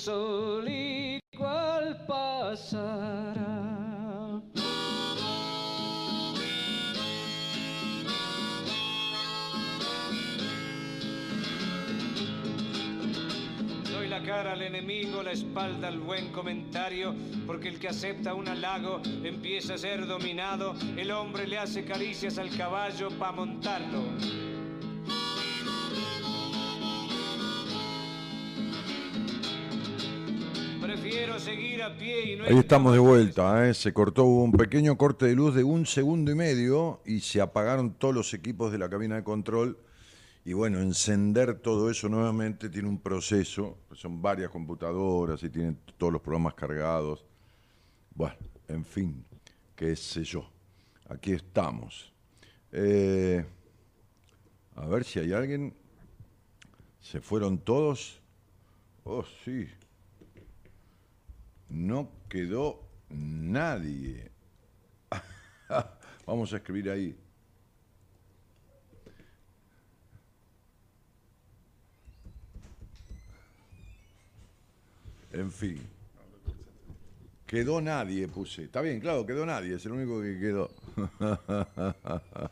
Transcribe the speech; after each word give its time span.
sol 0.00 0.66
igual 0.66 2.06
pasará. 2.06 3.60
Doy 13.92 14.08
la 14.08 14.22
cara 14.22 14.52
al 14.52 14.62
enemigo, 14.62 15.22
la 15.22 15.32
espalda 15.32 15.88
al 15.88 15.98
buen 15.98 16.32
comentario, 16.32 17.14
porque 17.46 17.68
el 17.68 17.78
que 17.78 17.88
acepta 17.88 18.32
un 18.32 18.48
halago 18.48 19.02
empieza 19.22 19.74
a 19.74 19.78
ser 19.78 20.06
dominado, 20.06 20.74
el 20.96 21.10
hombre 21.10 21.46
le 21.46 21.58
hace 21.58 21.84
caricias 21.84 22.38
al 22.38 22.48
caballo 22.56 23.10
para 23.18 23.32
montarlo. 23.32 24.49
Ahí 32.46 32.58
estamos 32.58 32.92
de 32.92 32.98
vuelta, 32.98 33.68
¿eh? 33.68 33.74
se 33.74 33.92
cortó 33.92 34.24
hubo 34.24 34.44
un 34.44 34.52
pequeño 34.52 34.96
corte 34.96 35.26
de 35.26 35.34
luz 35.34 35.54
de 35.54 35.64
un 35.64 35.86
segundo 35.86 36.30
y 36.30 36.34
medio 36.34 37.00
y 37.04 37.20
se 37.20 37.40
apagaron 37.40 37.94
todos 37.94 38.14
los 38.14 38.32
equipos 38.34 38.70
de 38.70 38.78
la 38.78 38.88
cabina 38.88 39.16
de 39.16 39.24
control. 39.24 39.78
Y 40.44 40.52
bueno, 40.52 40.80
encender 40.80 41.58
todo 41.58 41.90
eso 41.90 42.08
nuevamente 42.08 42.68
tiene 42.68 42.88
un 42.88 43.00
proceso, 43.00 43.78
son 43.92 44.22
varias 44.22 44.50
computadoras 44.50 45.42
y 45.42 45.50
tienen 45.50 45.78
todos 45.98 46.12
los 46.12 46.22
programas 46.22 46.54
cargados. 46.54 47.24
Bueno, 48.14 48.36
en 48.68 48.84
fin, 48.84 49.24
qué 49.74 49.96
sé 49.96 50.24
yo. 50.24 50.48
Aquí 51.08 51.32
estamos. 51.32 52.12
Eh, 52.72 53.44
a 54.76 54.86
ver 54.86 55.04
si 55.04 55.18
hay 55.18 55.32
alguien. 55.32 55.74
¿Se 57.00 57.20
fueron 57.20 57.58
todos? 57.58 58.20
Oh, 59.04 59.24
sí. 59.44 59.68
No 61.70 62.10
quedó 62.28 62.82
nadie. 63.08 64.30
Vamos 66.26 66.52
a 66.52 66.56
escribir 66.56 66.90
ahí. 66.90 67.16
En 75.32 75.50
fin. 75.50 75.80
Quedó 77.46 77.80
nadie, 77.80 78.28
puse. 78.28 78.64
Está 78.64 78.80
bien, 78.80 79.00
claro, 79.00 79.24
quedó 79.26 79.46
nadie, 79.46 79.74
es 79.76 79.86
el 79.86 79.92
único 79.92 80.20
que 80.20 80.38
quedó. 80.38 80.70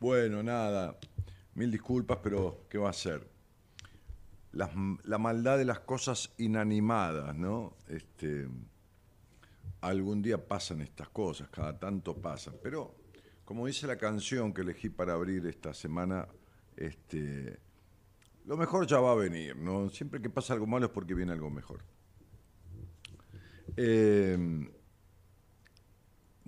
bueno, 0.00 0.42
nada. 0.42 0.96
Mil 1.54 1.70
disculpas, 1.70 2.18
pero 2.22 2.66
¿qué 2.68 2.78
va 2.78 2.90
a 2.90 2.92
ser? 2.92 3.35
La 4.56 5.18
maldad 5.18 5.58
de 5.58 5.64
las 5.64 5.80
cosas 5.80 6.32
inanimadas, 6.38 7.36
¿no? 7.36 7.76
Este, 7.88 8.48
algún 9.80 10.22
día 10.22 10.46
pasan 10.48 10.80
estas 10.80 11.08
cosas, 11.10 11.48
cada 11.50 11.78
tanto 11.78 12.16
pasan. 12.16 12.54
Pero, 12.62 12.94
como 13.44 13.66
dice 13.66 13.86
la 13.86 13.96
canción 13.96 14.52
que 14.52 14.62
elegí 14.62 14.88
para 14.88 15.12
abrir 15.12 15.46
esta 15.46 15.74
semana, 15.74 16.26
este, 16.76 17.58
lo 18.46 18.56
mejor 18.56 18.86
ya 18.86 18.98
va 18.98 19.12
a 19.12 19.16
venir, 19.16 19.56
¿no? 19.56 19.90
Siempre 19.90 20.22
que 20.22 20.30
pasa 20.30 20.54
algo 20.54 20.66
malo 20.66 20.86
es 20.86 20.92
porque 20.92 21.14
viene 21.14 21.32
algo 21.32 21.50
mejor. 21.50 21.80
Eh, 23.76 24.68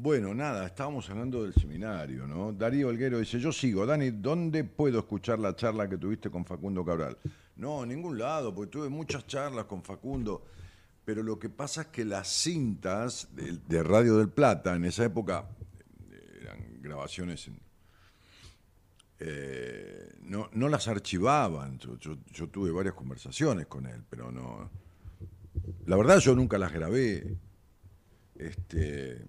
bueno, 0.01 0.33
nada, 0.33 0.65
estábamos 0.65 1.11
hablando 1.11 1.43
del 1.43 1.53
seminario, 1.55 2.25
¿no? 2.29 2.53
Darío 2.53 2.87
Olguero 2.87 3.19
dice, 3.19 3.41
yo 3.41 3.51
sigo. 3.51 3.85
Dani, 3.85 4.13
¿dónde 4.13 4.63
puedo 4.63 5.01
escuchar 5.01 5.41
la 5.41 5.57
charla 5.57 5.89
que 5.89 5.99
tuviste 5.99 6.31
con 6.31 6.45
Facundo 6.45 6.85
Cabral? 6.85 7.19
No, 7.59 7.83
en 7.83 7.91
ningún 7.91 8.19
lado, 8.19 8.55
porque 8.55 8.71
tuve 8.71 8.89
muchas 8.89 9.27
charlas 9.27 9.65
con 9.67 9.83
Facundo, 9.83 10.45
pero 11.05 11.23
lo 11.23 11.39
que 11.39 11.49
pasa 11.51 11.83
es 11.83 11.87
que 11.89 12.05
las 12.05 12.29
cintas 12.29 13.29
de, 13.35 13.83
Radio 13.83 14.17
del 14.17 14.29
Plata, 14.31 14.75
en 14.77 14.85
esa 14.85 15.05
época, 15.05 15.49
eh, 16.11 16.39
eran 16.43 16.81
grabaciones 16.81 17.51
eh, 19.21 20.15
no, 20.23 20.49
no 20.53 20.69
las 20.69 20.87
archivaban. 20.87 21.79
Yo- 21.79 22.19
yo 22.33 22.49
tuve 22.49 22.71
varias 22.71 22.95
conversaciones 22.95 23.67
con 23.67 23.87
él, 23.87 24.05
pero 24.09 24.31
no. 24.31 24.71
La 25.87 25.97
verdad, 25.97 26.19
yo 26.21 26.35
nunca 26.37 26.57
las 26.59 26.73
grabé. 26.73 27.37
Este. 28.37 29.25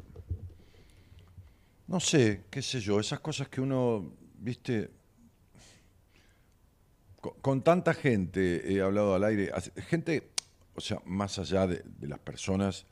No 1.88 2.00
sé, 2.00 2.46
qué 2.51 2.61
sé 2.61 2.79
yo, 2.79 3.00
esas 3.00 3.19
cosas 3.19 3.50
que 3.50 3.61
uno, 3.61 4.13
viste. 4.38 4.91
Con, 7.22 7.62
tanta 7.63 7.94
gente 7.94 8.72
he 8.72 8.81
hablado 8.81 9.13
al 9.13 9.24
aire, 9.25 9.52
gente, 9.88 10.30
o 10.75 10.80
sea, 10.81 11.02
más 11.06 11.38
allá 11.38 11.68
de, 11.68 11.84
las 12.07 12.19
personas 12.19 12.85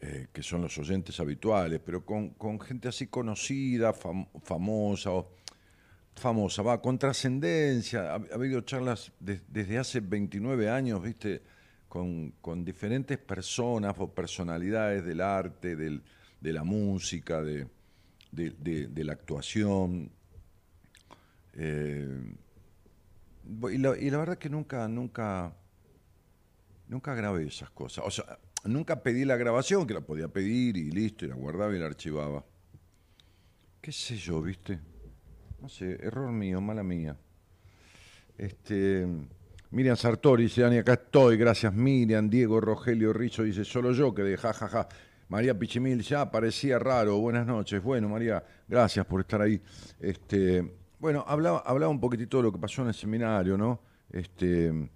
eh, 0.00 0.28
que 0.32 0.42
son 0.42 0.62
los 0.62 0.78
oyentes 0.78 1.18
habituales, 1.18 1.80
pero 1.84 2.04
con, 2.04 2.60
gente 2.60 2.86
así 2.88 3.08
conocida, 3.08 3.92
fam- 3.92 4.28
famosa, 4.42 5.10
famosa, 6.14 6.62
va, 6.62 6.80
con 6.80 6.96
trascendencia. 6.98 8.12
Ha, 8.12 8.14
ha 8.14 8.34
habido 8.34 8.60
charlas 8.60 9.12
de- 9.18 9.40
desde 9.48 9.78
hace 9.78 9.98
29 9.98 10.70
años, 10.70 11.02
viste, 11.02 11.42
con, 11.88 12.32
diferentes 12.64 13.18
personas 13.18 13.96
o 13.98 14.14
personalidades 14.14 15.04
del 15.04 15.20
arte, 15.20 15.74
del- 15.74 16.02
de 16.40 16.52
la 16.52 16.62
música, 16.62 17.42
de 17.42 17.66
la 18.32 19.12
actuación. 19.12 20.12
Eh, 21.54 22.36
y, 23.44 23.78
la, 23.78 23.98
y 23.98 24.10
la 24.10 24.18
verdad 24.18 24.38
que 24.38 24.48
nunca, 24.48 24.86
nunca, 24.88 25.54
nunca 26.88 27.14
grabé 27.14 27.46
esas 27.46 27.70
cosas. 27.70 28.04
O 28.06 28.10
sea, 28.10 28.38
nunca 28.64 29.02
pedí 29.02 29.24
la 29.24 29.36
grabación, 29.36 29.86
que 29.86 29.94
la 29.94 30.00
podía 30.00 30.28
pedir 30.28 30.76
y 30.76 30.90
listo, 30.90 31.24
y 31.24 31.28
la 31.28 31.34
guardaba 31.34 31.74
y 31.74 31.78
la 31.78 31.86
archivaba. 31.86 32.44
¿Qué 33.80 33.92
sé 33.92 34.16
yo, 34.16 34.42
viste? 34.42 34.78
No 35.60 35.68
sé, 35.68 35.92
error 36.02 36.30
mío, 36.30 36.60
mala 36.60 36.82
mía. 36.82 37.16
Este, 38.36 39.06
Miriam 39.70 39.96
Sartori 39.96 40.44
dice, 40.44 40.62
Dani, 40.62 40.78
acá 40.78 40.94
estoy, 40.94 41.36
gracias 41.36 41.72
Miriam. 41.72 42.28
Diego 42.28 42.60
Rogelio 42.60 43.12
Rizzo 43.12 43.42
dice, 43.42 43.64
solo 43.64 43.92
yo 43.92 44.14
que 44.14 44.22
de 44.22 44.36
jajaja. 44.36 44.88
María 45.28 45.56
Pichimil 45.56 46.02
ya 46.02 46.30
parecía 46.30 46.78
raro, 46.78 47.18
buenas 47.18 47.46
noches. 47.46 47.82
Bueno, 47.82 48.08
María, 48.08 48.42
gracias 48.66 49.06
por 49.06 49.20
estar 49.20 49.40
ahí. 49.40 49.60
Este, 50.00 50.74
bueno, 51.00 51.24
hablaba, 51.26 51.60
hablaba 51.66 51.90
un 51.90 51.98
poquitito 52.00 52.36
de 52.36 52.44
lo 52.44 52.52
que 52.52 52.58
pasó 52.58 52.82
en 52.82 52.88
el 52.88 52.94
seminario, 52.94 53.56
¿no? 53.56 53.80
Este, 54.10 54.90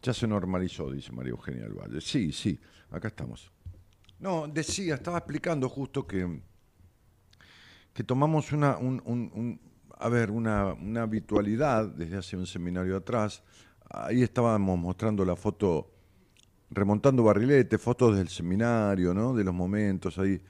ya 0.00 0.14
se 0.14 0.26
normalizó, 0.26 0.90
dice 0.90 1.12
María 1.12 1.30
Eugenia 1.32 1.64
del. 1.68 2.00
Sí, 2.00 2.32
sí, 2.32 2.58
acá 2.90 3.08
estamos. 3.08 3.50
No, 4.20 4.46
decía, 4.48 4.94
estaba 4.94 5.18
explicando 5.18 5.68
justo 5.68 6.06
que, 6.06 6.40
que 7.92 8.04
tomamos 8.04 8.52
una, 8.52 8.76
un- 8.78 9.02
un- 9.04 9.30
un- 9.34 9.60
a 9.98 10.08
ver, 10.08 10.30
una, 10.30 10.72
una 10.74 11.02
habitualidad 11.02 11.86
desde 11.88 12.16
hace 12.18 12.36
un 12.36 12.46
seminario 12.46 12.96
atrás. 12.96 13.42
Ahí 13.90 14.22
estábamos 14.22 14.78
mostrando 14.78 15.24
la 15.24 15.36
foto, 15.36 15.90
remontando 16.70 17.24
barrilete, 17.24 17.76
fotos 17.76 18.16
del 18.16 18.28
seminario, 18.28 19.12
¿no? 19.12 19.34
De 19.34 19.42
los 19.44 19.52
momentos 19.54 20.18
ahí. 20.18 20.40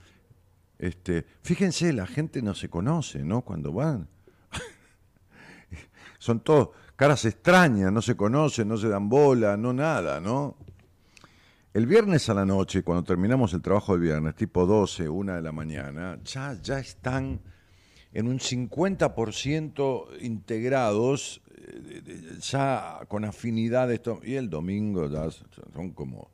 Este, 0.79 1.25
fíjense, 1.43 1.93
la 1.93 2.07
gente 2.07 2.43
no 2.43 2.55
se 2.55 2.69
conoce, 2.69 3.25
¿no? 3.25 3.43
Cuando 3.43 3.73
van. 3.73 4.09
Son 6.21 6.41
todos 6.41 6.69
caras 6.97 7.25
extrañas, 7.25 7.91
no 7.91 8.03
se 8.03 8.15
conocen, 8.15 8.69
no 8.69 8.77
se 8.77 8.89
dan 8.89 9.09
bola, 9.09 9.57
no 9.57 9.73
nada, 9.73 10.21
¿no? 10.21 10.59
El 11.73 11.87
viernes 11.87 12.29
a 12.29 12.35
la 12.35 12.45
noche, 12.45 12.83
cuando 12.83 13.03
terminamos 13.03 13.55
el 13.55 13.63
trabajo 13.63 13.93
del 13.93 14.03
viernes, 14.03 14.35
tipo 14.35 14.67
12, 14.67 15.09
1 15.09 15.35
de 15.37 15.41
la 15.41 15.51
mañana, 15.51 16.19
ya, 16.23 16.59
ya 16.61 16.79
están 16.79 17.41
en 18.13 18.29
un 18.29 18.39
50% 18.39 20.21
integrados, 20.21 21.41
eh, 21.57 22.39
ya 22.41 23.01
con 23.09 23.25
afinidad. 23.25 23.91
Esto, 23.91 24.21
y 24.23 24.35
el 24.35 24.51
domingo 24.51 25.09
ya 25.09 25.31
son 25.31 25.93
como, 25.93 26.31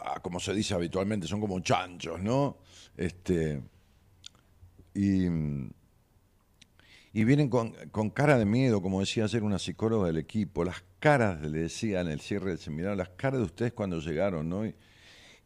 ah, 0.00 0.20
como 0.22 0.38
se 0.38 0.54
dice 0.54 0.74
habitualmente, 0.74 1.26
son 1.26 1.40
como 1.40 1.58
chanchos, 1.58 2.22
¿no? 2.22 2.58
Este, 2.96 3.62
y, 4.94 5.26
y 7.18 7.24
vienen 7.24 7.48
con, 7.48 7.72
cara 8.10 8.38
de 8.38 8.44
miedo, 8.44 8.80
como 8.80 9.00
decía 9.00 9.24
ayer 9.24 9.42
una 9.42 9.58
psicóloga 9.58 10.06
del 10.06 10.18
equipo, 10.18 10.62
las 10.62 10.84
caras, 11.00 11.40
le 11.40 11.62
decía 11.62 12.00
en 12.00 12.06
el 12.06 12.20
cierre 12.20 12.50
del 12.50 12.58
seminario, 12.60 12.94
las 12.94 13.08
caras 13.08 13.40
de 13.40 13.46
ustedes 13.46 13.72
cuando 13.72 13.98
llegaron, 13.98 14.48
¿no? 14.48 14.64
Y, 14.64 14.76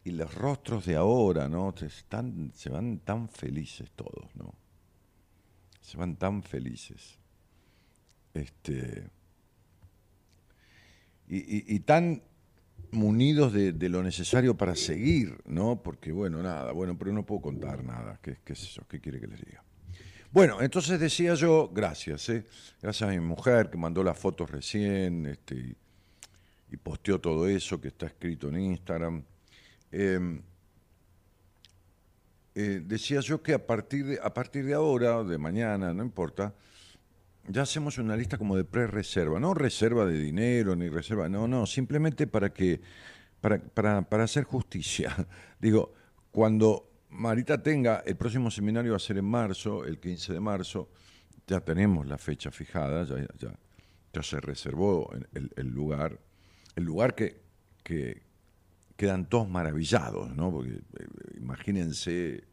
los 0.05 0.35
rostros 0.35 0.85
de 0.85 0.95
ahora, 0.95 1.49
¿no? 1.49 1.73
Están, 1.81 2.51
se 2.53 2.69
van 2.69 2.99
tan 2.99 3.27
felices 3.27 3.89
todos, 3.95 4.35
¿no? 4.35 4.53
Se 5.81 5.97
van 5.97 6.15
tan 6.15 6.43
felices. 6.43 7.17
Este, 8.35 9.09
y, 11.27 11.79
tan 11.79 12.21
munidos 12.91 13.51
de, 13.51 13.73
de 13.73 13.89
lo 13.89 14.03
necesario 14.03 14.55
para 14.55 14.75
seguir, 14.75 15.41
¿no? 15.45 15.81
Porque, 15.81 16.11
bueno, 16.11 16.43
nada, 16.43 16.71
bueno, 16.71 16.95
pero 16.99 17.11
no 17.13 17.25
puedo 17.25 17.41
contar 17.41 17.83
nada. 17.83 18.19
¿Qué, 18.21 18.37
qué 18.45 18.53
es 18.53 18.61
eso? 18.61 18.85
¿Qué 18.87 18.99
quiere 18.99 19.19
que 19.19 19.25
les 19.25 19.43
diga? 19.43 19.63
Bueno, 20.33 20.63
entonces 20.63 20.99
decía 20.99 21.35
yo, 21.35 21.69
gracias, 21.71 22.27
¿eh? 22.29 22.43
Gracias 22.81 23.07
a 23.07 23.11
mi 23.11 23.19
mujer 23.19 23.69
que 23.69 23.77
mandó 23.77 24.03
las 24.03 24.17
fotos 24.17 24.49
recién, 24.49 25.27
este, 25.27 25.75
y, 26.71 26.77
posteó 26.77 27.21
todo 27.21 27.47
eso 27.47 27.79
que 27.79 27.89
está 27.89 28.07
escrito 28.07 28.49
en 28.49 28.57
Instagram. 28.57 29.23
Em, 29.91 30.41
eh, 32.55 32.81
decía 32.83 33.19
yo 33.19 33.43
que 33.43 33.53
a 33.53 33.63
partir, 33.63 34.07
de, 34.07 34.19
a 34.23 34.33
partir 34.33 34.65
de 34.65 34.73
ahora, 34.73 35.23
de 35.23 35.37
mañana, 35.37 35.93
no 35.93 36.01
importa, 36.01 36.55
ya 37.47 37.61
hacemos 37.61 37.99
una 37.99 38.17
lista 38.17 38.39
como 38.39 38.57
de 38.57 38.63
pre-reserva, 38.63 39.39
no 39.39 39.53
reserva 39.53 40.03
de 40.03 40.17
dinero 40.17 40.75
ni 40.75 40.89
reserva, 40.89 41.29
no, 41.29 41.47
no, 41.47 41.67
simplemente 41.67 42.25
para 42.25 42.51
que, 42.51 42.81
para, 43.39 43.59
para, 43.59 44.01
para 44.01 44.23
hacer 44.23 44.45
justicia. 44.45 45.15
Digo, 45.59 45.93
cuando 46.31 46.89
Marita 47.13 47.61
tenga, 47.61 48.03
el 48.05 48.15
próximo 48.15 48.49
seminario 48.49 48.91
va 48.91 48.97
a 48.97 48.99
ser 48.99 49.19
en 49.19 49.25
marzo, 49.25 49.85
el 49.85 49.99
15 49.99 50.33
de 50.33 50.39
marzo, 50.39 50.89
ya 51.45 51.59
tenemos 51.59 52.07
la 52.07 52.17
fecha 52.17 52.49
fijada, 52.49 53.05
ya, 53.37 54.23
se 54.23 54.39
reservó 54.41 55.11
el, 55.33 55.51
el, 55.55 55.67
lugar, 55.67 56.19
el 56.75 56.83
lugar 56.83 57.13
que, 57.13 57.39
que 57.83 58.23
quedan 58.95 59.29
todos 59.29 59.47
maravillados, 59.47 60.35
¿no? 60.35 60.51
Porque 60.51 60.71
eh, 60.71 61.07
imagínense 61.37 62.45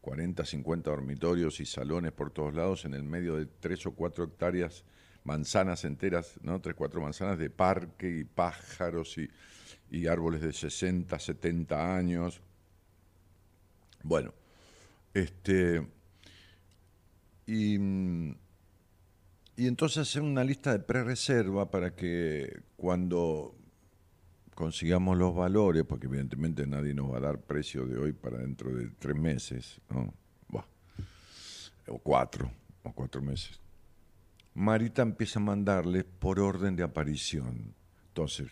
40, 0.00 0.44
50 0.44 0.90
dormitorios 0.90 1.60
y 1.60 1.66
salones 1.66 2.12
por 2.12 2.30
todos 2.30 2.54
lados 2.54 2.86
en 2.86 2.94
el 2.94 3.02
medio 3.02 3.36
de 3.36 3.44
tres 3.46 3.84
o 3.86 3.92
cuatro 3.92 4.24
hectáreas, 4.24 4.84
manzanas 5.24 5.84
enteras, 5.84 6.38
¿no? 6.42 6.60
Tres, 6.62 6.74
cuatro 6.76 7.02
manzanas 7.02 7.38
de 7.38 7.50
parque 7.50 8.08
y 8.20 8.24
pájaros 8.24 9.18
y, 9.18 9.28
y 9.90 10.06
árboles 10.06 10.40
de 10.40 10.52
60, 10.54 11.18
70 11.18 11.96
años 11.96 12.40
bueno, 14.02 14.32
este. 15.14 15.86
Y, 17.46 17.76
y 19.56 19.66
entonces 19.66 19.98
hacer 19.98 20.22
una 20.22 20.44
lista 20.44 20.72
de 20.72 20.80
pre-reserva 20.80 21.70
para 21.70 21.94
que 21.94 22.60
cuando 22.76 23.54
consigamos 24.54 25.16
los 25.16 25.34
valores, 25.34 25.84
porque 25.84 26.08
evidentemente 26.08 26.66
nadie 26.66 26.92
nos 26.92 27.12
va 27.12 27.18
a 27.18 27.20
dar 27.20 27.40
precio 27.40 27.86
de 27.86 27.96
hoy 27.96 28.12
para 28.12 28.38
dentro 28.38 28.74
de 28.74 28.90
tres 28.98 29.16
meses, 29.16 29.80
o 31.86 31.98
cuatro, 31.98 32.50
o 32.82 32.92
cuatro 32.92 33.22
meses. 33.22 33.60
Marita 34.54 35.02
empieza 35.02 35.38
a 35.38 35.42
mandarles 35.42 36.04
por 36.04 36.40
orden 36.40 36.74
de 36.74 36.82
aparición. 36.82 37.72
Entonces, 38.08 38.48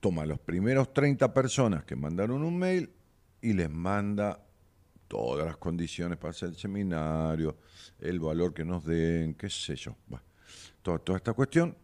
toma 0.00 0.24
los 0.24 0.38
primeros 0.38 0.92
30 0.92 1.34
personas 1.34 1.84
que 1.84 1.96
mandaron 1.96 2.42
un 2.42 2.56
mail 2.56 2.90
y 3.40 3.52
les 3.52 3.70
manda 3.70 4.44
todas 5.08 5.46
las 5.46 5.56
condiciones 5.56 6.18
para 6.18 6.30
hacer 6.30 6.50
el 6.50 6.56
seminario, 6.56 7.56
el 8.00 8.20
valor 8.20 8.52
que 8.52 8.64
nos 8.64 8.84
den, 8.84 9.34
qué 9.34 9.48
sé 9.48 9.76
yo. 9.76 9.96
toda, 10.82 11.16
esta 11.16 11.32
cuestión. 11.32 11.76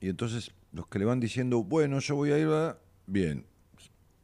Y 0.00 0.08
entonces 0.08 0.52
los 0.72 0.86
que 0.88 0.98
le 0.98 1.04
van 1.04 1.20
diciendo, 1.20 1.62
bueno, 1.62 2.00
yo 2.00 2.16
voy 2.16 2.32
a 2.32 2.38
ir, 2.38 2.48
bien, 3.06 3.46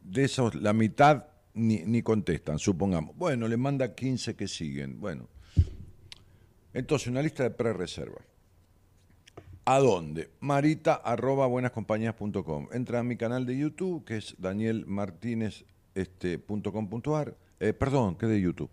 de 0.02 0.24
esos 0.24 0.54
la 0.54 0.72
mitad 0.72 1.26
ni, 1.54 1.78
ni 1.78 2.02
contestan, 2.02 2.58
supongamos. 2.58 3.16
Bueno, 3.16 3.48
le 3.48 3.56
manda 3.56 3.94
15 3.94 4.36
que 4.36 4.48
siguen. 4.48 5.00
Bueno, 5.00 5.28
entonces 6.74 7.08
una 7.08 7.22
lista 7.22 7.44
de 7.44 7.50
pre-reserva. 7.50 8.20
¿A 9.64 9.78
dónde? 9.80 10.30
Marita 10.38 10.94
arroba 10.94 11.46
buenascompañías.com. 11.48 12.68
Entra 12.70 13.00
a 13.00 13.02
mi 13.02 13.16
canal 13.16 13.46
de 13.46 13.58
YouTube, 13.58 14.04
que 14.04 14.18
es 14.18 14.36
Daniel 14.38 14.86
Martínez 14.86 15.64
este, 15.96 16.38
.com.ar, 16.38 17.36
eh, 17.58 17.72
perdón, 17.72 18.14
que 18.16 18.26
de 18.26 18.38
YouTube. 18.40 18.70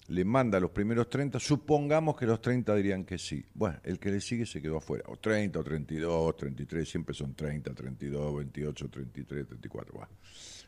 le 0.09 0.23
manda 0.23 0.59
los 0.59 0.71
primeros 0.71 1.09
30, 1.09 1.39
supongamos 1.39 2.15
que 2.15 2.25
los 2.25 2.39
30 2.39 2.75
dirían 2.75 3.03
que 3.03 3.17
sí. 3.17 3.43
Bueno, 3.53 3.79
el 3.83 3.99
que 3.99 4.11
le 4.11 4.21
sigue 4.21 4.45
se 4.45 4.61
quedó 4.61 4.77
afuera. 4.77 5.03
O 5.07 5.17
30, 5.17 5.59
o 5.59 5.63
32, 5.63 6.37
33, 6.37 6.87
siempre 6.89 7.13
son 7.13 7.33
30, 7.33 7.73
32, 7.73 8.35
28, 8.37 8.89
33, 8.89 9.47
34. 9.47 10.07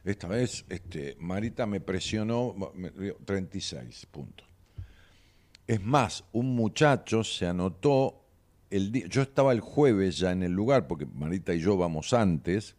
Esta 0.03 0.27
vez 0.27 0.65
este, 0.69 1.15
Marita 1.19 1.65
me 1.65 1.79
presionó 1.79 2.55
36 3.23 4.07
puntos. 4.07 4.47
Es 5.67 5.81
más, 5.83 6.25
un 6.31 6.55
muchacho 6.55 7.23
se 7.23 7.45
anotó 7.45 8.25
el 8.69 8.91
día, 8.91 9.05
yo 9.07 9.21
estaba 9.21 9.51
el 9.51 9.61
jueves 9.61 10.17
ya 10.17 10.31
en 10.31 10.43
el 10.43 10.51
lugar, 10.51 10.87
porque 10.87 11.05
Marita 11.05 11.53
y 11.53 11.59
yo 11.59 11.77
vamos 11.77 12.13
antes, 12.13 12.75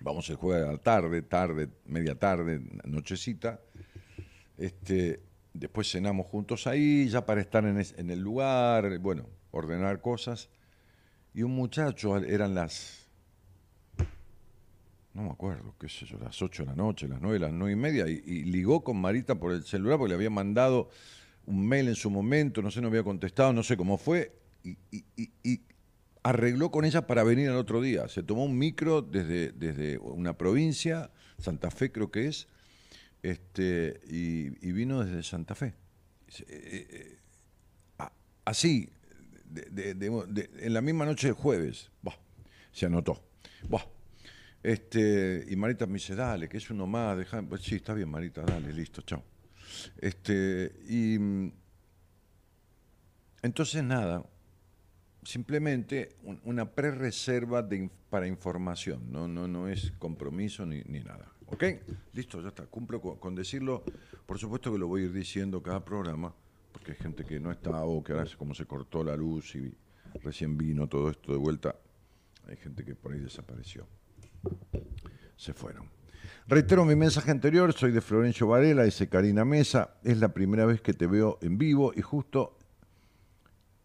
Vamos 0.00 0.30
el 0.30 0.36
jueves 0.36 0.68
a 0.68 0.72
la 0.72 0.78
tarde, 0.78 1.22
tarde, 1.22 1.68
media 1.86 2.14
tarde, 2.14 2.60
nochecita. 2.84 3.60
Este, 4.56 5.20
después 5.52 5.90
cenamos 5.90 6.26
juntos 6.26 6.66
ahí, 6.66 7.08
ya 7.08 7.26
para 7.26 7.40
estar 7.40 7.64
en, 7.64 8.10
el 8.10 8.20
lugar, 8.20 8.98
bueno, 9.00 9.26
ordenar 9.50 10.00
cosas. 10.00 10.50
Y 11.34 11.42
un 11.42 11.52
muchacho, 11.52 12.16
eran 12.16 12.54
las, 12.54 13.08
no 15.14 15.22
me 15.22 15.30
acuerdo, 15.30 15.74
qué 15.80 15.88
sé 15.88 16.06
yo, 16.06 16.16
las 16.18 16.40
8 16.40 16.62
de 16.62 16.68
la 16.68 16.76
noche, 16.76 17.08
las 17.08 17.20
9, 17.20 17.38
las 17.40 17.52
nueve 17.52 17.72
y 17.72 17.76
media, 17.76 18.08
y, 18.08 18.44
ligó 18.44 18.84
con 18.84 19.00
Marita 19.00 19.34
por 19.34 19.52
el 19.52 19.64
celular 19.64 19.98
porque 19.98 20.10
le 20.10 20.14
había 20.14 20.30
mandado 20.30 20.90
un 21.46 21.66
mail 21.66 21.88
en 21.88 21.96
su 21.96 22.08
momento, 22.08 22.62
no 22.62 22.70
sé, 22.70 22.80
no 22.80 22.88
había 22.88 23.02
contestado, 23.02 23.52
no 23.52 23.62
sé 23.62 23.76
cómo 23.76 23.98
fue, 23.98 24.32
y 24.62 25.60
arregló 26.28 26.70
con 26.70 26.84
ella 26.84 27.06
para 27.06 27.24
venir 27.24 27.48
al 27.48 27.56
otro 27.56 27.80
día. 27.80 28.06
Se 28.08 28.22
tomó 28.22 28.44
un 28.44 28.58
micro 28.58 29.00
desde, 29.00 29.50
desde 29.52 29.98
una 29.98 30.36
provincia, 30.36 31.10
Santa 31.38 31.70
Fe 31.70 31.90
creo 31.90 32.10
que 32.10 32.26
es, 32.26 32.48
este, 33.22 34.00
y, 34.06 34.50
vino 34.72 35.02
desde 35.02 35.22
Santa 35.22 35.54
Fe. 35.54 35.74
Eh, 36.48 36.86
eh, 36.90 37.18
así, 38.44 38.90
en 39.54 40.74
la 40.74 40.82
misma 40.82 41.06
noche 41.06 41.28
del 41.28 41.36
jueves, 41.36 41.90
se 42.72 42.86
anotó. 42.86 43.22
Este, 44.62 45.46
y 45.48 45.56
Marita 45.56 45.86
me 45.86 45.94
dice, 45.94 46.14
dale, 46.14 46.46
que 46.46 46.58
es 46.58 46.68
uno 46.68 46.86
más, 46.86 47.16
deja, 47.16 47.40
pues 47.42 47.62
sí, 47.62 47.76
está 47.76 47.94
bien, 47.94 48.10
Marita, 48.10 48.42
dale, 48.42 48.70
listo, 48.74 49.00
chao. 49.00 49.24
Este, 49.96 50.72
y 50.88 51.18
mm, 51.18 51.52
entonces 53.42 53.82
nada, 53.82 54.24
simplemente 55.28 56.16
una 56.44 56.70
pre-reserva 56.70 57.68
para 58.08 58.26
información, 58.26 59.12
no, 59.12 59.28
no, 59.28 59.46
no 59.46 59.68
es 59.68 59.92
compromiso 59.98 60.64
ni, 60.64 60.82
nada. 61.00 61.30
¿Ok? 61.48 61.64
Listo, 62.14 62.40
ya 62.40 62.48
está. 62.48 62.64
Cumplo 62.64 63.02
con, 63.02 63.34
decirlo. 63.34 63.84
Por 64.24 64.38
supuesto 64.38 64.72
que 64.72 64.78
lo 64.78 64.88
voy 64.88 65.02
a 65.02 65.04
ir 65.04 65.12
diciendo 65.12 65.62
cada 65.62 65.84
programa, 65.84 66.34
porque 66.72 66.92
hay 66.92 66.96
gente 66.96 67.26
que 67.26 67.38
no 67.38 67.52
está 67.52 67.84
o 67.84 68.02
que 68.02 68.12
ahora 68.12 68.24
como 68.38 68.54
se 68.54 68.64
cortó 68.64 69.04
la 69.04 69.16
luz 69.16 69.54
y 69.54 69.70
recién 70.22 70.56
vino 70.56 70.88
todo 70.88 71.10
esto 71.10 71.32
de 71.32 71.38
vuelta, 71.38 71.76
hay 72.46 72.56
gente 72.56 72.82
que 72.82 72.94
por 72.94 73.12
ahí 73.12 73.20
desapareció. 73.20 73.86
Se 75.36 75.52
fueron. 75.52 75.90
Reitero 76.46 76.86
mi 76.86 76.96
mensaje 76.96 77.30
anterior, 77.30 77.70
soy 77.74 77.92
de 77.92 78.00
Florencio 78.00 78.46
Varela, 78.46 78.84
dice 78.84 79.10
Karina 79.10 79.44
Mesa, 79.44 79.98
es 80.04 80.18
la 80.20 80.32
primera 80.32 80.64
vez 80.64 80.80
que 80.80 80.94
te 80.94 81.06
veo 81.06 81.38
en 81.42 81.58
vivo 81.58 81.92
y 81.94 82.00
justo, 82.00 82.56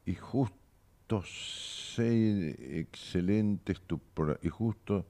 y 0.05 0.15
justo 0.15 0.62
seis 1.25 2.55
excelentes 2.59 3.81
y 4.41 4.49
justo, 4.49 5.05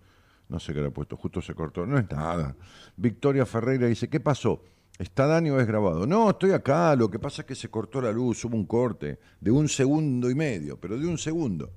no 0.50 0.60
sé 0.60 0.74
qué 0.74 0.80
era 0.80 0.92
puesto, 0.92 1.16
justo 1.18 1.42
se 1.42 1.54
cortó, 1.54 1.86
no 1.86 1.98
es 1.98 2.10
nada. 2.10 2.56
Victoria 2.98 3.46
Ferreira 3.46 3.88
dice, 3.88 4.10
¿qué 4.10 4.20
pasó? 4.20 4.64
¿Está 5.00 5.26
Dani 5.26 5.50
o 5.50 5.60
es 5.60 5.66
grabado? 5.66 6.06
No, 6.06 6.30
estoy 6.30 6.52
acá, 6.52 6.96
lo 6.96 7.10
que 7.10 7.20
pasa 7.20 7.42
es 7.42 7.48
que 7.48 7.56
se 7.56 7.70
cortó 7.70 8.02
la 8.02 8.12
luz, 8.12 8.44
hubo 8.46 8.56
un 8.56 8.66
corte 8.66 9.20
de 9.40 9.52
un 9.52 9.68
segundo 9.68 10.30
y 10.30 10.36
medio, 10.36 10.80
pero 10.80 10.98
de 10.98 11.08
un 11.08 11.18
segundo. 11.18 11.72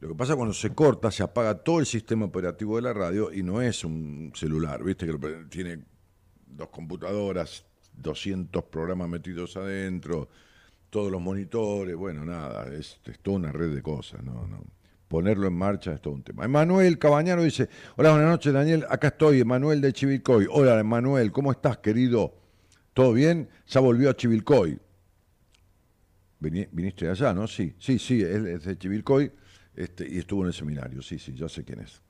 Lo 0.00 0.08
que 0.08 0.14
pasa 0.14 0.34
cuando 0.34 0.52
se 0.52 0.74
corta, 0.74 1.10
se 1.10 1.22
apaga 1.22 1.62
todo 1.62 1.78
el 1.78 1.86
sistema 1.86 2.26
operativo 2.26 2.76
de 2.76 2.82
la 2.82 2.92
radio 2.92 3.32
y 3.32 3.42
no 3.42 3.62
es 3.62 3.84
un 3.84 4.32
celular, 4.34 4.82
¿viste? 4.82 5.06
Que 5.06 5.44
tiene 5.48 5.84
dos 6.44 6.68
computadoras, 6.70 7.64
200 7.94 8.64
programas 8.64 9.08
metidos 9.08 9.56
adentro, 9.56 10.28
todos 10.92 11.10
los 11.10 11.22
monitores, 11.22 11.96
bueno, 11.96 12.22
nada, 12.22 12.66
es, 12.70 13.00
toda 13.22 13.38
una 13.38 13.50
red 13.50 13.74
de 13.74 13.80
cosas, 13.80 14.22
no, 14.22 14.46
no. 14.46 14.62
Ponerlo 15.08 15.46
en 15.46 15.54
marcha 15.54 15.94
es 15.94 16.02
todo 16.02 16.12
un 16.12 16.22
tema. 16.22 16.44
Emanuel 16.44 16.98
Cabañano 16.98 17.42
dice, 17.42 17.66
hola, 17.96 18.10
buenas 18.10 18.28
noches 18.28 18.52
Daniel, 18.52 18.84
acá 18.90 19.08
estoy, 19.08 19.40
Emanuel 19.40 19.80
de 19.80 19.90
Chivilcoy. 19.94 20.46
Hola 20.50 20.78
Emanuel, 20.78 21.32
¿cómo 21.32 21.50
estás 21.50 21.78
querido? 21.78 22.34
¿Todo 22.92 23.14
bien? 23.14 23.48
Ya 23.68 23.80
volvió 23.80 24.10
a 24.10 24.14
Chivilcoy. 24.14 24.78
viniste 26.40 27.08
allá, 27.08 27.32
¿no? 27.32 27.46
Sí, 27.46 27.74
sí, 27.78 27.98
sí, 27.98 28.20
él 28.20 28.46
es 28.48 28.64
de 28.64 28.76
Chivilcoy 28.76 29.32
este, 29.74 30.06
y 30.06 30.18
estuvo 30.18 30.42
en 30.42 30.48
el 30.48 30.54
seminario, 30.54 31.00
sí, 31.00 31.18
sí, 31.18 31.32
ya 31.32 31.48
sé 31.48 31.64
quién 31.64 31.80
es. 31.80 32.02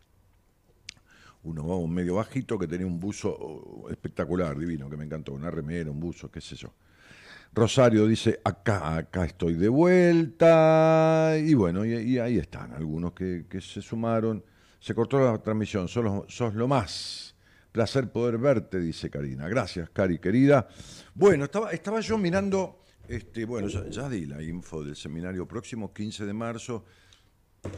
Uno 1.45 1.63
un 1.79 1.95
medio 1.95 2.17
bajito 2.17 2.59
que 2.59 2.67
tenía 2.67 2.89
un 2.89 2.99
buzo 2.99 3.31
oh, 3.31 3.91
espectacular, 3.91 4.59
divino, 4.59 4.91
que 4.91 4.97
me 4.97 5.05
encantó, 5.05 5.35
una 5.35 5.53
remera, 5.53 5.89
un 5.89 6.01
buzo, 6.01 6.33
qué 6.33 6.41
sé 6.41 6.57
yo. 6.57 6.73
Rosario 7.55 8.07
dice, 8.07 8.41
acá, 8.45 8.97
acá 8.97 9.27
estoy 9.27 9.55
de 9.55 9.69
vuelta. 9.69 11.35
Y 11.39 11.53
bueno, 11.53 11.85
y, 11.85 12.19
ahí 12.19 12.39
están 12.39 12.73
algunos 12.73 13.13
que, 13.13 13.45
se 13.61 13.83
sumaron. 13.83 14.43
Se 14.81 14.95
cortó 14.95 15.21
la 15.21 15.37
transmisión, 15.39 15.87
sos, 15.87 16.55
lo 16.55 16.69
más. 16.69 17.37
Placer 17.71 18.11
poder 18.11 18.39
verte, 18.39 18.81
dice 18.81 19.11
Karina. 19.11 19.49
Gracias, 19.49 19.91
Cari, 19.91 20.19
querida. 20.19 20.67
Bueno, 21.15 21.45
estaba, 21.45 21.71
estaba 21.73 22.01
yo 22.01 22.17
mirando, 22.17 22.81
este, 23.07 23.45
bueno, 23.45 23.69
ya, 23.69 24.09
di 24.09 24.27
la 24.27 24.43
info 24.43 24.83
del 24.83 24.97
seminario 24.97 25.47
próximo, 25.47 25.93
15 25.93 26.25
de 26.25 26.33
marzo. 26.33 26.85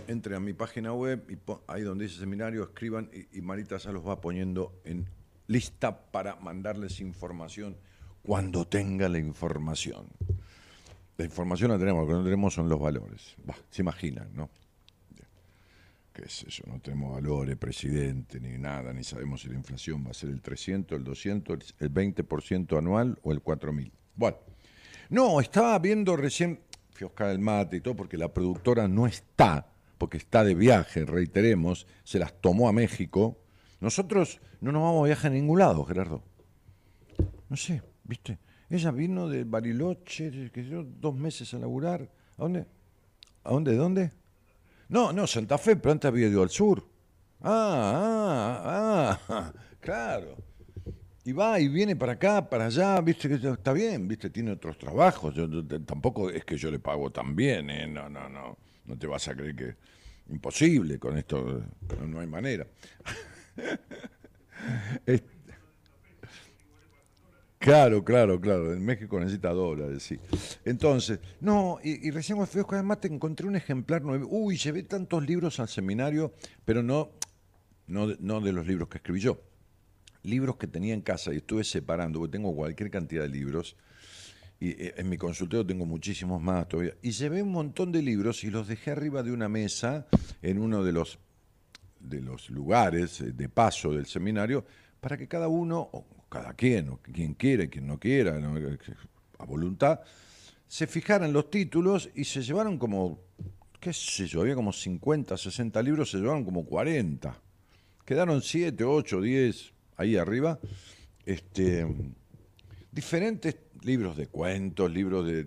Entre 0.07 0.35
a 0.35 0.41
mi 0.41 0.55
página 0.55 0.95
web 0.95 1.27
y 1.29 1.37
ahí 1.67 1.83
donde 1.83 2.05
dice 2.05 2.19
seminario, 2.19 2.63
escriban 2.63 3.11
y, 3.13 3.39
y 3.39 3.43
Marita 3.43 3.77
ya 3.77 3.93
los 3.93 4.07
va 4.07 4.19
poniendo 4.19 4.81
en 4.85 5.07
lista 5.47 6.11
para 6.11 6.37
mandarles 6.37 7.01
información 7.01 7.77
cuando 8.25 8.67
tenga 8.67 9.09
la 9.09 9.19
información. 9.19 10.07
La 11.17 11.25
información 11.25 11.71
la 11.71 11.79
tenemos, 11.79 12.03
lo 12.03 12.09
que 12.09 12.15
no 12.15 12.25
tenemos 12.25 12.55
son 12.55 12.69
los 12.69 12.81
valores. 12.81 13.37
se 13.71 13.83
imaginan, 13.83 14.35
¿no? 14.35 14.51
¿Qué 16.13 16.23
es 16.23 16.45
eso? 16.45 16.63
No 16.67 16.81
tenemos 16.81 17.13
valores, 17.13 17.57
presidente, 17.57 18.41
ni 18.41 18.57
nada, 18.57 18.93
ni 18.93 19.03
sabemos 19.03 19.43
si 19.43 19.49
la 19.49 19.55
inflación 19.55 20.05
va 20.07 20.11
a 20.11 20.15
ser 20.15 20.31
el 20.31 20.41
300, 20.41 20.97
el 20.97 21.05
200, 21.05 21.75
el 21.81 21.93
20% 21.93 22.79
anual 22.79 23.19
o 23.23 23.33
el 23.33 23.41
4000. 23.41 23.93
Bueno, 24.15 24.37
no, 25.11 25.41
estaba 25.41 25.79
viendo 25.81 26.17
recién, 26.17 26.61
fui 26.93 27.09
a 27.17 27.31
el 27.31 27.41
mate 27.41 27.77
y 27.77 27.81
todo, 27.81 27.97
porque 27.97 28.17
la 28.17 28.33
productora 28.33 28.87
no 28.87 29.07
está, 29.07 29.67
porque 29.99 30.17
está 30.17 30.45
de 30.45 30.55
viaje, 30.55 31.05
reiteremos, 31.05 31.87
se 32.05 32.21
las 32.21 32.41
tomó 32.41 32.69
a 32.69 32.73
México. 32.73 33.37
Nosotros 33.81 34.41
no 34.61 34.71
nos 34.71 34.83
vamos 34.83 35.03
a 35.03 35.07
viajar 35.09 35.33
a 35.33 35.35
ningún 35.35 35.59
lado, 35.59 35.85
Gerardo. 35.85 36.23
No 37.49 37.57
sé, 37.57 37.83
¿viste? 38.05 38.39
Ella 38.71 38.91
vino 38.91 39.29
de 39.29 39.45
Bariloche, 39.45 40.51
que 40.51 40.65
yo, 40.65 40.85
dos 40.85 41.15
meses 41.15 41.53
a 41.55 41.59
laburar. 41.59 42.03
¿A 42.37 42.43
dónde? 42.43 42.67
¿A 43.43 43.51
dónde? 43.51 43.73
¿De 43.73 43.77
dónde? 43.77 44.13
No, 44.89 45.13
no, 45.13 45.27
Santa 45.27 45.59
Fe, 45.59 45.77
pero 45.77 45.93
antes 45.93 46.09
había 46.09 46.29
ido 46.29 46.43
al 46.43 46.51
sur. 46.51 46.87
Ah, 47.41 48.63
ah, 48.65 49.21
ah, 49.29 49.53
claro. 49.81 50.37
Y 51.25 51.33
va 51.33 51.59
y 51.59 51.69
viene 51.69 51.97
para 51.97 52.13
acá, 52.13 52.49
para 52.49 52.67
allá, 52.67 53.01
viste 53.01 53.29
que 53.29 53.35
está 53.37 53.73
bien, 53.73 54.07
viste, 54.07 54.29
tiene 54.31 54.53
otros 54.53 54.77
trabajos. 54.79 55.35
Yo, 55.35 55.49
tampoco 55.85 56.31
es 56.31 56.45
que 56.45 56.57
yo 56.57 56.71
le 56.71 56.79
pago 56.79 57.11
tan 57.11 57.35
bien, 57.35 57.71
¿eh? 57.71 57.87
No, 57.87 58.09
no, 58.09 58.29
no. 58.29 58.59
No 58.85 58.99
te 58.99 59.07
vas 59.07 59.27
a 59.29 59.35
creer 59.35 59.57
que 59.57 59.77
imposible 60.29 60.99
con 60.99 61.17
esto, 61.17 61.63
no, 61.99 62.07
no 62.07 62.21
hay 62.21 62.27
manera. 62.27 62.67
Claro, 67.65 68.05
claro, 68.05 68.39
claro. 68.39 68.75
En 68.75 68.85
México 68.85 69.19
necesita 69.19 69.49
dólares, 69.49 70.03
sí. 70.03 70.19
Entonces, 70.67 71.19
no, 71.41 71.79
y, 71.83 72.11
recién 72.11 72.39
me 72.39 72.45
fui 72.45 72.61
a 72.61 72.65
además 72.69 73.01
te 73.01 73.09
encontré 73.09 73.47
un 73.47 73.57
ejemplar 73.57 74.03
nuevo. 74.03 74.29
Uy, 74.29 74.59
llevé 74.59 74.83
tantos 74.83 75.25
libros 75.25 75.59
al 75.61 75.69
seminario, 75.69 76.35
pero 76.67 76.83
no, 76.83 77.13
no, 77.87 78.09
no 78.21 78.43
de 78.43 78.53
los 78.53 78.67
libros 78.67 78.91
que 78.91 78.99
escribí 78.99 79.21
yo. 79.21 79.41
Libros 80.25 80.57
que 80.57 80.67
tenía 80.67 80.93
en 80.93 81.01
casa 81.01 81.33
y 81.33 81.39
estuve 81.39 81.65
separando, 81.65 82.19
porque 82.19 82.33
tengo 82.33 82.55
cualquier 82.55 82.91
cantidad 82.91 83.23
de 83.23 83.31
libros. 83.31 83.77
Y 84.61 84.73
eh, 84.73 84.95
en 84.99 85.09
mi 85.09 85.17
consultorio 85.17 85.65
tengo 85.65 85.87
muchísimos 85.87 86.43
más 86.43 86.69
todavía. 86.69 86.93
Y 87.01 87.13
llevé 87.13 87.43
un 87.43 87.53
montón 87.53 87.93
de 87.93 88.03
libros 88.03 88.45
y 88.45 88.51
los 88.51 88.69
dejé 88.69 88.91
arriba 88.91 89.23
de 89.23 89.33
una 89.33 89.49
mesa 89.49 90.07
en 90.43 90.59
uno 90.59 90.85
de 90.85 90.93
los, 90.93 91.19
de 91.99 92.21
los 92.21 92.51
lugares 92.51 93.23
eh, 93.23 93.33
de 93.33 93.49
paso 93.49 93.95
del 93.95 94.05
seminario 94.05 94.67
para 95.01 95.17
que 95.17 95.29
cada 95.29 95.49
uno, 95.49 95.91
cada 96.35 96.53
quien, 96.55 96.97
quien 96.97 97.35
quiera 97.35 97.69
quien 97.69 97.87
no 97.87 98.01
quiera, 98.01 98.37
a 99.39 99.45
voluntad, 99.45 100.01
se 100.67 100.89
fijaran 100.89 101.33
los 101.33 101.49
títulos 101.49 102.11
y 102.13 102.25
se 102.25 102.43
llevaron 102.43 102.77
como, 102.77 103.21
qué 103.79 103.93
sé 103.93 104.27
yo, 104.27 104.41
había 104.41 104.57
como 104.57 104.73
50, 104.73 105.37
60 105.37 105.81
libros, 105.81 106.11
se 106.11 106.19
llevaron 106.19 106.45
como 106.45 106.65
40. 106.65 107.41
Quedaron 108.05 108.43
7, 108.43 108.83
8, 108.83 109.21
10 109.21 109.73
ahí 109.97 110.17
arriba. 110.17 110.59
Este, 111.25 111.87
diferentes 112.91 113.57
libros 113.83 114.17
de 114.17 114.27
cuentos, 114.27 114.91
libros 114.91 115.25
de, 115.29 115.47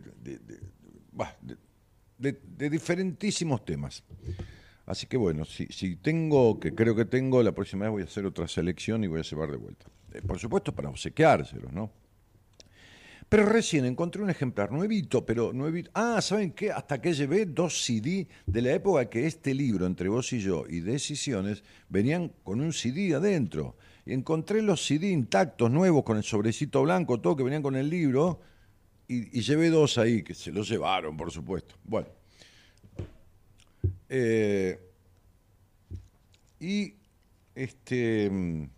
de, 2.17 2.70
diferentísimos 2.70 3.65
temas. 3.65 4.06
Así 4.86 5.06
que 5.06 5.17
bueno, 5.17 5.44
si, 5.44 5.65
si 5.65 5.98
tengo, 5.98 6.62
que 6.62 6.74
creo 6.74 6.96
que 6.96 7.03
tengo, 7.03 7.44
la 7.44 7.51
próxima 7.51 7.84
vez 7.84 7.91
voy 7.91 8.01
a 8.03 8.06
hacer 8.06 8.25
otra 8.25 8.48
selección 8.48 9.03
y 9.03 9.08
voy 9.08 9.20
a 9.20 9.24
llevar 9.24 9.51
de 9.51 9.58
vuelta. 9.58 9.88
Eh, 10.14 10.22
por 10.22 10.40
supuesto 10.40 10.74
para 10.74 10.90
obsequiárselos, 10.90 11.72
¿no? 11.72 11.92
Pero 13.30 13.46
recién 13.46 13.84
encontré 13.84 14.22
un 14.22 14.30
ejemplar 14.30 14.72
nuevito, 14.72 15.26
pero 15.26 15.52
nuevito. 15.52 15.92
Ah, 15.94 16.22
¿saben 16.22 16.52
qué? 16.52 16.72
Hasta 16.72 17.02
que 17.02 17.14
llevé 17.14 17.46
dos 17.46 17.84
CD 17.84 18.26
de 18.46 18.62
la 18.62 18.72
época 18.72 19.10
que 19.10 19.28
este 19.28 19.54
libro, 19.54 19.86
Entre 19.86 20.08
vos 20.08 20.32
y 20.32 20.40
yo, 20.40 20.64
y 20.70 20.80
Decisiones, 20.80 21.62
venían 21.90 22.32
con 22.44 22.62
un 22.62 22.72
CD 22.72 23.14
adentro. 23.16 23.76
Y 24.06 24.14
encontré 24.14 24.62
los 24.62 24.86
CD 24.86 25.10
intactos, 25.10 25.70
nuevos, 25.70 26.04
con 26.04 26.16
el 26.16 26.24
sobrecito 26.24 26.84
blanco, 26.84 27.20
todo 27.20 27.36
que 27.36 27.44
venían 27.44 27.62
con 27.62 27.76
el 27.76 27.90
libro, 27.90 28.40
y, 29.10 29.42
llevé 29.42 29.70
dos 29.70 29.98
ahí, 29.98 30.24
que 30.24 30.34
se 30.34 30.52
los 30.52 30.70
llevaron, 30.70 31.18
por 31.18 31.32
supuesto. 31.32 31.76
Bueno. 31.84 32.08
Eh, 34.08 34.80
y 36.62 36.94
este 37.54 38.70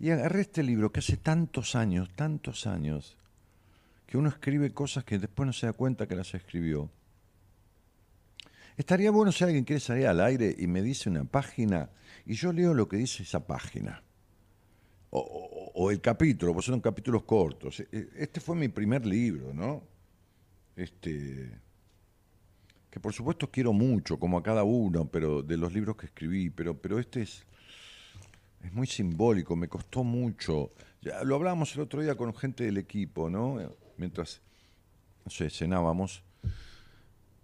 y 0.00 0.10
agarré 0.10 0.40
este 0.40 0.62
libro 0.62 0.90
que 0.90 1.00
hace 1.00 1.18
tantos 1.18 1.76
años, 1.76 2.08
tantos 2.16 2.66
años, 2.66 3.18
que 4.06 4.16
uno 4.16 4.30
escribe 4.30 4.72
cosas 4.72 5.04
que 5.04 5.18
después 5.18 5.46
no 5.46 5.52
se 5.52 5.66
da 5.66 5.74
cuenta 5.74 6.08
que 6.08 6.16
las 6.16 6.34
escribió. 6.34 6.90
Estaría 8.78 9.10
bueno 9.10 9.30
si 9.30 9.44
alguien 9.44 9.64
quiere 9.64 9.78
salir 9.78 10.06
al 10.06 10.22
aire 10.22 10.56
y 10.58 10.66
me 10.66 10.80
dice 10.80 11.10
una 11.10 11.24
página 11.24 11.90
y 12.24 12.32
yo 12.32 12.50
leo 12.50 12.72
lo 12.72 12.88
que 12.88 12.96
dice 12.96 13.24
esa 13.24 13.46
página. 13.46 14.02
O, 15.10 15.90
el 15.90 16.00
capítulo, 16.00 16.54
pues 16.54 16.66
son 16.66 16.80
capítulos 16.80 17.24
cortos. 17.24 17.80
E, 17.80 17.88
e, 17.92 18.08
este 18.16 18.40
fue 18.40 18.56
mi 18.56 18.68
primer 18.68 19.04
libro, 19.04 19.52
¿no? 19.52 19.82
Este, 20.76 21.50
que 22.88 23.00
por 23.00 23.12
supuesto 23.12 23.50
quiero 23.50 23.72
mucho, 23.72 24.18
como 24.18 24.38
a 24.38 24.42
cada 24.42 24.62
uno, 24.62 25.06
pero 25.10 25.42
de 25.42 25.56
los 25.56 25.72
libros 25.72 25.96
que 25.96 26.06
escribí, 26.06 26.48
pero, 26.48 26.80
pero 26.80 26.98
este 26.98 27.22
es 27.22 27.44
es 28.62 28.72
muy 28.72 28.86
simbólico, 28.86 29.56
me 29.56 29.68
costó 29.68 30.04
mucho. 30.04 30.72
Ya 31.00 31.22
lo 31.24 31.36
hablábamos 31.36 31.74
el 31.74 31.82
otro 31.82 32.02
día 32.02 32.14
con 32.14 32.34
gente 32.34 32.64
del 32.64 32.78
equipo, 32.78 33.30
¿no? 33.30 33.58
Mientras, 33.96 34.42
no 35.24 35.30
sé, 35.30 35.50
cenábamos, 35.50 36.22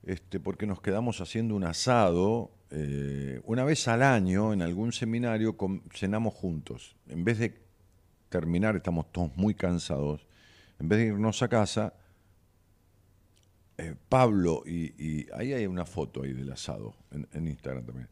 este, 0.03 0.41
porque 0.41 0.67
nos 0.67 0.81
quedamos 0.81 1.21
haciendo 1.21 1.55
un 1.55 1.65
asado. 1.65 2.53
Eh, 2.71 3.41
una 3.45 3.65
vez 3.65 3.89
al 3.89 4.03
año, 4.03 4.53
en 4.53 4.63
algún 4.63 4.93
seminario, 4.93 5.57
cenamos 5.93 6.35
juntos. 6.35 6.97
En 7.09 7.25
vez 7.25 7.39
de 7.39 7.67
terminar, 8.29 8.77
estamos 8.77 9.11
todos 9.13 9.35
muy 9.37 9.55
cansados, 9.55 10.27
en 10.79 10.89
vez 10.89 10.99
de 10.99 11.07
irnos 11.07 11.43
a 11.43 11.49
casa, 11.49 11.95
eh, 13.79 13.95
Pablo 14.09 14.63
y, 14.67 15.27
Ahí 15.35 15.53
hay 15.53 15.67
una 15.67 15.85
foto 15.85 16.23
ahí 16.23 16.33
del 16.33 16.51
asado, 16.51 16.95
en, 17.11 17.47
Instagram 17.47 17.85
también. 17.85 18.09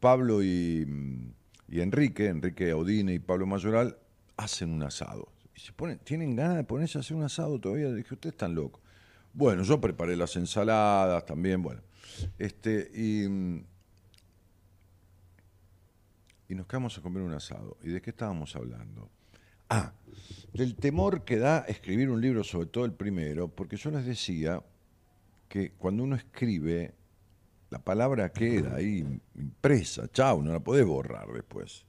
Pablo 0.00 0.42
y 0.42 0.84
mm, 0.86 1.32
y 1.68 1.80
Enrique, 1.80 2.28
Enrique 2.28 2.70
Audine 2.70 3.14
y 3.14 3.18
Pablo 3.18 3.46
Mayoral, 3.46 3.96
hacen 4.36 4.72
un 4.72 4.82
asado. 4.82 5.32
Y 5.54 5.96
tienen 6.04 6.34
ganas 6.36 6.56
de 6.56 6.64
ponerse 6.64 6.98
a 6.98 7.00
hacer 7.00 7.16
un 7.16 7.22
asado 7.22 7.60
todavía. 7.60 7.92
Dije, 7.92 8.14
ustedes 8.14 8.34
están 8.34 8.54
locos. 8.54 8.82
Bueno, 9.32 9.62
yo 9.62 9.80
preparé 9.80 10.16
las 10.16 10.36
ensaladas 10.36 11.24
también, 11.26 11.62
bueno. 11.62 11.80
Este, 12.38 12.90
y, 12.94 13.24
y 16.48 16.54
nos 16.54 16.66
quedamos 16.66 16.96
a 16.98 17.02
comer 17.02 17.22
un 17.22 17.32
asado. 17.32 17.76
¿Y 17.82 17.88
de 17.88 18.00
qué 18.02 18.10
estábamos 18.10 18.54
hablando? 18.56 19.10
Ah, 19.68 19.92
del 20.52 20.76
temor 20.76 21.24
que 21.24 21.38
da 21.38 21.60
escribir 21.60 22.10
un 22.10 22.20
libro, 22.20 22.44
sobre 22.44 22.66
todo 22.66 22.84
el 22.84 22.92
primero, 22.92 23.48
porque 23.48 23.76
yo 23.76 23.90
les 23.90 24.04
decía 24.04 24.62
que 25.48 25.72
cuando 25.72 26.04
uno 26.04 26.16
escribe 26.16 26.94
la 27.74 27.80
palabra 27.82 28.32
queda 28.32 28.76
ahí 28.76 29.04
impresa, 29.34 30.08
chao, 30.12 30.40
no 30.42 30.52
la 30.52 30.60
podés 30.60 30.86
borrar 30.86 31.28
después. 31.32 31.84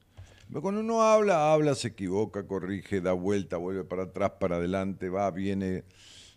Pero 0.48 0.62
cuando 0.64 0.82
uno 0.82 1.04
habla, 1.04 1.54
habla, 1.54 1.76
se 1.76 1.90
equivoca, 1.90 2.48
corrige, 2.48 3.02
da 3.02 3.14
vuelta, 3.14 3.58
vuelve 3.58 3.84
para 3.84 4.04
atrás, 4.04 4.32
para 4.40 4.56
adelante, 4.56 5.10
va, 5.10 5.30
viene 5.30 5.84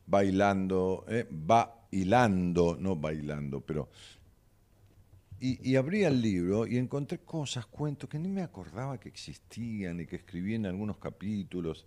bailando, 0.07 1.05
¿eh? 1.09 1.27
va 1.51 1.87
hilando, 1.91 2.77
no 2.79 2.95
bailando, 2.97 3.61
pero... 3.63 3.89
Y, 5.41 5.71
y, 5.71 5.77
abrí 5.77 6.03
el 6.05 6.21
libro 6.21 6.67
y 6.67 6.77
encontré 6.79 7.19
cosas, 7.21 7.65
cuentos 7.67 8.11
que 8.11 8.19
ni 8.19 8.29
me 8.29 8.43
acordaba 8.43 8.99
que 8.99 9.09
existían 9.09 10.01
y 10.01 10.07
que 10.07 10.17
escribí 10.17 10.55
en 10.57 10.67
algunos 10.67 10.99
capítulos. 10.99 11.87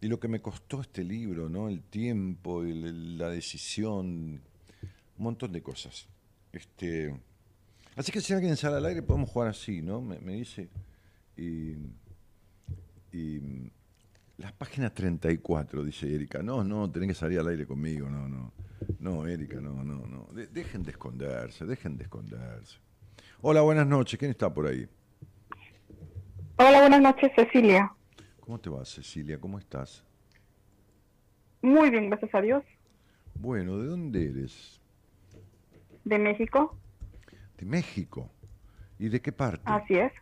y 0.00 0.08
lo 0.08 0.20
que 0.20 0.28
me 0.28 0.40
costó 0.40 0.80
este 0.80 1.02
libro, 1.04 1.48
¿no? 1.48 1.68
El 1.68 1.82
tiempo, 1.82 2.62
el- 2.62 3.18
la 3.18 3.28
decisión, 3.30 3.98
un 5.18 5.24
montón 5.24 5.52
de 5.52 5.62
cosas. 5.62 6.06
Este, 6.56 7.14
así 7.96 8.10
que 8.12 8.20
si 8.20 8.32
alguien 8.32 8.56
sale 8.56 8.76
al 8.76 8.86
aire 8.86 9.02
podemos 9.02 9.28
jugar 9.28 9.48
así, 9.48 9.82
¿no? 9.82 10.00
Me, 10.00 10.18
me 10.20 10.32
dice. 10.34 10.68
Y, 11.36 11.74
y 13.12 13.70
la 14.38 14.52
página 14.52 14.88
34, 14.92 15.84
dice 15.84 16.12
Erika. 16.14 16.42
No, 16.42 16.64
no, 16.64 16.90
tenés 16.90 17.08
que 17.08 17.14
salir 17.14 17.38
al 17.40 17.48
aire 17.48 17.66
conmigo, 17.66 18.08
no, 18.08 18.26
no. 18.28 18.52
No, 19.00 19.26
Erika, 19.26 19.60
no, 19.60 19.84
no, 19.84 20.06
no. 20.06 20.28
De- 20.32 20.46
dejen 20.46 20.82
de 20.82 20.92
esconderse, 20.92 21.66
dejen 21.66 21.96
de 21.98 22.04
esconderse. 22.04 22.78
Hola, 23.42 23.60
buenas 23.60 23.86
noches. 23.86 24.18
¿Quién 24.18 24.30
está 24.30 24.52
por 24.52 24.66
ahí? 24.66 24.88
Hola, 26.56 26.80
buenas 26.80 27.02
noches, 27.02 27.30
Cecilia. 27.36 27.92
¿Cómo 28.40 28.58
te 28.58 28.70
va, 28.70 28.82
Cecilia? 28.86 29.38
¿Cómo 29.38 29.58
estás? 29.58 30.02
Muy 31.60 31.90
bien, 31.90 32.08
gracias 32.08 32.34
a 32.34 32.40
Dios. 32.40 32.64
Bueno, 33.34 33.76
¿de 33.78 33.88
dónde 33.88 34.24
eres? 34.24 34.80
De 36.06 36.20
México, 36.20 36.78
De 37.58 37.66
México. 37.66 38.30
¿Y 38.96 39.08
de 39.08 39.20
qué 39.20 39.32
parte? 39.32 39.62
así 39.66 39.94
es. 39.94 40.12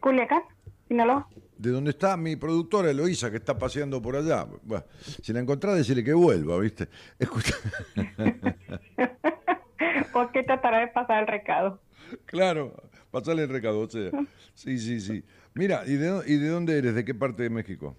Culiacán, 0.00 0.42
Sinaloa. 0.86 1.26
De 1.56 1.70
dónde 1.70 1.92
está 1.92 2.14
mi 2.18 2.36
productora 2.36 2.90
Eloísa, 2.90 3.30
que 3.30 3.38
está 3.38 3.56
paseando 3.56 4.02
por 4.02 4.16
allá. 4.16 4.46
Bueno, 4.62 4.84
si 5.22 5.32
la 5.32 5.40
encontrás, 5.40 5.76
decirle 5.76 6.04
que 6.04 6.12
vuelva, 6.12 6.58
¿viste? 6.58 6.88
Escucha. 7.18 7.54
¿Por 10.12 10.30
qué 10.32 10.42
tratará 10.42 10.80
de 10.80 10.88
pasar 10.88 11.22
el 11.22 11.26
recado? 11.26 11.80
claro, 12.26 12.74
pasale 13.10 13.44
el 13.44 13.48
recado, 13.48 13.80
o 13.80 13.88
sea. 13.88 14.10
Sí, 14.52 14.78
sí, 14.78 15.00
sí. 15.00 15.24
Mira, 15.54 15.84
¿y 15.86 15.94
de, 15.94 16.22
¿y 16.26 16.36
de 16.36 16.48
dónde 16.48 16.76
eres? 16.76 16.94
¿De 16.94 17.02
qué 17.04 17.14
parte 17.14 17.44
de 17.44 17.50
México? 17.50 17.96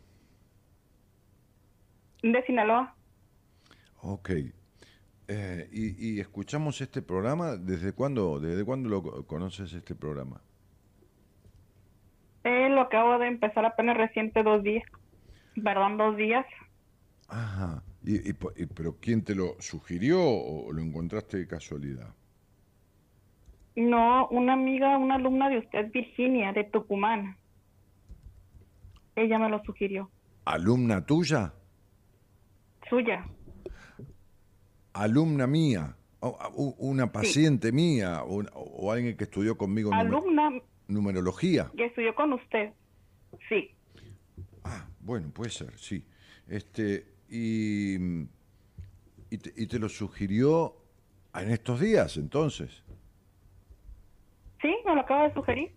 De 2.21 2.43
Sinaloa. 2.45 2.95
Ok. 4.01 4.29
Eh, 5.33 5.69
y, 5.71 6.15
y 6.15 6.19
escuchamos 6.19 6.81
este 6.81 7.01
programa, 7.01 7.55
¿desde 7.55 7.93
cuándo, 7.93 8.37
desde 8.41 8.65
cuándo 8.65 8.89
lo 8.89 9.01
co- 9.01 9.25
conoces 9.25 9.71
este 9.71 9.95
programa? 9.95 10.41
Eh, 12.43 12.67
lo 12.67 12.81
acabo 12.81 13.17
de 13.17 13.27
empezar 13.27 13.63
apenas 13.65 13.95
reciente 13.95 14.43
dos 14.43 14.61
días. 14.61 14.83
Perdón, 15.63 15.95
dos 15.95 16.17
días. 16.17 16.45
Ajá. 17.29 17.81
¿Y, 18.03 18.29
y 18.29 18.33
po- 18.33 18.51
y- 18.57 18.65
pero 18.65 18.97
quién 18.99 19.23
te 19.23 19.33
lo 19.33 19.55
sugirió 19.59 20.19
o 20.21 20.73
lo 20.73 20.81
encontraste 20.81 21.37
de 21.37 21.47
casualidad? 21.47 22.13
No, 23.77 24.27
una 24.31 24.51
amiga, 24.51 24.97
una 24.97 25.15
alumna 25.15 25.47
de 25.47 25.59
usted, 25.59 25.91
Virginia, 25.93 26.51
de 26.51 26.65
Tucumán. 26.65 27.37
Ella 29.15 29.39
me 29.39 29.47
lo 29.47 29.63
sugirió. 29.63 30.11
¿Alumna 30.43 31.05
tuya? 31.05 31.53
Suya. 32.89 33.25
Alumna 34.93 35.47
mía, 35.47 35.95
una 36.55 37.11
paciente 37.11 37.71
mía, 37.71 38.23
o, 38.23 38.43
o 38.53 38.91
alguien 38.91 39.17
que 39.17 39.23
estudió 39.23 39.57
conmigo 39.57 39.91
Alumna 39.93 40.51
numerología. 40.87 41.71
que 41.75 41.85
estudió 41.85 42.13
con 42.15 42.33
usted. 42.33 42.73
Sí. 43.49 43.71
Ah, 44.63 44.87
bueno, 44.99 45.29
puede 45.31 45.49
ser, 45.49 45.77
sí. 45.79 46.03
Este, 46.47 47.05
y, 47.29 47.95
y, 49.29 49.37
te, 49.37 49.53
y 49.55 49.67
te 49.67 49.79
lo 49.79 49.87
sugirió 49.89 50.75
en 51.33 51.49
estos 51.51 51.79
días, 51.79 52.17
entonces. 52.17 52.83
Sí, 54.61 54.75
me 54.85 54.93
lo 54.93 55.01
acaba 55.01 55.27
de 55.27 55.33
sugerir. 55.33 55.71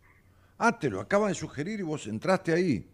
Ah, 0.58 0.78
te 0.78 0.90
lo 0.90 1.00
acaba 1.00 1.28
de 1.28 1.34
sugerir 1.34 1.80
y 1.80 1.84
vos 1.84 2.06
entraste 2.06 2.52
ahí. 2.52 2.86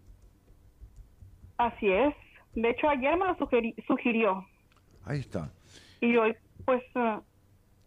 Así 1.57 1.89
es. 1.91 2.15
De 2.55 2.71
hecho, 2.71 2.89
ayer 2.89 3.17
me 3.17 3.27
lo 3.27 3.37
sugirió. 3.87 4.47
Ahí 5.05 5.21
está. 5.21 5.53
Y 6.01 6.17
hoy, 6.17 6.35
pues, 6.65 6.83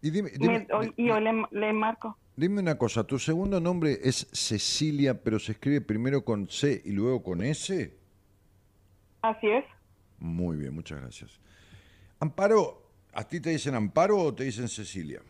Y 0.02 0.10
dime, 0.10 0.30
me- 0.32 0.38
dime, 0.38 0.66
hoy- 0.72 0.92
y 0.96 1.10
hoy 1.10 1.22
le, 1.22 1.32
le 1.50 1.72
marco. 1.72 2.18
dime 2.36 2.60
una 2.60 2.76
cosa, 2.78 3.04
¿tu 3.04 3.18
segundo 3.18 3.60
nombre 3.60 3.98
es 4.02 4.28
Cecilia, 4.32 5.22
pero 5.22 5.38
se 5.38 5.52
escribe 5.52 5.80
primero 5.80 6.24
con 6.24 6.48
C 6.48 6.80
y 6.84 6.92
luego 6.92 7.22
con 7.22 7.42
S? 7.42 7.96
Así 9.22 9.48
es. 9.48 9.64
Muy 10.18 10.56
bien, 10.56 10.74
muchas 10.74 11.00
gracias. 11.00 11.40
Amparo, 12.20 12.82
¿a 13.12 13.24
ti 13.26 13.40
te 13.40 13.50
dicen 13.50 13.74
Amparo 13.74 14.18
o 14.18 14.34
te 14.34 14.44
dicen 14.44 14.68
Cecilia? 14.68 15.20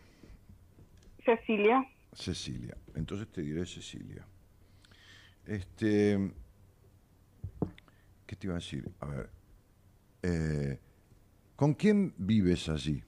Cecilia. 1.23 1.83
Cecilia. 2.13 2.77
Entonces 2.95 3.27
te 3.31 3.41
diré 3.41 3.65
Cecilia. 3.65 4.25
Este. 5.45 6.31
¿Qué 8.25 8.35
te 8.35 8.47
iba 8.47 8.55
a 8.55 8.59
decir? 8.59 8.89
A 8.99 9.05
ver. 9.07 9.29
eh, 10.23 10.79
¿Con 11.55 11.73
quién 11.73 12.13
vives 12.17 12.67
allí? 12.69 13.03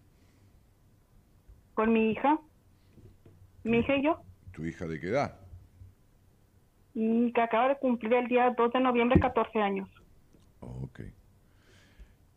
Con 1.73 1.93
mi 1.93 2.11
hija. 2.11 2.39
Mi 3.63 3.79
hija 3.79 3.97
y 3.97 4.03
yo. 4.03 4.21
¿Tu 4.51 4.65
hija 4.65 4.87
de 4.87 4.99
qué 4.99 5.07
edad? 5.09 5.39
mm, 6.93 7.29
Que 7.31 7.41
acaba 7.41 7.69
de 7.69 7.77
cumplir 7.77 8.13
el 8.13 8.27
día 8.27 8.53
2 8.57 8.73
de 8.73 8.79
noviembre 8.79 9.19
14 9.19 9.59
años. 9.59 9.89
Ok. 10.61 11.01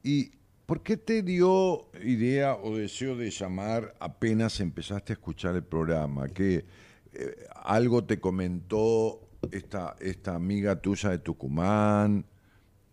¿Y 0.03 0.33
por 0.67 0.83
qué 0.83 0.97
te 0.97 1.23
dio 1.23 1.91
idea 2.03 2.55
o 2.57 2.77
deseo 2.77 3.17
de 3.17 3.31
llamar 3.31 3.95
apenas 4.01 4.61
empezaste 4.61 5.13
a 5.13 5.15
escuchar 5.15 5.55
el 5.55 5.65
programa? 5.65 6.29
¿Que 6.29 6.65
eh, 7.13 7.37
algo 7.65 8.05
te 8.05 8.19
comentó 8.21 9.21
esta, 9.53 9.97
esta 10.01 10.35
amiga 10.35 10.81
tuya 10.81 11.11
de 11.11 11.19
Tucumán 11.19 12.27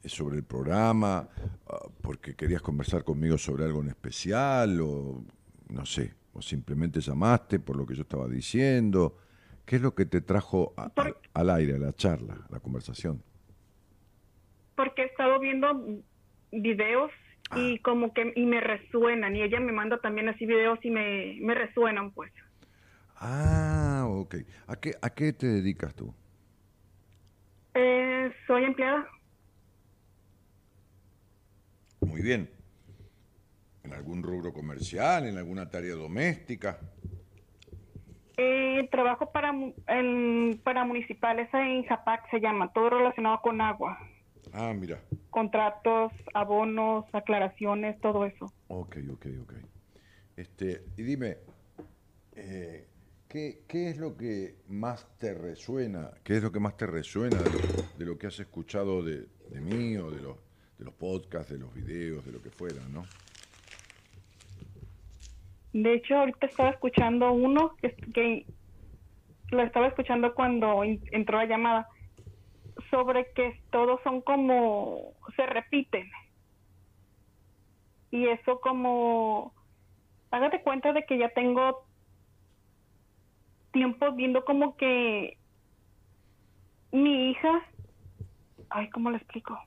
sobre 0.09 0.37
el 0.37 0.43
programa? 0.43 1.27
Ah, 1.67 1.87
¿Porque 2.01 2.35
querías 2.35 2.61
conversar 2.61 3.03
conmigo 3.03 3.37
sobre 3.37 3.65
algo 3.65 3.81
en 3.81 3.89
especial? 3.89 4.79
¿O 4.81 5.23
no 5.69 5.85
sé? 5.85 6.13
¿O 6.33 6.41
simplemente 6.41 6.99
llamaste 7.01 7.59
por 7.59 7.75
lo 7.75 7.85
que 7.85 7.95
yo 7.95 8.01
estaba 8.03 8.27
diciendo? 8.27 9.17
¿Qué 9.65 9.77
es 9.77 9.81
lo 9.81 9.93
que 9.93 10.05
te 10.05 10.21
trajo 10.21 10.73
a- 10.77 10.91
al- 11.33 11.49
aire, 11.49 11.75
a 11.75 11.79
la 11.79 11.93
charla, 11.93 12.35
a 12.49 12.53
la 12.53 12.59
conversación? 12.59 13.21
Porque 14.75 15.01
he 15.01 15.05
estado 15.05 15.39
viendo 15.39 16.03
videos 16.51 17.11
y 17.55 17.79
como 17.79 18.13
que 18.13 18.31
y 18.35 18.45
me 18.45 18.61
resuenan. 18.61 19.35
Y 19.35 19.41
ella 19.41 19.59
me 19.59 19.71
manda 19.71 19.99
también 19.99 20.29
así 20.29 20.45
videos 20.45 20.79
y 20.83 20.91
me, 20.91 21.37
me 21.41 21.53
resuenan, 21.55 22.11
pues. 22.11 22.31
Ah, 23.19 24.05
ok. 24.07 24.35
¿A 24.67 24.75
qué, 24.75 24.93
¿A 25.01 25.09
qué 25.09 25.33
te 25.33 25.47
dedicas 25.47 25.95
tú? 25.95 26.13
Eh, 27.73 28.31
soy 28.45 28.63
empleada. 28.65 29.07
Muy 32.07 32.21
bien. 32.21 32.49
¿En 33.83 33.93
algún 33.93 34.23
rubro 34.23 34.53
comercial? 34.53 35.27
¿En 35.27 35.37
alguna 35.37 35.69
tarea 35.69 35.95
doméstica? 35.95 36.79
Eh, 38.37 38.87
trabajo 38.91 39.31
para, 39.31 39.51
en, 39.87 40.59
para 40.63 40.85
municipales 40.85 41.49
en 41.53 41.83
Japac, 41.83 42.29
se 42.29 42.39
llama. 42.39 42.71
Todo 42.71 42.89
relacionado 42.89 43.41
con 43.41 43.59
agua. 43.61 43.97
Ah, 44.53 44.73
mira. 44.73 45.01
Contratos, 45.29 46.13
abonos, 46.33 47.05
aclaraciones, 47.13 47.99
todo 47.99 48.25
eso. 48.25 48.51
Ok, 48.67 48.97
ok, 49.11 49.25
ok. 49.41 49.53
Este, 50.35 50.83
y 50.95 51.03
dime, 51.03 51.37
eh, 52.35 52.87
¿qué, 53.27 53.63
qué 53.67 53.89
es 53.89 53.97
lo 53.97 54.15
que 54.15 54.55
más 54.67 55.07
te 55.17 55.33
resuena? 55.33 56.11
¿Qué 56.23 56.37
es 56.37 56.43
lo 56.43 56.51
que 56.51 56.59
más 56.59 56.77
te 56.77 56.85
resuena 56.85 57.41
de 57.41 57.51
lo, 57.51 57.59
de 57.97 58.05
lo 58.05 58.17
que 58.17 58.27
has 58.27 58.39
escuchado 58.39 59.03
de, 59.03 59.25
de 59.49 59.61
mí 59.61 59.97
o 59.97 60.11
de 60.11 60.21
los, 60.21 60.37
de 60.77 60.85
los 60.85 60.93
podcasts, 60.93 61.51
de 61.51 61.59
los 61.59 61.73
videos, 61.73 62.25
de 62.25 62.31
lo 62.31 62.41
que 62.41 62.49
fuera, 62.51 62.81
no? 62.89 63.05
De 65.73 65.93
hecho, 65.93 66.15
ahorita 66.15 66.47
estaba 66.47 66.69
escuchando 66.69 67.31
uno 67.31 67.75
que, 68.13 68.45
lo 69.51 69.63
estaba 69.63 69.87
escuchando 69.87 70.33
cuando 70.33 70.83
entró 70.83 71.37
la 71.37 71.45
llamada 71.45 71.87
sobre 72.91 73.31
que 73.33 73.61
todos 73.71 73.99
son 74.03 74.21
como 74.21 75.13
se 75.35 75.45
repiten 75.45 76.09
y 78.11 78.27
eso 78.27 78.59
como 78.59 79.53
hágate 80.31 80.61
cuenta 80.61 80.93
de 80.93 81.05
que 81.05 81.17
ya 81.17 81.29
tengo 81.29 81.85
tiempo 83.71 84.11
viendo 84.13 84.45
como 84.45 84.75
que 84.77 85.37
mi 86.91 87.31
hija 87.31 87.65
ay 88.69 88.89
cómo 88.89 89.11
le 89.11 89.17
explico 89.17 89.57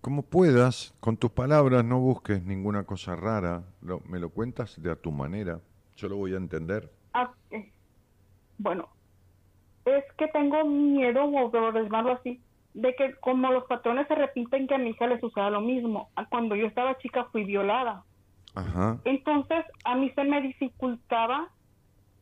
Como 0.00 0.22
puedas, 0.22 0.94
con 1.00 1.16
tus 1.18 1.30
palabras, 1.30 1.84
no 1.84 2.00
busques 2.00 2.42
ninguna 2.44 2.84
cosa 2.84 3.16
rara, 3.16 3.64
lo- 3.82 4.00
me 4.08 4.18
lo 4.18 4.30
cuentas 4.30 4.80
de 4.82 4.90
a 4.90 4.96
tu 4.96 5.12
manera, 5.12 5.60
yo 5.96 6.08
lo 6.08 6.16
voy 6.16 6.32
a 6.32 6.38
entender. 6.38 6.90
Ah, 7.12 7.30
eh, 7.50 7.70
bueno, 8.56 8.88
es 9.84 10.04
que 10.16 10.28
tengo 10.28 10.64
miedo, 10.64 11.24
o 11.24 11.50
por 11.50 11.74
decirlo 11.74 12.12
así, 12.12 12.40
de 12.72 12.94
que 12.94 13.14
como 13.20 13.52
los 13.52 13.64
patrones 13.64 14.06
se 14.08 14.14
repiten, 14.14 14.66
que 14.68 14.74
a 14.74 14.78
mi 14.78 14.90
hija 14.90 15.06
le 15.06 15.20
suceda 15.20 15.50
lo 15.50 15.60
mismo. 15.60 16.08
Ah, 16.16 16.26
Cuando 16.30 16.56
yo 16.56 16.66
estaba 16.66 16.96
chica 16.98 17.24
fui 17.32 17.44
violada. 17.44 18.04
Ajá. 18.54 18.98
Entonces, 19.04 19.64
a 19.84 19.96
mí 19.96 20.10
se 20.14 20.24
me 20.24 20.40
dificultaba 20.40 21.48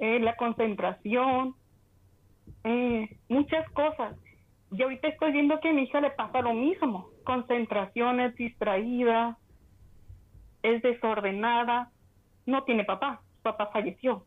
eh, 0.00 0.18
la 0.20 0.34
concentración, 0.36 1.54
eh, 2.64 3.18
muchas 3.28 3.68
cosas. 3.70 4.16
Y 4.70 4.82
ahorita 4.82 5.08
estoy 5.08 5.32
viendo 5.32 5.58
que 5.60 5.70
a 5.70 5.72
mi 5.72 5.82
hija 5.84 6.00
le 6.00 6.10
pasa 6.10 6.40
lo 6.42 6.52
mismo. 6.54 7.08
Concentración, 7.28 8.20
es 8.20 8.34
distraída, 8.36 9.36
es 10.62 10.80
desordenada, 10.80 11.92
no 12.46 12.64
tiene 12.64 12.86
papá, 12.86 13.20
su 13.36 13.42
papá 13.42 13.68
falleció. 13.70 14.24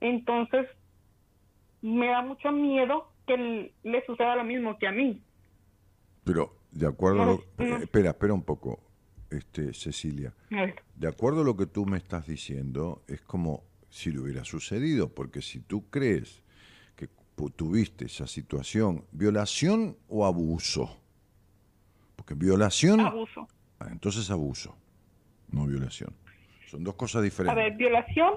Entonces, 0.00 0.66
me 1.80 2.08
da 2.08 2.22
mucho 2.22 2.50
miedo 2.50 3.08
que 3.24 3.72
le 3.84 4.04
suceda 4.04 4.34
lo 4.34 4.42
mismo 4.42 4.76
que 4.78 4.88
a 4.88 4.90
mí. 4.90 5.22
Pero, 6.24 6.56
de 6.72 6.88
acuerdo 6.88 7.22
a 7.22 7.26
lo, 7.26 7.34
eh, 7.58 7.78
espera, 7.82 8.10
espera 8.10 8.34
un 8.34 8.42
poco, 8.42 8.80
este, 9.30 9.72
Cecilia. 9.74 10.34
De 10.96 11.06
acuerdo 11.06 11.42
a 11.42 11.44
lo 11.44 11.56
que 11.56 11.66
tú 11.66 11.86
me 11.86 11.98
estás 11.98 12.26
diciendo, 12.26 13.04
es 13.06 13.20
como 13.20 13.62
si 13.90 14.10
le 14.10 14.18
hubiera 14.18 14.44
sucedido, 14.44 15.14
porque 15.14 15.40
si 15.40 15.60
tú 15.60 15.88
crees 15.88 16.42
que 16.96 17.08
tuviste 17.54 18.06
esa 18.06 18.26
situación, 18.26 19.04
violación 19.12 19.96
o 20.08 20.26
abuso, 20.26 21.03
porque 22.24 22.34
violación... 22.34 23.00
Abuso. 23.00 23.46
Ah, 23.78 23.88
entonces 23.90 24.30
abuso, 24.30 24.74
no 25.50 25.66
violación. 25.66 26.14
Son 26.66 26.82
dos 26.82 26.94
cosas 26.94 27.22
diferentes. 27.22 27.52
A 27.52 27.62
ver, 27.62 27.76
violación, 27.76 28.34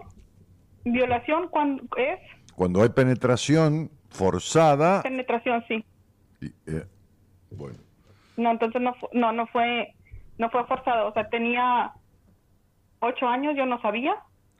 violación 0.83 1.47
cuando 1.49 1.83
es... 1.95 2.19
Cuando 2.55 2.81
hay 2.83 2.89
penetración 2.89 3.89
forzada... 4.09 5.03
Penetración, 5.03 5.63
sí. 5.67 5.85
Eh, 6.41 6.85
bueno. 7.51 7.77
No, 8.35 8.51
entonces 8.51 8.81
no, 8.81 8.93
no, 9.13 9.31
no 9.31 9.47
fue, 9.47 9.95
no 10.37 10.49
fue 10.49 10.65
forzado. 10.65 11.07
O 11.07 11.13
sea, 11.13 11.29
tenía 11.29 11.93
ocho 12.99 13.27
años, 13.27 13.55
yo 13.55 13.65
no 13.65 13.81
sabía. 13.81 14.15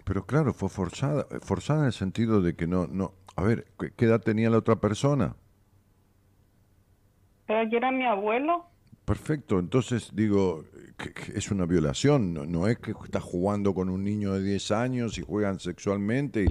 Pero 0.06 0.26
claro, 0.26 0.54
fue 0.54 0.70
forzada, 0.70 1.26
forzada 1.42 1.82
en 1.82 1.86
el 1.88 1.94
sentido 1.94 2.42
de 2.42 2.56
que 2.56 2.66
no, 2.66 2.88
no. 2.88 3.14
A 3.36 3.44
ver, 3.44 3.68
¿qué 3.98 4.06
edad 4.06 4.22
tenía 4.22 4.50
la 4.50 4.60
otra 4.60 4.78
persona? 4.78 5.36
Pero 7.46 7.70
yo 7.70 7.78
era 7.78 7.92
mi 7.92 8.06
abuelo. 8.06 8.68
Perfecto, 9.08 9.58
entonces 9.58 10.14
digo, 10.14 10.66
que, 10.98 11.14
es 11.34 11.50
una 11.50 11.66
violación, 11.66 12.34
no, 12.52 12.68
es 12.68 12.78
que 12.78 12.92
estás 12.92 13.24
jugando 13.24 13.74
con 13.74 13.88
un 13.88 14.04
niño 14.04 14.34
de 14.34 14.44
10 14.44 14.72
años 14.72 15.18
y 15.18 15.22
juegan 15.22 15.62
sexualmente 15.62 16.44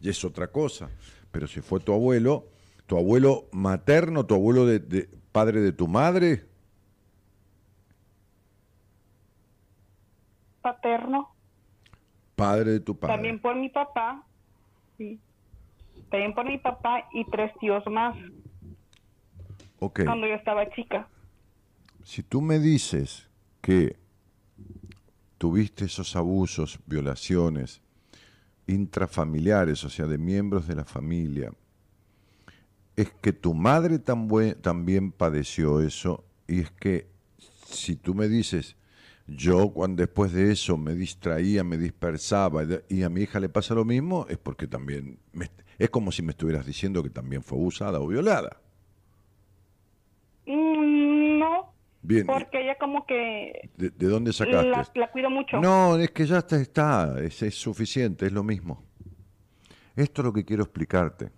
y, 0.00 0.08
es 0.08 0.24
otra 0.24 0.46
cosa. 0.46 0.88
Pero 1.30 1.46
si 1.46 1.60
fue 1.60 1.80
tu 1.80 1.92
abuelo, 1.92 2.46
tu 2.86 2.96
abuelo 2.96 3.44
materno, 3.52 4.24
tu 4.24 4.34
abuelo 4.34 4.64
de, 4.64 4.78
de 4.78 5.06
padre 5.32 5.60
de 5.60 5.72
tu 5.72 5.86
madre. 5.86 6.46
Paterno. 10.62 11.34
Padre 12.36 12.70
de 12.70 12.80
tu 12.80 12.98
padre. 12.98 13.16
También 13.16 13.38
por 13.38 13.54
mi 13.54 13.68
papá, 13.68 14.24
sí. 14.96 15.20
También 16.10 16.34
por 16.34 16.46
mi 16.46 16.56
papá 16.56 17.06
y 17.12 17.26
tres 17.26 17.52
tíos 17.60 17.86
más. 17.86 18.16
Ok. 19.78 20.04
Cuando 20.06 20.26
yo 20.26 20.36
estaba 20.36 20.70
chica 20.70 21.06
si 22.08 22.22
tú 22.22 22.40
me 22.40 22.58
dices 22.58 23.28
que 23.60 23.98
tuviste 25.36 25.84
esos 25.84 26.16
abusos, 26.16 26.78
violaciones 26.86 27.82
intrafamiliares, 28.66 29.84
o 29.84 29.90
sea, 29.90 30.06
de 30.06 30.16
miembros 30.16 30.66
de 30.66 30.74
la 30.74 30.86
familia, 30.86 31.52
es 32.96 33.10
que 33.20 33.34
tu 33.34 33.52
madre 33.52 33.98
también 33.98 35.12
padeció 35.12 35.82
eso 35.82 36.24
y 36.46 36.60
es 36.60 36.70
que 36.70 37.08
si 37.66 37.96
tú 37.96 38.14
me 38.14 38.26
dices, 38.26 38.76
yo 39.26 39.68
cuando 39.68 40.00
después 40.00 40.32
de 40.32 40.50
eso 40.50 40.78
me 40.78 40.94
distraía, 40.94 41.62
me 41.62 41.76
dispersaba 41.76 42.62
y 42.88 43.02
a 43.02 43.10
mi 43.10 43.20
hija 43.20 43.38
le 43.38 43.50
pasa 43.50 43.74
lo 43.74 43.84
mismo, 43.84 44.24
es 44.30 44.38
porque 44.38 44.66
también, 44.66 45.18
es 45.78 45.90
como 45.90 46.10
si 46.10 46.22
me 46.22 46.30
estuvieras 46.30 46.64
diciendo 46.64 47.02
que 47.02 47.10
también 47.10 47.42
fue 47.42 47.58
abusada 47.58 48.00
o 48.00 48.06
violada. 48.06 48.62
Mm, 50.46 51.18
porque 52.26 52.62
ella 52.62 52.76
como 52.78 53.06
que... 53.06 53.70
¿De, 53.76 53.90
dónde 54.06 54.32
sacaste? 54.32 54.98
La, 54.98 55.10
cuido 55.10 55.30
mucho. 55.30 55.60
No, 55.60 55.96
es 55.96 56.10
que 56.10 56.26
ya 56.26 56.38
está, 56.38 56.56
está 56.56 57.16
es, 57.20 57.42
es 57.42 57.54
suficiente, 57.54 58.26
es 58.26 58.32
lo 58.32 58.42
mismo. 58.42 58.84
Esto 59.94 60.22
es 60.22 60.26
lo 60.26 60.32
que 60.32 60.44
quiero 60.44 60.62
explicarte. 60.62 61.30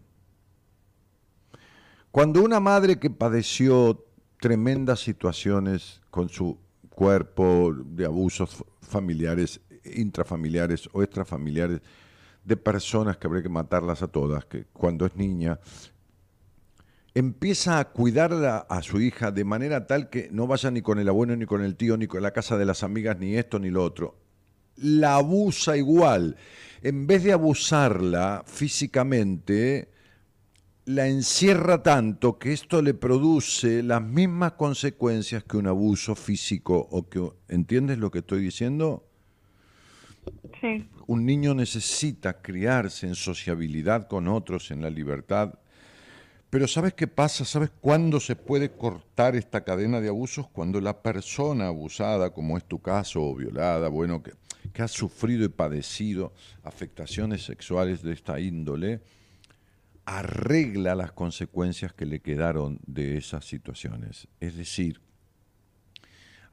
Cuando 2.10 2.42
una 2.42 2.60
madre 2.60 2.98
que 2.98 3.10
padeció 3.10 4.04
tremendas 4.40 5.00
situaciones 5.00 6.00
con 6.10 6.28
su 6.28 6.58
cuerpo 6.88 7.72
de 7.72 8.04
abusos 8.04 8.64
familiares, 8.82 9.60
intrafamiliares 9.84 10.88
o 10.92 11.02
extrafamiliares, 11.02 11.80
de 12.44 12.56
personas 12.56 13.16
que 13.16 13.26
habría 13.26 13.42
que 13.42 13.48
matarlas 13.48 14.02
a 14.02 14.08
todas, 14.08 14.44
que 14.46 14.64
cuando 14.72 15.06
es 15.06 15.14
niña 15.14 15.60
empieza 17.14 17.78
a 17.78 17.88
cuidar 17.90 18.32
a, 18.68 18.82
su 18.82 19.00
hija 19.00 19.30
de 19.30 19.44
manera 19.44 19.86
tal 19.86 20.10
que 20.10 20.28
no 20.30 20.46
vaya 20.46 20.70
ni 20.70 20.82
con 20.82 20.98
el 20.98 21.08
abuelo, 21.08 21.36
ni 21.36 21.46
con 21.46 21.62
el 21.62 21.76
tío, 21.76 21.96
ni 21.96 22.06
con 22.06 22.22
la 22.22 22.32
casa 22.32 22.56
de 22.56 22.66
las 22.66 22.82
amigas, 22.82 23.18
ni 23.18 23.36
esto, 23.36 23.58
ni 23.58 23.70
lo 23.70 23.82
otro. 23.82 24.16
La 24.76 25.16
abusa 25.16 25.76
igual. 25.76 26.36
En 26.82 27.06
vez 27.06 27.24
de 27.24 27.32
abusarla 27.32 28.44
físicamente, 28.46 29.90
la 30.86 31.08
encierra 31.08 31.82
tanto 31.82 32.38
que 32.38 32.52
esto 32.52 32.80
le 32.80 32.94
produce 32.94 33.82
las 33.82 34.02
mismas 34.02 34.52
consecuencias 34.52 35.44
que 35.44 35.56
un 35.56 35.66
abuso 35.66 36.14
físico 36.14 36.88
o 36.90 37.08
que 37.08 37.28
¿entiendes 37.48 37.98
lo 37.98 38.10
que 38.10 38.20
estoy 38.20 38.40
diciendo? 38.40 39.06
Sí. 40.60 40.88
Un 41.06 41.26
niño 41.26 41.54
necesita 41.54 42.40
criarse 42.40 43.06
en 43.06 43.14
sociabilidad 43.14 44.06
con 44.06 44.28
otros, 44.28 44.70
en 44.70 44.80
la 44.80 44.90
libertad 44.90 45.54
pero 46.50 46.66
¿sabes 46.66 46.94
qué 46.94 47.06
pasa? 47.06 47.44
¿Sabes 47.44 47.70
cuándo 47.80 48.18
se 48.18 48.34
puede 48.34 48.72
cortar 48.72 49.36
esta 49.36 49.62
cadena 49.62 50.00
de 50.00 50.08
abusos? 50.08 50.48
Cuando 50.48 50.80
la 50.80 51.00
persona 51.00 51.68
abusada, 51.68 52.32
como 52.32 52.58
es 52.58 52.64
tu 52.64 52.80
caso, 52.80 53.22
o 53.22 53.36
violada, 53.36 53.88
bueno, 53.88 54.20
que, 54.22 54.32
que 54.72 54.82
ha 54.82 54.88
sufrido 54.88 55.44
y 55.44 55.48
padecido 55.48 56.32
afectaciones 56.64 57.44
sexuales 57.44 58.02
de 58.02 58.12
esta 58.12 58.40
índole, 58.40 59.00
arregla 60.06 60.96
las 60.96 61.12
consecuencias 61.12 61.92
que 61.92 62.04
le 62.04 62.20
quedaron 62.20 62.80
de 62.84 63.16
esas 63.16 63.44
situaciones. 63.44 64.26
Es 64.40 64.56
decir, 64.56 65.00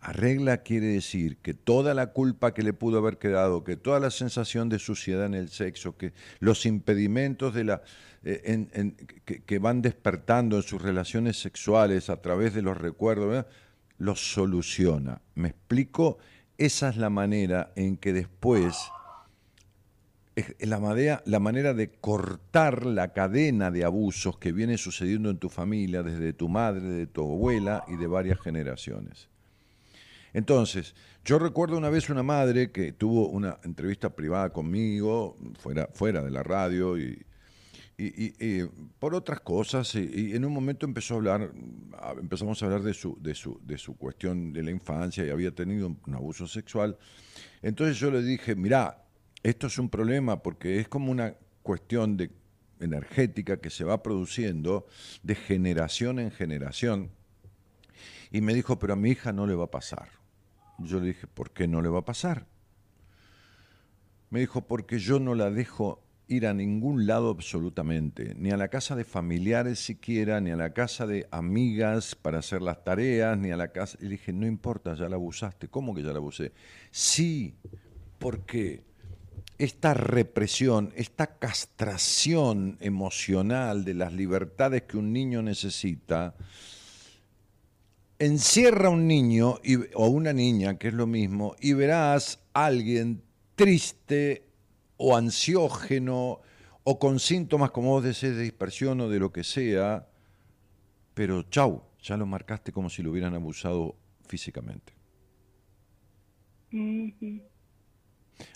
Arregla 0.07 0.59
quiere 0.59 0.85
decir 0.85 1.35
que 1.39 1.53
toda 1.53 1.93
la 1.93 2.13
culpa 2.13 2.53
que 2.53 2.63
le 2.63 2.71
pudo 2.71 2.99
haber 2.99 3.17
quedado, 3.17 3.65
que 3.65 3.75
toda 3.75 3.99
la 3.99 4.09
sensación 4.09 4.69
de 4.69 4.79
suciedad 4.79 5.25
en 5.25 5.33
el 5.33 5.49
sexo, 5.49 5.97
que 5.97 6.13
los 6.39 6.65
impedimentos 6.65 7.53
de 7.53 7.65
la, 7.65 7.81
eh, 8.23 8.93
que, 9.25 9.59
van 9.59 9.81
despertando 9.81 10.55
en 10.55 10.63
sus 10.63 10.81
relaciones 10.81 11.41
sexuales 11.41 12.09
a 12.09 12.21
través 12.21 12.53
de 12.53 12.61
los 12.61 12.77
recuerdos, 12.77 13.47
los 13.97 14.31
soluciona. 14.31 15.21
¿Me 15.35 15.49
explico? 15.49 16.19
Esa 16.57 16.87
es 16.87 16.95
la 16.95 17.09
manera 17.09 17.73
en 17.75 17.97
que 17.97 18.13
después 18.13 18.77
la 20.59 21.21
la 21.25 21.39
manera 21.41 21.73
de 21.73 21.91
cortar 21.91 22.85
la 22.85 23.11
cadena 23.11 23.71
de 23.71 23.83
abusos 23.83 24.37
que 24.37 24.53
viene 24.53 24.77
sucediendo 24.77 25.29
en 25.29 25.37
tu 25.37 25.49
familia, 25.49 26.01
desde 26.01 26.31
tu 26.31 26.47
madre, 26.47 26.87
de 26.87 27.07
tu 27.07 27.23
abuela 27.23 27.83
y 27.89 27.97
de 27.97 28.07
varias 28.07 28.39
generaciones. 28.39 29.27
Entonces, 30.37 30.93
yo 31.25 31.39
recuerdo 31.39 31.79
una 31.79 31.89
vez 31.89 32.11
una 32.11 32.21
madre 32.21 32.71
que 32.71 32.91
tuvo 32.91 33.27
una 33.27 33.57
entrevista 33.63 34.15
privada 34.15 34.51
conmigo, 34.51 35.35
fuera, 35.57 35.89
fuera 35.91 36.21
de 36.21 36.29
la 36.29 36.43
radio, 36.43 36.95
y, 36.95 37.25
por 38.99 39.15
otras 39.15 39.39
cosas, 39.39 39.95
y, 39.95 40.35
en 40.35 40.45
un 40.45 40.53
momento 40.53 40.85
empezó 40.85 41.15
a 41.15 41.17
hablar, 41.17 41.51
empezamos 42.21 42.61
a 42.61 42.67
hablar 42.67 42.83
de 42.83 42.93
su, 42.93 43.17
de, 43.19 43.33
su, 43.33 43.59
de 43.63 43.79
su 43.79 43.97
cuestión 43.97 44.53
de 44.53 44.61
la 44.61 44.69
infancia 44.69 45.25
y 45.25 45.31
había 45.31 45.49
tenido 45.55 45.87
un 46.05 46.13
abuso 46.13 46.45
sexual. 46.45 46.99
Entonces 47.63 47.97
yo 47.97 48.11
le 48.11 48.21
dije, 48.21 48.55
mira, 48.55 49.07
esto 49.41 49.65
es 49.65 49.79
un 49.79 49.89
problema 49.89 50.43
porque 50.43 50.79
es 50.79 50.87
como 50.87 51.09
una 51.09 51.33
cuestión 51.63 52.15
de 52.15 52.29
energética 52.79 53.57
que 53.57 53.71
se 53.71 53.83
va 53.83 54.03
produciendo 54.03 54.85
de 55.23 55.33
generación 55.33 56.19
en 56.19 56.29
generación. 56.29 57.09
Y 58.29 58.41
me 58.41 58.53
dijo, 58.53 58.77
pero 58.77 58.93
a 58.93 58.95
mi 58.95 59.09
hija 59.09 59.33
no 59.33 59.47
le 59.47 59.55
va 59.55 59.63
a 59.63 59.71
pasar. 59.71 60.16
Yo 60.79 60.99
le 60.99 61.07
dije, 61.07 61.27
¿por 61.27 61.51
qué 61.51 61.67
no 61.67 61.81
le 61.81 61.89
va 61.89 61.99
a 61.99 62.05
pasar? 62.05 62.45
Me 64.29 64.39
dijo, 64.39 64.61
porque 64.61 64.99
yo 64.99 65.19
no 65.19 65.35
la 65.35 65.49
dejo 65.49 66.03
ir 66.27 66.45
a 66.45 66.53
ningún 66.53 67.07
lado 67.07 67.29
absolutamente, 67.29 68.35
ni 68.35 68.51
a 68.51 68.57
la 68.57 68.67
casa 68.67 68.95
de 68.95 69.05
familiares 69.05 69.79
siquiera, 69.79 70.41
ni 70.41 70.51
a 70.51 70.57
la 70.57 70.73
casa 70.73 71.07
de 71.07 71.27
amigas 71.31 72.15
para 72.15 72.39
hacer 72.39 72.61
las 72.61 72.83
tareas, 72.83 73.37
ni 73.37 73.51
a 73.51 73.57
la 73.57 73.69
casa... 73.69 73.97
Y 74.01 74.05
le 74.05 74.11
dije, 74.11 74.33
no 74.33 74.45
importa, 74.45 74.93
ya 74.95 75.07
la 75.07 75.15
abusaste. 75.15 75.69
¿Cómo 75.69 75.95
que 75.95 76.03
ya 76.03 76.11
la 76.11 76.17
abusé? 76.17 76.51
Sí, 76.91 77.55
porque 78.19 78.83
esta 79.57 79.93
represión, 79.93 80.91
esta 80.95 81.27
castración 81.27 82.77
emocional 82.81 83.85
de 83.85 83.93
las 83.93 84.13
libertades 84.13 84.83
que 84.83 84.97
un 84.97 85.13
niño 85.13 85.41
necesita, 85.41 86.35
encierra 88.19 88.87
a 88.87 88.91
un 88.91 89.07
niño 89.07 89.59
o 89.93 90.07
una 90.07 90.33
niña, 90.33 90.77
que 90.77 90.89
es 90.89 90.93
lo 90.93 91.07
mismo, 91.07 91.55
y 91.59 91.73
verás 91.73 92.39
a 92.53 92.65
alguien 92.65 93.23
triste 93.55 94.47
o 94.97 95.15
ansiógeno 95.15 96.41
o 96.83 96.99
con 96.99 97.19
síntomas, 97.19 97.71
como 97.71 97.89
vos 97.89 98.03
decís, 98.03 98.35
de 98.35 98.41
dispersión 98.41 99.01
o 99.01 99.09
de 99.09 99.19
lo 99.19 99.31
que 99.31 99.43
sea, 99.43 100.07
pero 101.13 101.43
chau, 101.43 101.83
ya 102.01 102.15
lo 102.17 102.25
marcaste 102.25 102.71
como 102.71 102.89
si 102.89 103.03
lo 103.03 103.11
hubieran 103.11 103.35
abusado 103.35 103.95
físicamente. 104.27 104.93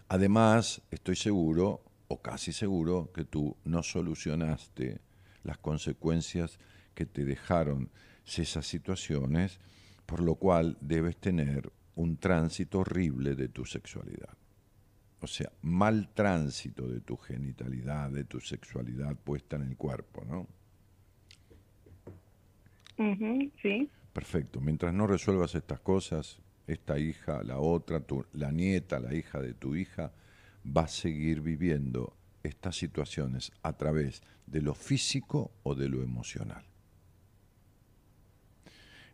Además, 0.07 0.81
estoy 0.91 1.15
seguro, 1.15 1.83
o 2.07 2.21
casi 2.21 2.53
seguro, 2.53 3.11
que 3.13 3.25
tú 3.25 3.57
no 3.63 3.83
solucionaste 3.83 5.01
las 5.43 5.57
consecuencias 5.57 6.59
que 6.93 7.05
te 7.05 7.25
dejaron 7.25 7.89
esas 8.39 8.67
situaciones, 8.67 9.59
por 10.05 10.21
lo 10.21 10.35
cual 10.35 10.77
debes 10.81 11.17
tener 11.17 11.71
un 11.95 12.17
tránsito 12.17 12.79
horrible 12.79 13.35
de 13.35 13.49
tu 13.49 13.65
sexualidad. 13.65 14.37
O 15.21 15.27
sea, 15.27 15.51
mal 15.61 16.09
tránsito 16.13 16.87
de 16.87 17.01
tu 17.01 17.15
genitalidad, 17.17 18.09
de 18.09 18.23
tu 18.23 18.39
sexualidad 18.39 19.15
puesta 19.15 19.55
en 19.55 19.63
el 19.63 19.77
cuerpo, 19.77 20.25
¿no? 20.25 20.47
sí. 23.61 23.89
Perfecto. 24.13 24.59
Mientras 24.61 24.93
no 24.93 25.07
resuelvas 25.07 25.55
estas 25.55 25.79
cosas, 25.79 26.39
esta 26.67 26.99
hija, 26.99 27.43
la 27.43 27.57
otra, 27.59 28.03
la 28.33 28.51
nieta, 28.51 28.99
la 28.99 29.13
hija 29.13 29.39
de 29.41 29.53
tu 29.53 29.75
hija, 29.75 30.11
va 30.65 30.83
a 30.83 30.87
seguir 30.87 31.41
viviendo 31.41 32.15
estas 32.43 32.75
situaciones 32.75 33.51
a 33.63 33.73
través 33.73 34.21
de 34.45 34.61
lo 34.61 34.73
físico 34.73 35.51
o 35.63 35.75
de 35.75 35.89
lo 35.89 36.01
emocional. 36.01 36.63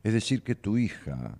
Es 0.08 0.13
decir, 0.13 0.41
que 0.41 0.56
tu 0.56 0.78
hija, 0.78 1.38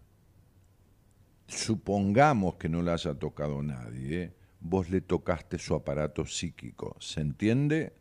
supongamos 1.48 2.56
que 2.56 2.68
no 2.68 2.82
la 2.82 2.96
haya 2.96 3.14
tocado 3.14 3.64
nadie, 3.64 4.34
vos 4.60 4.90
le 4.90 5.00
tocaste 5.00 5.58
su 5.58 5.74
aparato 5.74 6.26
psíquico. 6.26 6.98
¿Se 7.00 7.22
entiende? 7.22 7.94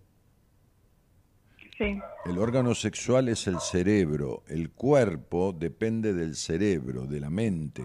Sí. 1.78 2.00
El 2.24 2.38
órgano 2.38 2.74
sexual 2.74 3.28
es 3.28 3.46
el 3.46 3.60
cerebro, 3.60 4.42
el 4.48 4.70
cuerpo 4.70 5.54
depende 5.56 6.12
del 6.12 6.34
cerebro, 6.34 7.06
de 7.06 7.20
la 7.20 7.30
mente. 7.30 7.84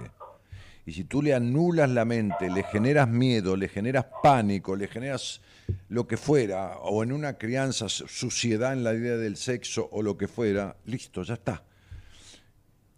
Y 0.83 0.93
si 0.93 1.03
tú 1.03 1.21
le 1.21 1.35
anulas 1.35 1.91
la 1.91 2.03
mente, 2.03 2.49
le 2.49 2.63
generas 2.63 3.07
miedo, 3.07 3.55
le 3.55 3.67
generas 3.67 4.07
pánico, 4.23 4.75
le 4.75 4.87
generas 4.87 5.39
lo 5.87 6.07
que 6.07 6.17
fuera, 6.17 6.79
o 6.79 7.03
en 7.03 7.11
una 7.11 7.37
crianza 7.37 7.89
suciedad 7.89 8.73
en 8.73 8.83
la 8.83 8.95
idea 8.95 9.17
del 9.17 9.37
sexo 9.37 9.87
o 9.91 10.01
lo 10.01 10.17
que 10.17 10.27
fuera, 10.27 10.77
listo, 10.85 11.21
ya 11.21 11.35
está. 11.35 11.63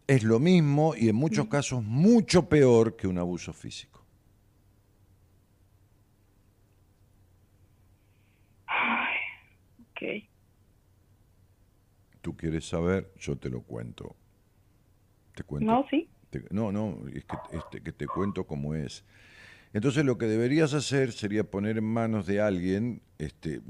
Es 0.08 0.24
lo 0.24 0.40
mismo 0.40 0.96
y 0.96 1.10
en 1.10 1.16
muchos 1.16 1.48
casos 1.48 1.84
mucho 1.84 2.50
peor 2.50 2.96
que 2.96 3.08
un 3.08 3.18
abuso 3.18 3.54
físico. 3.54 4.06
Ay, 8.66 9.18
ok. 9.82 10.30
¿Tú 12.22 12.36
quieres 12.36 12.68
saber? 12.68 13.12
Yo 13.18 13.38
te 13.38 13.50
lo 13.50 13.62
cuento. 13.62 14.16
¿Te 15.36 15.44
cuento? 15.44 15.72
No, 15.72 15.86
sí 15.90 16.10
no, 16.50 16.72
no, 16.72 17.00
es 17.14 17.26
que, 17.26 17.38
este, 17.58 17.82
que 17.82 17.92
te 17.92 18.08
cuento 18.08 18.46
cómo 18.46 18.76
es. 18.76 19.04
Entonces 19.74 20.06
lo 20.06 20.18
que 20.18 20.28
deberías 20.28 20.74
hacer 20.74 21.12
sería 21.12 21.44
poner 21.44 21.78
en 21.78 21.86
manos 21.86 22.26
de 22.26 22.42
alguien, 22.42 23.02
este, 23.18 23.62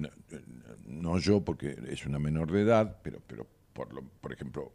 no, 0.85 1.17
yo 1.17 1.43
porque 1.43 1.77
es 1.87 2.05
una 2.05 2.19
menor 2.19 2.51
de 2.51 2.61
edad, 2.61 2.99
pero, 3.03 3.21
pero 3.25 3.47
por, 3.71 3.93
lo, 3.93 4.03
por 4.03 4.33
ejemplo, 4.33 4.73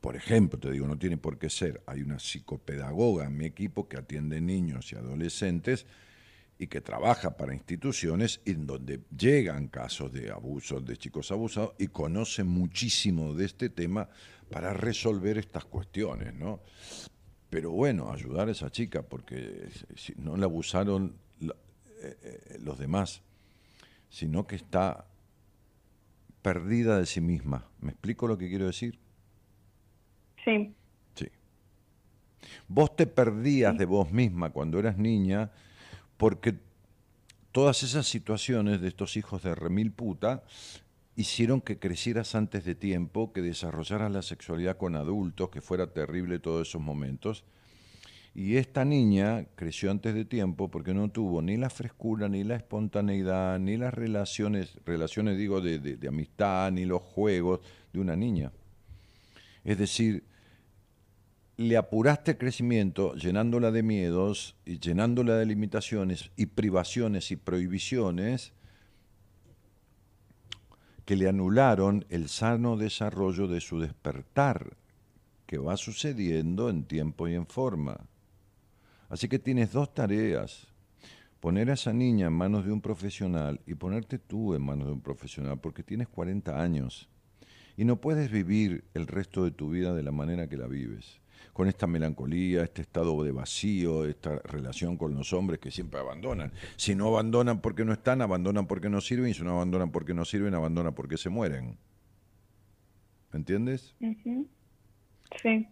por 0.00 0.16
ejemplo, 0.16 0.58
te 0.58 0.70
digo, 0.70 0.86
no 0.86 0.98
tiene 0.98 1.18
por 1.18 1.38
qué 1.38 1.50
ser, 1.50 1.82
hay 1.86 2.00
una 2.00 2.18
psicopedagoga 2.18 3.26
en 3.26 3.36
mi 3.36 3.44
equipo 3.44 3.88
que 3.88 3.98
atiende 3.98 4.40
niños 4.40 4.92
y 4.92 4.96
adolescentes 4.96 5.86
y 6.58 6.66
que 6.66 6.80
trabaja 6.80 7.36
para 7.36 7.54
instituciones 7.54 8.40
en 8.44 8.66
donde 8.66 9.00
llegan 9.16 9.68
casos 9.68 10.12
de 10.12 10.30
abusos, 10.30 10.84
de 10.84 10.96
chicos 10.96 11.30
abusados, 11.30 11.72
y 11.78 11.88
conoce 11.88 12.44
muchísimo 12.44 13.34
de 13.34 13.46
este 13.46 13.70
tema 13.70 14.08
para 14.50 14.72
resolver 14.72 15.38
estas 15.38 15.64
cuestiones, 15.64 16.34
¿no? 16.34 16.60
Pero 17.48 17.70
bueno, 17.70 18.12
ayudar 18.12 18.48
a 18.48 18.52
esa 18.52 18.70
chica, 18.70 19.02
porque 19.02 19.68
si 19.96 20.14
no 20.16 20.36
la 20.36 20.44
abusaron 20.46 21.16
eh, 21.40 21.50
eh, 22.02 22.58
los 22.62 22.78
demás, 22.78 23.22
sino 24.08 24.46
que 24.46 24.56
está 24.56 25.06
perdida 26.42 26.98
de 26.98 27.06
sí 27.06 27.20
misma. 27.20 27.68
¿Me 27.80 27.90
explico 27.90 28.28
lo 28.28 28.38
que 28.38 28.48
quiero 28.48 28.66
decir? 28.66 28.98
Sí. 30.44 30.74
Sí. 31.14 31.28
Vos 32.68 32.96
te 32.96 33.06
perdías 33.06 33.76
de 33.76 33.84
vos 33.84 34.10
misma 34.12 34.50
cuando 34.50 34.78
eras 34.78 34.96
niña 34.96 35.50
porque 36.16 36.54
todas 37.52 37.82
esas 37.82 38.06
situaciones 38.06 38.80
de 38.80 38.88
estos 38.88 39.16
hijos 39.16 39.42
de 39.42 39.54
remil 39.54 39.92
puta 39.92 40.44
hicieron 41.16 41.60
que 41.60 41.78
crecieras 41.78 42.34
antes 42.34 42.64
de 42.64 42.74
tiempo, 42.74 43.32
que 43.32 43.42
desarrollaras 43.42 44.10
la 44.10 44.22
sexualidad 44.22 44.76
con 44.76 44.96
adultos, 44.96 45.50
que 45.50 45.60
fuera 45.60 45.92
terrible 45.92 46.38
todos 46.38 46.68
esos 46.68 46.80
momentos. 46.80 47.44
Y 48.34 48.56
esta 48.56 48.84
niña 48.84 49.46
creció 49.56 49.90
antes 49.90 50.14
de 50.14 50.24
tiempo 50.24 50.70
porque 50.70 50.94
no 50.94 51.10
tuvo 51.10 51.42
ni 51.42 51.56
la 51.56 51.68
frescura, 51.68 52.28
ni 52.28 52.44
la 52.44 52.54
espontaneidad, 52.54 53.58
ni 53.58 53.76
las 53.76 53.92
relaciones, 53.92 54.78
relaciones 54.86 55.36
digo, 55.36 55.60
de, 55.60 55.78
de 55.78 56.08
amistad, 56.08 56.70
ni 56.70 56.84
los 56.84 57.02
juegos 57.02 57.60
de 57.92 58.00
una 58.00 58.14
niña. 58.14 58.52
Es 59.64 59.78
decir, 59.78 60.22
le 61.60 61.76
apuraste 61.76 62.30
el 62.30 62.38
crecimiento 62.38 63.14
llenándola 63.16 63.70
de 63.70 63.82
miedos 63.82 64.56
y 64.64 64.78
llenándola 64.78 65.36
de 65.36 65.44
limitaciones 65.44 66.30
y 66.34 66.46
privaciones 66.46 67.30
y 67.32 67.36
prohibiciones 67.36 68.54
que 71.04 71.16
le 71.16 71.28
anularon 71.28 72.06
el 72.08 72.30
sano 72.30 72.78
desarrollo 72.78 73.46
de 73.46 73.60
su 73.60 73.78
despertar, 73.78 74.78
que 75.44 75.58
va 75.58 75.76
sucediendo 75.76 76.70
en 76.70 76.84
tiempo 76.84 77.28
y 77.28 77.34
en 77.34 77.46
forma. 77.46 78.06
Así 79.10 79.28
que 79.28 79.38
tienes 79.38 79.70
dos 79.70 79.92
tareas. 79.92 80.66
Poner 81.40 81.68
a 81.68 81.74
esa 81.74 81.92
niña 81.92 82.28
en 82.28 82.32
manos 82.32 82.64
de 82.64 82.72
un 82.72 82.80
profesional 82.80 83.60
y 83.66 83.74
ponerte 83.74 84.18
tú 84.18 84.54
en 84.54 84.62
manos 84.62 84.86
de 84.86 84.94
un 84.94 85.02
profesional, 85.02 85.60
porque 85.60 85.82
tienes 85.82 86.08
40 86.08 86.58
años 86.58 87.10
y 87.76 87.84
no 87.84 88.00
puedes 88.00 88.30
vivir 88.30 88.84
el 88.94 89.06
resto 89.06 89.44
de 89.44 89.50
tu 89.50 89.68
vida 89.68 89.92
de 89.92 90.02
la 90.02 90.10
manera 90.10 90.48
que 90.48 90.56
la 90.56 90.66
vives 90.66 91.20
con 91.52 91.68
esta 91.68 91.86
melancolía, 91.86 92.62
este 92.62 92.82
estado 92.82 93.22
de 93.22 93.32
vacío, 93.32 94.04
esta 94.04 94.38
relación 94.38 94.96
con 94.96 95.14
los 95.14 95.32
hombres 95.32 95.60
que 95.60 95.70
siempre 95.70 96.00
abandonan. 96.00 96.52
Si 96.76 96.94
no 96.94 97.08
abandonan 97.08 97.60
porque 97.60 97.84
no 97.84 97.92
están, 97.92 98.22
abandonan 98.22 98.66
porque 98.66 98.88
no 98.88 99.00
sirven, 99.00 99.30
y 99.30 99.34
si 99.34 99.42
no 99.42 99.52
abandonan 99.52 99.90
porque 99.90 100.14
no 100.14 100.24
sirven, 100.24 100.54
abandonan 100.54 100.94
porque 100.94 101.16
se 101.16 101.28
mueren. 101.28 101.76
¿Entiendes? 103.32 103.94
Sí. 105.42 105.68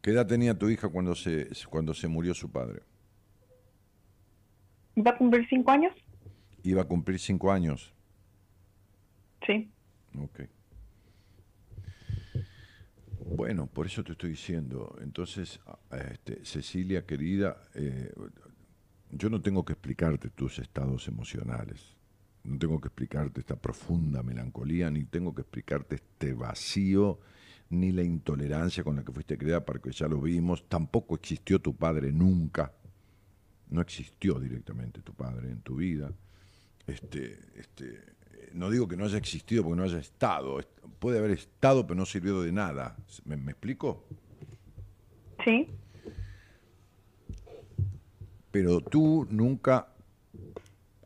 ¿Qué 0.00 0.10
edad 0.10 0.26
tenía 0.26 0.58
tu 0.58 0.68
hija 0.68 0.88
cuando 0.88 1.14
se, 1.14 1.48
cuando 1.68 1.94
se 1.94 2.08
murió 2.08 2.34
su 2.34 2.50
padre? 2.50 2.82
¿Iba 4.94 5.12
a 5.12 5.16
cumplir 5.16 5.46
cinco 5.48 5.70
años? 5.70 5.94
Iba 6.62 6.82
a 6.82 6.84
cumplir 6.84 7.18
cinco 7.18 7.52
años. 7.52 7.94
Sí. 9.46 9.70
Ok. 10.18 10.40
Bueno, 13.30 13.68
por 13.68 13.86
eso 13.86 14.02
te 14.02 14.12
estoy 14.12 14.30
diciendo. 14.30 14.96
Entonces, 15.00 15.60
este, 15.92 16.44
Cecilia, 16.44 17.06
querida, 17.06 17.62
eh, 17.74 18.12
yo 19.12 19.30
no 19.30 19.40
tengo 19.40 19.64
que 19.64 19.74
explicarte 19.74 20.30
tus 20.30 20.58
estados 20.58 21.06
emocionales. 21.06 21.96
No 22.42 22.58
tengo 22.58 22.80
que 22.80 22.88
explicarte 22.88 23.40
esta 23.40 23.54
profunda 23.54 24.24
melancolía, 24.24 24.90
ni 24.90 25.04
tengo 25.04 25.32
que 25.32 25.42
explicarte 25.42 25.96
este 25.96 26.32
vacío, 26.32 27.20
ni 27.68 27.92
la 27.92 28.02
intolerancia 28.02 28.82
con 28.82 28.96
la 28.96 29.04
que 29.04 29.12
fuiste 29.12 29.38
creada, 29.38 29.64
porque 29.64 29.92
ya 29.92 30.08
lo 30.08 30.20
vimos. 30.20 30.68
Tampoco 30.68 31.14
existió 31.14 31.60
tu 31.60 31.76
padre 31.76 32.10
nunca. 32.10 32.72
No 33.68 33.80
existió 33.80 34.40
directamente 34.40 35.02
tu 35.02 35.14
padre 35.14 35.50
en 35.50 35.60
tu 35.60 35.76
vida. 35.76 36.12
Este, 36.84 37.38
este, 37.54 38.00
no 38.52 38.70
digo 38.70 38.88
que 38.88 38.96
no 38.96 39.04
haya 39.04 39.18
existido 39.18 39.62
porque 39.62 39.76
no 39.76 39.84
haya 39.84 39.98
estado, 39.98 40.60
puede 40.98 41.18
haber 41.18 41.32
estado 41.32 41.86
pero 41.86 41.96
no 41.98 42.06
sirvió 42.06 42.40
de 42.42 42.52
nada. 42.52 42.96
¿Me, 43.24 43.36
explico? 43.50 44.04
Sí. 45.44 45.68
Pero 48.50 48.80
tú 48.80 49.26
nunca 49.30 49.88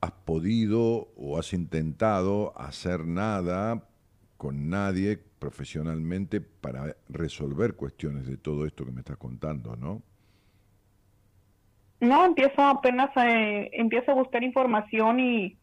has 0.00 0.12
podido 0.12 1.08
o 1.16 1.38
has 1.38 1.52
intentado 1.52 2.52
hacer 2.58 3.06
nada 3.06 3.84
con 4.36 4.68
nadie 4.68 5.18
profesionalmente 5.38 6.40
para 6.40 6.96
resolver 7.08 7.74
cuestiones 7.74 8.26
de 8.26 8.36
todo 8.36 8.66
esto 8.66 8.84
que 8.84 8.92
me 8.92 9.00
estás 9.00 9.16
contando, 9.16 9.76
¿no? 9.76 10.02
No, 12.00 12.24
empiezo 12.26 12.60
apenas 12.62 13.16
a, 13.16 13.30
eh, 13.30 13.70
empiezo 13.72 14.10
a 14.10 14.14
buscar 14.14 14.42
información 14.42 15.20
y 15.20 15.56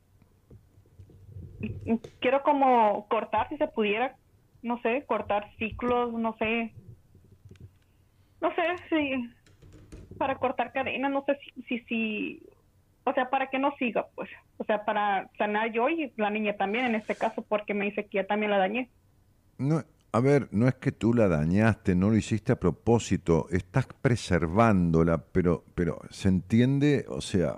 quiero 2.19 2.43
como 2.43 3.07
cortar, 3.07 3.49
si 3.49 3.57
se 3.57 3.67
pudiera, 3.67 4.15
no 4.61 4.81
sé, 4.81 5.05
cortar 5.05 5.49
ciclos, 5.57 6.13
no 6.13 6.35
sé, 6.37 6.75
no 8.41 8.49
sé, 8.55 8.61
si 8.89 9.29
para 10.17 10.35
cortar 10.37 10.71
cadenas, 10.71 11.11
no 11.11 11.23
sé 11.25 11.37
si, 11.67 11.79
si, 11.85 12.43
o 13.05 13.13
sea, 13.13 13.29
para 13.29 13.47
que 13.49 13.59
no 13.59 13.73
siga, 13.77 14.07
pues, 14.15 14.29
o 14.57 14.63
sea, 14.65 14.85
para 14.85 15.29
sanar 15.37 15.71
yo 15.71 15.89
y 15.89 16.11
la 16.17 16.29
niña 16.29 16.55
también 16.57 16.85
en 16.85 16.95
este 16.95 17.17
caso, 17.17 17.43
porque 17.47 17.73
me 17.73 17.85
dice 17.85 18.05
que 18.05 18.17
ya 18.19 18.27
también 18.27 18.51
la 18.51 18.57
dañé. 18.59 18.91
No, 19.57 19.83
A 20.13 20.19
ver, 20.19 20.49
no 20.51 20.67
es 20.67 20.75
que 20.75 20.91
tú 20.91 21.13
la 21.13 21.27
dañaste, 21.27 21.95
no 21.95 22.09
lo 22.09 22.15
hiciste 22.17 22.51
a 22.51 22.59
propósito, 22.59 23.47
estás 23.49 23.87
preservándola, 23.87 25.23
pero, 25.31 25.63
pero 25.75 25.99
se 26.09 26.27
entiende, 26.29 27.05
o 27.07 27.21
sea, 27.21 27.55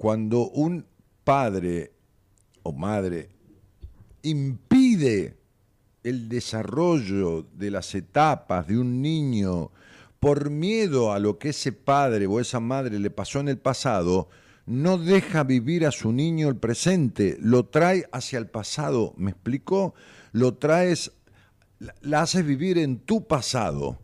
cuando 0.00 0.48
un 0.48 0.86
padre 1.24 1.92
o 2.62 2.72
madre 2.72 3.28
impide 4.22 5.36
el 6.02 6.26
desarrollo 6.30 7.42
de 7.52 7.70
las 7.70 7.94
etapas 7.94 8.66
de 8.66 8.78
un 8.78 9.02
niño 9.02 9.70
por 10.18 10.48
miedo 10.48 11.12
a 11.12 11.18
lo 11.18 11.38
que 11.38 11.50
ese 11.50 11.72
padre 11.72 12.26
o 12.26 12.40
esa 12.40 12.60
madre 12.60 12.98
le 12.98 13.10
pasó 13.10 13.40
en 13.40 13.48
el 13.48 13.58
pasado, 13.58 14.30
no 14.64 14.96
deja 14.96 15.44
vivir 15.44 15.84
a 15.84 15.92
su 15.92 16.12
niño 16.12 16.48
el 16.48 16.56
presente, 16.56 17.36
lo 17.38 17.66
trae 17.66 18.06
hacia 18.10 18.38
el 18.38 18.46
pasado, 18.46 19.12
¿me 19.18 19.32
explico? 19.32 19.92
Lo 20.32 20.54
traes, 20.54 21.12
la 22.00 22.22
haces 22.22 22.46
vivir 22.46 22.78
en 22.78 23.00
tu 23.00 23.26
pasado. 23.26 23.98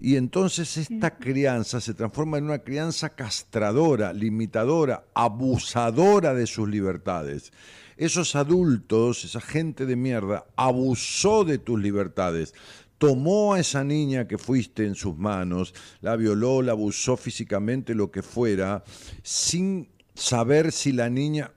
Y 0.00 0.16
entonces 0.16 0.76
esta 0.76 1.18
crianza 1.18 1.80
se 1.80 1.94
transforma 1.94 2.38
en 2.38 2.44
una 2.44 2.60
crianza 2.60 3.10
castradora, 3.10 4.12
limitadora, 4.12 5.04
abusadora 5.12 6.34
de 6.34 6.46
sus 6.46 6.68
libertades. 6.68 7.52
Esos 7.96 8.36
adultos, 8.36 9.24
esa 9.24 9.40
gente 9.40 9.86
de 9.86 9.96
mierda, 9.96 10.46
abusó 10.54 11.44
de 11.44 11.58
tus 11.58 11.80
libertades. 11.80 12.54
Tomó 12.98 13.54
a 13.54 13.60
esa 13.60 13.82
niña 13.82 14.28
que 14.28 14.38
fuiste 14.38 14.86
en 14.86 14.94
sus 14.94 15.16
manos, 15.16 15.74
la 16.00 16.14
violó, 16.14 16.62
la 16.62 16.72
abusó 16.72 17.16
físicamente, 17.16 17.94
lo 17.94 18.12
que 18.12 18.22
fuera, 18.22 18.84
sin 19.22 19.88
saber 20.14 20.70
si 20.70 20.92
la 20.92 21.10
niña, 21.10 21.50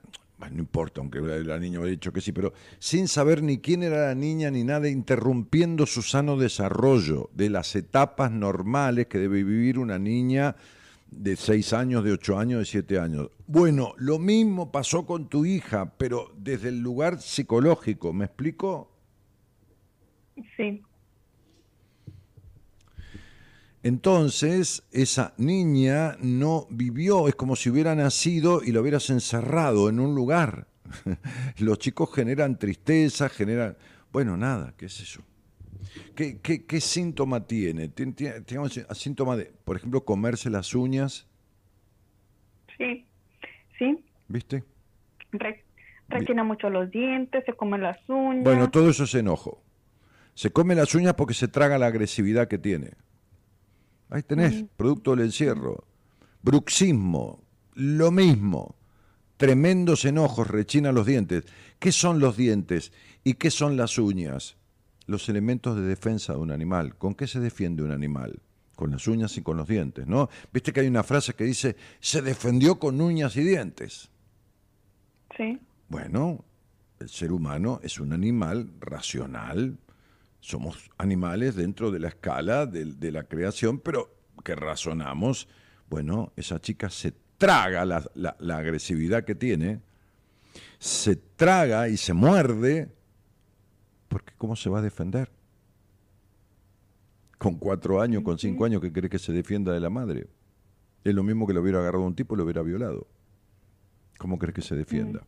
no 0.50 0.60
importa, 0.60 1.00
aunque 1.00 1.20
la 1.20 1.58
niña 1.58 1.78
haya 1.80 1.88
dicho 1.88 2.12
que 2.12 2.20
sí, 2.20 2.32
pero 2.32 2.52
sin 2.78 3.08
saber 3.08 3.42
ni 3.42 3.58
quién 3.58 3.82
era 3.82 4.08
la 4.08 4.14
niña 4.14 4.50
ni 4.50 4.64
nada, 4.64 4.88
interrumpiendo 4.88 5.86
su 5.86 6.02
sano 6.02 6.36
desarrollo 6.36 7.30
de 7.34 7.50
las 7.50 7.76
etapas 7.76 8.30
normales 8.30 9.06
que 9.06 9.18
debe 9.18 9.44
vivir 9.44 9.78
una 9.78 9.98
niña 9.98 10.56
de 11.10 11.36
seis 11.36 11.72
años, 11.72 12.04
de 12.04 12.12
ocho 12.12 12.38
años, 12.38 12.60
de 12.60 12.64
siete 12.64 12.98
años. 12.98 13.28
Bueno, 13.46 13.94
lo 13.98 14.18
mismo 14.18 14.72
pasó 14.72 15.04
con 15.04 15.28
tu 15.28 15.44
hija, 15.44 15.92
pero 15.98 16.32
desde 16.36 16.70
el 16.70 16.80
lugar 16.80 17.20
psicológico, 17.20 18.12
¿me 18.12 18.24
explico? 18.24 18.90
Sí. 20.56 20.82
Entonces, 23.82 24.84
esa 24.92 25.34
niña 25.38 26.16
no 26.20 26.66
vivió, 26.70 27.26
es 27.26 27.34
como 27.34 27.56
si 27.56 27.68
hubiera 27.68 27.94
nacido 27.94 28.62
y 28.62 28.70
lo 28.70 28.80
hubieras 28.80 29.10
encerrado 29.10 29.88
en 29.88 29.98
un 29.98 30.14
lugar. 30.14 30.68
Los 31.58 31.78
chicos 31.78 32.14
generan 32.14 32.58
tristeza, 32.58 33.28
generan... 33.28 33.76
Bueno, 34.12 34.36
nada, 34.36 34.74
¿qué 34.76 34.86
es 34.86 35.00
eso? 35.00 35.22
¿Qué, 36.14 36.38
qué, 36.40 36.80
síntoma 36.80 37.46
tiene? 37.46 37.88
¿Tiene, 37.88 38.14
síntoma 38.94 39.36
de, 39.36 39.52
por 39.64 39.76
ejemplo, 39.76 40.04
comerse 40.04 40.48
las 40.48 40.74
uñas? 40.74 41.26
Sí, 42.78 43.04
sí. 43.78 44.04
¿Viste? 44.28 44.64
retiene 46.08 46.42
mucho 46.42 46.68
los 46.68 46.90
dientes, 46.90 47.42
se 47.44 47.54
come 47.54 47.78
las 47.78 47.98
uñas. 48.08 48.44
Bueno, 48.44 48.70
todo 48.70 48.90
eso 48.90 49.04
es 49.04 49.14
enojo. 49.14 49.62
Se 50.34 50.50
come 50.50 50.74
las 50.74 50.94
uñas 50.94 51.14
porque 51.14 51.34
se 51.34 51.48
traga 51.48 51.78
la 51.78 51.86
agresividad 51.86 52.48
que 52.48 52.58
tiene. 52.58 52.92
Ahí 54.12 54.22
tenés, 54.22 54.66
producto 54.76 55.12
del 55.12 55.24
encierro. 55.24 55.86
Bruxismo, 56.42 57.42
lo 57.72 58.10
mismo. 58.10 58.76
Tremendos 59.38 60.04
enojos, 60.04 60.48
rechina 60.48 60.92
los 60.92 61.06
dientes. 61.06 61.44
¿Qué 61.78 61.92
son 61.92 62.20
los 62.20 62.36
dientes 62.36 62.92
y 63.24 63.34
qué 63.34 63.50
son 63.50 63.78
las 63.78 63.96
uñas? 63.96 64.58
Los 65.06 65.30
elementos 65.30 65.76
de 65.76 65.82
defensa 65.82 66.34
de 66.34 66.40
un 66.40 66.50
animal. 66.50 66.94
¿Con 66.96 67.14
qué 67.14 67.26
se 67.26 67.40
defiende 67.40 67.82
un 67.82 67.90
animal? 67.90 68.42
Con 68.76 68.90
las 68.90 69.08
uñas 69.08 69.34
y 69.38 69.42
con 69.42 69.56
los 69.56 69.66
dientes, 69.66 70.06
¿no? 70.06 70.28
Viste 70.52 70.74
que 70.74 70.80
hay 70.80 70.88
una 70.88 71.04
frase 71.04 71.32
que 71.32 71.44
dice, 71.44 71.76
se 71.98 72.20
defendió 72.20 72.78
con 72.78 73.00
uñas 73.00 73.34
y 73.36 73.40
dientes. 73.40 74.10
Sí. 75.34 75.58
Bueno, 75.88 76.44
el 77.00 77.08
ser 77.08 77.32
humano 77.32 77.80
es 77.82 77.98
un 77.98 78.12
animal 78.12 78.70
racional, 78.78 79.78
somos 80.42 80.90
animales 80.98 81.54
dentro 81.54 81.92
de 81.92 82.00
la 82.00 82.08
escala 82.08 82.66
de, 82.66 83.12
la 83.12 83.22
creación, 83.22 83.78
pero 83.78 84.12
que 84.44 84.56
razonamos, 84.56 85.48
bueno, 85.88 86.32
esa 86.36 86.60
chica 86.60 86.90
se 86.90 87.14
traga 87.38 87.84
la, 87.84 88.04
la, 88.14 88.56
agresividad 88.56 89.24
que 89.24 89.36
tiene, 89.36 89.80
se 90.80 91.14
traga 91.14 91.88
y 91.88 91.96
se 91.96 92.12
muerde, 92.12 92.92
porque 94.08 94.34
¿cómo 94.36 94.56
se 94.56 94.68
va 94.68 94.80
a 94.80 94.82
defender? 94.82 95.30
Con 97.38 97.54
cuatro 97.54 98.00
años, 98.00 98.24
con 98.24 98.36
cinco 98.36 98.64
años, 98.64 98.80
que 98.80 98.92
cree 98.92 99.08
que 99.08 99.20
se 99.20 99.32
defienda 99.32 99.72
de 99.72 99.80
la 99.80 99.90
madre. 99.90 100.26
Es 101.04 101.14
lo 101.14 101.22
mismo 101.22 101.46
que 101.46 101.52
lo 101.52 101.60
hubiera 101.62 101.78
agarrado 101.78 102.04
un 102.04 102.16
tipo 102.16 102.34
y 102.34 102.38
lo 102.38 102.44
hubiera 102.44 102.62
violado. 102.62 103.06
¿Cómo 104.18 104.38
crees 104.38 104.54
que 104.56 104.62
se 104.62 104.74
defienda? 104.74 105.24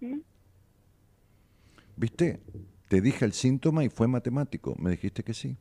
¿Viste? 1.97 2.41
Te 2.89 3.01
dije 3.01 3.25
el 3.25 3.33
síntoma 3.33 3.85
y 3.85 3.89
fue 3.89 4.09
matemático. 4.09 4.75
Me 4.79 4.91
dijiste 4.91 5.23
que 5.23 5.35
sí. 5.35 5.57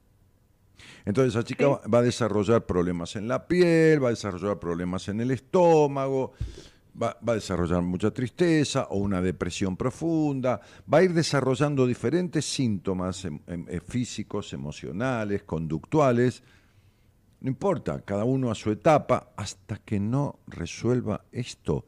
Entonces 1.06 1.34
esa 1.34 1.44
chica 1.44 1.68
va 1.68 2.00
a 2.00 2.02
desarrollar 2.02 2.66
problemas 2.66 3.16
en 3.16 3.28
la 3.28 3.48
piel, 3.48 4.04
va 4.04 4.08
a 4.08 4.12
desarrollar 4.12 4.60
problemas 4.60 5.08
en 5.08 5.22
el 5.22 5.32
estómago, 5.32 6.34
va, 7.02 7.18
a 7.26 7.34
desarrollar 7.34 7.82
mucha 7.82 8.12
tristeza 8.12 8.88
o 8.90 8.98
una 8.98 9.22
depresión 9.22 9.76
profunda, 9.78 10.62
va 10.92 11.00
a 11.00 11.04
ir 11.04 11.14
desarrollando 11.14 11.86
diferentes 11.86 12.46
síntomas 12.46 13.26
em, 13.26 13.40
em, 13.48 13.66
eh, 13.70 13.80
físicos, 13.80 14.54
emocionales, 14.54 15.44
conductuales. 15.44 16.44
No 17.42 17.50
importa, 17.50 18.02
cada 18.02 18.24
uno 18.24 18.52
a 18.52 18.56
su 18.56 18.72
etapa, 18.72 19.34
hasta 19.36 19.78
que 19.78 20.00
no 20.00 20.40
resuelva 20.48 21.26
esto. 21.32 21.86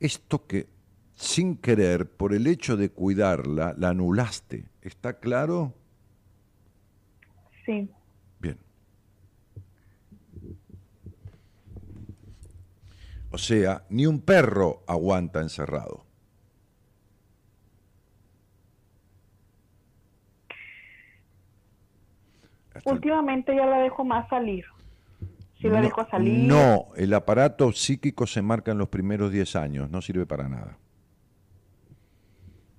Esto 0.00 0.46
que 0.46 0.66
sin 1.16 1.56
querer, 1.56 2.08
por 2.08 2.34
el 2.34 2.46
hecho 2.46 2.76
de 2.76 2.90
cuidarla, 2.90 3.74
la 3.76 3.88
anulaste. 3.88 4.68
¿Está 4.82 5.18
claro? 5.18 5.74
Sí. 7.64 7.90
Bien. 8.38 8.58
O 13.30 13.38
sea, 13.38 13.84
ni 13.88 14.06
un 14.06 14.20
perro 14.20 14.84
aguanta 14.86 15.40
encerrado. 15.40 16.04
Últimamente 22.84 23.56
ya 23.56 23.64
la 23.64 23.78
dejo 23.78 24.04
más 24.04 24.28
salir. 24.28 24.64
Si 25.60 25.68
la 25.68 25.80
dejo 25.80 26.06
salir. 26.08 26.46
No, 26.46 26.88
el 26.94 27.14
aparato 27.14 27.72
psíquico 27.72 28.26
se 28.26 28.42
marca 28.42 28.70
en 28.70 28.78
los 28.78 28.90
primeros 28.90 29.32
10 29.32 29.56
años, 29.56 29.90
no 29.90 30.02
sirve 30.02 30.26
para 30.26 30.48
nada. 30.48 30.78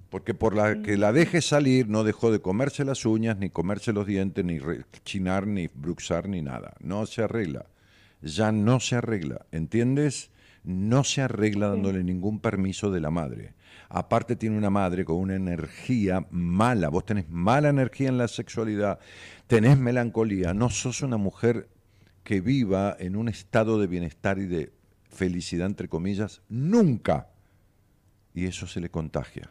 Porque 0.09 0.33
por 0.33 0.55
la 0.55 0.81
que 0.81 0.97
la 0.97 1.11
deje 1.11 1.41
salir 1.41 1.89
no 1.89 2.03
dejó 2.03 2.31
de 2.31 2.39
comerse 2.39 2.85
las 2.85 3.05
uñas, 3.05 3.37
ni 3.37 3.49
comerse 3.49 3.91
los 3.91 4.07
dientes, 4.07 4.43
ni 4.45 4.59
rechinar, 4.59 5.47
ni 5.47 5.67
bruxar, 5.67 6.29
ni 6.29 6.41
nada. 6.41 6.75
No 6.79 7.05
se 7.05 7.23
arregla. 7.23 7.65
Ya 8.21 8.51
no 8.51 8.79
se 8.79 8.95
arregla. 8.95 9.45
¿Entiendes? 9.51 10.31
No 10.63 11.03
se 11.03 11.21
arregla 11.21 11.67
dándole 11.69 12.03
ningún 12.03 12.39
permiso 12.39 12.89
de 12.91 13.01
la 13.01 13.09
madre. 13.09 13.53
Aparte 13.89 14.35
tiene 14.35 14.57
una 14.57 14.69
madre 14.69 15.05
con 15.05 15.17
una 15.17 15.35
energía 15.35 16.25
mala. 16.29 16.89
Vos 16.89 17.05
tenés 17.05 17.29
mala 17.29 17.69
energía 17.69 18.09
en 18.09 18.17
la 18.17 18.27
sexualidad, 18.27 18.99
tenés 19.47 19.77
melancolía. 19.77 20.53
No 20.53 20.69
sos 20.69 21.01
una 21.01 21.17
mujer 21.17 21.69
que 22.23 22.41
viva 22.41 22.95
en 22.99 23.15
un 23.15 23.29
estado 23.29 23.79
de 23.79 23.87
bienestar 23.87 24.39
y 24.39 24.45
de 24.45 24.73
felicidad, 25.09 25.67
entre 25.67 25.87
comillas, 25.87 26.41
nunca. 26.49 27.29
Y 28.33 28.45
eso 28.45 28.67
se 28.67 28.81
le 28.81 28.89
contagia. 28.89 29.49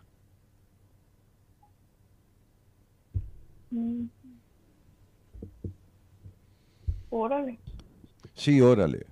Órale. 7.11 7.59
Sí, 8.35 8.61
órale. 8.61 9.07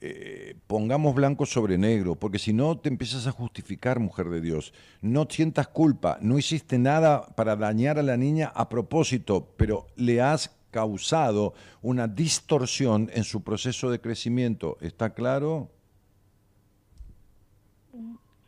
Eh, 0.00 0.56
pongamos 0.68 1.14
blanco 1.14 1.44
sobre 1.44 1.76
negro, 1.76 2.14
porque 2.14 2.38
si 2.38 2.52
no 2.52 2.78
te 2.78 2.88
empiezas 2.88 3.26
a 3.26 3.32
justificar, 3.32 3.98
mujer 3.98 4.28
de 4.28 4.40
Dios. 4.40 4.72
No 5.00 5.26
sientas 5.28 5.68
culpa, 5.68 6.18
no 6.20 6.38
hiciste 6.38 6.78
nada 6.78 7.26
para 7.34 7.56
dañar 7.56 7.98
a 7.98 8.04
la 8.04 8.16
niña 8.16 8.52
a 8.54 8.68
propósito, 8.68 9.52
pero 9.56 9.88
le 9.96 10.20
has 10.20 10.56
causado 10.70 11.54
una 11.82 12.06
distorsión 12.06 13.10
en 13.12 13.24
su 13.24 13.42
proceso 13.42 13.90
de 13.90 14.00
crecimiento. 14.00 14.76
¿Está 14.80 15.14
claro? 15.14 15.70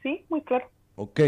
Sí, 0.02 0.24
muy 0.28 0.42
claro. 0.42 0.70
Ok. 0.94 1.20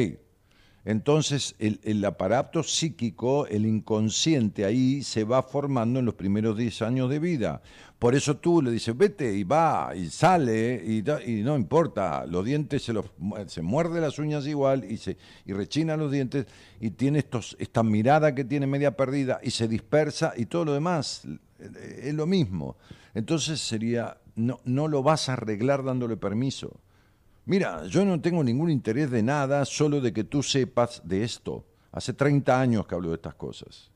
Entonces 0.85 1.55
el, 1.61 1.79
el, 1.85 2.05
aparato 2.05 2.63
psíquico, 2.65 3.47
el 3.47 3.67
inconsciente 3.67 4.65
ahí 4.65 5.03
se 5.03 5.23
va 5.23 5.43
formando 5.43 6.01
en 6.01 6.07
los 6.07 6.15
primeros 6.15 6.57
10 6.57 6.83
años 6.83 7.09
de 7.09 7.21
vida. 7.21 7.63
Por 8.01 8.17
eso 8.17 8.37
tú 8.37 8.61
le 8.61 8.73
dices, 8.73 8.97
vete 8.97 9.33
y 9.33 9.45
va 9.45 9.93
y 9.95 10.11
sale 10.11 10.83
y, 10.85 11.05
y 11.31 11.43
no 11.45 11.57
importa, 11.57 12.27
los 12.27 12.45
dientes 12.45 12.83
se, 12.83 12.93
los, 12.93 13.07
se 13.47 13.63
muerde 13.63 14.01
las 14.01 14.19
uñas 14.19 14.45
igual 14.49 14.85
y, 14.85 14.97
se, 14.97 15.17
y 15.47 15.53
rechina 15.53 15.97
los 15.97 16.11
dientes 16.11 16.47
y 16.81 16.91
tiene 16.91 17.21
estos, 17.21 17.57
esta 17.61 17.85
mirada 17.85 18.35
que 18.35 18.45
tiene 18.45 18.67
media 18.67 18.97
perdida 18.97 19.39
y 19.41 19.51
se 19.51 19.69
dispersa 19.69 20.33
y 20.37 20.47
todo 20.47 20.65
lo 20.65 20.75
demás 20.75 21.29
es 21.61 22.15
lo 22.15 22.27
mismo. 22.27 22.77
Entonces 23.15 23.61
sería, 23.61 24.19
no, 24.35 24.61
no 24.65 24.89
lo 24.89 25.05
vas 25.05 25.29
a 25.29 25.35
arreglar 25.35 25.85
dándole 25.85 26.17
permiso. 26.17 26.81
Mira, 27.45 27.87
yo 27.87 28.05
no 28.05 28.21
tengo 28.21 28.45
ningún 28.45 28.71
interés 28.71 29.11
de 29.11 29.23
nada, 29.23 29.65
solo 29.65 30.01
de 30.01 30.13
que 30.13 30.25
tú 30.25 30.43
sepas 30.43 31.03
de 31.05 31.25
esto. 31.25 31.65
Hace 31.91 32.13
30 32.13 32.59
años 32.59 32.87
que 32.87 32.95
hablo 32.95 33.11
de 33.11 33.17
estas 33.17 33.35
cosas. 33.35 33.91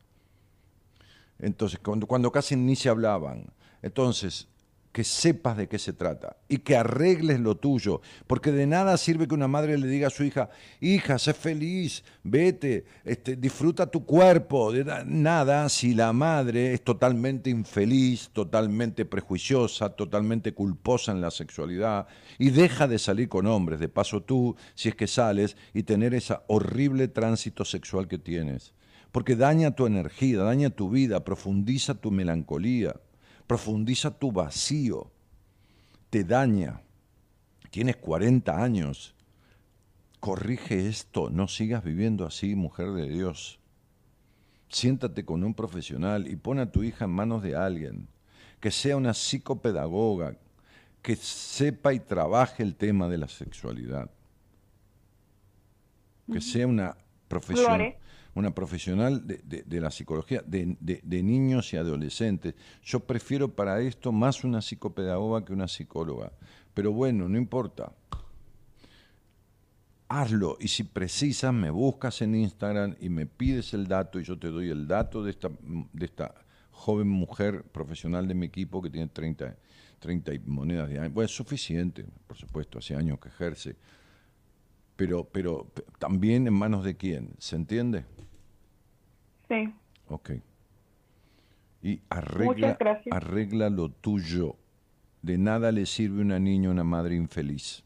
Entonces, 1.38 1.78
cuando, 1.82 2.06
cuando 2.06 2.32
casi 2.32 2.56
ni 2.56 2.74
se 2.76 2.88
hablaban. 2.88 3.46
Entonces, 3.82 4.48
que 4.96 5.04
sepas 5.04 5.58
de 5.58 5.68
qué 5.68 5.78
se 5.78 5.92
trata 5.92 6.38
y 6.48 6.56
que 6.56 6.74
arregles 6.74 7.38
lo 7.38 7.58
tuyo, 7.58 8.00
porque 8.26 8.50
de 8.50 8.66
nada 8.66 8.96
sirve 8.96 9.28
que 9.28 9.34
una 9.34 9.46
madre 9.46 9.76
le 9.76 9.88
diga 9.88 10.06
a 10.06 10.10
su 10.10 10.24
hija, 10.24 10.48
hija, 10.80 11.18
sé 11.18 11.34
feliz, 11.34 12.02
vete, 12.22 12.86
este, 13.04 13.36
disfruta 13.36 13.90
tu 13.90 14.06
cuerpo, 14.06 14.72
de 14.72 14.86
nada 15.04 15.68
si 15.68 15.92
la 15.92 16.14
madre 16.14 16.72
es 16.72 16.80
totalmente 16.82 17.50
infeliz, 17.50 18.30
totalmente 18.32 19.04
prejuiciosa, 19.04 19.90
totalmente 19.90 20.54
culposa 20.54 21.12
en 21.12 21.20
la 21.20 21.30
sexualidad 21.30 22.06
y 22.38 22.48
deja 22.48 22.88
de 22.88 22.98
salir 22.98 23.28
con 23.28 23.46
hombres, 23.46 23.80
de 23.80 23.90
paso 23.90 24.22
tú, 24.22 24.56
si 24.74 24.88
es 24.88 24.94
que 24.94 25.08
sales, 25.08 25.58
y 25.74 25.82
tener 25.82 26.14
ese 26.14 26.38
horrible 26.46 27.08
tránsito 27.08 27.66
sexual 27.66 28.08
que 28.08 28.16
tienes, 28.16 28.72
porque 29.12 29.36
daña 29.36 29.72
tu 29.72 29.84
energía, 29.84 30.38
daña 30.38 30.70
tu 30.70 30.88
vida, 30.88 31.22
profundiza 31.22 31.96
tu 31.96 32.10
melancolía 32.10 32.94
profundiza 33.46 34.18
tu 34.18 34.32
vacío, 34.32 35.10
te 36.10 36.24
daña. 36.24 36.82
Tienes 37.70 37.96
40 37.96 38.62
años. 38.62 39.14
Corrige 40.20 40.88
esto, 40.88 41.30
no 41.30 41.46
sigas 41.46 41.84
viviendo 41.84 42.26
así, 42.26 42.54
mujer 42.54 42.92
de 42.92 43.08
Dios. 43.08 43.60
Siéntate 44.68 45.24
con 45.24 45.44
un 45.44 45.54
profesional 45.54 46.26
y 46.26 46.36
pon 46.36 46.58
a 46.58 46.72
tu 46.72 46.82
hija 46.82 47.04
en 47.04 47.12
manos 47.12 47.42
de 47.42 47.54
alguien, 47.54 48.08
que 48.60 48.70
sea 48.70 48.96
una 48.96 49.14
psicopedagoga, 49.14 50.36
que 51.02 51.14
sepa 51.14 51.92
y 51.92 52.00
trabaje 52.00 52.62
el 52.62 52.74
tema 52.74 53.08
de 53.08 53.18
la 53.18 53.28
sexualidad. 53.28 54.10
Que 56.32 56.40
sea 56.40 56.66
una 56.66 56.96
profesional 57.28 57.94
una 58.36 58.54
profesional 58.54 59.26
de, 59.26 59.80
la 59.80 59.90
psicología 59.90 60.42
de, 60.46 61.22
niños 61.22 61.72
y 61.72 61.78
adolescentes. 61.78 62.54
Yo 62.84 63.00
prefiero 63.00 63.48
para 63.48 63.80
esto 63.80 64.12
más 64.12 64.44
una 64.44 64.60
psicopedagoga 64.60 65.44
que 65.44 65.54
una 65.54 65.66
psicóloga. 65.66 66.32
Pero 66.74 66.92
bueno, 66.92 67.28
no 67.30 67.38
importa. 67.38 67.92
Hazlo 70.08 70.58
y 70.60 70.68
si 70.68 70.84
precisas 70.84 71.52
me 71.52 71.70
buscas 71.70 72.20
en 72.20 72.34
Instagram 72.34 72.94
y 73.00 73.08
me 73.08 73.24
pides 73.26 73.72
el 73.72 73.88
dato 73.88 74.20
y 74.20 74.24
yo 74.24 74.38
te 74.38 74.48
doy 74.48 74.68
el 74.68 74.86
dato 74.86 75.24
de 75.24 75.30
esta, 75.30 75.50
de 75.92 76.04
esta 76.04 76.34
joven 76.70 77.08
mujer 77.08 77.64
profesional 77.64 78.28
de 78.28 78.34
mi 78.34 78.46
equipo 78.46 78.82
que 78.82 78.90
tiene 78.90 79.08
30, 79.08 79.56
30 79.98 80.32
monedas 80.44 80.90
de 80.90 80.98
años. 81.00 81.14
Bueno, 81.14 81.24
es 81.24 81.34
suficiente, 81.34 82.04
por 82.26 82.36
supuesto, 82.36 82.78
hace 82.78 82.94
años 82.94 83.18
que 83.18 83.30
ejerce. 83.30 83.76
Pero, 84.94 85.24
pero 85.24 85.72
también 85.98 86.46
en 86.46 86.54
manos 86.54 86.84
de 86.84 86.96
quién, 86.96 87.30
¿se 87.38 87.56
entiende? 87.56 88.04
Sí. 89.48 89.72
Ok. 90.08 90.30
Y 91.82 92.00
arregla, 92.08 92.76
arregla 93.10 93.70
lo 93.70 93.90
tuyo. 93.90 94.56
De 95.22 95.38
nada 95.38 95.72
le 95.72 95.86
sirve 95.86 96.20
una 96.22 96.38
niña 96.38 96.70
una 96.70 96.84
madre 96.84 97.14
infeliz. 97.14 97.84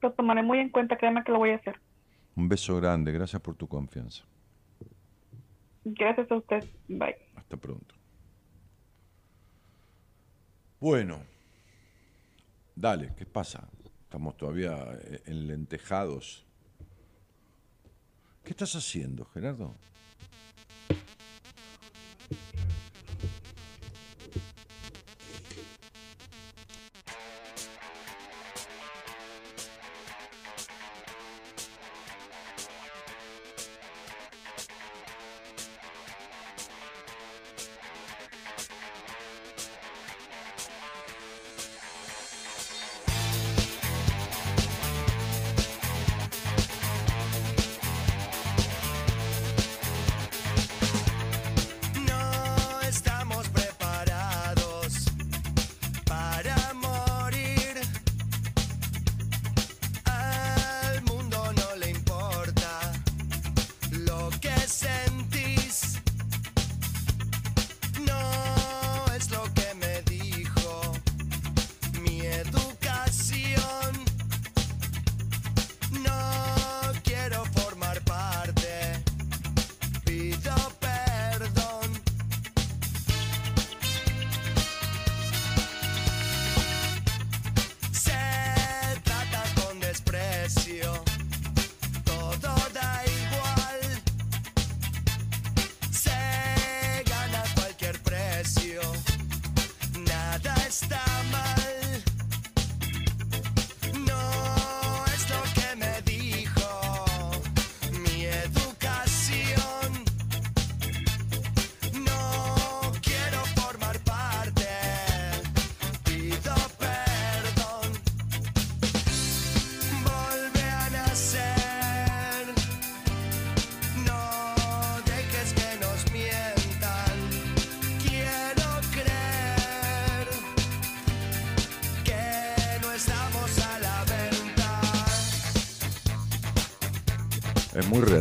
Lo 0.00 0.12
tomaré 0.12 0.42
muy 0.42 0.58
en 0.58 0.68
cuenta, 0.68 0.96
créeme 0.96 1.24
que 1.24 1.32
lo 1.32 1.38
voy 1.38 1.50
a 1.50 1.56
hacer. 1.56 1.80
Un 2.36 2.48
beso 2.48 2.76
grande, 2.76 3.12
gracias 3.12 3.40
por 3.40 3.54
tu 3.54 3.66
confianza. 3.66 4.24
Gracias 5.84 6.30
a 6.30 6.36
usted, 6.36 6.64
bye. 6.88 7.16
Hasta 7.36 7.56
pronto. 7.56 7.94
Bueno, 10.80 11.22
dale, 12.74 13.12
¿qué 13.16 13.24
pasa? 13.24 13.66
Estamos 14.02 14.36
todavía 14.36 14.76
enlentejados. 15.26 16.46
¿Qué 18.44 18.50
estás 18.50 18.76
haciendo, 18.76 19.24
Gerardo? 19.24 19.74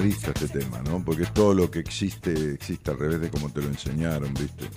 Este 0.05 0.47
tema, 0.47 0.81
¿no? 0.83 1.03
Porque 1.03 1.25
todo 1.25 1.53
lo 1.53 1.71
que 1.71 1.79
existe 1.79 2.53
existe 2.53 2.91
al 2.91 2.99
revés 2.99 3.21
de 3.21 3.29
como 3.29 3.49
te 3.49 3.61
lo 3.61 3.67
enseñaron, 3.67 4.33
¿viste? 4.33 4.69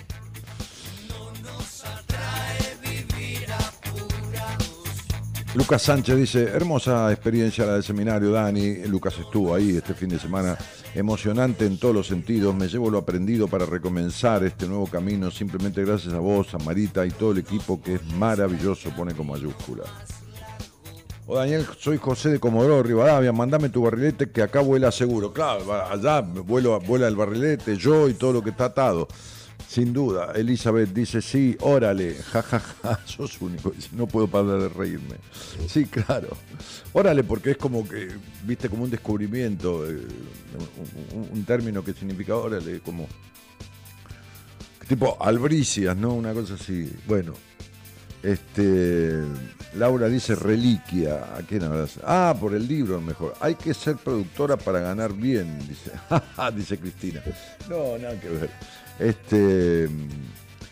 Lucas 5.53 5.81
Sánchez 5.81 6.15
dice, 6.17 6.43
hermosa 6.43 7.11
experiencia 7.11 7.65
la 7.65 7.73
del 7.73 7.83
seminario, 7.83 8.31
Dani. 8.31 8.85
Lucas 8.85 9.17
estuvo 9.17 9.55
ahí 9.55 9.75
este 9.75 9.95
fin 9.95 10.09
de 10.09 10.19
semana, 10.19 10.55
emocionante 10.93 11.65
en 11.65 11.79
todos 11.79 11.95
los 11.95 12.07
sentidos. 12.07 12.53
Me 12.53 12.67
llevo 12.67 12.91
lo 12.91 12.99
aprendido 12.99 13.47
para 13.47 13.65
recomenzar 13.65 14.43
este 14.43 14.67
nuevo 14.67 14.85
camino, 14.85 15.31
simplemente 15.31 15.83
gracias 15.83 16.13
a 16.13 16.19
vos, 16.19 16.53
a 16.53 16.59
Marita 16.59 17.05
y 17.05 17.11
todo 17.11 17.31
el 17.31 17.39
equipo 17.39 17.81
que 17.81 17.95
es 17.95 18.05
maravilloso, 18.13 18.91
pone 18.91 19.15
como 19.15 19.33
mayúscula. 19.33 19.83
O 21.29 21.35
Daniel, 21.35 21.65
soy 21.77 21.97
José 21.97 22.29
de 22.29 22.39
Comodoro 22.39 22.81
Rivadavia, 22.81 23.33
mandame 23.33 23.67
tu 23.67 23.81
barrilete 23.81 24.29
que 24.29 24.41
acá 24.41 24.61
vuela 24.61 24.93
seguro. 24.93 25.33
Claro, 25.33 25.73
allá 25.73 26.21
vuela 26.21 27.07
el 27.09 27.17
barrilete, 27.17 27.75
yo 27.75 28.07
y 28.07 28.13
todo 28.13 28.31
lo 28.31 28.41
que 28.41 28.51
está 28.51 28.65
atado. 28.65 29.09
Sin 29.67 29.91
duda, 29.91 30.31
Elizabeth 30.33 30.93
dice, 30.93 31.21
sí, 31.21 31.57
órale, 31.59 32.15
jajaja, 32.15 32.59
ja, 32.81 32.95
ja, 32.95 32.99
sos 33.05 33.41
único, 33.41 33.73
no 33.91 34.07
puedo 34.07 34.27
parar 34.27 34.57
de 34.57 34.69
reírme. 34.69 35.17
Sí, 35.67 35.85
claro, 35.85 36.29
órale, 36.93 37.25
porque 37.25 37.51
es 37.51 37.57
como 37.57 37.85
que, 37.85 38.07
viste, 38.45 38.69
como 38.69 38.85
un 38.85 38.89
descubrimiento, 38.89 39.85
eh, 39.85 40.07
un, 41.13 41.29
un, 41.33 41.43
término 41.43 41.83
que 41.83 41.91
significa 41.91 42.37
órale, 42.37 42.79
como, 42.79 43.05
tipo 44.87 45.17
albricias, 45.19 45.97
¿no? 45.97 46.13
Una 46.13 46.33
cosa 46.33 46.53
así. 46.53 46.89
Bueno, 47.05 47.33
este, 48.27 49.23
Laura 49.75 50.09
dice 50.09 50.35
reliquia. 50.35 51.35
¿A 51.37 51.41
quién 51.47 51.63
hablas? 51.63 51.97
Ah, 52.03 52.35
por 52.37 52.53
el 52.53 52.67
libro 52.67 52.99
mejor. 52.99 53.33
Hay 53.39 53.55
que 53.55 53.73
ser 53.73 53.95
productora 53.95 54.57
para 54.57 54.81
ganar 54.81 55.13
bien, 55.13 55.57
dice. 55.67 55.91
dice 56.55 56.77
Cristina. 56.77 57.23
No, 57.69 57.97
nada 57.97 58.19
que 58.19 58.29
ver. 58.29 58.49
Este. 58.99 59.89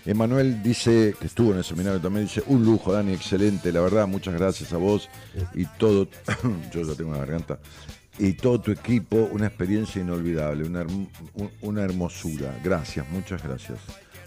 Emanuel 0.06 0.62
dice, 0.62 1.16
que 1.20 1.28
estuvo 1.28 1.52
en 1.52 1.58
el 1.58 1.64
seminario 1.64 2.00
también, 2.00 2.26
dice, 2.26 2.44
un 2.46 2.64
lujo, 2.64 2.94
Dani, 2.94 3.14
excelente, 3.14 3.72
la 3.72 3.82
verdad, 3.82 4.06
muchas 4.06 4.36
gracias 4.36 4.72
a 4.72 4.78
vos 4.78 5.10
y 5.56 5.66
todo, 5.66 6.08
yo 6.72 6.84
ya 6.84 6.94
tengo 6.94 7.14
la 7.14 7.18
garganta, 7.18 7.58
y 8.20 8.34
todo 8.34 8.62
tu 8.62 8.72
equipo, 8.72 9.28
una 9.32 9.48
experiencia 9.48 10.00
inolvidable, 10.00 10.64
una, 10.64 10.86
una 11.62 11.82
hermosura. 11.82 12.56
Gracias, 12.64 13.10
muchas 13.10 13.42
gracias. 13.42 13.80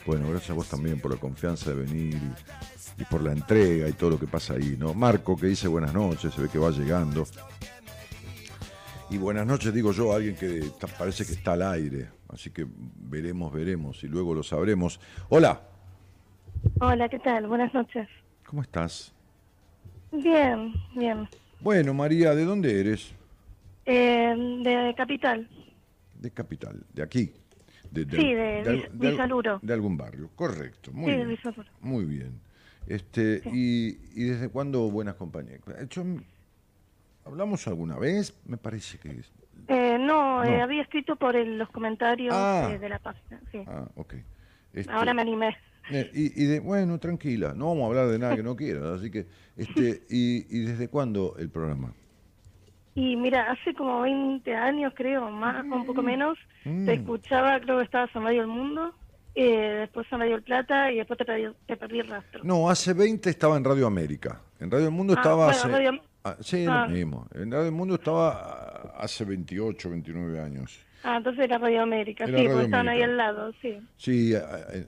Bueno, 0.09 0.31
gracias 0.31 0.51
a 0.51 0.55
vos 0.55 0.67
también 0.69 0.99
por 1.01 1.13
la 1.13 1.21
confianza 1.21 1.69
de 1.69 1.77
venir 1.77 2.19
y, 2.99 3.05
por 3.05 3.23
la 3.23 3.33
entrega 3.33 3.89
y 3.89 3.93
todo 3.93 4.11
lo 4.11 4.19
que 4.19 4.27
pasa 4.27 4.55
ahí, 4.55 4.77
¿no? 4.79 4.95
Marco 4.95 5.37
que 5.37 5.47
dice 5.47 5.69
buenas 5.69 5.95
noches, 5.95 6.35
se 6.35 6.43
ve 6.43 6.49
que 6.49 6.59
va 6.59 6.71
llegando. 6.71 7.25
Y 9.11 9.17
buenas 9.17 9.47
noches, 9.47 9.73
digo 9.73 9.93
yo, 9.93 10.13
a 10.13 10.17
alguien 10.17 10.37
que 10.37 10.65
parece 10.99 11.25
que 11.25 11.33
está 11.33 11.53
al 11.53 11.63
aire. 11.63 12.09
Así 12.29 12.51
que 12.51 12.67
veremos, 12.69 13.53
veremos 13.53 14.05
y 14.05 14.09
luego 14.09 14.35
lo 14.35 14.43
sabremos. 14.43 15.01
Hola. 15.31 15.63
Hola, 16.81 17.09
¿qué 17.09 17.19
tal? 17.19 17.47
Buenas 17.47 17.73
noches. 17.73 18.09
¿Cómo 18.45 18.63
estás? 18.63 19.15
Bien, 20.13 20.73
bien. 20.95 21.29
Bueno, 21.61 21.95
María, 21.95 22.35
¿de 22.35 22.45
dónde 22.45 22.81
eres? 22.81 23.13
Eh, 23.87 24.35
de 24.63 24.95
Capital. 24.97 25.49
De 26.21 26.31
Capital, 26.31 26.85
de 26.93 27.03
aquí. 27.03 27.33
De, 27.91 28.05
sí, 28.05 28.35
de, 28.35 28.91
de, 28.93 29.19
de, 29.63 29.73
algún 29.73 29.97
barrio, 29.97 30.29
correcto. 30.37 30.93
Muy 30.93 31.11
sí, 31.11 31.25
bien. 31.25 31.39
Muy 31.81 32.05
bien. 32.05 32.48
Este, 32.89 33.43
y, 33.53 33.99
y, 34.15 34.25
desde 34.25 34.49
cuándo 34.49 34.91
buenas 34.91 35.15
compañías? 35.15 35.61
Hecho, 35.81 36.05
¿Hablamos 37.29 37.69
alguna 37.69 37.99
vez? 37.99 38.35
Me 38.47 38.57
parece 38.57 38.99
que 38.99 39.21
eh, 39.69 39.99
no, 40.01 40.43
eh, 40.45 40.63
había 40.63 40.81
escrito 40.81 41.17
por 41.17 41.35
los 41.35 41.69
comentarios 41.69 42.35
ah. 42.35 42.75
de 42.81 42.89
la 42.89 42.99
página. 42.99 43.39
Sí. 43.53 43.63
Ah, 43.67 43.87
ok. 43.97 44.15
Este, 44.73 44.91
Ahora 44.91 45.13
me 45.13 45.21
animé. 45.23 45.55
Eh, 45.91 46.11
y, 46.15 46.45
de, 46.45 46.61
bueno, 46.61 46.99
tranquila, 46.99 47.53
no 47.55 47.69
vamos 47.69 47.85
a 47.85 47.87
hablar 47.87 48.09
de 48.09 48.19
nada 48.19 48.37
que 48.37 48.43
no 48.43 48.57
quieras, 48.57 48.85
así 48.85 49.11
que, 49.11 49.27
este, 49.57 50.03
y, 50.11 50.47
y, 50.49 50.61
desde 50.65 50.89
cuándo 50.89 51.35
el 51.39 51.51
programa? 51.51 51.93
Y 52.95 53.17
mira, 53.17 53.51
hace 53.51 53.75
como 53.75 54.01
20 54.01 54.55
años 54.55 54.93
creo, 54.97 55.31
más 55.31 55.65
un 55.65 55.87
poco 55.87 56.03
menos, 56.03 56.39
mm. 56.65 56.87
te 56.87 56.95
escuchaba, 56.95 57.61
creo 57.61 57.79
que 57.79 57.85
estabas 57.85 58.11
en 58.15 58.23
Radio 58.23 58.43
El 58.43 58.49
Mundo, 58.49 58.95
eh, 59.35 59.77
después 59.81 60.07
en 60.11 60.21
Radio 60.21 60.37
El 60.37 60.43
Plata 60.43 60.93
y 60.93 60.97
después 60.97 61.19
te 61.19 61.25
perdí, 61.77 62.01
el 62.01 62.09
rastro. 62.09 62.43
No, 62.45 62.69
hace 62.69 62.93
20 62.93 63.31
estaba 63.31 63.57
en 63.57 63.65
Radio 63.65 63.87
América. 63.87 64.41
En 64.61 64.71
Radio 64.71 64.87
El 64.87 64.93
Mundo 64.93 65.15
ah, 65.17 65.21
estaba 65.21 65.51
hace... 65.51 66.01
Ah, 66.25 66.37
sí, 66.41 66.65
lo 66.65 66.73
ah. 66.73 66.89
mismo. 66.89 67.29
En 67.35 67.51
Radio 67.51 67.67
El 67.67 67.73
Mundo 67.73 67.95
estaba 67.95 68.93
hace 68.99 69.25
28, 69.25 69.91
29 69.91 70.41
años. 70.41 70.85
Ah, 71.05 71.19
entonces 71.19 71.45
era 71.45 71.59
Radio 71.59 71.83
América, 71.83 72.27
sí, 72.27 72.33
porque 72.33 72.65
estaban 72.65 72.89
ahí 72.89 73.03
al 73.03 73.17
lado, 73.17 73.53
sí. 73.63 73.79
Sí, 73.97 74.35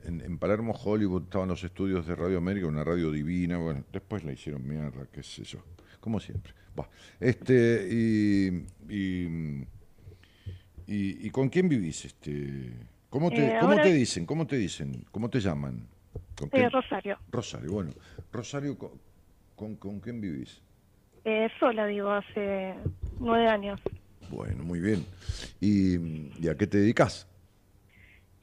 en, 0.05 0.39
Palermo, 0.39 0.73
Hollywood, 0.73 1.23
estaban 1.25 1.49
los 1.49 1.63
estudios 1.63 2.07
de 2.07 2.17
Radio 2.17 2.39
América, 2.39 2.67
una 2.67 2.83
radio 2.83 3.13
divina, 3.13 3.59
bueno, 3.59 3.85
después 3.93 4.25
la 4.25 4.33
hicieron 4.33 4.67
mierda, 4.67 5.07
qué 5.13 5.23
sé 5.23 5.45
yo, 5.45 5.61
como 6.01 6.19
siempre. 6.19 6.53
este, 7.21 7.89
y, 7.91 8.65
y, 10.87 11.31
con 11.31 11.49
quién 11.49 11.69
vivís? 11.69 12.05
Este, 12.05 12.73
¿Cómo 13.11 13.29
te, 13.31 13.49
eh, 13.49 13.81
te 13.83 13.93
dicen? 13.93 14.25
¿Cómo 14.25 14.47
te 14.47 14.57
dicen? 14.57 15.05
¿Cómo 15.11 15.29
te 15.29 15.41
llaman? 15.41 15.89
Eh, 16.53 16.69
Rosario. 16.71 17.19
Rosario, 17.31 17.73
bueno. 17.73 17.91
Rosario, 18.33 18.79
¿con, 19.57 19.77
con, 19.77 20.01
quién 20.01 20.21
vivís? 20.21 20.63
Eh, 21.25 21.49
sola, 21.59 21.87
digo, 21.87 22.11
hace 22.11 22.77
nueve 23.19 23.49
años. 23.49 23.81
Bueno, 24.31 24.63
muy 24.63 24.81
bien. 24.81 25.05
¿Y, 25.61 26.49
a 26.49 26.55
qué 26.57 26.69
te 26.69 26.79
dedicas? 26.79 27.27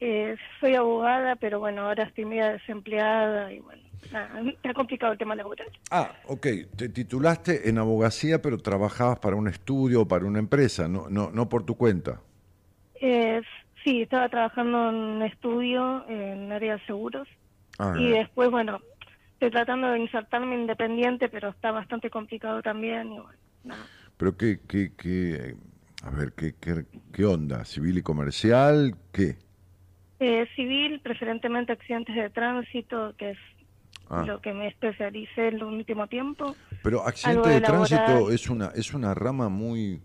Eh, 0.01 0.35
soy 0.59 0.75
abogada, 0.75 1.37
pero 1.37 1.59
bueno, 1.59 1.87
ahora 1.87 2.03
estoy 2.03 2.25
media 2.25 2.51
desempleada 2.51 3.51
y 3.51 3.59
bueno, 3.59 3.81
me 4.11 4.69
ha 4.69 4.73
complicado 4.73 5.13
el 5.13 5.17
tema 5.17 5.33
laboral. 5.33 5.71
Ah, 5.89 6.11
ok. 6.25 6.45
Te 6.75 6.89
titulaste 6.89 7.69
en 7.69 7.77
abogacía, 7.77 8.41
pero 8.41 8.57
trabajabas 8.57 9.19
para 9.19 9.37
un 9.37 9.47
estudio 9.47 10.01
o 10.01 10.07
para 10.07 10.25
una 10.25 10.39
empresa, 10.39 10.89
no, 10.89 11.09
no, 11.09 11.31
no 11.31 11.47
por 11.47 11.65
tu 11.65 11.75
cuenta. 11.75 12.21
Eh, 13.01 13.41
sí, 13.87 14.01
estaba 14.01 14.27
trabajando 14.27 14.89
en 14.89 14.95
un 14.95 15.21
estudio 15.21 16.05
en 16.09 16.51
área 16.51 16.75
de 16.75 16.85
seguros. 16.85 17.27
Ah, 17.79 17.93
y 17.97 18.09
después, 18.09 18.51
bueno, 18.51 18.81
estoy 19.33 19.49
tratando 19.49 19.91
de 19.91 19.99
insertarme 19.99 20.55
independiente, 20.55 21.29
pero 21.29 21.49
está 21.49 21.71
bastante 21.71 22.09
complicado 22.09 22.61
también. 22.61 23.13
Y 23.13 23.19
bueno, 23.19 23.39
nada. 23.63 23.85
Pero 24.17 24.35
qué, 24.35 24.59
qué, 24.67 24.91
qué, 24.97 25.55
a 26.03 26.09
ver, 26.09 26.33
¿qué, 26.33 26.53
qué, 27.13 27.25
onda? 27.25 27.63
¿Civil 27.63 27.99
y 27.99 28.01
comercial? 28.01 28.95
¿Qué? 29.13 29.37
Eh, 30.19 30.47
civil, 30.55 30.99
preferentemente 30.99 31.71
accidentes 31.71 32.15
de 32.15 32.29
tránsito, 32.29 33.13
que 33.17 33.31
es 33.31 33.37
ah. 34.09 34.23
lo 34.25 34.41
que 34.41 34.51
me 34.51 34.67
especialicé 34.67 35.47
en 35.47 35.55
el 35.55 35.63
último 35.63 36.07
tiempo. 36.07 36.55
Pero 36.83 37.07
accidente 37.07 37.49
de, 37.49 37.61
tránsito 37.61 38.31
es 38.31 38.49
una, 38.49 38.71
es 38.75 38.93
una 38.93 39.13
rama 39.13 39.47
muy... 39.47 40.01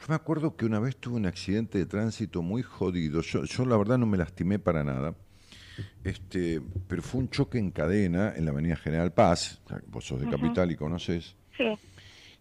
Yo 0.00 0.06
me 0.08 0.14
acuerdo 0.14 0.56
que 0.56 0.66
una 0.66 0.80
vez 0.80 0.96
tuve 0.96 1.16
un 1.16 1.26
accidente 1.26 1.78
de 1.78 1.86
tránsito 1.86 2.42
muy 2.42 2.62
jodido. 2.62 3.22
Yo, 3.22 3.44
yo 3.44 3.64
la 3.64 3.76
verdad 3.76 3.98
no 3.98 4.06
me 4.06 4.18
lastimé 4.18 4.58
para 4.58 4.84
nada. 4.84 5.14
Este, 6.04 6.60
pero 6.86 7.02
fue 7.02 7.22
un 7.22 7.30
choque 7.30 7.58
en 7.58 7.70
cadena 7.70 8.32
en 8.36 8.44
la 8.44 8.50
Avenida 8.50 8.76
General 8.76 9.12
Paz. 9.12 9.60
vos 9.86 10.06
sos 10.06 10.20
de 10.20 10.28
Capital 10.28 10.70
y 10.70 10.76
conoces. 10.76 11.36
Sí. 11.56 11.64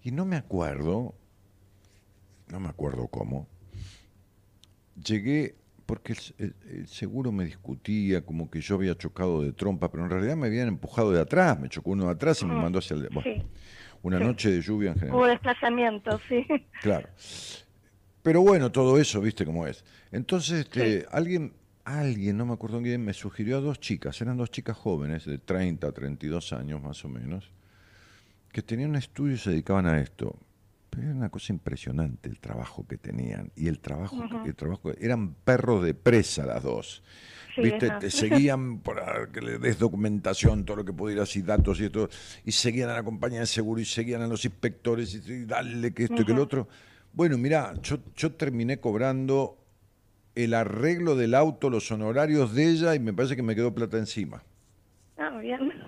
Y 0.04 0.12
no 0.12 0.26
me 0.26 0.36
acuerdo, 0.36 1.16
no 2.52 2.60
me 2.60 2.68
acuerdo 2.68 3.08
cómo, 3.08 3.48
llegué 5.02 5.56
porque 5.86 6.16
el, 6.38 6.88
seguro 6.88 7.32
me 7.32 7.46
discutía 7.46 8.26
como 8.26 8.50
que 8.50 8.62
yo 8.62 8.76
había 8.76 8.96
chocado 8.98 9.42
de 9.42 9.54
trompa, 9.54 9.92
pero 9.92 10.04
en 10.04 10.10
realidad 10.10 10.36
me 10.36 10.48
habían 10.48 10.68
empujado 10.68 11.12
de 11.12 11.22
atrás, 11.22 11.60
me 11.60 11.70
chocó 11.70 11.92
uno 11.92 12.06
de 12.06 12.12
atrás 12.12 12.42
y 12.42 12.46
me 12.46 12.56
mandó 12.56 12.80
hacia 12.80 12.96
el... 12.96 13.10
Bueno, 13.10 13.44
Una 14.04 14.20
noche 14.20 14.52
de 14.52 14.62
lluvia 14.62 14.92
en 14.92 14.96
general. 14.96 15.18
Hubo 15.18 15.26
desplazamiento, 15.26 16.20
sí. 16.28 16.46
Claro. 16.82 17.10
Pero 18.22 18.42
bueno, 18.42 18.72
todo 18.72 19.00
eso, 19.00 19.20
viste 19.20 19.46
cómo 19.46 19.66
es. 19.66 19.84
Entonces, 20.12 20.62
este, 20.62 21.06
alguien, 21.12 21.54
alguien, 21.84 22.38
no 22.38 22.46
me 22.46 22.54
acuerdo 22.54 22.82
quién, 22.82 23.04
me 23.04 23.14
sugirió 23.14 23.58
a 23.58 23.62
dos 23.62 23.80
chicas, 23.80 24.22
eran 24.22 24.38
dos 24.38 24.52
chicas 24.52 24.78
jóvenes, 24.78 25.26
de 25.26 25.38
30, 25.38 25.92
32 25.92 26.54
años 26.54 26.82
más 26.82 27.04
o 27.04 27.10
menos, 27.10 27.52
que 28.52 28.62
tenían 28.62 28.92
un 28.92 28.96
estudio 28.98 29.36
y 29.36 29.38
se 29.38 29.50
dedicaban 29.52 29.88
a 29.88 30.00
esto. 30.00 30.38
Pero 30.94 31.08
era 31.08 31.16
una 31.16 31.30
cosa 31.30 31.52
impresionante 31.52 32.30
el 32.30 32.40
trabajo 32.40 32.86
que 32.88 32.98
tenían. 33.00 33.52
Y 33.56 33.68
el 33.68 33.80
trabajo, 33.80 34.24
el 34.46 34.54
trabajo 34.54 34.92
eran 35.00 35.34
perros 35.34 35.84
de 35.84 35.96
presa 35.96 36.46
las 36.46 36.62
dos. 36.62 37.02
¿Viste? 37.58 37.90
Te 38.00 38.12
seguían 38.12 38.80
por 38.80 39.02
que 39.32 39.42
le 39.42 39.58
des 39.58 39.80
documentación, 39.80 40.66
todo 40.66 40.78
lo 40.78 40.86
que 40.86 40.94
pudieras 40.94 41.36
y 41.36 41.42
datos 41.42 41.80
y 41.80 41.86
esto. 41.86 42.10
Y 42.46 42.52
seguían 42.52 42.92
a 42.92 42.94
la 42.94 43.04
compañía 43.04 43.40
de 43.40 43.48
seguro 43.48 43.82
y 43.82 43.86
seguían 43.86 44.22
a 44.22 44.28
los 44.28 44.46
inspectores 44.46 45.16
y, 45.16 45.46
dale 45.46 45.96
que 45.96 46.04
esto 46.04 46.22
y 46.22 46.26
que 46.26 46.32
el 46.32 46.40
otro. 46.40 46.68
Bueno, 47.12 47.40
mira, 47.40 47.74
yo, 47.82 47.98
yo 48.16 48.34
terminé 48.34 48.80
cobrando 48.80 49.58
el 50.36 50.54
arreglo 50.54 51.16
del 51.16 51.34
auto, 51.34 51.72
los 51.72 51.92
honorarios 51.92 52.54
de 52.54 52.70
ella 52.70 52.94
y 52.94 53.00
me 53.00 53.14
parece 53.14 53.36
que 53.36 53.42
me 53.42 53.56
quedó 53.56 53.74
plata 53.74 53.98
encima. 53.98 54.44
Ah, 55.18 55.36
bien. 55.40 55.72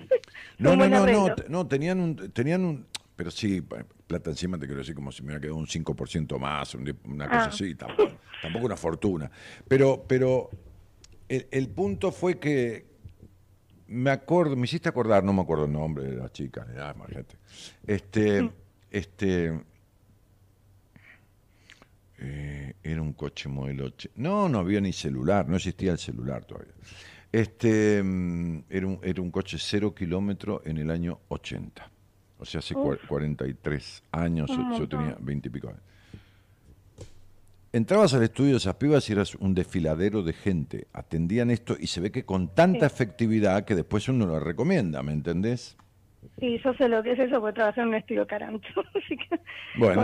No, 0.57 0.73
no, 0.73 0.87
no, 0.87 1.05
no, 1.05 1.35
no, 1.49 1.67
tenían 1.67 1.99
un, 1.99 2.15
tenían 2.31 2.63
un, 2.63 2.85
pero 3.17 3.29
sí, 3.29 3.61
plata 4.05 4.29
encima 4.29 4.57
te 4.57 4.65
quiero 4.65 4.79
decir 4.79 4.95
como 4.95 5.11
si 5.11 5.21
me 5.21 5.27
hubiera 5.27 5.41
quedado 5.41 5.57
un 5.57 5.67
5% 5.67 6.39
más, 6.39 6.75
una 6.75 7.27
cosa 7.27 7.43
ah. 7.43 7.45
así, 7.45 7.75
tampoco, 7.75 8.17
una 8.65 8.77
fortuna. 8.77 9.29
Pero, 9.67 10.05
pero 10.07 10.49
el, 11.27 11.67
punto 11.69 12.11
fue 12.11 12.39
que 12.39 12.85
me 13.87 14.11
acuerdo, 14.11 14.55
me 14.55 14.65
hiciste 14.65 14.89
acordar, 14.89 15.23
no 15.23 15.33
me 15.33 15.41
acuerdo 15.41 15.65
el 15.65 15.71
nombre 15.71 16.03
de 16.05 16.15
la 16.15 16.31
chica, 16.31 16.65
imagínate. 16.95 17.35
Este, 17.85 18.43
mm. 18.43 18.51
este, 18.91 19.59
eh, 22.19 22.73
era 22.83 23.01
un 23.01 23.13
coche 23.13 23.49
modelo... 23.49 23.91
No, 24.15 24.47
no 24.49 24.59
había 24.59 24.81
ni 24.81 24.93
celular, 24.93 25.47
no 25.47 25.55
existía 25.55 25.91
el 25.91 25.99
celular 25.99 26.45
todavía. 26.45 26.73
Este, 27.31 28.01
mm, 28.01 28.63
era, 28.69 28.87
un, 28.87 28.99
era 29.03 29.21
un 29.21 29.31
coche 29.31 29.57
cero 29.59 29.93
kilómetro 29.93 30.61
en 30.65 30.77
el 30.77 30.89
año 30.89 31.19
80. 31.27 31.91
O 32.37 32.45
sea, 32.45 32.59
hace 32.59 32.75
43 32.75 34.03
años, 34.11 34.49
yo, 34.77 34.87
tenía 34.87 35.17
20 35.19 35.47
y 35.47 35.51
pico 35.51 35.69
años. 35.69 35.81
Entrabas 37.71 38.13
al 38.13 38.23
estudio 38.23 38.51
de 38.51 38.57
esas 38.57 38.75
pibas 38.75 39.09
y 39.09 39.13
eras 39.13 39.35
un 39.35 39.53
desfiladero 39.53 40.23
de 40.23 40.31
gente. 40.31 40.87
Atendían 40.93 41.51
esto 41.51 41.75
y 41.77 41.87
se 41.87 41.99
ve 41.99 42.11
que 42.11 42.23
con 42.23 42.47
tanta 42.53 42.85
efectividad 42.85 43.65
que 43.65 43.75
después 43.75 44.07
uno 44.07 44.25
lo 44.25 44.39
recomienda, 44.39 45.03
¿me 45.03 45.11
entendés? 45.11 45.75
Sí, 46.39 46.59
yo 46.63 46.73
sé 46.73 46.89
lo 46.89 47.01
que 47.03 47.13
es 47.13 47.19
eso 47.19 47.39
porque 47.39 47.55
trabajé 47.55 47.81
en 47.81 47.87
un 47.87 47.95
estudio 47.95 48.27
carancho. 48.27 48.83
bueno, 49.77 50.01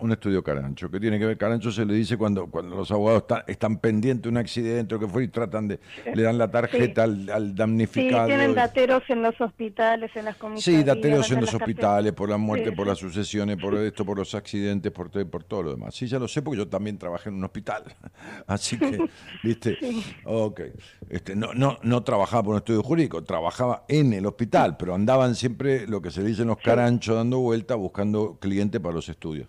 un, 0.00 0.12
estudio 0.12 0.42
carancho. 0.42 0.90
¿Qué 0.90 1.00
tiene 1.00 1.18
que 1.18 1.26
ver? 1.26 1.38
Carancho 1.38 1.70
se 1.70 1.84
le 1.84 1.94
dice 1.94 2.16
cuando, 2.16 2.46
cuando 2.46 2.76
los 2.76 2.90
abogados 2.90 3.24
están 3.46 3.78
pendientes 3.78 4.24
de 4.24 4.28
un 4.28 4.36
accidente 4.36 4.94
o 4.94 4.98
que 4.98 5.08
fue 5.08 5.24
y 5.24 5.28
tratan 5.28 5.68
de. 5.68 5.80
le 6.14 6.22
dan 6.22 6.38
la 6.38 6.50
tarjeta 6.50 7.04
al, 7.04 7.54
damnificado. 7.54 8.26
Sí, 8.26 8.28
tienen 8.28 8.54
dateros 8.54 9.02
en 9.08 9.22
los 9.22 9.40
hospitales, 9.40 10.10
en 10.14 10.24
las 10.24 10.36
comisarías. 10.36 10.80
Sí, 10.80 10.84
dateros 10.84 11.30
en, 11.30 11.40
los 11.40 11.54
hospitales, 11.54 12.12
por 12.12 12.28
la 12.28 12.36
muerte, 12.36 12.72
por 12.72 12.86
las 12.86 12.98
sucesiones, 12.98 13.56
por 13.56 13.74
esto, 13.74 14.04
por 14.04 14.18
los 14.18 14.34
accidentes, 14.34 14.92
por 14.92 15.08
todo, 15.10 15.28
por 15.28 15.44
todo 15.44 15.62
lo 15.62 15.70
demás. 15.72 15.94
Sí, 15.94 16.06
ya 16.06 16.18
lo 16.18 16.28
sé 16.28 16.42
porque 16.42 16.58
yo 16.58 16.68
también 16.68 16.98
trabajé 16.98 17.28
en 17.28 17.36
un 17.36 17.44
hospital. 17.44 17.84
Así 18.46 18.78
que, 18.78 18.98
¿viste? 19.42 19.78
Ok. 20.24 20.60
Este, 21.08 21.34
no, 21.34 21.54
no, 21.54 21.78
no 21.82 22.02
trabajaba 22.02 22.42
por 22.42 22.52
un 22.52 22.58
estudio 22.58 22.82
jurídico, 22.82 23.22
trabajaba 23.24 23.84
en 23.88 24.12
el 24.12 24.26
hospital, 24.26 24.76
pero 24.76 24.94
andaban 24.94 25.34
siempre 25.34 25.45
lo 25.88 26.02
que 26.02 26.10
se 26.10 26.22
dice 26.22 26.42
en 26.42 26.48
los 26.48 26.58
caranchos 26.58 27.16
dando 27.16 27.38
vuelta 27.40 27.74
buscando 27.74 28.38
cliente 28.38 28.80
para 28.80 28.94
los 28.94 29.08
estudios. 29.08 29.48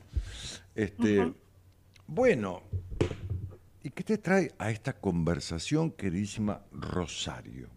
Este, 0.75 1.33
Bueno, 2.05 2.61
¿y 3.83 3.89
qué 3.89 4.03
te 4.03 4.17
trae 4.17 4.51
a 4.57 4.71
esta 4.71 4.93
conversación, 4.93 5.91
queridísima 5.91 6.61
Rosario? 6.71 7.69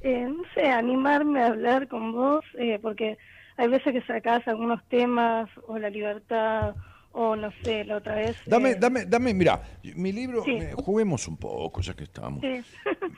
Eh, 0.00 0.26
no 0.28 0.42
sé, 0.54 0.68
animarme 0.68 1.42
a 1.42 1.48
hablar 1.48 1.86
con 1.88 2.12
vos, 2.12 2.44
eh, 2.58 2.78
porque 2.80 3.18
hay 3.56 3.68
veces 3.68 3.92
que 3.92 4.02
sacás 4.02 4.46
algunos 4.48 4.82
temas 4.88 5.48
o 5.66 5.78
la 5.78 5.90
libertad 5.90 6.74
o 7.12 7.36
no 7.36 7.52
sé, 7.62 7.84
la 7.84 7.98
otra 7.98 8.14
vez. 8.14 8.36
Dame, 8.46 8.70
eh, 8.70 8.76
dame, 8.80 9.04
dame, 9.04 9.34
mira, 9.34 9.62
mi 9.94 10.12
libro, 10.12 10.44
juguemos 10.76 11.28
un 11.28 11.36
poco, 11.36 11.80
ya 11.82 11.94
que 11.94 12.04
estamos. 12.04 12.42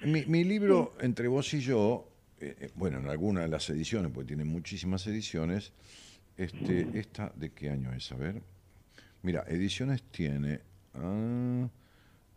Mi, 0.05 0.25
mi, 0.27 0.45
libro, 0.45 0.95
entre 1.01 1.29
vos 1.29 1.55
y 1.55 1.61
yo, 1.61 2.09
eh, 2.41 2.57
eh, 2.61 2.71
bueno, 2.75 2.99
en 2.99 3.09
alguna 3.09 3.43
de 3.43 3.49
las 3.49 3.69
ediciones, 3.71 4.11
porque 4.13 4.29
tiene 4.29 4.45
muchísimas 4.45 5.07
ediciones, 5.07 5.73
este, 6.37 6.89
esta, 6.99 7.33
¿de 7.37 7.51
qué 7.51 7.71
año 7.71 7.93
es? 7.93 8.11
A 8.13 8.17
ver. 8.17 8.43
Mira, 9.23 9.45
ediciones 9.49 10.03
tiene 10.11 10.61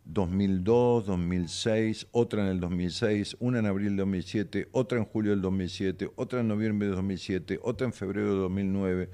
2002, 0.04 1.04
ah, 1.04 1.10
2006, 1.10 2.06
otra 2.12 2.42
en 2.42 2.48
el 2.48 2.60
2006, 2.60 3.36
una 3.40 3.58
en 3.58 3.66
abril 3.66 3.90
de 3.90 4.02
2007, 4.02 4.68
otra 4.72 4.98
en 4.98 5.04
julio 5.04 5.32
del 5.32 5.42
2007, 5.42 6.10
otra 6.16 6.40
en 6.40 6.48
noviembre 6.48 6.88
de 6.88 6.94
2007, 6.94 7.60
otra 7.62 7.86
en 7.86 7.92
febrero 7.92 8.32
de 8.32 8.40
2009, 8.40 9.10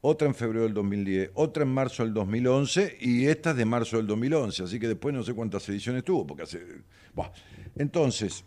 otra 0.00 0.28
en 0.28 0.34
febrero 0.34 0.64
del 0.64 0.74
2010, 0.74 1.32
otra 1.34 1.64
en 1.64 1.68
marzo 1.68 2.02
del 2.02 2.14
2011 2.14 2.96
y 3.00 3.26
esta 3.26 3.50
es 3.50 3.56
de 3.56 3.64
marzo 3.64 3.98
del 3.98 4.06
2011, 4.06 4.62
así 4.62 4.80
que 4.80 4.88
después 4.88 5.14
no 5.14 5.22
sé 5.22 5.34
cuántas 5.34 5.68
ediciones 5.68 6.04
tuvo, 6.04 6.26
porque 6.26 6.44
hace... 6.44 6.60
Entonces, 7.76 8.44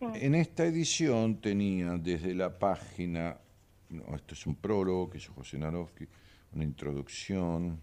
en 0.00 0.34
esta 0.34 0.64
edición 0.64 1.40
tenía 1.40 1.92
desde 1.98 2.34
la 2.34 2.58
página, 2.58 3.38
no, 3.90 4.16
esto 4.16 4.34
es 4.34 4.46
un 4.46 4.54
prólogo 4.54 5.10
que 5.10 5.18
hizo 5.18 5.32
José 5.34 5.58
Narovsky, 5.58 6.06
una 6.54 6.64
introducción. 6.64 7.78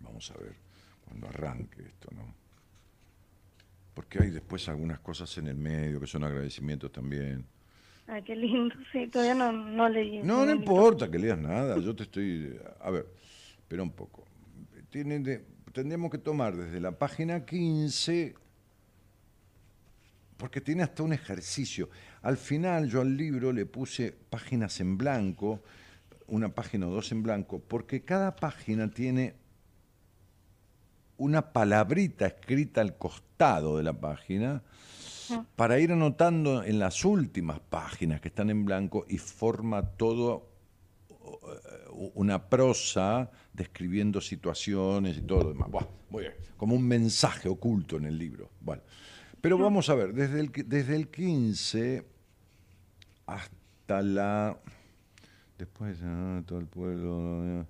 Vamos 0.00 0.30
a 0.30 0.38
ver 0.38 0.54
cuando 1.04 1.28
arranque 1.28 1.82
esto, 1.82 2.08
¿no? 2.14 2.34
Porque 3.94 4.22
hay 4.22 4.30
después 4.30 4.68
algunas 4.68 5.00
cosas 5.00 5.36
en 5.38 5.48
el 5.48 5.56
medio 5.56 6.00
que 6.00 6.06
son 6.06 6.24
agradecimientos 6.24 6.90
también. 6.90 7.44
Ah, 8.08 8.20
qué 8.22 8.34
lindo, 8.34 8.74
sí, 8.90 9.06
todavía 9.08 9.34
no, 9.34 9.52
no 9.52 9.88
leí. 9.88 10.22
No, 10.22 10.44
no 10.44 10.50
importa 10.50 11.10
que 11.10 11.18
leas 11.18 11.38
nada, 11.38 11.78
yo 11.78 11.94
te 11.94 12.04
estoy... 12.04 12.58
A 12.80 12.90
ver, 12.90 13.06
espera 13.58 13.82
un 13.82 13.92
poco. 13.92 14.24
Tienen 14.90 15.22
de, 15.22 15.44
tendríamos 15.72 16.10
que 16.10 16.18
tomar 16.18 16.56
desde 16.56 16.80
la 16.80 16.92
página 16.92 17.44
15 17.44 18.34
porque 20.42 20.60
tiene 20.60 20.82
hasta 20.82 21.04
un 21.04 21.12
ejercicio. 21.12 21.88
Al 22.22 22.36
final 22.36 22.88
yo 22.88 23.00
al 23.00 23.16
libro 23.16 23.52
le 23.52 23.64
puse 23.64 24.10
páginas 24.10 24.80
en 24.80 24.98
blanco, 24.98 25.62
una 26.26 26.48
página 26.48 26.88
o 26.88 26.90
dos 26.90 27.12
en 27.12 27.22
blanco, 27.22 27.60
porque 27.60 28.02
cada 28.02 28.34
página 28.34 28.90
tiene 28.90 29.36
una 31.16 31.52
palabrita 31.52 32.26
escrita 32.26 32.80
al 32.80 32.98
costado 32.98 33.76
de 33.76 33.84
la 33.84 33.92
página 33.92 34.64
ah. 35.30 35.44
para 35.54 35.78
ir 35.78 35.92
anotando 35.92 36.64
en 36.64 36.80
las 36.80 37.04
últimas 37.04 37.60
páginas 37.60 38.20
que 38.20 38.26
están 38.26 38.50
en 38.50 38.64
blanco 38.64 39.06
y 39.08 39.18
forma 39.18 39.90
todo 39.90 40.50
uh, 41.20 42.10
una 42.14 42.48
prosa 42.48 43.30
describiendo 43.52 44.20
situaciones 44.20 45.18
y 45.18 45.20
todo 45.20 45.44
lo 45.44 45.48
demás. 45.50 45.68
muy 46.10 46.22
bien. 46.22 46.34
Como 46.56 46.74
un 46.74 46.82
mensaje 46.82 47.48
oculto 47.48 47.96
en 47.96 48.06
el 48.06 48.18
libro. 48.18 48.50
Bueno. 48.60 48.82
Pero 49.42 49.58
vamos 49.58 49.90
a 49.90 49.94
ver, 49.96 50.14
desde 50.14 50.40
el, 50.40 50.52
desde 50.66 50.96
el 50.96 51.08
15 51.08 52.06
hasta 53.26 54.00
la... 54.00 54.56
Después, 55.58 55.98
ah, 56.04 56.42
todo 56.46 56.60
el 56.60 56.66
pueblo... 56.66 57.42
Ah, 57.42 57.66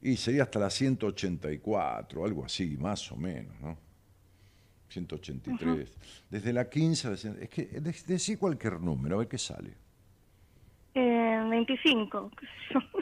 y 0.00 0.16
sería 0.16 0.44
hasta 0.44 0.58
la 0.58 0.70
184, 0.70 2.24
algo 2.24 2.44
así, 2.44 2.76
más 2.78 3.10
o 3.10 3.16
menos, 3.16 3.58
¿no? 3.60 3.76
183. 4.88 5.96
Desde 6.30 6.52
la 6.52 6.68
15 6.68 7.12
Es 7.40 7.48
que 7.48 7.64
decí 8.06 8.36
cualquier 8.36 8.80
número, 8.80 9.16
a 9.16 9.18
ver 9.20 9.28
qué 9.28 9.38
sale. 9.38 9.74
Eh, 10.94 11.46
25. 11.50 12.30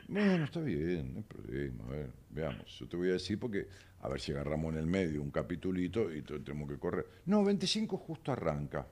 Bueno, 0.08 0.44
está 0.44 0.60
bien, 0.60 1.12
no 1.12 1.18
hay 1.18 1.24
problema. 1.24 1.84
A 1.84 1.90
ver, 1.90 2.10
veamos. 2.30 2.78
Yo 2.78 2.88
te 2.88 2.96
voy 2.96 3.08
a 3.08 3.12
decir 3.12 3.38
porque 3.38 3.68
a 4.06 4.08
ver 4.08 4.20
si 4.20 4.30
agarramos 4.30 4.72
en 4.72 4.78
el 4.78 4.86
medio 4.86 5.20
un 5.20 5.32
capitulito 5.32 6.14
y 6.14 6.22
tenemos 6.22 6.70
que 6.70 6.78
correr. 6.78 7.06
No, 7.26 7.42
25 7.42 7.96
justo 7.96 8.30
arranca. 8.30 8.86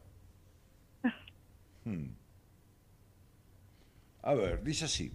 Hmm. 1.85 2.07
A 4.23 4.35
ver, 4.35 4.65
dice 4.65 4.87
así. 4.87 5.13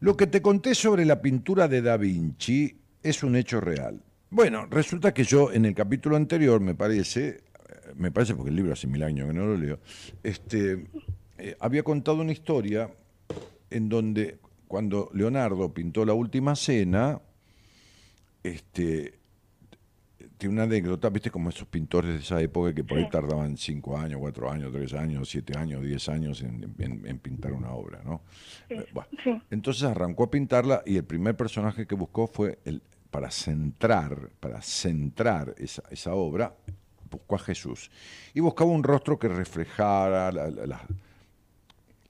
Lo 0.00 0.16
que 0.16 0.26
te 0.26 0.42
conté 0.42 0.74
sobre 0.74 1.04
la 1.04 1.22
pintura 1.22 1.68
de 1.68 1.82
Da 1.82 1.96
Vinci 1.96 2.80
es 3.00 3.22
un 3.22 3.36
hecho 3.36 3.60
real. 3.60 4.02
Bueno, 4.28 4.66
resulta 4.66 5.14
que 5.14 5.22
yo 5.22 5.52
en 5.52 5.66
el 5.66 5.74
capítulo 5.74 6.16
anterior, 6.16 6.60
me 6.60 6.74
parece, 6.74 7.28
eh, 7.28 7.42
me 7.94 8.10
parece 8.10 8.34
porque 8.34 8.50
el 8.50 8.56
libro 8.56 8.72
hace 8.72 8.88
mil 8.88 9.04
años 9.04 9.28
que 9.28 9.34
no 9.34 9.46
lo 9.46 9.56
leo, 9.56 9.78
este, 10.24 10.86
eh, 11.38 11.56
había 11.60 11.84
contado 11.84 12.22
una 12.22 12.32
historia 12.32 12.90
en 13.70 13.88
donde 13.88 14.38
cuando 14.66 15.10
Leonardo 15.14 15.72
pintó 15.72 16.04
la 16.04 16.14
última 16.14 16.56
cena, 16.56 17.20
este, 18.42 19.18
tiene 20.38 20.54
una 20.54 20.62
anécdota, 20.64 21.10
viste, 21.10 21.30
como 21.30 21.50
esos 21.50 21.68
pintores 21.68 22.14
de 22.14 22.20
esa 22.20 22.40
época 22.40 22.74
que 22.74 22.82
por 22.82 22.98
ahí 22.98 23.08
tardaban 23.08 23.56
cinco 23.56 23.96
años, 23.96 24.18
cuatro 24.20 24.50
años, 24.50 24.72
tres 24.72 24.94
años, 24.94 25.28
siete 25.28 25.56
años, 25.56 25.82
diez 25.82 26.08
años 26.08 26.42
en, 26.42 27.18
pintar 27.18 27.52
una 27.52 27.72
obra, 27.72 28.02
¿no? 28.04 28.22
Eh, 28.68 28.86
entonces 29.50 29.84
arrancó 29.84 30.24
a 30.24 30.30
pintarla 30.30 30.82
y 30.86 30.96
el 30.96 31.04
primer 31.04 31.36
personaje 31.36 31.86
que 31.86 31.94
buscó 31.94 32.26
fue 32.26 32.58
el 32.64 32.82
para 33.10 33.30
centrar, 33.30 34.30
para 34.38 34.62
centrar 34.62 35.54
esa, 35.58 35.82
esa 35.90 36.14
obra, 36.14 36.54
buscó 37.10 37.34
a 37.34 37.38
Jesús. 37.40 37.90
Y 38.32 38.40
buscaba 38.40 38.70
un 38.70 38.84
rostro 38.84 39.18
que 39.18 39.28
reflejara 39.28 40.30
la, 40.30 40.48
la 40.48 40.66
la 40.66 40.86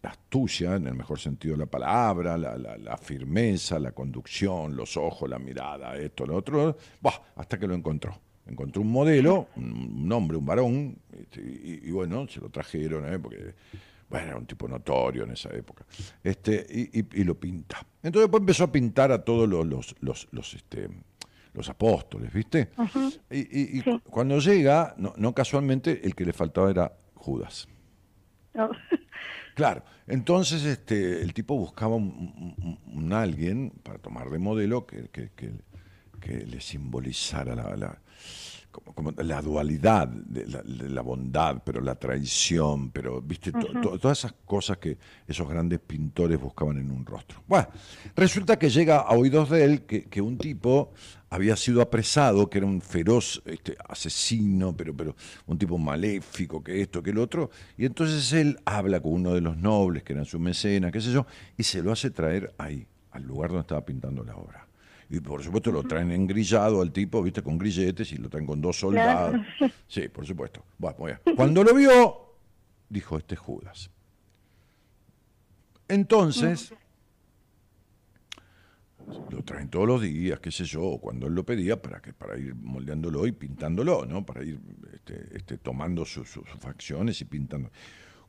astucia, 0.09 0.77
en 0.77 0.87
el 0.87 0.95
mejor 0.95 1.19
sentido 1.19 1.55
de 1.55 1.61
la 1.61 1.67
palabra, 1.67 2.37
la, 2.39 2.97
firmeza, 2.97 3.79
la 3.79 3.93
conducción, 3.93 4.75
los 4.75 4.97
ojos, 4.97 5.29
la 5.29 5.39
mirada, 5.39 5.97
esto, 5.97 6.27
lo 6.27 6.37
otro, 6.37 6.77
hasta 7.37 7.59
que 7.59 7.67
lo 7.67 7.75
encontró. 7.75 8.19
Encontró 8.47 8.83
un 8.83 8.91
modelo, 8.91 9.49
un 9.57 10.11
hombre, 10.13 10.37
un 10.37 10.47
varón, 10.47 10.99
este, 11.13 11.41
y, 11.41 11.91
bueno, 11.91 12.27
se 12.29 12.41
lo 12.41 12.49
trajeron, 12.49 13.13
¿eh? 13.13 13.19
porque 13.19 13.55
bueno, 14.09 14.27
era 14.27 14.37
un 14.39 14.47
tipo 14.47 14.67
notorio 14.67 15.23
en 15.23 15.31
esa 15.31 15.51
época, 15.51 15.85
este, 16.25 16.67
y, 16.69 17.23
lo 17.23 17.39
pinta. 17.39 17.87
Entonces 18.03 18.23
después 18.23 18.41
empezó 18.41 18.65
a 18.65 18.73
pintar 18.73 19.13
a 19.13 19.25
todos 19.25 19.49
los, 19.49 19.95
los, 20.01 20.29
los, 20.33 20.55
este, 20.55 20.89
los 21.53 21.69
apóstoles, 21.69 22.33
¿viste? 22.33 22.71
Y, 23.31 23.83
cuando 24.11 24.39
llega, 24.41 24.95
no, 24.97 25.15
no, 25.17 25.33
casualmente, 25.33 26.01
el 26.05 26.17
que 26.17 26.25
le 26.25 26.33
faltaba 26.33 26.71
era 26.71 26.93
Judas. 27.15 27.69
Oh. 28.55 28.71
Claro, 29.55 29.83
entonces 30.07 30.65
este, 30.65 31.23
el 31.23 31.35
tipo 31.35 31.57
buscaba 31.57 31.97
un, 31.97 33.13
alguien 33.13 33.73
para 33.83 33.99
tomar 33.99 34.31
de 34.31 34.39
modelo 34.39 34.87
que, 34.87 35.09
que, 35.11 35.27
le 36.47 36.61
simbolizara 36.61 37.55
la, 37.55 37.99
como, 38.71 39.13
la 39.13 39.43
dualidad 39.43 40.09
de 40.09 40.47
la, 40.89 41.03
bondad, 41.03 41.63
pero 41.65 41.81
la 41.81 41.95
traición, 41.97 42.91
pero, 42.91 43.21
viste, 43.21 43.53
todas 43.53 44.19
esas 44.19 44.35
cosas 44.45 44.79
que 44.79 44.99
esos 45.27 45.49
grandes 45.49 45.81
pintores 45.81 46.41
buscaban 46.41 46.79
en 46.79 46.91
un 46.91 47.05
rostro. 47.05 47.43
Bueno, 47.47 47.69
resulta 48.15 48.59
que 48.59 48.71
llega 48.71 48.99
a 48.99 49.13
oídos 49.13 49.51
de 49.51 49.65
él 49.65 49.83
que, 49.83 50.21
un 50.21 50.39
tipo 50.39 50.93
había 51.31 51.57
sido 51.57 51.81
apresado, 51.81 52.49
que 52.51 52.59
era 52.59 52.67
un 52.67 52.81
feroz 52.81 53.43
este, 53.45 53.77
asesino, 53.89 54.77
pero, 54.77 54.95
pero 54.95 55.17
un 55.47 55.59
tipo 55.59 55.79
maléfico, 55.79 56.63
que 56.63 56.81
esto, 56.81 57.03
que 57.03 57.11
el 57.11 57.19
otro, 57.19 57.51
y 57.77 57.87
entonces 57.87 58.33
él 58.33 58.59
habla 58.65 59.01
con 59.01 59.13
uno 59.13 59.35
de 59.35 59.41
los 59.41 59.57
nobles, 59.57 60.03
que 60.03 60.13
era 60.13 60.25
su 60.25 60.39
mecena, 60.39 60.91
qué 60.91 61.01
sé 61.01 61.13
yo, 61.13 61.27
y 61.57 61.63
se 61.63 61.83
lo 61.83 61.93
hace 61.93 62.11
traer 62.11 62.55
ahí, 62.59 62.87
al 63.11 63.23
lugar 63.25 63.51
donde 63.51 63.63
estaba 63.63 63.85
pintando 63.85 64.25
la 64.25 64.37
obra. 64.37 64.70
Y 65.11 65.19
por 65.19 65.43
supuesto 65.43 65.73
lo 65.73 65.83
traen 65.83 66.13
engrillado 66.13 66.81
al 66.81 66.93
tipo, 66.93 67.21
viste, 67.21 67.43
con 67.43 67.59
grilletes 67.59 68.13
y 68.13 68.17
lo 68.17 68.29
traen 68.29 68.47
con 68.47 68.61
dos 68.61 68.79
soldados. 68.79 69.41
Sí, 69.89 70.09
por 70.09 70.25
supuesto. 70.25 70.65
Bueno, 70.79 71.19
Cuando 71.35 71.65
lo 71.65 71.75
vio, 71.75 72.37
dijo, 72.89 73.19
este 73.19 73.35
es 73.35 73.41
Judas. 73.41 73.91
Entonces, 75.89 76.73
lo 79.31 79.43
traen 79.43 79.69
todos 79.69 79.89
los 79.89 80.01
días, 80.01 80.39
qué 80.39 80.53
sé 80.53 80.65
yo, 80.65 80.99
cuando 81.01 81.27
él 81.27 81.35
lo 81.35 81.45
pedía, 81.45 81.83
para, 81.83 82.01
que, 82.01 82.13
para 82.13 82.39
ir 82.39 82.55
moldeándolo 82.55 83.27
y 83.27 83.33
pintándolo, 83.33 84.07
¿no? 84.07 84.25
Para 84.25 84.45
ir 84.45 84.61
este, 84.93 85.37
este, 85.37 85.59
tomando 85.59 86.05
sus 86.05 86.29
facciones 86.61 87.21
y 87.21 87.25
pintando. 87.25 87.73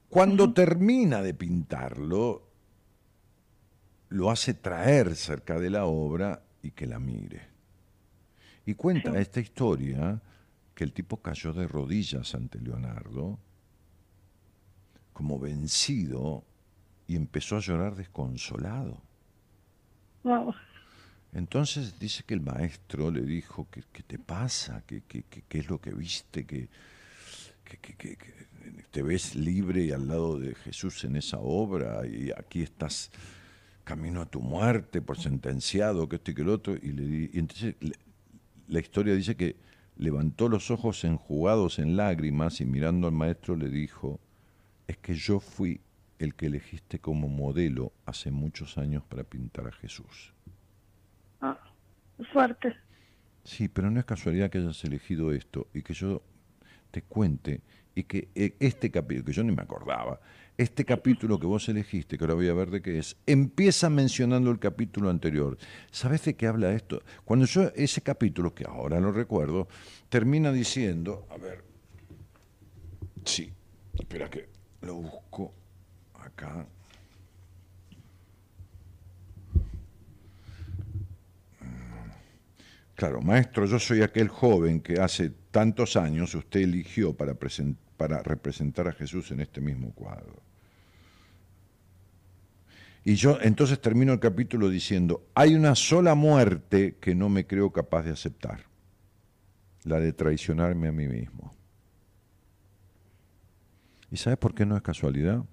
Cuando 0.10 0.52
termina 0.52 1.22
de 1.22 1.36
pintarlo, 1.36 2.50
lo 4.10 4.32
hace 4.32 4.56
traer 4.56 5.16
cerca 5.16 5.60
de 5.60 5.70
la 5.70 5.86
obra 5.86 6.42
y 6.64 6.72
que 6.72 6.86
la 6.86 7.00
mire. 7.00 7.42
Y 8.66 8.76
cuenta 8.76 9.20
esta 9.20 9.40
historia 9.40 10.22
que 10.76 10.84
el 10.84 10.94
tipo 10.94 11.18
cayó 11.18 11.54
de 11.54 11.68
rodillas 11.68 12.34
ante 12.36 12.60
Leonardo, 12.60 13.40
como 15.14 15.40
vencido, 15.40 16.44
y 17.08 17.16
empezó 17.16 17.58
a 17.58 17.60
llorar 17.60 17.96
desconsolado. 17.96 19.02
Entonces 21.34 22.00
dice 22.00 22.24
que 22.24 22.34
el 22.34 22.42
maestro 22.42 23.12
le 23.12 23.22
dijo, 23.22 23.68
¿qué, 23.72 24.04
te 24.04 24.20
pasa? 24.20 24.84
¿Qué, 24.86 25.04
qué, 25.08 25.24
qué, 25.24 25.60
es 25.60 25.70
lo 25.70 25.80
que 25.80 25.92
viste? 25.94 26.46
que 26.46 26.70
te 28.92 29.02
ves 29.02 29.36
libre 29.36 29.84
y 29.86 29.92
al 29.92 30.08
lado 30.08 30.40
de 30.40 30.56
Jesús 30.56 31.04
en 31.04 31.16
esa 31.16 31.40
obra 31.40 32.06
y 32.06 32.32
aquí 32.32 32.62
estás 32.62 33.10
camino 33.84 34.22
a 34.22 34.26
tu 34.26 34.42
muerte 34.42 35.02
por 35.02 35.18
sentenciado, 35.18 36.08
que 36.08 36.18
esto 36.18 36.32
y 36.32 36.36
que 36.36 36.42
el 36.42 36.50
otro, 36.50 36.76
y, 36.76 36.92
le, 36.92 37.30
entonces 37.34 37.76
la 38.68 38.80
historia 38.80 39.14
dice 39.14 39.36
que 39.36 39.56
levantó 39.98 40.50
los 40.50 40.72
ojos 40.72 41.04
enjugados 41.04 41.80
en 41.80 41.96
lágrimas 41.96 42.62
y 42.62 42.66
mirando 42.66 43.08
al 43.08 43.14
maestro 43.14 43.56
le 43.56 43.70
dijo, 43.70 44.20
es 44.88 44.98
que 44.98 45.14
yo 45.14 45.40
fui 45.40 45.82
el 46.20 46.36
que 46.36 46.48
elegiste 46.48 47.00
como 47.00 47.28
modelo 47.28 47.94
hace 48.06 48.32
muchos 48.32 48.78
años 48.78 49.04
para 49.04 49.24
pintar 49.24 49.68
a 49.68 49.72
Jesús. 49.72 50.34
Ah, 51.42 51.58
fuerte. 52.32 52.76
Sí, 53.44 53.68
pero 53.68 53.90
no 53.90 54.00
es 54.00 54.06
casualidad 54.06 54.50
que 54.50 54.60
hayas 54.60 54.84
elegido 54.84 55.32
esto 55.32 55.68
y 55.74 55.82
que 55.82 55.94
yo 55.94 56.22
te 56.92 57.02
cuente 57.02 57.62
y 57.96 58.04
que 58.04 58.30
eh, 58.36 58.56
este 58.60 58.92
capítulo, 58.92 59.26
que 59.26 59.34
yo 59.34 59.44
ni 59.44 59.52
me 59.52 59.64
acordaba, 59.64 60.20
este 60.58 60.86
capítulo 60.86 61.40
que 61.40 61.48
vos 61.48 61.68
elegiste, 61.70 62.18
que 62.18 62.24
ahora 62.24 62.36
voy 62.36 62.50
a 62.50 62.54
ver 62.54 62.70
de 62.70 62.82
qué 62.82 63.00
es, 63.00 63.18
empieza 63.26 63.90
mencionando 63.90 64.52
el 64.52 64.60
capítulo 64.60 65.10
anterior. 65.10 65.58
¿Sabes 65.92 66.26
de 66.26 66.36
qué 66.36 66.48
habla 66.48 66.74
esto? 66.74 67.02
Cuando 67.26 67.46
yo, 67.46 67.72
ese 67.76 68.02
capítulo, 68.02 68.54
que 68.54 68.66
ahora 68.66 69.00
lo 69.00 69.12
recuerdo, 69.12 69.68
termina 70.10 70.52
diciendo, 70.52 71.26
a 71.30 71.38
ver, 71.38 71.64
sí, 73.26 73.52
espera 73.94 74.30
que 74.30 74.50
lo 74.82 74.96
busco 74.96 75.54
acá. 76.16 76.68
Claro, 82.96 83.20
maestro, 83.22 83.66
yo 83.66 83.80
soy 83.80 84.04
aquel 84.04 84.28
joven 84.28 84.80
que 84.80 85.00
hace 85.00 85.32
tantos 85.50 85.96
años 85.96 86.36
usted 86.36 86.60
eligió 86.60 87.14
para, 87.14 87.34
para 88.02 88.24
representar 88.24 88.88
a 88.88 88.94
Jesús 88.94 89.30
en 89.30 89.42
este 89.42 89.62
mismo 89.62 89.94
cuadro. 89.94 90.42
Y 93.04 93.14
yo 93.14 93.38
entonces 93.40 93.80
termino 93.80 94.12
el 94.12 94.20
capítulo 94.20 94.70
diciendo, 94.70 95.28
hay 95.36 95.54
una 95.54 95.76
sola 95.76 96.16
muerte 96.16 96.98
que 97.00 97.14
no 97.14 97.30
me 97.30 97.46
creo 97.46 97.72
capaz 97.72 98.02
de 98.02 98.10
aceptar, 98.10 98.62
la 99.84 100.00
de 100.00 100.14
traicionarme 100.14 100.88
a 100.88 100.92
mí 100.92 101.08
mismo. 101.08 101.54
¿Y 104.10 104.18
sabes 104.18 104.40
por 104.40 104.56
qué 104.56 104.66
no 104.66 104.76
es 104.76 104.82
casualidad? 104.82 105.46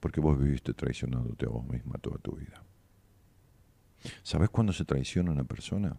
Porque 0.00 0.20
vos 0.20 0.38
viviste 0.38 0.74
traicionándote 0.74 1.46
a 1.46 1.48
vos 1.48 1.66
misma 1.66 1.94
toda 1.94 2.18
tu 2.18 2.32
vida. 2.32 2.62
¿Sabes 4.22 4.50
cuándo 4.50 4.74
se 4.74 4.84
traiciona 4.84 5.30
una 5.30 5.44
persona? 5.44 5.96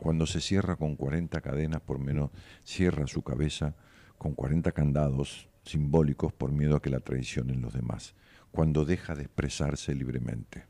Cuando 0.00 0.26
se 0.26 0.40
cierra 0.40 0.76
con 0.76 0.96
40 0.96 1.40
cadenas 1.40 1.80
por 1.80 1.98
menos, 1.98 2.30
cierra 2.64 3.06
su 3.06 3.22
cabeza 3.22 3.74
con 4.18 4.34
40 4.34 4.72
candados 4.72 5.48
simbólicos 5.64 6.32
por 6.32 6.52
miedo 6.52 6.76
a 6.76 6.82
que 6.82 6.90
la 6.90 7.00
traicionen 7.00 7.62
los 7.62 7.72
demás. 7.72 8.14
Cuando 8.50 8.84
deja 8.84 9.14
de 9.14 9.22
expresarse 9.22 9.94
libremente, 9.94 10.66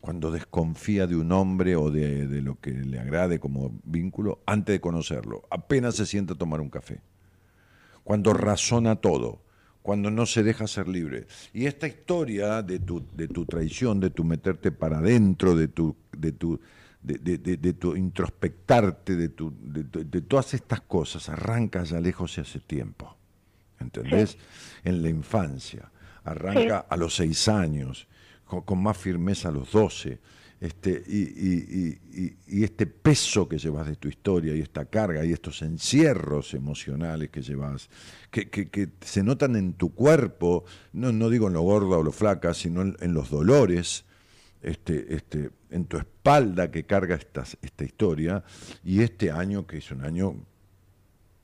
cuando 0.00 0.30
desconfía 0.30 1.06
de 1.06 1.16
un 1.16 1.32
hombre 1.32 1.74
o 1.74 1.90
de, 1.90 2.26
lo 2.40 2.60
que 2.60 2.70
le 2.70 3.00
agrade 3.00 3.40
como 3.40 3.80
vínculo 3.84 4.40
antes 4.46 4.74
de 4.74 4.80
conocerlo, 4.80 5.42
apenas 5.50 5.96
se 5.96 6.06
sienta 6.06 6.34
a 6.34 6.38
tomar 6.38 6.60
un 6.60 6.70
café, 6.70 7.00
cuando 8.04 8.32
razona 8.32 8.96
todo, 8.96 9.42
cuando 9.82 10.10
no 10.10 10.26
se 10.26 10.42
deja 10.42 10.66
ser 10.66 10.86
libre. 10.86 11.26
Y 11.52 11.66
esta 11.66 11.88
historia 11.88 12.62
de 12.62 12.78
tu, 12.78 13.04
de 13.14 13.26
tu 13.28 13.46
traición, 13.46 13.98
de 13.98 14.10
tu 14.10 14.22
meterte 14.22 14.70
para 14.70 14.98
adentro, 14.98 15.56
de 15.56 15.68
tu, 15.68 15.96
de 16.16 16.32
tu, 16.32 16.60
de, 17.06 17.72
tu 17.74 17.94
introspectarte, 17.94 19.16
de, 19.16 19.28
tu, 19.28 19.52
de, 19.60 20.20
todas 20.22 20.54
estas 20.54 20.80
cosas, 20.80 21.28
arranca 21.28 21.84
ya 21.84 22.00
lejos 22.00 22.36
y 22.38 22.40
hace 22.40 22.60
tiempo. 22.60 23.16
¿Entendés? 23.78 24.36
En 24.84 25.02
la 25.02 25.08
infancia 25.08 25.90
arranca 26.24 26.86
a 26.88 26.96
los 26.96 27.14
seis 27.14 27.46
años, 27.48 28.08
con, 28.44 28.82
más 28.82 28.96
firmeza 28.96 29.48
a 29.48 29.52
los 29.52 29.70
doce. 29.70 30.18
Este, 30.58 31.04
y, 31.06 32.64
este 32.64 32.86
peso 32.86 33.46
que 33.46 33.58
llevas 33.58 33.86
de 33.86 33.96
tu 33.96 34.08
historia 34.08 34.56
y 34.56 34.60
esta 34.60 34.86
carga 34.86 35.22
y 35.24 35.32
estos 35.32 35.60
encierros 35.60 36.54
emocionales 36.54 37.28
que 37.28 37.42
llevas, 37.42 37.90
que, 38.30 38.88
se 39.02 39.22
notan 39.22 39.54
en 39.54 39.74
tu 39.74 39.94
cuerpo, 39.94 40.64
no, 40.94 41.12
no 41.12 41.28
digo 41.28 41.48
en 41.48 41.52
lo 41.52 41.60
gorda 41.60 41.98
o 41.98 42.02
lo 42.02 42.10
flaca, 42.10 42.54
sino 42.54 42.80
en, 42.82 43.14
los 43.14 43.30
dolores, 43.30 44.05
este, 44.66 45.14
este, 45.14 45.50
en 45.70 45.84
tu 45.84 45.96
espalda 45.96 46.72
que 46.72 46.84
carga 46.84 47.14
esta, 47.14 47.44
esta 47.62 47.84
historia, 47.84 48.42
y 48.82 49.00
este 49.00 49.30
año 49.30 49.64
que 49.64 49.78
es 49.78 49.92
un 49.92 50.04
año 50.04 50.34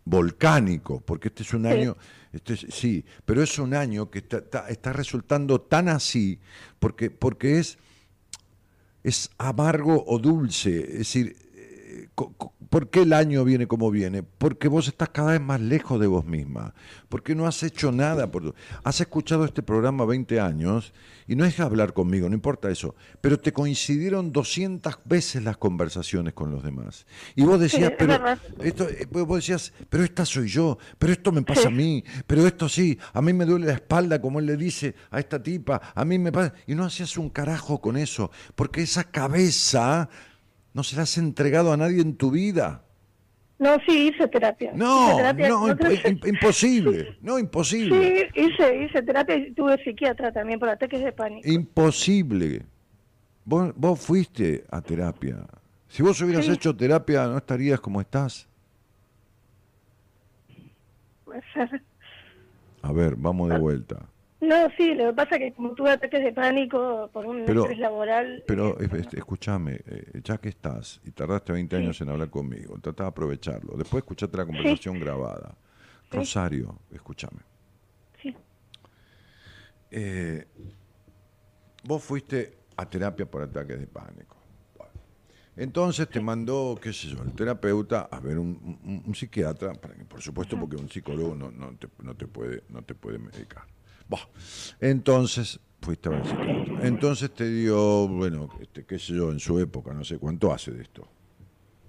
volcánico, 0.05 1.01
porque 1.01 1.29
este 1.29 1.45
es 1.45 1.55
un 1.55 1.67
año, 1.67 1.97
este 2.33 2.57
sí, 2.57 3.05
pero 3.25 3.41
es 3.41 3.57
un 3.61 3.75
año 3.75 4.11
que 4.11 4.19
está, 4.19 4.69
está, 4.69 4.93
resultando 4.93 5.61
tan 5.61 5.89
así, 5.89 6.41
porque, 6.81 7.13
porque 7.13 7.61
es, 7.61 7.79
es 9.05 9.31
amargo 9.39 10.05
o 10.05 10.19
dulce, 10.19 10.81
es 10.81 10.99
decir, 10.99 11.37
¿Por 12.73 12.89
qué 12.89 13.03
el 13.03 13.13
año 13.13 13.45
viene 13.45 13.67
como 13.67 13.91
viene? 13.91 14.23
Porque 14.23 14.67
vos 14.67 14.89
estás 14.89 15.11
cada 15.11 15.33
vez 15.33 15.43
más 15.43 15.61
lejos 15.61 16.01
de 16.01 16.07
vos 16.07 16.25
misma. 16.25 16.73
Porque 17.11 17.35
no 17.35 17.47
has 17.47 17.63
hecho 17.63 17.93
nada. 17.93 18.31
Por... 18.31 18.55
Has 18.83 18.99
escuchado 18.99 19.45
este 19.45 19.63
programa 19.63 20.07
20 20.07 20.41
años 20.41 20.95
y 21.29 21.37
no 21.37 21.45
es 21.45 21.61
hablar 21.61 21.93
conmigo, 21.93 22.31
no 22.31 22.35
importa 22.35 22.71
eso. 22.71 22.95
Pero 23.21 23.39
te 23.39 23.53
coincidieron 23.53 24.33
200 24.33 25.01
veces 25.05 25.43
las 25.43 25.59
conversaciones 25.59 26.33
con 26.33 26.51
los 26.51 26.63
demás. 26.63 27.05
Y 27.37 27.45
vos 27.45 27.61
decías, 27.61 27.93
pero 27.99 28.19
esto, 28.63 28.89
eh, 28.89 29.07
vos 29.11 29.37
decías, 29.37 29.75
pero 29.91 30.03
esta 30.03 30.25
soy 30.25 30.49
yo, 30.49 30.79
pero 30.99 31.13
esto 31.13 31.31
me 31.31 31.43
pasa 31.43 31.69
a 31.69 31.71
mí, 31.71 32.03
pero 32.27 32.47
esto 32.47 32.71
sí, 32.71 32.99
a 33.13 33.21
mí 33.21 33.35
me 33.35 33.45
duele 33.45 33.67
la 33.67 33.75
espalda, 33.75 34.19
como 34.19 34.39
él 34.39 34.47
le 34.47 34.57
dice 34.57 34.95
a 35.11 35.21
esta 35.21 35.43
tipa, 35.43 35.93
a 35.95 36.07
mí 36.07 36.19
me 36.19 36.33
pasa. 36.33 36.55
Y 36.67 36.75
no 36.75 36.87
hacías 36.87 37.19
un 37.19 37.29
carajo 37.29 37.83
con 37.83 37.99
eso, 37.99 38.31
porque 38.55 38.81
esa 38.81 39.05
cabeza 39.05 40.09
no 40.75 40.83
se 40.83 40.97
la 40.97 41.03
has 41.03 41.19
entregado 41.19 41.73
a 41.73 41.77
nadie 41.77 42.01
en 42.01 42.17
tu 42.17 42.31
vida. 42.31 42.85
No, 43.59 43.77
sí, 43.87 44.09
hice 44.09 44.27
terapia. 44.27 44.73
No, 44.75 45.33
no, 45.35 45.69
imposible. 46.27 47.17
No, 47.23 47.39
imposible. 47.39 48.29
Sí, 48.35 48.41
hice, 48.41 48.85
hice 48.85 49.03
terapia 49.03 49.37
y 49.37 49.53
tuve 49.53 49.83
psiquiatra 49.85 50.33
también 50.33 50.59
por 50.59 50.69
ataques 50.69 51.01
de 51.01 51.13
pánico. 51.13 51.49
Imposible. 51.49 52.67
Vos, 53.45 53.73
vos 53.77 54.01
fuiste 54.01 54.65
a 54.71 54.81
terapia. 54.81 55.47
Si 55.87 56.03
vos 56.03 56.21
hubieras 56.23 56.49
hecho 56.49 56.75
terapia, 56.75 57.27
¿no 57.27 57.37
estarías 57.37 57.79
como 57.81 58.01
estás? 58.01 58.49
Puede 61.25 61.43
ser. 61.53 61.83
A 62.83 62.93
ver, 62.93 63.15
vamos 63.15 63.49
de 63.51 63.59
vuelta. 63.59 64.09
No, 64.43 64.69
sí, 64.77 64.93
lo 64.95 65.07
que 65.07 65.13
pasa 65.13 65.37
es 65.37 65.39
que 65.39 65.53
como 65.53 65.73
tuve 65.73 65.93
ataques 65.93 66.21
de 66.21 66.33
pánico 66.33 67.09
por 67.13 67.27
un 67.27 67.49
estrés 67.49 67.79
laboral... 67.79 68.43
Pero 68.45 68.77
eh, 68.81 68.89
este, 68.99 69.19
escúchame, 69.19 69.81
eh, 69.87 70.21
ya 70.25 70.39
que 70.39 70.49
estás 70.49 71.01
y 71.05 71.13
tardaste 71.13 71.53
20 71.53 71.77
años 71.77 72.01
en 72.01 72.09
hablar 72.09 72.29
conmigo, 72.29 72.77
trata 72.81 73.05
de 73.05 73.09
aprovecharlo. 73.11 73.77
Después 73.77 74.03
escuchate 74.03 74.37
la 74.37 74.45
conversación 74.45 74.99
grabada. 74.99 75.57
Rosario, 76.11 76.77
escúchame. 76.91 77.39
Sí. 78.21 78.35
Eh, 79.93 80.45
vos 81.85 82.03
fuiste 82.03 82.59
a 82.77 82.91
terapia 82.91 83.31
por 83.31 83.43
ataques 83.43 83.79
de 83.79 83.87
pánico. 83.87 84.37
Entonces 85.55 86.09
te 86.09 86.21
mandó, 86.21 86.77
qué 86.83 86.93
sé 86.93 87.07
yo, 87.07 87.23
el 87.23 87.33
terapeuta 87.33 88.09
a 88.11 88.19
ver 88.19 88.41
un, 88.41 89.05
psiquiatra, 89.15 89.73
por 90.09 90.21
supuesto 90.21 90.59
porque 90.59 90.75
un 90.75 90.89
psicólogo 90.89 91.37
no, 91.37 91.53
no, 91.53 91.77
te, 91.77 91.87
no, 92.03 92.17
te, 92.17 92.27
puede, 92.27 92.65
no 92.71 92.83
te 92.83 92.97
puede 92.97 93.19
medicar. 93.19 93.67
Entonces, 94.81 95.61
fuiste 95.81 96.09
a 96.09 96.13
ver 96.13 96.27
psiquiatra. 96.27 96.87
Entonces 96.87 97.31
te 97.33 97.49
dio, 97.49 98.09
bueno, 98.09 98.49
este, 98.61 98.85
qué 98.85 98.99
sé 98.99 99.15
yo, 99.15 99.31
en 99.31 99.41
su 99.41 99.59
época, 99.59 99.93
no 99.93 100.05
sé 100.05 100.19
cuánto 100.19 100.53
hace 100.53 100.73
de 100.73 100.83
esto. 100.83 101.09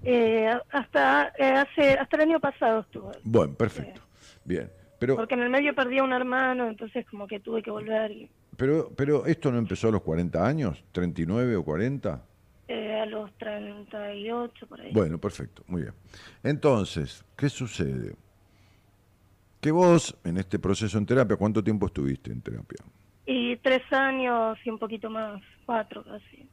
Eh, 0.03 0.49
hasta, 0.71 1.29
eh, 1.37 1.43
hace, 1.43 1.93
hasta 1.93 2.17
el 2.17 2.21
año 2.23 2.39
pasado 2.39 2.81
estuvo. 2.81 3.11
Bueno, 3.23 3.53
perfecto. 3.53 4.01
Bien. 4.43 4.69
Pero, 4.99 5.15
Porque 5.15 5.33
en 5.33 5.41
el 5.41 5.49
medio 5.49 5.75
perdí 5.75 5.99
a 5.99 6.03
un 6.03 6.13
hermano, 6.13 6.67
entonces 6.67 7.05
como 7.09 7.27
que 7.27 7.39
tuve 7.39 7.61
que 7.61 7.71
volver. 7.71 8.11
Y... 8.11 8.29
Pero, 8.55 8.91
pero 8.95 9.25
esto 9.25 9.51
no 9.51 9.57
empezó 9.57 9.89
a 9.89 9.91
los 9.91 10.01
40 10.01 10.45
años, 10.45 10.83
39 10.91 11.55
o 11.57 11.63
40. 11.63 12.23
Eh, 12.69 12.99
a 12.99 13.05
los 13.05 13.31
38, 13.37 14.67
por 14.67 14.79
ahí. 14.79 14.91
Bueno, 14.93 15.17
perfecto, 15.17 15.63
muy 15.67 15.81
bien. 15.81 15.93
Entonces, 16.41 17.25
¿qué 17.35 17.49
sucede? 17.49 18.15
Que 19.63 19.71
vos, 19.71 20.13
en 20.25 20.35
este 20.35 20.59
proceso 20.59 20.97
en 20.97 21.05
terapia, 21.05 21.37
¿cuánto 21.37 21.63
tiempo 21.63 21.85
estuviste 21.85 22.33
en 22.33 22.41
terapia? 22.41 22.83
Y 23.25 23.55
tres 23.55 23.81
años 23.93 24.57
y 24.65 24.69
un 24.69 24.77
poquito 24.77 25.09
más, 25.09 25.41
cuatro 25.65 26.03
casi. 26.03 26.49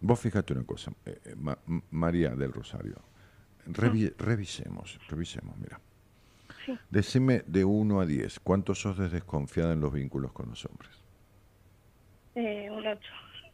Vos 0.00 0.18
fíjate 0.18 0.54
una 0.54 0.64
cosa, 0.64 0.90
eh, 1.04 1.20
eh, 1.22 1.34
María 1.90 2.30
del 2.30 2.54
Rosario. 2.54 2.94
Revisemos, 3.66 4.98
revisemos, 5.06 5.54
mira. 5.58 5.78
Decime 6.88 7.44
de 7.46 7.62
1 7.66 8.00
a 8.00 8.06
10, 8.06 8.40
¿cuánto 8.40 8.74
sos 8.74 8.96
desconfiada 9.12 9.74
en 9.74 9.80
los 9.80 9.92
vínculos 9.92 10.32
con 10.32 10.48
los 10.48 10.64
hombres? 10.64 11.04
Eh, 12.36 12.70
un 12.70 12.86
8. 12.86 13.00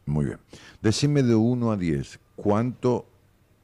Muy 0.05 0.27
bien. 0.27 0.39
Decime 0.81 1.23
de 1.23 1.35
1 1.35 1.71
a 1.71 1.75
10, 1.75 2.21
¿cuánto, 2.37 3.09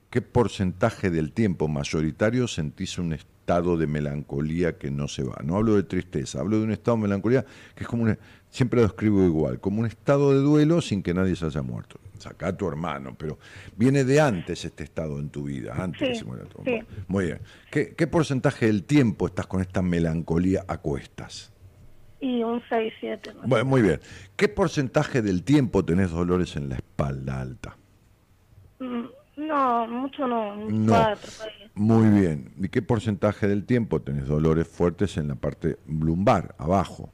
qué 0.09 0.21
porcentaje 0.21 1.09
del 1.09 1.31
tiempo 1.31 1.69
mayoritario 1.69 2.45
sentís 2.49 2.97
un 2.97 3.13
estado 3.49 3.77
de 3.77 3.87
melancolía 3.87 4.77
que 4.77 4.91
no 4.91 5.07
se 5.07 5.23
va? 5.23 5.37
No 5.43 5.55
hablo 5.55 5.75
de 5.75 5.81
tristeza, 5.81 6.39
hablo 6.39 6.59
de 6.59 6.65
un 6.65 6.71
estado 6.71 6.97
de 6.97 7.03
melancolía 7.03 7.43
que 7.73 7.83
es 7.83 7.87
como 7.87 8.03
un, 8.03 8.15
siempre 8.47 8.79
lo 8.79 8.85
escribo 8.85 9.23
igual, 9.23 9.59
como 9.59 9.79
un 9.79 9.87
estado 9.87 10.33
de 10.33 10.39
duelo 10.39 10.81
sin 10.81 11.01
que 11.01 11.15
nadie 11.15 11.35
se 11.35 11.47
haya 11.47 11.63
muerto. 11.63 11.99
Saca 12.19 12.49
a 12.49 12.55
tu 12.55 12.67
hermano, 12.67 13.15
pero 13.17 13.39
viene 13.75 14.03
de 14.03 14.21
antes 14.21 14.65
este 14.65 14.83
estado 14.83 15.17
en 15.17 15.29
tu 15.29 15.45
vida, 15.45 15.73
antes 15.75 16.09
que 16.09 16.15
se 16.15 16.25
muera 16.25 16.45
tu 16.45 16.61
hermano. 16.61 16.85
Muy 17.07 17.25
bien. 17.25 17.39
¿Qué, 17.71 17.95
¿Qué 17.95 18.05
porcentaje 18.05 18.67
del 18.67 18.83
tiempo 18.83 19.25
estás 19.25 19.47
con 19.47 19.61
esta 19.61 19.81
melancolía 19.81 20.63
a 20.67 20.77
cuestas? 20.77 21.51
Y 22.19 22.43
un 22.43 22.61
6, 22.69 22.93
7. 22.99 23.31
Bueno, 23.45 23.65
muy 23.65 23.81
bien. 23.81 23.99
¿Qué 24.35 24.47
porcentaje 24.47 25.23
del 25.23 25.43
tiempo 25.43 25.83
tenés 25.83 26.11
dolores 26.11 26.55
en 26.55 26.69
la 26.69 26.75
espalda 26.75 27.41
alta? 27.41 27.77
Mm, 28.79 29.05
no, 29.39 29.87
mucho 29.87 30.27
no. 30.27 30.55
no. 30.55 31.07
muy 31.75 32.09
bien. 32.09 32.51
¿Y 32.57 32.69
qué 32.69 32.81
porcentaje 32.81 33.47
del 33.47 33.65
tiempo 33.65 34.01
tenés 34.01 34.27
dolores 34.27 34.67
fuertes 34.67 35.17
en 35.17 35.29
la 35.29 35.35
parte 35.35 35.77
lumbar, 35.87 36.55
abajo? 36.57 37.11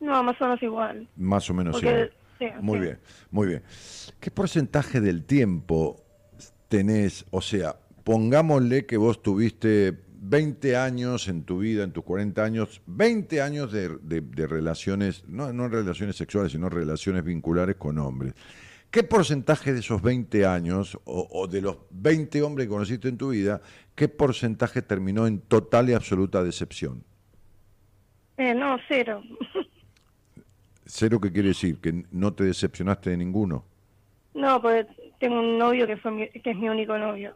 No, 0.00 0.22
más 0.22 0.40
o 0.40 0.44
menos 0.44 0.62
igual. 0.62 1.08
Más 1.16 1.50
o 1.50 1.54
menos 1.54 1.82
igual. 1.82 2.12
muy 2.60 2.78
bien, 2.78 2.98
muy 3.30 3.48
bien. 3.48 3.62
¿Qué 4.20 4.30
porcentaje 4.30 5.00
del 5.00 5.24
tiempo 5.24 6.04
tenés, 6.68 7.24
o 7.30 7.40
sea, 7.40 7.76
pongámosle 8.04 8.86
que 8.86 8.96
vos 8.96 9.22
tuviste 9.22 9.98
20 10.20 10.76
años 10.76 11.28
en 11.28 11.44
tu 11.44 11.58
vida, 11.58 11.84
en 11.84 11.92
tus 11.92 12.04
40 12.04 12.44
años, 12.44 12.82
20 12.86 13.40
años 13.40 13.72
de, 13.72 14.46
relaciones, 14.46 15.24
no, 15.26 15.52
no 15.52 15.68
relaciones 15.68 16.16
sexuales, 16.16 16.52
sino 16.52 16.68
relaciones 16.68 17.24
vinculares 17.24 17.76
con 17.76 17.98
hombres. 17.98 18.34
¿Qué 18.90 19.02
porcentaje 19.02 19.74
de 19.74 19.80
esos 19.80 20.00
20 20.00 20.46
años, 20.46 20.98
o, 21.04 21.46
de 21.46 21.60
los 21.60 21.76
20 21.90 22.42
hombres 22.42 22.66
que 22.66 22.70
conociste 22.70 23.08
en 23.08 23.18
tu 23.18 23.30
vida, 23.30 23.60
qué 23.94 24.08
porcentaje 24.08 24.80
terminó 24.80 25.26
en 25.26 25.40
total 25.40 25.90
y 25.90 25.92
absoluta 25.92 26.42
decepción? 26.42 27.04
Eh, 28.38 28.54
no, 28.54 28.78
cero. 28.88 29.22
¿Cero 30.86 31.20
qué 31.20 31.30
quiere 31.30 31.48
decir? 31.48 31.80
¿Que 31.80 32.04
no 32.12 32.32
te 32.32 32.44
decepcionaste 32.44 33.10
de 33.10 33.18
ninguno? 33.18 33.66
No, 34.32 34.62
porque 34.62 34.86
tengo 35.20 35.40
un 35.40 35.58
novio 35.58 35.86
que, 35.86 35.98
fue 35.98 36.30
que 36.42 36.50
es 36.50 36.56
mi 36.56 36.70
único 36.70 36.96
novio. 36.96 37.34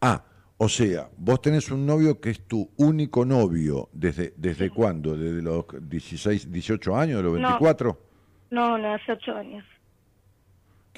Ah, 0.00 0.24
o 0.56 0.68
sea, 0.68 1.10
vos 1.18 1.42
tenés 1.42 1.70
un 1.70 1.84
novio 1.84 2.20
que 2.20 2.30
es 2.30 2.46
tu 2.46 2.70
único 2.78 3.26
novio. 3.26 3.90
¿Desde, 3.92 4.32
desde 4.36 4.70
cuándo? 4.70 5.14
¿Desde 5.14 5.42
los 5.42 5.66
16, 5.78 6.50
18 6.50 6.96
años, 6.96 7.18
de 7.18 7.22
los 7.22 7.32
24? 7.34 8.00
No, 8.50 8.78
no, 8.78 8.94
hace 8.94 9.12
8 9.12 9.36
años. 9.36 9.64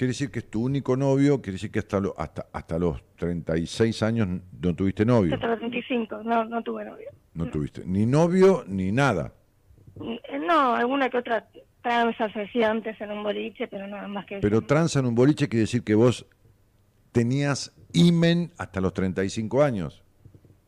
Quiere 0.01 0.13
decir 0.13 0.31
que 0.31 0.39
es 0.39 0.49
tu 0.49 0.63
único 0.63 0.97
novio, 0.97 1.43
quiere 1.43 1.57
decir 1.57 1.69
que 1.69 1.77
hasta, 1.77 2.01
hasta, 2.17 2.47
hasta 2.51 2.79
los 2.79 3.03
36 3.17 4.01
años 4.01 4.29
no 4.59 4.73
tuviste 4.73 5.05
novio. 5.05 5.35
Hasta 5.35 5.45
los 5.45 5.59
35, 5.59 6.23
no, 6.23 6.43
no 6.45 6.63
tuve 6.63 6.85
novio. 6.85 7.11
No 7.35 7.45
tuviste 7.51 7.83
ni 7.85 8.07
novio 8.07 8.63
ni 8.65 8.91
nada. 8.91 9.31
Eh, 9.99 10.39
no, 10.39 10.73
alguna 10.73 11.07
que 11.07 11.19
otra 11.19 11.47
tranza 11.83 12.33
se 12.33 12.41
hacía 12.41 12.71
antes 12.71 12.99
en 12.99 13.11
un 13.11 13.21
boliche, 13.21 13.67
pero 13.67 13.85
nada 13.85 14.07
más 14.07 14.25
que 14.25 14.39
Pero 14.39 14.63
tranza 14.63 14.97
en 15.01 15.05
un 15.05 15.13
boliche 15.13 15.47
quiere 15.47 15.61
decir 15.61 15.83
que 15.83 15.93
vos 15.93 16.25
tenías 17.11 17.71
imen 17.93 18.53
hasta 18.57 18.81
los 18.81 18.95
35 18.95 19.61
años. 19.61 20.03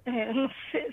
Eh, 0.06 0.32
no 0.36 0.48
sé, 0.72 0.86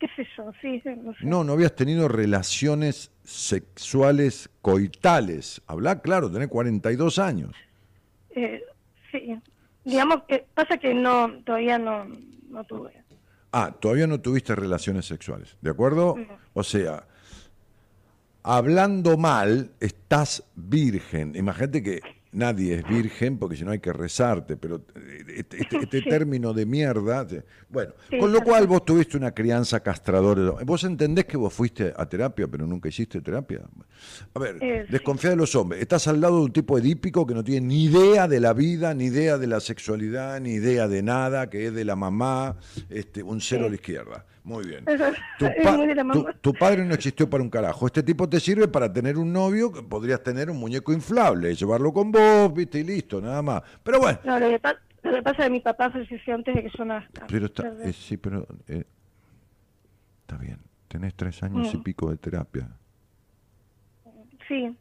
qué 0.00 0.08
sé 0.16 0.26
yo, 0.36 0.50
sí, 0.60 0.82
no 1.00 1.14
sé. 1.14 1.24
No, 1.24 1.44
no 1.44 1.52
habías 1.52 1.76
tenido 1.76 2.08
relaciones 2.08 3.12
sexuales 3.22 4.50
coitales. 4.62 5.62
Habla 5.68 6.02
claro, 6.02 6.28
tenés 6.28 6.48
42 6.48 7.20
años. 7.20 7.54
Eh, 8.34 8.62
sí, 9.10 9.38
digamos 9.84 10.22
que 10.28 10.46
pasa 10.54 10.76
que 10.78 10.94
no, 10.94 11.42
todavía 11.44 11.78
no, 11.78 12.06
no 12.48 12.64
tuve. 12.64 12.92
Ah, 13.52 13.72
todavía 13.78 14.06
no 14.06 14.20
tuviste 14.20 14.54
relaciones 14.56 15.06
sexuales, 15.06 15.56
¿de 15.60 15.70
acuerdo? 15.70 16.16
O 16.54 16.64
sea, 16.64 17.06
hablando 18.42 19.16
mal, 19.16 19.70
estás 19.78 20.42
virgen. 20.56 21.36
Imagínate 21.36 21.82
que 21.82 22.00
nadie 22.34 22.74
es 22.74 22.88
virgen 22.88 23.38
porque 23.38 23.56
si 23.56 23.64
no 23.64 23.70
hay 23.70 23.78
que 23.78 23.92
rezarte, 23.92 24.56
pero 24.56 24.84
eh, 24.96 25.24
este, 25.36 25.62
este, 25.62 25.76
este 25.78 26.02
término 26.08 26.52
de 26.52 26.66
mierda, 26.66 27.26
bueno, 27.68 27.92
con 28.18 28.32
lo 28.32 28.40
cual 28.42 28.66
vos 28.66 28.84
tuviste 28.84 29.16
una 29.16 29.32
crianza 29.32 29.80
castradora. 29.80 30.62
Vos 30.64 30.84
entendés 30.84 31.24
que 31.24 31.36
vos 31.36 31.52
fuiste 31.52 31.92
a 31.96 32.06
terapia, 32.06 32.46
pero 32.48 32.66
nunca 32.66 32.88
hiciste 32.88 33.20
terapia. 33.20 33.62
A 34.34 34.38
ver, 34.38 34.58
eh, 34.60 34.86
desconfía 34.88 35.30
de 35.30 35.36
los 35.36 35.54
hombres. 35.54 35.80
Estás 35.80 36.06
al 36.08 36.20
lado 36.20 36.38
de 36.38 36.44
un 36.44 36.52
tipo 36.52 36.78
edípico 36.78 37.26
que 37.26 37.34
no 37.34 37.42
tiene 37.42 37.66
ni 37.66 37.84
idea 37.84 38.28
de 38.28 38.40
la 38.40 38.52
vida, 38.52 38.94
ni 38.94 39.06
idea 39.06 39.38
de 39.38 39.46
la 39.46 39.60
sexualidad, 39.60 40.40
ni 40.40 40.54
idea 40.54 40.88
de 40.88 41.02
nada, 41.02 41.48
que 41.48 41.66
es 41.66 41.74
de 41.74 41.84
la 41.84 41.96
mamá, 41.96 42.56
este, 42.90 43.22
un 43.22 43.40
cero 43.40 43.66
a 43.66 43.68
la 43.68 43.74
izquierda. 43.76 44.24
Muy 44.44 44.66
bien. 44.66 44.84
Tu, 46.42 46.52
padre 46.52 46.84
no 46.84 46.92
existió 46.92 47.30
para 47.30 47.42
un 47.42 47.48
carajo. 47.48 47.86
Este 47.86 48.02
tipo 48.02 48.28
te 48.28 48.38
sirve 48.38 48.68
para 48.68 48.92
tener 48.92 49.16
un 49.16 49.32
novio, 49.32 49.72
que 49.72 49.82
podrías 49.82 50.22
tener 50.22 50.50
un 50.50 50.58
muñeco 50.58 50.92
inflable, 50.92 51.54
llevarlo 51.54 51.94
con 51.94 52.12
vos, 52.12 52.20
viste, 52.54 52.80
y 52.80 52.84
listo, 52.84 53.20
nada 53.20 53.42
más. 53.42 53.62
Pero 53.82 54.00
bueno. 54.00 54.18
No, 54.24 54.38
lo 54.38 54.48
que, 54.48 54.58
pasa 54.58 54.78
es 55.02 55.36
que 55.36 55.50
mi 55.50 55.60
papá 55.60 55.90
falleció 55.90 56.34
antes 56.34 56.54
de 56.54 56.62
que 56.62 56.70
yo 56.76 56.84
nazca. 56.84 57.26
Pero 57.28 57.46
está, 57.46 57.68
eh, 57.82 57.92
sí, 57.92 58.16
pero 58.16 58.46
eh, 58.68 58.84
está 60.20 60.36
bien. 60.36 60.58
Tenés 60.88 61.14
tres 61.14 61.42
años 61.42 61.72
y 61.72 61.78
mm. 61.78 61.82
pico 61.82 62.10
de 62.10 62.16
terapia. 62.16 62.68
Sí. 64.48 64.76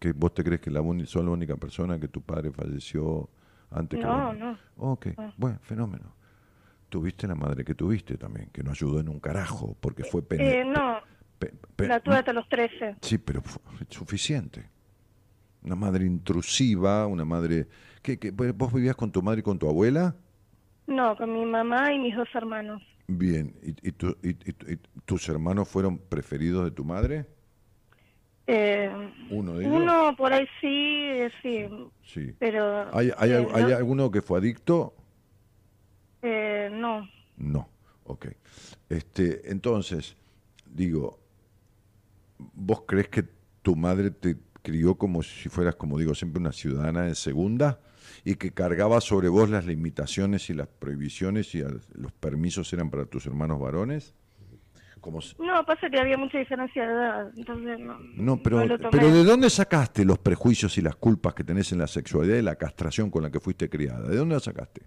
¿Que 0.00 0.12
vos 0.12 0.34
te 0.34 0.42
crees 0.42 0.60
que 0.60 0.70
la 0.70 0.80
única 0.80 1.56
persona 1.56 1.98
que 1.98 2.08
tu 2.08 2.22
padre 2.22 2.50
falleció 2.50 3.28
antes 3.70 4.00
que 4.00 4.06
No, 4.06 4.32
no. 4.32 4.58
Ok, 4.76 5.08
bueno, 5.36 5.58
fenómeno 5.62 6.14
tuviste 6.94 7.26
la 7.26 7.34
madre 7.34 7.64
que 7.64 7.74
tuviste 7.74 8.16
también, 8.16 8.50
que 8.52 8.62
no 8.62 8.70
ayudó 8.70 9.00
en 9.00 9.08
un 9.08 9.18
carajo, 9.18 9.76
porque 9.80 10.04
fue 10.04 10.22
pena. 10.22 10.44
Eh, 10.44 10.64
no, 10.64 11.00
la 11.78 11.98
tuve 11.98 12.14
hasta 12.14 12.32
los 12.32 12.48
13. 12.48 12.98
Sí, 13.00 13.18
pero 13.18 13.42
fue 13.42 13.60
suficiente. 13.88 14.70
Una 15.64 15.74
madre 15.74 16.04
intrusiva, 16.04 17.06
una 17.06 17.24
madre... 17.24 17.66
¿Qué, 18.02 18.18
qué, 18.18 18.30
vos 18.30 18.72
vivías 18.72 18.96
con 18.96 19.10
tu 19.10 19.22
madre 19.22 19.40
y 19.40 19.42
con 19.42 19.58
tu 19.58 19.68
abuela? 19.68 20.14
No, 20.86 21.16
con 21.16 21.32
mi 21.32 21.46
mamá 21.46 21.92
y 21.92 21.98
mis 21.98 22.14
dos 22.14 22.28
hermanos. 22.34 22.82
Bien, 23.06 23.54
¿y, 23.62 23.70
y, 23.88 23.94
y, 24.28 24.78
tus 25.06 25.28
hermanos 25.28 25.68
fueron 25.68 25.98
preferidos 25.98 26.64
de 26.64 26.70
tu 26.70 26.84
madre? 26.84 27.26
Eh, 28.46 28.90
uno 29.30 29.54
de 29.54 29.64
ellos. 29.64 29.76
Uno 29.76 30.14
por 30.16 30.32
ahí 30.32 30.46
sí, 30.60 31.20
sí. 31.42 31.66
Sí. 32.02 32.34
Pero. 32.38 32.94
¿Hay, 32.94 33.10
hay, 33.16 33.32
eh, 33.32 33.46
¿hay 33.54 33.72
alguno 33.72 34.10
que 34.10 34.20
fue 34.20 34.38
adicto? 34.38 34.94
Eh, 36.20 36.68
no. 36.72 37.08
No, 37.36 37.68
ok. 38.04 38.26
Este, 38.88 39.50
entonces, 39.50 40.16
digo, 40.66 41.18
¿vos 42.54 42.82
crees 42.86 43.08
que 43.08 43.24
tu 43.62 43.76
madre 43.76 44.10
te 44.10 44.36
crió 44.64 44.96
como 44.96 45.22
si 45.22 45.48
fueras, 45.48 45.76
como 45.76 45.98
digo 45.98 46.14
siempre, 46.14 46.40
una 46.40 46.52
ciudadana 46.52 47.02
de 47.02 47.14
segunda 47.14 47.78
y 48.24 48.36
que 48.36 48.50
cargaba 48.52 49.00
sobre 49.00 49.28
vos 49.28 49.50
las 49.50 49.66
limitaciones 49.66 50.48
y 50.48 50.54
las 50.54 50.66
prohibiciones 50.66 51.54
y 51.54 51.62
los 51.92 52.12
permisos 52.18 52.72
eran 52.72 52.90
para 52.90 53.04
tus 53.04 53.26
hermanos 53.26 53.60
varones? 53.60 54.14
No, 55.38 55.66
pasa 55.66 55.90
que 55.90 56.00
había 56.00 56.16
mucha 56.16 56.38
diferencia 56.38 56.86
de 56.86 56.94
edad, 56.94 57.30
entonces 57.36 57.78
no. 58.16 58.42
pero, 58.42 58.62
pero 58.90 59.10
¿de 59.10 59.22
dónde 59.22 59.50
sacaste 59.50 60.02
los 60.02 60.18
prejuicios 60.18 60.78
y 60.78 60.80
las 60.80 60.96
culpas 60.96 61.34
que 61.34 61.44
tenés 61.44 61.72
en 61.72 61.78
la 61.78 61.86
sexualidad 61.86 62.38
y 62.38 62.42
la 62.42 62.56
castración 62.56 63.10
con 63.10 63.22
la 63.22 63.30
que 63.30 63.38
fuiste 63.38 63.68
criada? 63.68 64.08
¿De 64.08 64.16
dónde 64.16 64.36
la 64.36 64.40
sacaste? 64.40 64.80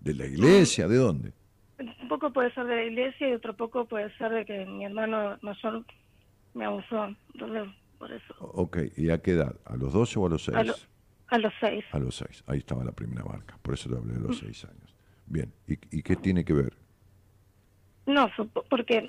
¿De 0.00 0.14
la 0.14 0.26
iglesia? 0.26 0.88
¿De 0.88 0.96
dónde? 0.96 1.32
Un 1.78 2.08
poco 2.08 2.32
puede 2.32 2.52
ser 2.54 2.66
de 2.66 2.74
la 2.74 2.84
iglesia 2.84 3.28
y 3.28 3.34
otro 3.34 3.54
poco 3.54 3.84
puede 3.84 4.12
ser 4.16 4.32
de 4.32 4.44
que 4.44 4.66
mi 4.66 4.84
hermano 4.84 5.38
mayor 5.42 5.84
me 6.54 6.64
abusó, 6.64 7.14
entonces 7.34 7.68
por 8.02 8.10
eso. 8.10 8.34
Ok, 8.40 8.78
¿y 8.96 9.10
a 9.10 9.22
qué 9.22 9.30
edad? 9.30 9.54
¿A 9.64 9.76
los 9.76 9.92
12 9.92 10.18
o 10.18 10.26
a 10.26 10.30
los 10.30 10.44
6? 10.44 10.56
A, 10.56 10.64
los 11.38 11.52
6. 11.60 11.84
A 11.92 12.00
los 12.00 12.16
6, 12.16 12.42
ahí 12.48 12.58
estaba 12.58 12.82
la 12.82 12.90
primera 12.90 13.24
marca, 13.24 13.56
por 13.62 13.74
eso 13.74 13.88
te 13.88 13.96
hablé 13.96 14.14
de 14.14 14.18
los 14.18 14.38
6 14.38 14.64
años. 14.64 14.96
Bien, 15.26 15.52
¿y, 15.68 15.74
¿y 15.96 16.02
qué 16.02 16.16
tiene 16.16 16.44
que 16.44 16.52
ver? 16.52 16.76
No, 18.06 18.28
porque 18.68 19.08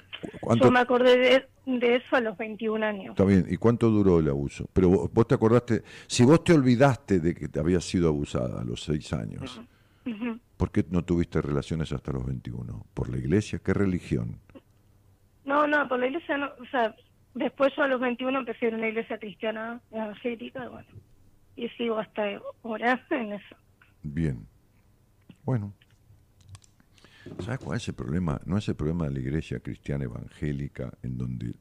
yo 0.61 0.71
me 0.71 0.79
acordé 0.79 1.47
de, 1.65 1.95
eso 1.95 2.15
a 2.15 2.21
los 2.21 2.37
21 2.37 2.85
años. 2.85 3.09
Está 3.09 3.25
bien, 3.25 3.47
¿y 3.49 3.57
cuánto 3.57 3.89
duró 3.89 4.19
el 4.19 4.29
abuso? 4.29 4.69
Pero 4.73 4.89
vos, 4.89 5.27
te 5.27 5.33
acordaste, 5.33 5.81
si 6.05 6.23
vos 6.23 6.43
te 6.43 6.53
olvidaste 6.53 7.19
de 7.19 7.33
que 7.33 7.47
te 7.47 7.59
habías 7.59 7.83
sido 7.83 8.09
abusada 8.09 8.61
a 8.61 8.63
los 8.63 8.83
6 8.83 9.11
años, 9.13 9.59
¿por 10.55 10.69
qué 10.69 10.85
no 10.91 11.03
tuviste 11.03 11.41
relaciones 11.41 11.91
hasta 11.91 12.11
los 12.11 12.27
21? 12.27 12.85
¿Por 12.93 13.09
la 13.09 13.17
iglesia? 13.17 13.57
¿Qué 13.57 13.73
religión? 13.73 14.37
No, 15.45 15.65
no, 15.65 15.87
por 15.87 15.99
la 15.99 16.05
iglesia 16.05 16.37
no, 16.37 16.51
o 16.61 16.65
sea, 16.69 16.95
después 17.33 17.73
yo 17.75 17.83
a 17.83 17.87
los 17.87 17.99
21 17.99 18.39
empecé 18.39 18.67
en 18.67 18.75
una 18.75 18.87
iglesia 18.87 19.17
cristiana 19.17 19.81
evangélica, 19.91 20.67
bueno, 20.69 20.87
y 21.55 21.69
sigo 21.69 21.99
hasta 21.99 22.41
ahora 22.63 23.05
en 23.09 23.33
eso. 23.33 23.55
Bien, 24.03 24.45
bueno, 25.43 25.73
¿Sabes 27.39 27.59
cuál 27.59 27.77
es 27.77 27.87
el 27.87 27.93
problema? 27.93 28.39
No 28.45 28.57
es 28.57 28.67
el 28.67 28.75
problema 28.75 29.05
de 29.05 29.11
la 29.11 29.19
iglesia 29.19 29.59
cristiana 29.59 30.03
evangélica 30.03 30.91
en 31.03 31.17
donde 31.17 31.55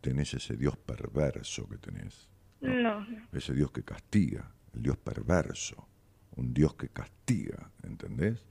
tenés 0.00 0.34
ese 0.34 0.56
Dios 0.56 0.76
perverso 0.76 1.68
que 1.68 1.78
tenés. 1.78 2.28
No. 2.60 3.06
Ese 3.32 3.52
Dios 3.54 3.70
que 3.72 3.82
castiga, 3.82 4.50
el 4.74 4.82
Dios 4.82 4.96
perverso, 4.96 5.88
un 6.36 6.54
Dios 6.54 6.74
que 6.74 6.88
castiga, 6.88 7.70
¿entendés? 7.82 8.46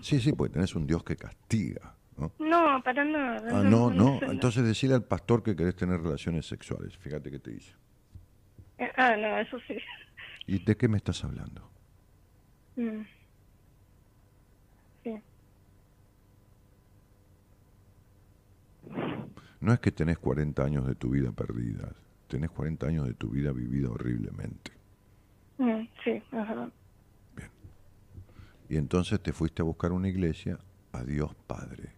Sí, 0.00 0.20
sí, 0.20 0.32
porque 0.32 0.54
tenés 0.54 0.74
un 0.74 0.86
Dios 0.86 1.04
que 1.04 1.16
castiga. 1.16 1.94
¿No? 2.18 2.32
No, 2.38 2.82
para 2.82 3.04
nada. 3.04 3.60
Ah, 3.60 3.62
no, 3.62 3.90
no. 3.90 4.20
Entonces 4.22 4.64
decirle 4.64 4.96
al 4.96 5.04
pastor 5.04 5.42
que 5.42 5.54
querés 5.54 5.76
tener 5.76 6.00
relaciones 6.00 6.46
sexuales. 6.46 6.96
Fíjate 6.98 7.30
qué 7.30 7.38
te 7.38 7.50
dice. 7.52 7.74
Eh, 8.78 8.90
ah, 8.96 9.16
no, 9.16 9.38
eso 9.38 9.58
sí. 9.66 9.76
¿Y 10.46 10.64
de 10.64 10.76
qué 10.76 10.88
me 10.88 10.96
estás 10.96 11.24
hablando? 11.24 11.68
Mm. 12.76 13.02
No 19.60 19.72
es 19.72 19.80
que 19.80 19.90
tenés 19.90 20.18
40 20.18 20.62
años 20.62 20.86
de 20.86 20.94
tu 20.94 21.10
vida 21.10 21.32
perdida, 21.32 21.92
tenés 22.28 22.50
40 22.50 22.86
años 22.86 23.06
de 23.06 23.14
tu 23.14 23.30
vida 23.30 23.52
vivida 23.52 23.90
horriblemente. 23.90 24.72
Mm, 25.58 25.82
sí, 26.04 26.22
ajá. 26.30 26.70
Bien. 27.34 27.50
Y 28.68 28.76
entonces 28.76 29.20
te 29.20 29.32
fuiste 29.32 29.62
a 29.62 29.64
buscar 29.64 29.90
una 29.92 30.08
iglesia 30.08 30.58
a 30.92 31.02
Dios 31.02 31.34
Padre. 31.46 31.92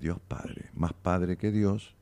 Dios 0.00 0.18
Padre, 0.26 0.70
más 0.74 0.92
Padre 0.92 1.36
que 1.36 1.52
Dios, 1.52 1.94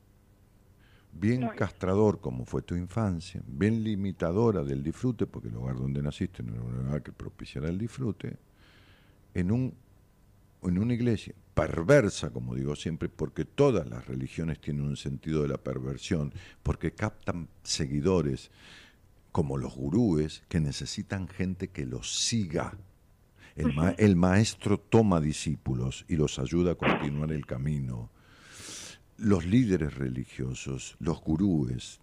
bien 1.11 1.47
castrador 1.55 2.21
como 2.21 2.45
fue 2.45 2.61
tu 2.61 2.75
infancia, 2.75 3.41
bien 3.45 3.83
limitadora 3.83 4.63
del 4.63 4.83
disfrute, 4.83 5.27
porque 5.27 5.49
el 5.49 5.55
lugar 5.55 5.75
donde 5.75 6.01
naciste 6.01 6.43
no 6.43 6.53
era 6.53 6.63
un 6.63 6.85
lugar 6.85 7.03
que 7.03 7.11
propiciara 7.11 7.69
el 7.69 7.77
disfrute, 7.77 8.37
en, 9.33 9.51
un, 9.51 9.73
en 10.63 10.79
una 10.79 10.93
iglesia 10.93 11.33
perversa, 11.53 12.29
como 12.29 12.55
digo 12.55 12.75
siempre, 12.75 13.09
porque 13.09 13.43
todas 13.43 13.87
las 13.87 14.07
religiones 14.07 14.61
tienen 14.61 14.83
un 14.83 14.95
sentido 14.95 15.41
de 15.41 15.49
la 15.49 15.57
perversión, 15.57 16.33
porque 16.63 16.91
captan 16.91 17.49
seguidores 17.63 18.49
como 19.31 19.57
los 19.57 19.75
gurúes 19.75 20.43
que 20.47 20.59
necesitan 20.61 21.27
gente 21.27 21.67
que 21.67 21.85
los 21.85 22.17
siga. 22.25 22.77
El, 23.55 23.73
el 23.97 24.15
maestro 24.15 24.79
toma 24.79 25.19
discípulos 25.19 26.05
y 26.07 26.15
los 26.15 26.39
ayuda 26.39 26.71
a 26.71 26.75
continuar 26.75 27.31
el 27.31 27.45
camino. 27.45 28.09
Los 29.17 29.45
líderes 29.45 29.95
religiosos, 29.95 30.95
los 30.99 31.21
gurúes, 31.21 31.99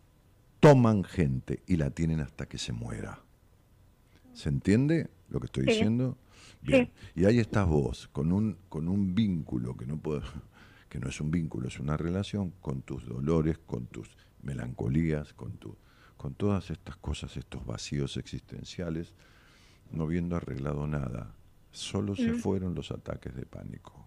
toman 0.60 1.04
gente 1.04 1.62
y 1.66 1.76
la 1.76 1.90
tienen 1.90 2.20
hasta 2.20 2.46
que 2.46 2.58
se 2.58 2.72
muera. 2.72 3.20
¿Se 4.32 4.48
entiende 4.48 5.08
lo 5.28 5.40
que 5.40 5.46
estoy 5.46 5.64
diciendo? 5.64 6.18
Y 7.14 7.24
ahí 7.24 7.38
estás 7.38 7.66
vos, 7.66 8.08
con 8.12 8.32
un, 8.32 8.58
con 8.68 8.88
un 8.88 9.14
vínculo 9.14 9.76
que 9.76 9.86
no, 9.86 9.96
puedo, 9.98 10.22
que 10.88 10.98
no 10.98 11.08
es 11.08 11.20
un 11.20 11.30
vínculo, 11.30 11.68
es 11.68 11.78
una 11.78 11.96
relación 11.96 12.50
con 12.60 12.82
tus 12.82 13.06
dolores, 13.06 13.58
con 13.58 13.86
tus 13.86 14.08
melancolías, 14.42 15.32
con, 15.32 15.52
tu, 15.52 15.76
con 16.16 16.34
todas 16.34 16.70
estas 16.70 16.96
cosas, 16.96 17.36
estos 17.36 17.64
vacíos 17.64 18.16
existenciales, 18.16 19.14
no 19.90 20.04
habiendo 20.04 20.36
arreglado 20.36 20.86
nada. 20.86 21.34
Solo 21.70 22.16
se 22.16 22.32
mm. 22.32 22.38
fueron 22.38 22.74
los 22.74 22.90
ataques 22.90 23.34
de 23.34 23.44
pánico. 23.46 24.06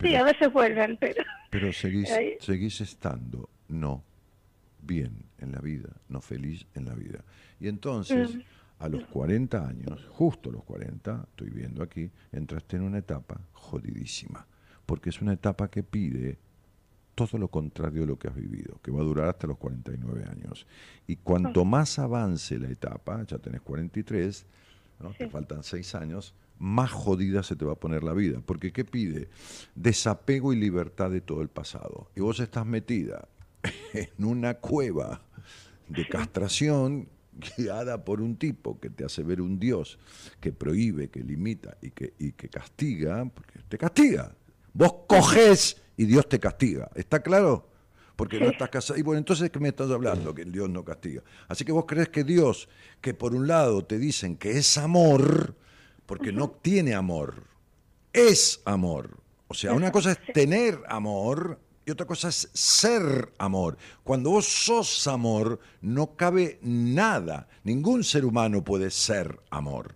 sí, 0.00 0.14
a 0.14 0.24
veces 0.24 0.52
vuelven, 0.52 0.96
pero... 1.00 1.22
Pero 1.50 1.72
seguís, 1.72 2.08
seguís 2.38 2.80
estando, 2.80 3.50
no, 3.68 4.04
bien 4.82 5.24
en 5.38 5.52
la 5.52 5.60
vida, 5.60 5.88
no 6.08 6.20
feliz 6.20 6.66
en 6.74 6.84
la 6.84 6.94
vida. 6.94 7.24
Y 7.58 7.68
entonces... 7.68 8.34
Mm 8.34 8.40
a 8.80 8.88
los 8.88 9.04
40 9.04 9.68
años, 9.68 10.06
justo 10.08 10.48
a 10.48 10.52
los 10.54 10.64
40, 10.64 11.26
estoy 11.30 11.50
viendo 11.50 11.82
aquí, 11.82 12.10
entraste 12.32 12.76
en 12.76 12.82
una 12.82 12.98
etapa 12.98 13.38
jodidísima, 13.52 14.46
porque 14.86 15.10
es 15.10 15.20
una 15.20 15.34
etapa 15.34 15.68
que 15.68 15.82
pide 15.82 16.38
todo 17.14 17.36
lo 17.36 17.48
contrario 17.48 18.00
de 18.00 18.06
lo 18.06 18.18
que 18.18 18.28
has 18.28 18.34
vivido, 18.34 18.80
que 18.82 18.90
va 18.90 19.00
a 19.00 19.04
durar 19.04 19.28
hasta 19.28 19.46
los 19.46 19.58
49 19.58 20.24
años. 20.24 20.66
Y 21.06 21.16
cuanto 21.16 21.66
más 21.66 21.98
avance 21.98 22.58
la 22.58 22.70
etapa, 22.70 23.22
ya 23.24 23.36
tenés 23.36 23.60
43, 23.60 24.46
te 25.16 25.28
faltan 25.28 25.62
6 25.62 25.94
años, 25.94 26.34
más 26.58 26.90
jodida 26.92 27.42
se 27.42 27.56
te 27.56 27.64
va 27.64 27.72
a 27.72 27.80
poner 27.80 28.04
la 28.04 28.12
vida. 28.12 28.40
Porque 28.44 28.72
¿qué 28.72 28.84
pide? 28.84 29.28
Desapego 29.74 30.52
y 30.52 30.56
libertad 30.56 31.10
de 31.10 31.20
todo 31.20 31.42
el 31.42 31.48
pasado. 31.48 32.10
Y 32.14 32.20
vos 32.20 32.38
estás 32.40 32.66
metida 32.66 33.28
en 33.94 34.24
una 34.24 34.54
cueva 34.54 35.22
de 35.88 36.06
castración 36.06 37.08
guiada 37.32 38.04
por 38.04 38.20
un 38.20 38.36
tipo 38.36 38.78
que 38.78 38.90
te 38.90 39.04
hace 39.04 39.22
ver 39.22 39.40
un 39.40 39.58
Dios 39.58 39.98
que 40.40 40.52
prohíbe, 40.52 41.08
que 41.08 41.20
limita 41.20 41.76
y 41.80 41.90
que, 41.90 42.12
y 42.18 42.32
que 42.32 42.48
castiga, 42.48 43.24
porque 43.24 43.60
te 43.68 43.78
castiga. 43.78 44.34
Vos 44.72 44.94
coges 45.08 45.82
y 45.96 46.04
Dios 46.04 46.28
te 46.28 46.38
castiga. 46.38 46.90
¿Está 46.94 47.22
claro? 47.22 47.69
Porque 48.20 48.38
no 48.38 48.50
estás 48.50 48.68
casado. 48.68 48.98
Y 48.98 49.02
bueno, 49.02 49.16
entonces, 49.16 49.48
¿qué 49.48 49.58
me 49.58 49.70
estás 49.70 49.90
hablando? 49.90 50.34
Que 50.34 50.44
Dios 50.44 50.68
no 50.68 50.84
castiga. 50.84 51.22
Así 51.48 51.64
que 51.64 51.72
vos 51.72 51.86
crees 51.88 52.10
que 52.10 52.22
Dios, 52.22 52.68
que 53.00 53.14
por 53.14 53.34
un 53.34 53.48
lado 53.48 53.82
te 53.82 53.98
dicen 53.98 54.36
que 54.36 54.58
es 54.58 54.76
amor, 54.76 55.56
porque 56.04 56.30
no 56.30 56.50
tiene 56.50 56.92
amor, 56.92 57.44
es 58.12 58.60
amor. 58.66 59.16
O 59.48 59.54
sea, 59.54 59.72
una 59.72 59.90
cosa 59.90 60.12
es 60.12 60.18
tener 60.34 60.82
amor 60.86 61.58
y 61.86 61.90
otra 61.90 62.04
cosa 62.04 62.28
es 62.28 62.50
ser 62.52 63.32
amor. 63.38 63.78
Cuando 64.04 64.32
vos 64.32 64.44
sos 64.44 65.06
amor, 65.06 65.58
no 65.80 66.14
cabe 66.14 66.58
nada. 66.60 67.48
Ningún 67.64 68.04
ser 68.04 68.26
humano 68.26 68.62
puede 68.62 68.90
ser 68.90 69.40
amor. 69.48 69.94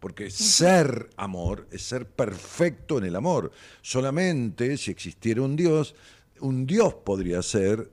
Porque 0.00 0.30
ser 0.30 1.08
amor 1.16 1.66
es 1.70 1.80
ser 1.80 2.06
perfecto 2.06 2.98
en 2.98 3.04
el 3.04 3.16
amor. 3.16 3.52
Solamente 3.80 4.76
si 4.76 4.90
existiera 4.90 5.40
un 5.40 5.56
Dios, 5.56 5.94
un 6.40 6.66
Dios 6.66 6.94
podría 6.94 7.42
ser 7.42 7.90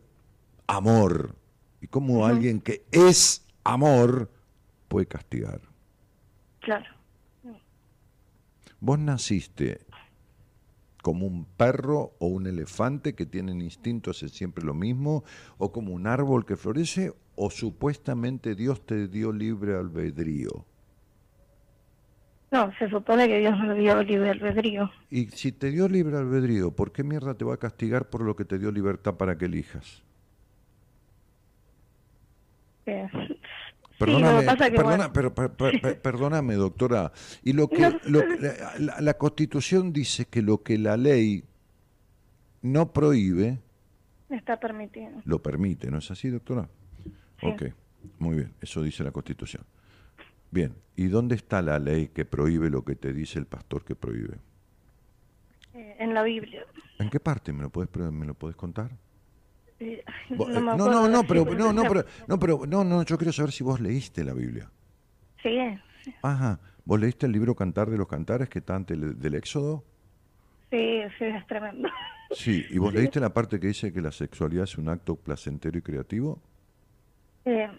amor. 0.67 1.35
Y 1.81 1.87
como 1.87 2.25
alguien 2.25 2.61
que 2.61 2.85
es 2.91 3.45
amor 3.63 4.29
puede 4.87 5.07
castigar. 5.07 5.61
Claro. 6.59 6.89
Vos 8.79 8.99
naciste 8.99 9.81
como 11.01 11.25
un 11.25 11.45
perro 11.45 12.13
o 12.19 12.27
un 12.27 12.47
elefante 12.47 13.15
que 13.15 13.25
tienen 13.25 13.61
instintos 13.61 14.21
es 14.23 14.31
siempre 14.31 14.63
lo 14.63 14.73
mismo, 14.73 15.23
o 15.57 15.71
como 15.71 15.93
un 15.93 16.07
árbol 16.07 16.45
que 16.45 16.55
florece, 16.55 17.13
o 17.35 17.49
supuestamente 17.49 18.55
Dios 18.55 18.85
te 18.85 19.07
dio 19.07 19.31
libre 19.31 19.75
albedrío. 19.75 20.65
No, 22.51 22.69
se 22.77 22.89
supone 22.89 23.27
que 23.27 23.39
Dios 23.39 23.57
me 23.59 23.75
dio 23.75 24.03
libre 24.03 24.31
albedrío. 24.31 24.91
Y 25.09 25.27
si 25.27 25.53
te 25.53 25.71
dio 25.71 25.87
libre 25.87 26.17
albedrío, 26.17 26.71
¿por 26.71 26.91
qué 26.91 27.03
mierda 27.03 27.33
te 27.33 27.45
va 27.45 27.53
a 27.53 27.57
castigar 27.57 28.09
por 28.09 28.21
lo 28.21 28.35
que 28.35 28.43
te 28.43 28.59
dio 28.59 28.71
libertad 28.71 29.15
para 29.15 29.37
que 29.37 29.45
elijas? 29.45 30.03
Eh, 32.85 33.07
Perdóname, 34.01 35.09
pero, 35.13 35.33
perdóname, 36.01 36.55
doctora. 36.55 37.11
Y 37.43 37.53
lo 37.53 37.69
que 37.69 37.99
la, 38.79 39.13
Constitución 39.13 39.93
dice 39.93 40.25
que 40.25 40.41
lo 40.41 40.63
que 40.63 40.79
la 40.79 40.97
ley 40.97 41.43
no 42.63 42.91
prohíbe, 42.91 43.59
Está 44.29 44.57
permitido. 44.57 45.11
Lo 45.25 45.41
permite, 45.41 45.91
¿no 45.91 45.97
es 45.97 46.09
así, 46.09 46.29
doctora? 46.29 46.69
Sí. 47.41 47.47
Ok, 47.47 47.63
muy 48.17 48.37
bien, 48.37 48.53
eso 48.61 48.81
dice 48.81 49.03
la 49.03 49.11
Constitución. 49.11 49.63
Bien, 50.51 50.75
¿y 50.97 51.07
dónde 51.07 51.35
está 51.35 51.61
la 51.61 51.79
ley 51.79 52.09
que 52.09 52.25
prohíbe 52.25 52.69
lo 52.69 52.83
que 52.83 52.95
te 52.95 53.13
dice 53.13 53.39
el 53.39 53.45
pastor 53.45 53.83
que 53.83 53.95
prohíbe? 53.95 54.37
Eh, 55.73 55.95
en 55.99 56.13
la 56.13 56.23
Biblia. 56.23 56.65
¿En 56.99 57.09
qué 57.09 57.19
parte? 57.19 57.53
¿Me 57.53 57.63
lo 57.63 57.69
puedes, 57.69 57.89
me 58.11 58.25
lo 58.25 58.33
puedes 58.33 58.57
contar? 58.57 58.91
Eh, 59.79 60.03
no, 60.29 60.47
no, 60.75 61.07
no, 61.07 61.23
pero, 61.23 61.45
no, 61.45 61.73
no, 61.73 61.83
pero, 61.83 62.05
no, 62.27 62.37
pero, 62.37 62.65
no, 62.67 62.83
no, 62.83 63.03
yo 63.03 63.17
quiero 63.17 63.31
saber 63.31 63.51
si 63.51 63.63
vos 63.63 63.79
leíste 63.79 64.23
la 64.23 64.33
Biblia. 64.33 64.69
Sí. 65.41 65.57
Ajá. 66.21 66.59
¿Vos 66.83 66.99
leíste 66.99 67.25
el 67.25 67.31
libro 67.31 67.55
Cantar 67.55 67.89
de 67.89 67.97
los 67.97 68.07
Cantares 68.07 68.49
que 68.49 68.59
está 68.59 68.75
antes 68.75 69.19
del 69.19 69.35
Éxodo? 69.35 69.83
Sí, 70.69 71.01
sí, 71.17 71.25
es 71.25 71.47
tremendo. 71.47 71.89
Sí, 72.33 72.65
¿y 72.69 72.77
vos 72.77 72.93
leíste 72.93 73.19
la 73.19 73.33
parte 73.33 73.59
que 73.59 73.67
dice 73.67 73.91
que 73.91 73.99
la 73.99 74.13
sexualidad 74.13 74.63
es 74.63 74.77
un 74.77 74.87
acto 74.87 75.17
placentero 75.17 75.77
y 75.77 75.81
creativo? 75.81 76.41
Eh, 77.43 77.69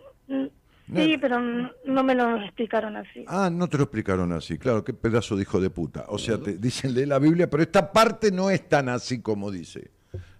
Sí, 0.94 1.16
pero 1.20 1.40
no 1.40 2.04
me 2.04 2.14
lo 2.14 2.36
explicaron 2.42 2.96
así. 2.96 3.24
Ah, 3.26 3.50
no 3.50 3.68
te 3.68 3.76
lo 3.78 3.84
explicaron 3.84 4.32
así, 4.32 4.58
claro, 4.58 4.84
qué 4.84 4.92
pedazo 4.92 5.36
de 5.36 5.42
hijo 5.42 5.60
de 5.60 5.70
puta. 5.70 6.04
O 6.08 6.18
sea, 6.18 6.38
te 6.38 6.58
dicen 6.58 6.94
lee 6.94 7.06
la 7.06 7.18
Biblia, 7.18 7.48
pero 7.48 7.62
esta 7.62 7.92
parte 7.92 8.30
no 8.30 8.50
es 8.50 8.68
tan 8.68 8.88
así 8.88 9.20
como 9.20 9.50
dice. 9.50 9.90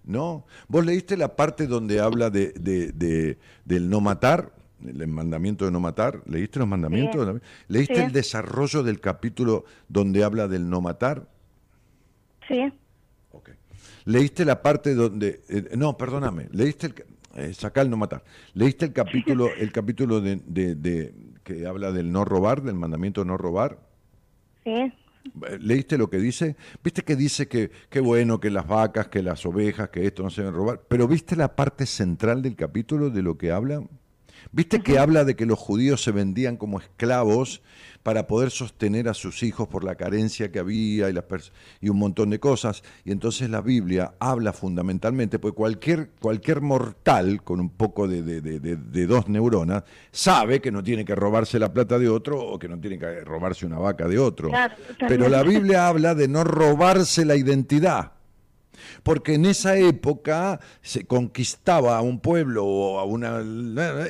¿No? 0.03 0.45
¿Vos 0.67 0.85
leíste 0.85 1.15
la 1.15 1.35
parte 1.35 1.65
donde 1.65 2.01
habla 2.01 2.29
de, 2.29 2.51
de, 2.51 3.37
del 3.63 3.89
no 3.89 4.01
matar? 4.01 4.51
El 4.85 5.07
mandamiento 5.07 5.63
de 5.63 5.71
no 5.71 5.79
matar. 5.79 6.21
¿Leíste 6.25 6.59
los 6.59 6.67
mandamientos? 6.67 7.41
¿Leíste 7.69 8.03
el 8.03 8.11
desarrollo 8.11 8.83
del 8.83 8.99
capítulo 8.99 9.63
donde 9.87 10.25
habla 10.25 10.49
del 10.49 10.69
no 10.69 10.81
matar? 10.81 11.25
Sí. 12.47 12.71
¿Leíste 14.05 14.43
la 14.43 14.61
parte 14.61 14.93
donde... 14.93 15.41
Eh, 15.47 15.69
no, 15.77 15.97
perdóname. 15.97 16.49
¿Leíste 16.51 16.87
el, 16.87 16.95
eh, 17.35 17.53
sacar 17.53 17.87
no 17.87 17.97
matar. 17.97 18.23
¿Leíste 18.53 18.85
el 18.85 18.93
capítulo, 18.93 19.49
el 19.55 19.71
capítulo 19.73 20.21
de, 20.21 20.37
de, 20.45 21.13
que 21.43 21.65
habla 21.65 21.91
del 21.91 22.11
no 22.11 22.25
robar, 22.25 22.61
del 22.61 22.75
mandamiento 22.75 23.21
de 23.21 23.27
no 23.27 23.37
robar? 23.37 23.79
Sí. 24.63 24.71
Eh, 24.71 24.93
¿Leíste 25.59 25.97
lo 25.97 26.09
que 26.09 26.17
dice? 26.17 26.55
¿Viste 26.83 27.03
que 27.03 27.15
dice 27.15 27.47
que 27.47 27.71
qué 27.89 27.99
bueno 27.99 28.39
que 28.39 28.49
las 28.49 28.67
vacas, 28.67 29.07
que 29.07 29.23
las 29.23 29.45
ovejas, 29.45 29.89
que 29.89 30.05
esto 30.05 30.23
no 30.23 30.29
se 30.29 30.41
deben 30.41 30.55
robar? 30.55 30.81
Pero 30.87 31.07
¿viste 31.07 31.35
la 31.35 31.55
parte 31.55 31.85
central 31.85 32.41
del 32.41 32.55
capítulo 32.55 33.09
de 33.09 33.21
lo 33.21 33.37
que 33.37 33.51
habla? 33.51 33.83
¿Viste 34.53 34.81
que 34.81 34.99
habla 34.99 35.25
de 35.25 35.35
que 35.35 35.45
los 35.45 35.59
judíos 35.59 36.03
se 36.03 36.11
vendían 36.11 36.57
como 36.57 36.79
esclavos 36.79 37.61
para 38.03 38.27
poder 38.27 38.51
sostener 38.51 39.07
a 39.07 39.13
sus 39.13 39.41
hijos 39.43 39.67
por 39.67 39.83
la 39.83 39.95
carencia 39.95 40.51
que 40.51 40.59
había 40.59 41.09
y, 41.09 41.13
las 41.13 41.23
y 41.81 41.89
un 41.89 41.97
montón 41.97 42.29
de 42.29 42.39
cosas. 42.39 42.83
Y 43.05 43.11
entonces 43.11 43.49
la 43.49 43.61
Biblia 43.61 44.13
habla 44.19 44.53
fundamentalmente, 44.53 45.39
porque 45.39 45.55
cualquier, 45.55 46.09
cualquier 46.19 46.61
mortal 46.61 47.41
con 47.43 47.59
un 47.59 47.69
poco 47.69 48.07
de, 48.07 48.21
de, 48.21 49.07
dos 49.07 49.27
neuronas 49.29 49.83
sabe 50.11 50.61
que 50.61 50.71
no 50.71 50.83
tiene 50.83 51.05
que 51.05 51.15
robarse 51.15 51.57
la 51.57 51.73
plata 51.73 51.97
de 51.97 52.09
otro 52.09 52.39
o 52.39 52.59
que 52.59 52.67
no 52.67 52.79
tiene 52.79 52.99
que 52.99 53.21
robarse 53.21 53.65
una 53.65 53.79
vaca 53.79 54.07
de 54.07 54.19
otro. 54.19 54.51
Pero 54.99 55.29
la 55.29 55.43
Biblia 55.43 55.87
habla 55.87 56.13
de 56.13 56.27
no 56.27 56.43
robarse 56.43 57.25
la 57.25 57.35
identidad 57.35 58.11
porque 59.03 59.35
en 59.35 59.45
esa 59.45 59.77
época 59.77 60.59
se 60.81 61.05
conquistaba 61.05 61.97
a 61.97 62.01
un 62.01 62.19
pueblo 62.19 62.65
o 62.65 62.99
a 62.99 63.03
una 63.03 63.41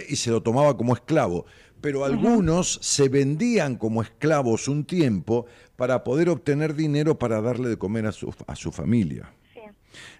y 0.07 0.15
se 0.15 0.31
lo 0.31 0.41
tomaba 0.41 0.77
como 0.77 0.93
esclavo 0.93 1.45
pero 1.83 2.05
algunos 2.05 2.79
se 2.81 3.09
vendían 3.09 3.75
como 3.75 4.01
esclavos 4.01 4.69
un 4.69 4.85
tiempo 4.85 5.47
para 5.75 6.05
poder 6.05 6.29
obtener 6.29 6.75
dinero 6.75 7.19
para 7.19 7.41
darle 7.41 7.67
de 7.67 7.77
comer 7.77 8.05
a 8.05 8.13
su, 8.13 8.33
a 8.47 8.55
su 8.55 8.71
familia. 8.71 9.33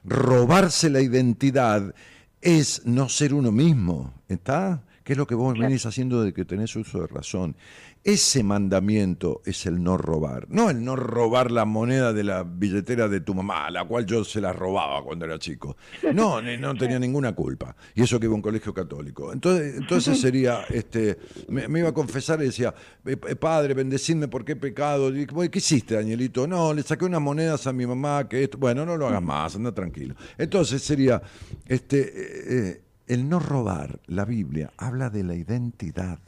Robarse 0.03 0.89
la 0.89 0.99
identidad 0.99 1.95
es 2.41 2.85
no 2.85 3.07
ser 3.07 3.33
uno 3.33 3.53
mismo, 3.53 4.13
¿está? 4.27 4.83
¿Qué 5.05 5.13
es 5.13 5.17
lo 5.17 5.25
que 5.25 5.35
vos 5.35 5.57
venís 5.57 5.85
haciendo 5.85 6.21
de 6.21 6.33
que 6.33 6.43
tenés 6.43 6.75
uso 6.75 6.99
de 6.99 7.07
razón? 7.07 7.55
Ese 8.03 8.43
mandamiento 8.43 9.41
es 9.45 9.65
el 9.65 9.81
no 9.81 9.95
robar, 9.95 10.47
no 10.49 10.69
el 10.69 10.83
no 10.83 10.97
robar 10.97 11.51
la 11.51 11.63
moneda 11.63 12.11
de 12.11 12.25
la 12.25 12.43
billetera 12.43 13.07
de 13.07 13.21
tu 13.21 13.33
mamá, 13.33 13.71
la 13.71 13.85
cual 13.85 14.05
yo 14.05 14.25
se 14.25 14.41
la 14.41 14.51
robaba 14.51 15.01
cuando 15.01 15.23
era 15.23 15.39
chico. 15.39 15.77
No, 16.13 16.41
no 16.41 16.75
tenía 16.75 16.99
ninguna 16.99 17.33
culpa. 17.33 17.73
Y 17.95 18.01
eso 18.01 18.19
que 18.19 18.25
iba 18.25 18.33
a 18.33 18.35
un 18.35 18.41
colegio 18.41 18.73
católico. 18.73 19.31
Entonces, 19.31 19.77
entonces 19.77 20.19
sería, 20.19 20.65
este, 20.69 21.17
me, 21.47 21.79
iba 21.79 21.89
a 21.89 21.93
confesar 21.93 22.41
y 22.41 22.47
decía, 22.47 22.75
eh, 23.05 23.15
eh, 23.25 23.35
padre, 23.37 23.73
bendecidme 23.73 24.27
porque 24.27 24.51
he 24.51 24.57
pecado. 24.57 25.09
¿Qué 25.49 25.59
hiciste, 25.59 25.95
Danielito? 25.95 26.45
No, 26.45 26.73
le 26.73 26.83
saqué 26.83 27.05
unas 27.05 27.21
monedas 27.21 27.67
a 27.67 27.71
mi 27.71 27.87
mamá, 27.87 28.27
que 28.27 28.43
esto, 28.43 28.57
bueno, 28.57 28.85
no 28.85 28.97
lo 28.97 29.07
hagas 29.07 29.23
más, 29.23 29.55
anda 29.55 29.71
tranquilo. 29.71 30.15
Entonces 30.37 30.83
sería, 30.83 31.21
este, 31.65 32.71
eh, 32.71 32.81
el 33.07 33.29
no 33.29 33.39
robar, 33.39 34.01
la 34.07 34.25
Biblia 34.25 34.73
habla 34.75 35.09
de 35.09 35.23
la 35.23 35.35
identidad 35.35 36.19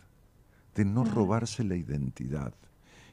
de 0.76 0.86
no 0.86 1.04
robarse 1.04 1.64
la 1.64 1.76
identidad. 1.76 2.54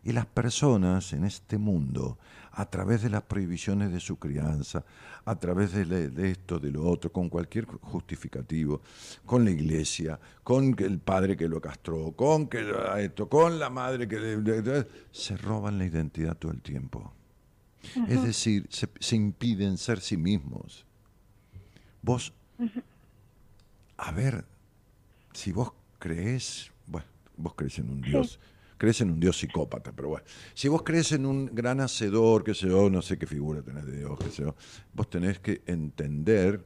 Y 0.04 0.12
las 0.12 0.26
personas 0.26 1.12
en 1.12 1.24
este 1.24 1.58
mundo, 1.58 2.18
a 2.50 2.66
través 2.66 3.02
de 3.02 3.10
las 3.10 3.22
prohibiciones 3.22 3.92
de 3.92 4.00
su 4.00 4.16
crianza, 4.16 4.84
a 5.24 5.36
través 5.36 5.72
de, 5.72 6.30
esto, 6.30 6.58
de 6.58 6.72
lo 6.72 6.84
otro, 6.84 7.12
con 7.12 7.28
cualquier 7.28 7.66
justificativo, 7.66 8.82
con 9.24 9.44
la 9.44 9.52
iglesia, 9.52 10.18
con 10.42 10.74
el 10.76 10.98
padre 10.98 11.36
que 11.36 11.48
lo 11.48 11.60
castró, 11.60 12.10
con 12.12 12.48
que 12.48 12.66
esto, 12.98 13.28
con 13.28 13.60
la 13.60 13.70
madre 13.70 14.08
que 14.08 14.84
se 15.12 15.36
roban 15.36 15.78
la 15.78 15.86
identidad 15.86 16.36
todo 16.36 16.50
el 16.50 16.62
tiempo. 16.62 17.12
Es 18.08 18.22
decir, 18.22 18.68
se, 18.70 19.16
impiden 19.16 19.76
ser 19.78 20.00
sí 20.00 20.16
mismos. 20.16 20.84
Vos, 22.00 22.32
a 23.96 24.10
ver, 24.10 24.44
si 25.32 25.52
vos 25.52 25.72
crees 26.00 26.71
vos 27.42 27.54
crees 27.54 27.78
en 27.78 27.90
un 27.90 28.00
Dios, 28.00 28.38
crees 28.78 29.00
en 29.00 29.10
un 29.10 29.20
Dios 29.20 29.38
psicópata, 29.38 29.92
pero 29.92 30.08
bueno, 30.08 30.24
si 30.54 30.68
vos 30.68 30.82
crees 30.82 31.12
en 31.12 31.26
un 31.26 31.46
gran 31.46 31.80
hacedor, 31.80 32.44
qué 32.44 32.54
sé 32.54 32.68
yo, 32.68 32.88
no 32.88 33.02
sé 33.02 33.18
qué 33.18 33.26
figura 33.26 33.62
tenés 33.62 33.84
de 33.86 33.98
Dios, 33.98 34.18
qué 34.18 34.30
sé 34.30 34.42
yo, 34.42 34.54
vos 34.94 35.10
tenés 35.10 35.40
que 35.40 35.62
entender 35.66 36.64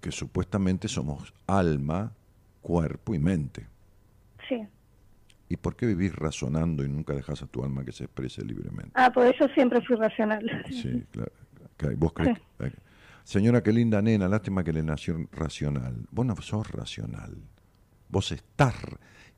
que 0.00 0.12
supuestamente 0.12 0.86
somos 0.86 1.32
alma, 1.46 2.12
cuerpo 2.60 3.14
y 3.14 3.18
mente. 3.18 3.66
Sí. 4.48 4.62
¿Y 5.48 5.56
por 5.56 5.76
qué 5.76 5.86
vivís 5.86 6.14
razonando 6.14 6.84
y 6.84 6.88
nunca 6.88 7.14
dejas 7.14 7.42
a 7.42 7.46
tu 7.46 7.64
alma 7.64 7.84
que 7.84 7.92
se 7.92 8.04
exprese 8.04 8.44
libremente? 8.44 8.92
Ah, 8.94 9.10
por 9.12 9.26
eso 9.26 9.46
siempre 9.54 9.80
fui 9.82 9.96
racional. 9.96 10.44
Sí, 10.70 11.04
claro. 11.10 11.32
Vos 11.96 12.12
crees. 12.12 12.38
Señora, 13.24 13.62
qué 13.62 13.72
linda 13.72 14.02
nena, 14.02 14.28
lástima 14.28 14.62
que 14.62 14.72
le 14.72 14.82
nació 14.82 15.16
racional. 15.32 16.06
Vos 16.10 16.26
no 16.26 16.36
sos 16.36 16.70
racional. 16.70 17.36
Vos 18.08 18.32
estás 18.32 18.74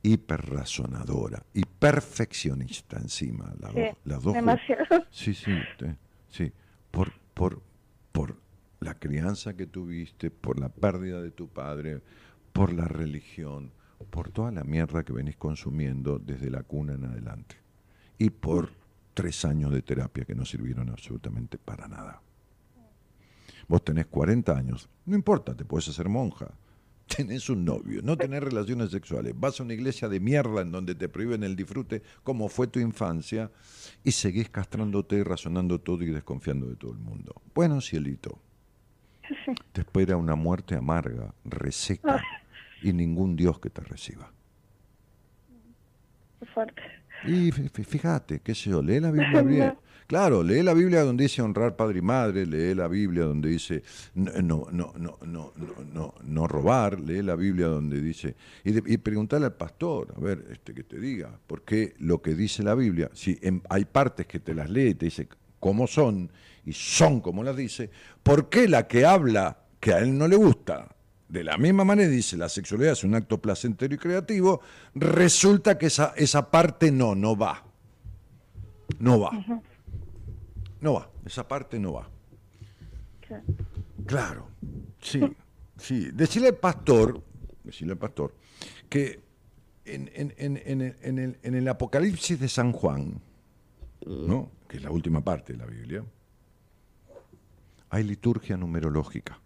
hiperrazonadora 0.03 1.43
y 1.53 1.63
perfeccionista 1.65 2.97
encima, 2.97 3.53
las 4.05 4.23
dos. 4.23 4.35
Sí, 5.11 5.33
sí, 5.33 5.51
sí, 6.29 6.51
por, 6.91 7.11
por, 7.33 7.61
por 8.11 8.37
la 8.79 8.95
crianza 8.95 9.55
que 9.55 9.67
tuviste, 9.67 10.31
por 10.31 10.59
la 10.59 10.69
pérdida 10.69 11.21
de 11.21 11.31
tu 11.31 11.49
padre, 11.49 12.01
por 12.53 12.73
la 12.73 12.85
religión, 12.85 13.71
por 14.09 14.31
toda 14.31 14.51
la 14.51 14.63
mierda 14.63 15.03
que 15.03 15.13
venís 15.13 15.35
consumiendo 15.35 16.19
desde 16.19 16.49
la 16.49 16.63
cuna 16.63 16.93
en 16.93 17.05
adelante. 17.05 17.57
Y 18.17 18.29
por 18.29 18.71
tres 19.13 19.45
años 19.45 19.71
de 19.71 19.81
terapia 19.81 20.25
que 20.25 20.35
no 20.35 20.45
sirvieron 20.45 20.89
absolutamente 20.89 21.57
para 21.57 21.87
nada. 21.87 22.21
Vos 23.67 23.83
tenés 23.83 24.05
40 24.05 24.55
años, 24.55 24.89
no 25.05 25.15
importa, 25.15 25.55
te 25.55 25.65
puedes 25.65 25.89
hacer 25.89 26.07
monja 26.07 26.47
tenés 27.07 27.49
un 27.49 27.65
novio, 27.65 28.01
no 28.03 28.17
tenés 28.17 28.43
relaciones 28.43 28.91
sexuales, 28.91 29.33
vas 29.35 29.59
a 29.59 29.63
una 29.63 29.73
iglesia 29.73 30.07
de 30.07 30.19
mierda 30.19 30.61
en 30.61 30.71
donde 30.71 30.95
te 30.95 31.09
prohíben 31.09 31.43
el 31.43 31.55
disfrute, 31.55 32.03
como 32.23 32.49
fue 32.49 32.67
tu 32.67 32.79
infancia, 32.79 33.49
y 34.03 34.11
seguís 34.11 34.49
castrándote, 34.49 35.23
razonando 35.23 35.79
todo 35.79 36.03
y 36.03 36.07
desconfiando 36.07 36.67
de 36.67 36.75
todo 36.75 36.91
el 36.91 36.99
mundo. 36.99 37.41
Bueno, 37.55 37.81
cielito, 37.81 38.39
te 39.71 39.81
espera 39.81 40.17
una 40.17 40.35
muerte 40.35 40.75
amarga, 40.75 41.33
reseca, 41.45 42.21
y 42.81 42.93
ningún 42.93 43.35
Dios 43.35 43.59
que 43.59 43.69
te 43.69 43.81
reciba. 43.81 44.31
Fuerte. 46.53 46.81
Y 47.25 47.51
fíjate, 47.51 48.41
qué 48.41 48.53
sé 48.53 48.69
yo, 48.69 48.81
lee 48.81 48.99
la 48.99 49.11
Biblia 49.11 49.41
bien. 49.41 49.77
Claro, 50.07 50.41
lee 50.41 50.63
la 50.63 50.73
Biblia 50.73 51.03
donde 51.03 51.25
dice 51.25 51.41
honrar 51.41 51.75
padre 51.75 51.99
y 51.99 52.01
madre, 52.01 52.45
lee 52.45 52.73
la 52.73 52.87
Biblia 52.87 53.25
donde 53.25 53.49
dice 53.49 53.83
no, 54.15 54.31
no, 54.71 54.93
no, 54.95 55.17
no, 55.25 55.51
no, 55.93 56.13
no, 56.23 56.47
robar, 56.47 56.97
lee 57.01 57.21
la 57.21 57.35
Biblia 57.35 57.67
donde 57.67 57.99
dice. 57.99 58.33
Y, 58.63 58.93
y 58.93 58.97
preguntarle 58.99 59.47
al 59.47 59.55
pastor, 59.55 60.13
a 60.15 60.19
ver, 60.21 60.45
este 60.49 60.73
que 60.73 60.83
te 60.83 60.97
diga, 60.97 61.37
por 61.45 61.63
qué 61.63 61.93
lo 61.99 62.21
que 62.21 62.35
dice 62.35 62.63
la 62.63 62.73
Biblia, 62.73 63.09
si 63.13 63.37
hay 63.67 63.83
partes 63.83 64.25
que 64.27 64.39
te 64.39 64.53
las 64.53 64.69
lee 64.69 64.91
y 64.91 64.95
te 64.95 65.05
dice 65.05 65.27
cómo 65.59 65.87
son, 65.87 66.31
y 66.65 66.71
son 66.71 67.19
como 67.19 67.43
las 67.43 67.57
dice, 67.57 67.89
¿por 68.23 68.47
qué 68.47 68.69
la 68.69 68.87
que 68.87 69.05
habla 69.05 69.57
que 69.81 69.91
a 69.91 69.99
él 69.99 70.17
no 70.17 70.29
le 70.29 70.37
gusta? 70.37 70.87
De 71.27 71.43
la 71.43 71.57
misma 71.57 71.83
manera 71.83 72.09
dice 72.09 72.37
la 72.37 72.47
sexualidad 72.47 72.93
es 72.93 73.03
un 73.03 73.13
acto 73.13 73.41
placentero 73.41 73.93
y 73.93 73.97
creativo, 73.97 74.61
resulta 74.95 75.77
que 75.77 75.87
esa, 75.87 76.13
esa 76.15 76.49
parte 76.49 76.93
no, 76.93 77.13
no 77.13 77.35
va. 77.35 77.65
No 78.99 79.19
va. 79.19 79.31
No 80.81 80.93
va, 80.93 81.09
esa 81.25 81.47
parte 81.47 81.79
no 81.79 81.93
va. 81.93 82.09
Claro, 84.05 84.47
sí, 85.01 85.21
sí. 85.77 86.11
Decirle 86.13 86.49
al 86.49 86.55
pastor, 86.55 87.21
decirle 87.63 87.93
al 87.93 87.99
pastor, 87.99 88.33
que 88.89 89.21
en, 89.85 90.09
el, 90.37 91.35
en, 91.41 91.55
el, 91.55 91.67
Apocalipsis 91.67 92.39
de 92.39 92.47
San 92.47 92.71
Juan, 92.71 93.21
¿no? 94.05 94.51
que 94.67 94.77
es 94.77 94.83
la 94.83 94.91
última 94.91 95.21
parte 95.21 95.53
de 95.53 95.59
la 95.59 95.65
Biblia, 95.65 96.03
hay 97.89 98.03
liturgia 98.03 98.57
numerológica. 98.57 99.39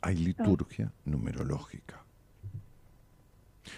Hay 0.00 0.16
liturgia 0.16 0.92
numerológica. 1.04 2.04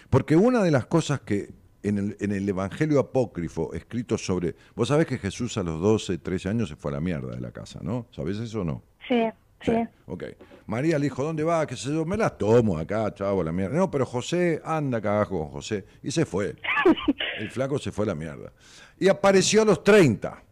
Porque 0.09 0.35
una 0.35 0.61
de 0.63 0.71
las 0.71 0.85
cosas 0.85 1.21
que 1.21 1.53
en 1.83 1.97
el, 1.97 2.17
en 2.19 2.31
el, 2.31 2.47
Evangelio 2.47 2.99
apócrifo 2.99 3.73
escrito 3.73 4.17
sobre... 4.17 4.55
Vos 4.75 4.87
sabés 4.87 5.07
que 5.07 5.17
Jesús 5.17 5.57
a 5.57 5.63
los 5.63 5.81
12, 5.81 6.19
13 6.19 6.49
años 6.49 6.69
se 6.69 6.75
fue 6.75 6.91
a 6.91 6.95
la 6.95 7.01
mierda 7.01 7.33
de 7.35 7.41
la 7.41 7.51
casa, 7.51 7.79
¿no? 7.81 8.07
¿Sabés 8.11 8.37
eso 8.37 8.61
o 8.61 8.63
no? 8.63 8.83
Sí, 9.07 9.23
sí. 9.61 9.73
Ok. 10.05 10.23
María 10.67 10.97
le 10.99 11.05
dijo, 11.05 11.23
¿dónde 11.23 11.43
va? 11.43 11.65
¿Qué 11.65 11.75
sé 11.75 11.93
yo? 11.93 12.05
Me 12.05 12.17
las 12.17 12.37
tomo 12.37 12.77
acá, 12.77 13.13
chavo, 13.13 13.43
la 13.43 13.51
mierda. 13.51 13.77
No, 13.77 13.89
pero 13.89 14.05
José, 14.05 14.61
anda 14.63 15.01
cagajo 15.01 15.39
con 15.39 15.49
José. 15.49 15.85
Y 16.03 16.11
se 16.11 16.25
fue. 16.25 16.55
el 17.39 17.49
flaco 17.49 17.77
se 17.79 17.91
fue 17.91 18.05
a 18.05 18.09
la 18.09 18.15
mierda. 18.15 18.51
Y 18.99 19.07
apareció 19.07 19.63
a 19.63 19.65
los 19.65 19.83
30. 19.83 20.43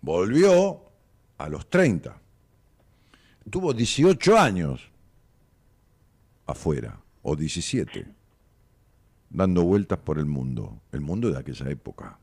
Volvió 0.00 0.82
a 1.38 1.48
los 1.48 1.68
30. 1.68 2.20
Tuvo 3.50 3.72
18 3.72 4.38
años 4.38 4.90
afuera, 6.46 7.00
o 7.22 7.34
17 7.34 8.21
dando 9.32 9.62
vueltas 9.64 9.98
por 9.98 10.18
el 10.18 10.26
mundo, 10.26 10.80
el 10.92 11.00
mundo 11.00 11.30
de 11.30 11.38
aquella 11.38 11.68
época. 11.70 12.18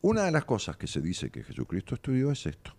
Una 0.00 0.24
de 0.24 0.32
las 0.32 0.44
cosas 0.44 0.76
que 0.76 0.86
se 0.86 1.00
dice 1.00 1.30
que 1.30 1.44
Jesucristo 1.44 1.94
estudió 1.94 2.30
es 2.32 2.46
esto. 2.46 2.72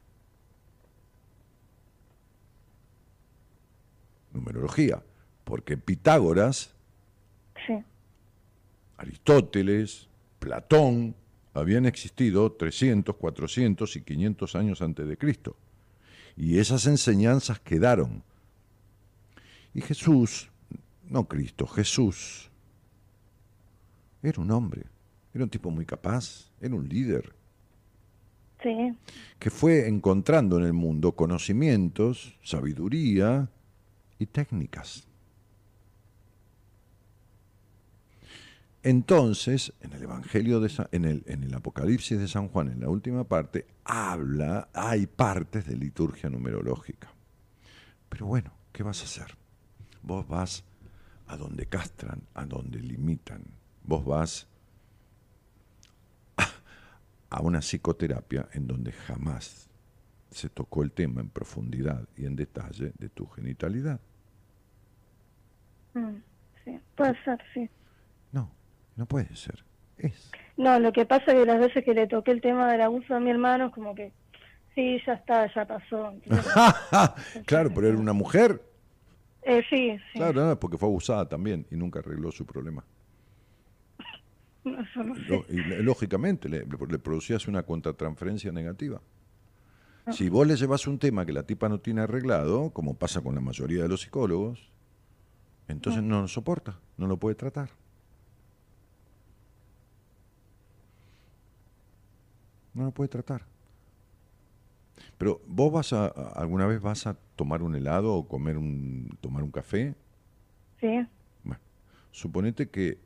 Numerología, 4.34 5.02
porque 5.44 5.78
Pitágoras, 5.78 6.74
Aristóteles, 8.98 10.08
Platón 10.40 11.16
habían 11.54 11.86
existido 11.86 12.52
300, 12.52 13.16
400 13.16 13.96
y 13.96 14.02
500 14.02 14.56
años 14.56 14.82
antes 14.82 15.08
de 15.08 15.18
Cristo. 15.18 15.56
Y 16.36 16.58
esas 16.58 16.86
enseñanzas 16.88 17.60
quedaron. 17.60 18.24
Y 19.74 19.82
Jesús, 19.82 20.50
no 21.04 21.28
Cristo, 21.28 21.68
Jesús, 21.68 22.49
era 24.22 24.42
un 24.42 24.52
hombre, 24.52 24.84
era 25.34 25.44
un 25.44 25.50
tipo 25.50 25.70
muy 25.72 25.86
capaz, 25.86 26.52
era 26.60 26.76
un 26.76 26.88
líder. 26.88 27.34
Sí. 28.62 28.94
Que 29.38 29.50
fue 29.50 29.88
encontrando 29.88 30.58
en 30.58 30.66
el 30.66 30.74
mundo 30.74 31.14
conocimientos, 31.14 32.38
sabiduría 32.44 33.50
y 34.18 34.26
técnicas. 34.26 35.08
Entonces, 38.84 39.74
en 39.82 39.94
el 39.94 40.04
Evangelio 40.04 40.60
de 40.60 40.72
en, 40.92 41.06
el, 41.06 41.24
en 41.28 41.44
el 41.44 41.54
Apocalipsis 41.54 42.18
de 42.18 42.28
San 42.28 42.48
Juan, 42.48 42.70
en 42.70 42.80
la 42.80 42.90
última 42.90 43.26
parte, 43.26 43.66
habla, 43.84 44.70
hay 44.74 45.06
partes 45.06 45.66
de 45.66 45.76
liturgia 45.76 46.30
numerológica. 46.30 47.14
Pero 48.08 48.26
bueno, 48.26 48.52
¿qué 48.72 48.84
vas 48.84 49.02
a 49.02 49.06
hacer? 49.06 49.38
Vos 50.02 50.28
vas 50.28 50.64
a 51.28 51.36
donde 51.38 51.66
castran, 51.66 52.22
a 52.34 52.46
donde 52.46 52.80
limitan 52.80 53.59
vos 53.90 54.06
vas 54.06 54.48
a 57.30 57.42
una 57.42 57.60
psicoterapia 57.60 58.48
en 58.54 58.68
donde 58.68 58.92
jamás 58.92 59.68
se 60.30 60.48
tocó 60.48 60.84
el 60.84 60.92
tema 60.92 61.22
en 61.22 61.30
profundidad 61.30 62.08
y 62.16 62.26
en 62.26 62.36
detalle 62.36 62.92
de 62.98 63.10
tu 63.10 63.26
genitalidad. 63.28 64.00
Mm, 65.96 66.18
sí, 66.64 66.80
puede 66.96 67.24
ser, 67.24 67.40
sí. 67.54 67.68
No, 68.32 68.52
no 68.96 69.08
puede 69.08 69.36
ser. 69.36 69.66
Es. 69.98 70.32
No, 70.56 70.80
lo 70.80 70.92
que 70.92 71.06
pasa 71.06 71.32
es 71.32 71.40
que 71.40 71.46
las 71.46 71.60
veces 71.60 71.84
que 71.84 71.96
le 71.96 72.08
toqué 72.08 72.32
el 72.32 72.42
tema 72.42 72.72
del 72.72 72.82
abuso 72.82 73.16
a 73.16 73.20
mi 73.20 73.32
hermano 73.32 73.68
es 73.68 73.74
como 73.74 73.96
que, 73.96 74.14
sí, 74.76 75.02
ya 75.06 75.14
está, 75.14 75.52
ya 75.52 75.66
pasó. 75.66 76.14
claro, 77.48 77.72
pero 77.74 77.88
era 77.88 77.98
una 77.98 78.14
mujer. 78.14 78.62
Eh, 79.42 79.64
sí, 79.68 79.98
sí. 80.14 80.20
Claro, 80.20 80.60
porque 80.60 80.78
fue 80.78 80.88
abusada 80.88 81.28
también 81.28 81.66
y 81.72 81.76
nunca 81.76 82.00
arregló 82.00 82.32
su 82.32 82.46
problema. 82.46 82.86
Lógicamente 84.64 86.50
le, 86.50 86.66
producías 86.66 87.48
una 87.48 87.64
contratransferencia 87.64 88.52
negativa. 88.52 89.02
Ah. 90.06 90.12
Si 90.12 90.30
vos 90.30 90.46
le 90.46 90.56
llevas 90.56 90.88
un 90.88 91.00
tema 91.00 91.26
que 91.26 91.34
la 91.34 91.44
tipa 91.44 91.70
no 91.70 91.80
tiene 91.80 92.02
arreglado, 92.02 92.72
como 92.72 92.96
pasa 92.96 93.22
con 93.22 93.36
la 93.36 93.42
mayoría 93.42 93.84
de 93.84 93.90
los 93.90 94.02
psicólogos, 94.02 94.72
entonces 95.68 96.02
ah. 96.02 96.06
no 96.06 96.22
lo 96.22 96.28
soporta, 96.28 96.80
no 96.98 97.08
lo 97.08 97.18
puede 97.18 97.36
tratar. 97.36 97.70
No 102.74 102.86
lo 102.86 102.92
puede 102.92 103.10
tratar. 103.10 103.46
Pero 105.18 105.42
vos 105.48 105.72
vas 105.72 105.94
a, 105.94 106.08
alguna 106.08 106.66
vez 106.66 106.82
vas 106.82 107.08
a 107.08 107.18
tomar 107.36 107.62
un 107.62 107.76
helado 107.76 108.14
o 108.14 108.28
comer 108.28 108.58
un 108.58 109.18
tomar 109.22 109.44
un 109.44 109.52
café? 109.52 109.96
Sí. 110.80 111.06
Bueno, 111.44 111.62
suponete 112.12 112.70
que 112.70 113.00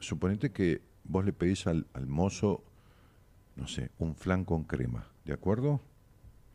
suponete 0.00 0.50
que 0.50 0.82
vos 1.10 1.24
le 1.24 1.32
pedís 1.32 1.66
al, 1.66 1.86
mozo, 2.06 2.62
no 3.56 3.66
sé, 3.66 3.90
un 3.98 4.14
flan 4.14 4.44
con 4.44 4.64
crema, 4.64 5.08
¿de 5.24 5.32
acuerdo? 5.32 5.80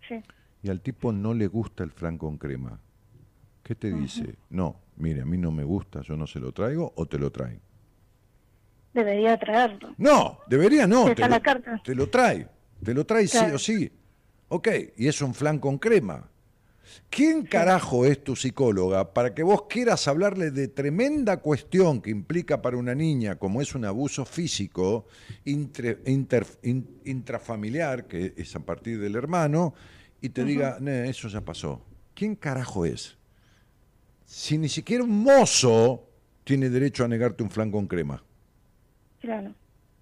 Sí. 0.08 0.22
Y 0.64 0.70
al 0.70 0.82
tipo 0.82 1.12
no 1.12 1.34
le 1.34 1.48
gusta 1.48 1.84
el 1.84 1.92
flan 1.92 2.18
con 2.18 2.38
crema. 2.38 2.80
¿Qué 3.64 3.76
te 3.76 3.92
dice? 3.92 4.36
No, 4.50 4.80
mire, 4.96 5.22
a 5.22 5.26
mí 5.26 5.38
no 5.38 5.52
me 5.52 5.64
gusta, 5.64 6.02
yo 6.02 6.16
no 6.16 6.28
se 6.28 6.40
lo 6.40 6.52
traigo 6.52 6.94
o 6.96 7.06
te 7.06 7.20
lo 7.20 7.32
traen. 7.32 7.60
Debería 8.94 9.38
traerlo. 9.38 9.94
No, 9.98 10.40
debería 10.48 10.88
no. 10.88 11.14
Te, 11.14 11.28
lo, 11.28 11.42
carta. 11.42 11.82
te 11.84 11.96
lo 11.96 12.10
trae. 12.10 12.48
Te 12.84 12.94
lo 12.94 13.06
trae 13.06 13.28
sí 13.28 13.46
o 13.54 13.58
sí. 13.58 13.92
Ok, 14.48 14.70
y 14.96 15.08
es 15.08 15.22
un 15.22 15.34
flan 15.34 15.60
con 15.60 15.78
crema. 15.78 16.30
¿Quién 17.10 17.44
carajo 17.44 18.06
es 18.06 18.24
tu 18.24 18.36
psicóloga 18.36 19.14
para 19.14 19.34
que 19.34 19.44
vos 19.44 19.64
quieras 19.70 20.08
hablarle 20.08 20.52
de 20.52 20.68
tremenda 20.68 21.38
cuestión 21.38 22.02
que 22.02 22.10
implica 22.10 22.62
para 22.62 22.78
una 22.78 22.94
niña, 22.94 23.36
como 23.36 23.62
es 23.62 23.76
un 23.76 23.86
abuso 23.86 24.26
físico 24.26 25.06
intrafamiliar, 25.44 28.08
que 28.08 28.34
es 28.38 28.56
a 28.56 28.60
partir 28.60 29.00
del 29.00 29.16
hermano, 29.16 29.74
y 30.22 30.30
te 30.30 30.44
diga, 30.44 30.78
eso 31.06 31.28
ya 31.28 31.42
pasó? 31.42 31.82
¿Quién 32.14 32.36
carajo 32.36 32.86
es? 32.86 33.18
Si 34.26 34.58
ni 34.58 34.70
siquiera 34.70 35.04
un 35.04 35.24
mozo 35.24 36.08
tiene 36.44 36.70
derecho 36.70 37.06
a 37.06 37.08
negarte 37.08 37.44
un 37.44 37.50
flan 37.50 37.72
con 37.72 37.88
crema. 37.88 38.24
Claro. 39.20 39.54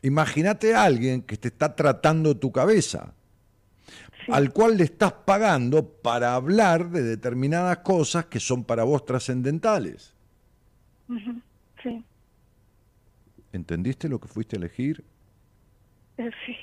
Imagínate 0.02 0.76
a 0.76 0.84
alguien 0.84 1.22
que 1.22 1.38
te 1.38 1.48
está 1.48 1.76
tratando 1.76 2.38
tu 2.38 2.52
cabeza 2.52 3.14
al 4.30 4.52
cual 4.52 4.78
le 4.78 4.84
estás 4.84 5.14
pagando 5.14 5.88
para 5.88 6.36
hablar 6.36 6.90
de 6.90 7.04
determinadas 7.04 7.80
cosas 7.80 8.26
que 8.26 8.40
son 8.40 8.64
para 8.64 8.84
vos 8.84 9.06
trascendentales. 9.06 10.16
Sí. 11.82 12.04
¿Entendiste 13.52 14.10
lo 14.10 14.20
que 14.20 14.28
fuiste 14.28 14.56
a 14.56 14.60
elegir? 14.60 15.04
Eh, 16.18 16.30
sí 16.46 16.56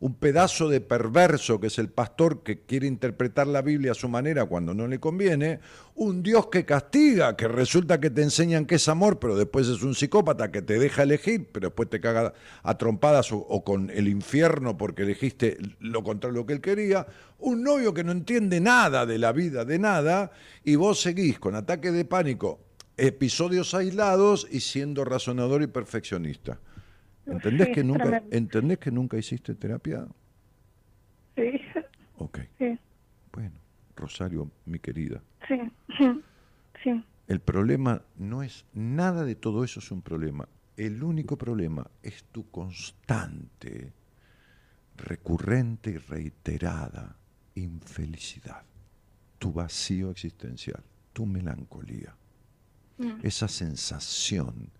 un 0.00 0.14
pedazo 0.14 0.68
de 0.68 0.80
perverso 0.80 1.60
que 1.60 1.66
es 1.66 1.78
el 1.78 1.90
pastor 1.90 2.42
que 2.42 2.62
quiere 2.62 2.86
interpretar 2.86 3.46
la 3.46 3.60
Biblia 3.60 3.92
a 3.92 3.94
su 3.94 4.08
manera 4.08 4.46
cuando 4.46 4.72
no 4.72 4.88
le 4.88 4.98
conviene, 4.98 5.60
un 5.94 6.22
Dios 6.22 6.46
que 6.46 6.64
castiga, 6.64 7.36
que 7.36 7.46
resulta 7.46 8.00
que 8.00 8.08
te 8.08 8.22
enseñan 8.22 8.64
que 8.64 8.76
es 8.76 8.88
amor, 8.88 9.18
pero 9.18 9.36
después 9.36 9.68
es 9.68 9.82
un 9.82 9.94
psicópata 9.94 10.50
que 10.50 10.62
te 10.62 10.78
deja 10.78 11.02
elegir, 11.02 11.48
pero 11.52 11.68
después 11.68 11.90
te 11.90 12.00
caga 12.00 12.32
a 12.62 12.78
trompadas 12.78 13.30
o, 13.30 13.62
con 13.62 13.90
el 13.90 14.08
infierno 14.08 14.78
porque 14.78 15.02
elegiste 15.02 15.58
lo 15.80 16.02
contrario 16.02 16.46
que 16.46 16.54
él 16.54 16.62
quería, 16.62 17.06
un 17.38 17.62
novio 17.62 17.92
que 17.92 18.02
no 18.02 18.12
entiende 18.12 18.58
nada 18.60 19.04
de 19.04 19.18
la 19.18 19.32
vida, 19.32 19.66
de 19.66 19.78
nada, 19.78 20.32
y 20.64 20.76
vos 20.76 21.02
seguís 21.02 21.38
con 21.38 21.54
ataque 21.54 21.90
de 21.90 22.06
pánico, 22.06 22.60
episodios 22.96 23.74
aislados 23.74 24.46
y 24.50 24.60
siendo 24.60 25.04
razonador 25.04 25.62
y 25.62 25.66
perfeccionista. 25.66 26.58
¿Entendés, 27.34 27.68
que 27.68 27.84
nunca, 27.84 28.22
¿Entendés 28.30 28.78
que 28.78 28.90
nunca 28.90 29.16
hiciste 29.16 29.54
terapia? 29.54 30.06
Sí. 31.36 31.60
Ok. 32.18 32.40
Sí. 32.58 32.78
Bueno, 33.32 33.54
Rosario, 33.96 34.50
mi 34.66 34.78
querida. 34.78 35.22
Sí. 35.46 35.60
Sí. 36.82 37.04
El 37.28 37.40
problema 37.40 38.02
no 38.16 38.42
es, 38.42 38.64
nada 38.74 39.24
de 39.24 39.36
todo 39.36 39.62
eso 39.62 39.78
es 39.78 39.90
un 39.92 40.02
problema. 40.02 40.48
El 40.76 41.02
único 41.04 41.36
problema 41.36 41.88
es 42.02 42.24
tu 42.24 42.50
constante, 42.50 43.92
recurrente 44.96 45.90
y 45.90 45.98
reiterada 45.98 47.16
infelicidad, 47.54 48.62
tu 49.38 49.52
vacío 49.52 50.10
existencial, 50.10 50.82
tu 51.12 51.26
melancolía, 51.26 52.16
mm. 52.98 53.20
esa 53.22 53.46
sensación 53.46 54.70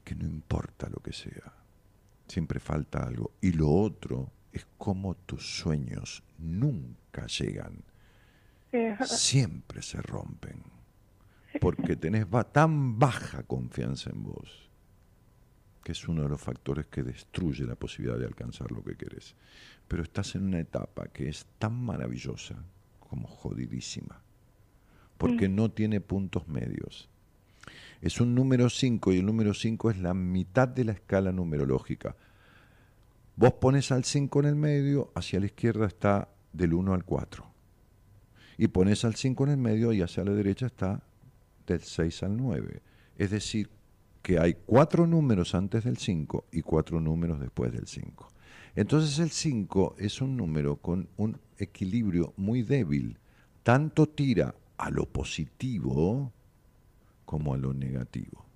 que 0.00 0.14
no 0.14 0.24
importa 0.24 0.88
lo 0.88 1.00
que 1.02 1.12
sea, 1.12 1.52
siempre 2.26 2.60
falta 2.60 3.04
algo. 3.04 3.32
Y 3.40 3.52
lo 3.52 3.70
otro 3.70 4.30
es 4.52 4.66
como 4.78 5.14
tus 5.14 5.58
sueños 5.58 6.22
nunca 6.38 7.26
llegan. 7.26 7.82
Siempre 9.04 9.82
se 9.82 10.00
rompen. 10.02 10.62
Porque 11.60 11.94
tenés 11.94 12.26
tan 12.52 12.98
baja 12.98 13.44
confianza 13.44 14.10
en 14.10 14.24
vos, 14.24 14.68
que 15.84 15.92
es 15.92 16.08
uno 16.08 16.22
de 16.22 16.28
los 16.28 16.40
factores 16.40 16.86
que 16.86 17.04
destruye 17.04 17.64
la 17.64 17.76
posibilidad 17.76 18.18
de 18.18 18.26
alcanzar 18.26 18.72
lo 18.72 18.82
que 18.82 18.96
querés. 18.96 19.36
Pero 19.86 20.02
estás 20.02 20.34
en 20.34 20.44
una 20.44 20.58
etapa 20.58 21.06
que 21.06 21.28
es 21.28 21.46
tan 21.58 21.74
maravillosa 21.74 22.56
como 22.98 23.28
jodidísima, 23.28 24.20
porque 25.16 25.48
no 25.48 25.70
tiene 25.70 26.00
puntos 26.00 26.48
medios. 26.48 27.08
Es 28.04 28.20
un 28.20 28.34
número 28.34 28.68
5 28.68 29.14
y 29.14 29.20
el 29.20 29.24
número 29.24 29.54
5 29.54 29.90
es 29.90 29.98
la 29.98 30.12
mitad 30.12 30.68
de 30.68 30.84
la 30.84 30.92
escala 30.92 31.32
numerológica. 31.32 32.14
Vos 33.34 33.54
pones 33.54 33.90
al 33.92 34.04
5 34.04 34.40
en 34.40 34.44
el 34.44 34.56
medio, 34.56 35.10
hacia 35.14 35.40
la 35.40 35.46
izquierda 35.46 35.86
está 35.86 36.28
del 36.52 36.74
1 36.74 36.92
al 36.92 37.02
4. 37.06 37.46
Y 38.58 38.68
pones 38.68 39.06
al 39.06 39.14
5 39.14 39.44
en 39.44 39.50
el 39.52 39.56
medio 39.56 39.90
y 39.94 40.02
hacia 40.02 40.22
la 40.22 40.32
derecha 40.32 40.66
está 40.66 41.02
del 41.66 41.80
6 41.80 42.24
al 42.24 42.36
9. 42.36 42.82
Es 43.16 43.30
decir, 43.30 43.70
que 44.20 44.38
hay 44.38 44.52
cuatro 44.66 45.06
números 45.06 45.54
antes 45.54 45.84
del 45.84 45.96
5 45.96 46.48
y 46.52 46.60
cuatro 46.60 47.00
números 47.00 47.40
después 47.40 47.72
del 47.72 47.86
5. 47.86 48.28
Entonces 48.76 49.18
el 49.18 49.30
5 49.30 49.94
es 49.96 50.20
un 50.20 50.36
número 50.36 50.76
con 50.76 51.08
un 51.16 51.38
equilibrio 51.56 52.34
muy 52.36 52.64
débil. 52.64 53.16
Tanto 53.62 54.06
tira 54.06 54.54
a 54.76 54.90
lo 54.90 55.06
positivo 55.06 56.33
como 57.24 57.54
a 57.54 57.56
lo 57.56 57.72
negativo. 57.72 58.46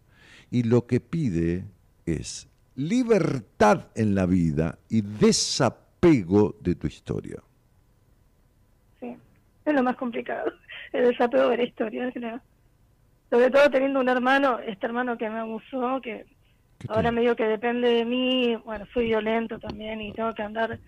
Y 0.50 0.62
lo 0.62 0.86
que 0.86 1.00
pide 1.00 1.64
es 2.06 2.48
libertad 2.74 3.88
en 3.94 4.14
la 4.14 4.26
vida 4.26 4.78
y 4.88 5.02
desapego 5.02 6.54
de 6.60 6.74
tu 6.74 6.86
historia. 6.86 7.42
Sí, 9.00 9.16
es 9.64 9.74
lo 9.74 9.82
más 9.82 9.96
complicado, 9.96 10.52
el 10.92 11.08
desapego 11.08 11.48
de 11.48 11.56
la 11.56 11.64
historia, 11.64 12.10
creo. 12.12 12.40
Sobre 13.30 13.50
todo 13.50 13.68
teniendo 13.70 14.00
un 14.00 14.08
hermano, 14.08 14.58
este 14.60 14.86
hermano 14.86 15.18
que 15.18 15.28
me 15.28 15.40
abusó, 15.40 16.00
que 16.00 16.24
ahora 16.88 17.12
me 17.12 17.20
dijo 17.20 17.36
que 17.36 17.44
depende 17.44 17.88
de 17.88 18.04
mí, 18.04 18.56
bueno, 18.64 18.86
soy 18.94 19.06
violento 19.06 19.58
también 19.58 20.00
y 20.00 20.12
tengo 20.12 20.32
que 20.32 20.42
andar 20.42 20.78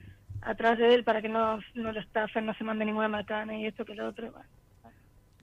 atrás 0.43 0.78
de 0.78 0.94
él 0.94 1.05
para 1.05 1.20
que 1.20 1.28
no, 1.28 1.59
no 1.74 1.93
lo 1.93 2.01
estafen, 2.01 2.47
no 2.47 2.55
se 2.55 2.65
mande 2.65 2.85
ninguna 2.85 3.09
macana 3.09 3.59
y 3.59 3.66
esto 3.66 3.85
que 3.85 3.94
lo 3.94 4.09
otro. 4.09 4.32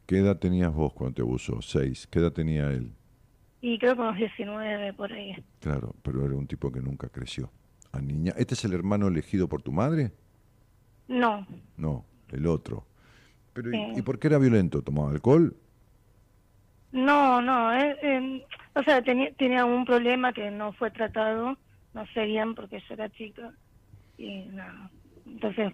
¿Qué 0.08 0.20
edad 0.20 0.38
tenías 0.38 0.74
vos 0.74 0.94
cuando 0.94 1.16
te 1.16 1.22
abusó? 1.22 1.62
Seis. 1.62 2.08
¿Qué 2.08 2.20
edad 2.20 2.32
tenía 2.32 2.72
él? 2.72 2.94
Y 3.60 3.78
creo 3.78 3.94
que 3.94 4.02
unos 4.02 4.16
19 4.16 4.94
por 4.94 5.12
ahí. 5.12 5.36
Claro, 5.60 5.94
pero 6.02 6.26
era 6.26 6.34
un 6.34 6.48
tipo 6.48 6.72
que 6.72 6.80
nunca 6.80 7.10
creció. 7.10 7.52
A 7.92 8.00
niña. 8.00 8.34
¿Este 8.38 8.54
es 8.54 8.64
el 8.64 8.74
hermano 8.74 9.10
elegido 9.10 9.50
por 9.50 9.62
tu 9.62 9.74
madre? 9.74 10.14
No. 11.10 11.46
No, 11.76 12.06
el 12.32 12.48
otro. 12.48 12.86
Pero, 13.52 13.72
¿y, 13.74 14.02
por 14.02 14.18
qué 14.18 14.28
era 14.28 14.38
violento? 14.38 14.82
¿Tomaba 14.82 15.12
alcohol? 15.12 15.54
No, 16.94 17.42
no. 17.42 17.74
Eh, 17.76 18.46
o 18.76 18.84
sea, 18.84 19.02
tenía, 19.02 19.34
tenía 19.34 19.66
un 19.66 19.84
problema 19.84 20.32
que 20.32 20.50
no 20.52 20.72
fue 20.72 20.90
tratado. 20.90 21.58
No 21.94 22.06
sé 22.14 22.28
bien 22.28 22.56
porque 22.56 22.80
yo 22.88 22.94
era 22.94 23.10
chica. 23.10 23.52
Y 24.18 24.46
nada. 24.54 24.90
Entonces, 25.26 25.74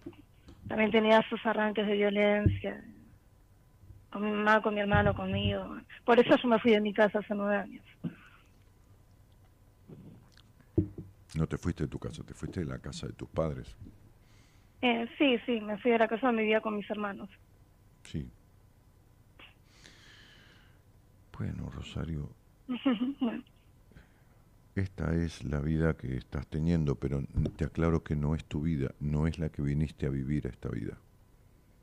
también 0.67 0.89
tenía 0.89 1.21
sus 1.29 1.45
arranques 1.45 1.85
de 1.85 1.93
violencia 1.93 2.83
con 4.13 4.21
mi 4.21 4.31
mamá, 4.31 4.61
con 4.61 4.75
mi 4.75 4.79
hermano, 4.79 5.15
conmigo. 5.15 5.75
Por 6.05 6.19
eso 6.19 6.37
yo 6.37 6.47
me 6.47 6.59
fui 6.59 6.71
de 6.71 6.79
mi 6.79 6.93
casa 6.93 7.17
hace 7.17 7.33
nueve 7.33 7.57
años. 7.57 7.83
No 11.35 11.47
te 11.47 11.57
fuiste 11.57 11.85
de 11.85 11.89
tu 11.89 11.97
casa, 11.97 12.23
te 12.23 12.35
fuiste 12.35 12.59
de 12.59 12.67
la 12.67 12.77
casa 12.77 13.07
de 13.07 13.13
tus 13.13 13.27
padres. 13.27 13.75
Eh, 14.81 15.09
sí, 15.17 15.39
sí, 15.47 15.59
me 15.61 15.79
fui 15.79 15.89
de 15.91 15.97
la 15.97 16.07
casa 16.07 16.27
donde 16.27 16.43
vivía 16.43 16.61
con 16.61 16.77
mis 16.77 16.87
hermanos. 16.91 17.27
Sí. 18.03 18.29
Bueno, 21.35 21.71
Rosario. 21.71 22.29
Esta 24.75 25.15
es 25.15 25.43
la 25.43 25.59
vida 25.59 25.97
que 25.97 26.17
estás 26.17 26.45
teniendo, 26.47 26.95
pero 26.95 27.23
te 27.57 27.65
aclaro 27.65 28.03
que 28.03 28.15
no 28.15 28.35
es 28.35 28.45
tu 28.45 28.61
vida, 28.61 28.93
no 28.99 29.25
es 29.25 29.39
la 29.39 29.49
que 29.49 29.63
viniste 29.63 30.05
a 30.05 30.09
vivir 30.09 30.45
a 30.45 30.49
esta 30.49 30.69
vida. 30.69 30.97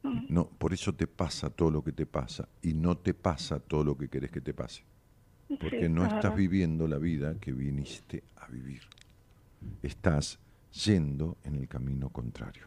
No, 0.02 0.48
por 0.48 0.72
eso 0.72 0.94
te 0.94 1.06
pasa 1.06 1.50
todo 1.50 1.70
lo 1.70 1.84
que 1.84 1.92
te 1.92 2.06
pasa 2.06 2.48
y 2.62 2.72
no 2.72 2.96
te 2.96 3.12
pasa 3.12 3.60
todo 3.60 3.84
lo 3.84 3.96
que 3.96 4.08
querés 4.08 4.30
que 4.30 4.40
te 4.40 4.54
pase. 4.54 4.82
Porque 5.60 5.88
no 5.88 6.06
estás 6.06 6.34
viviendo 6.34 6.86
la 6.86 6.98
vida 6.98 7.38
que 7.38 7.52
viniste 7.52 8.22
a 8.36 8.46
vivir. 8.46 8.82
Estás 9.82 10.38
yendo 10.84 11.36
en 11.44 11.56
el 11.56 11.68
camino 11.68 12.08
contrario. 12.08 12.66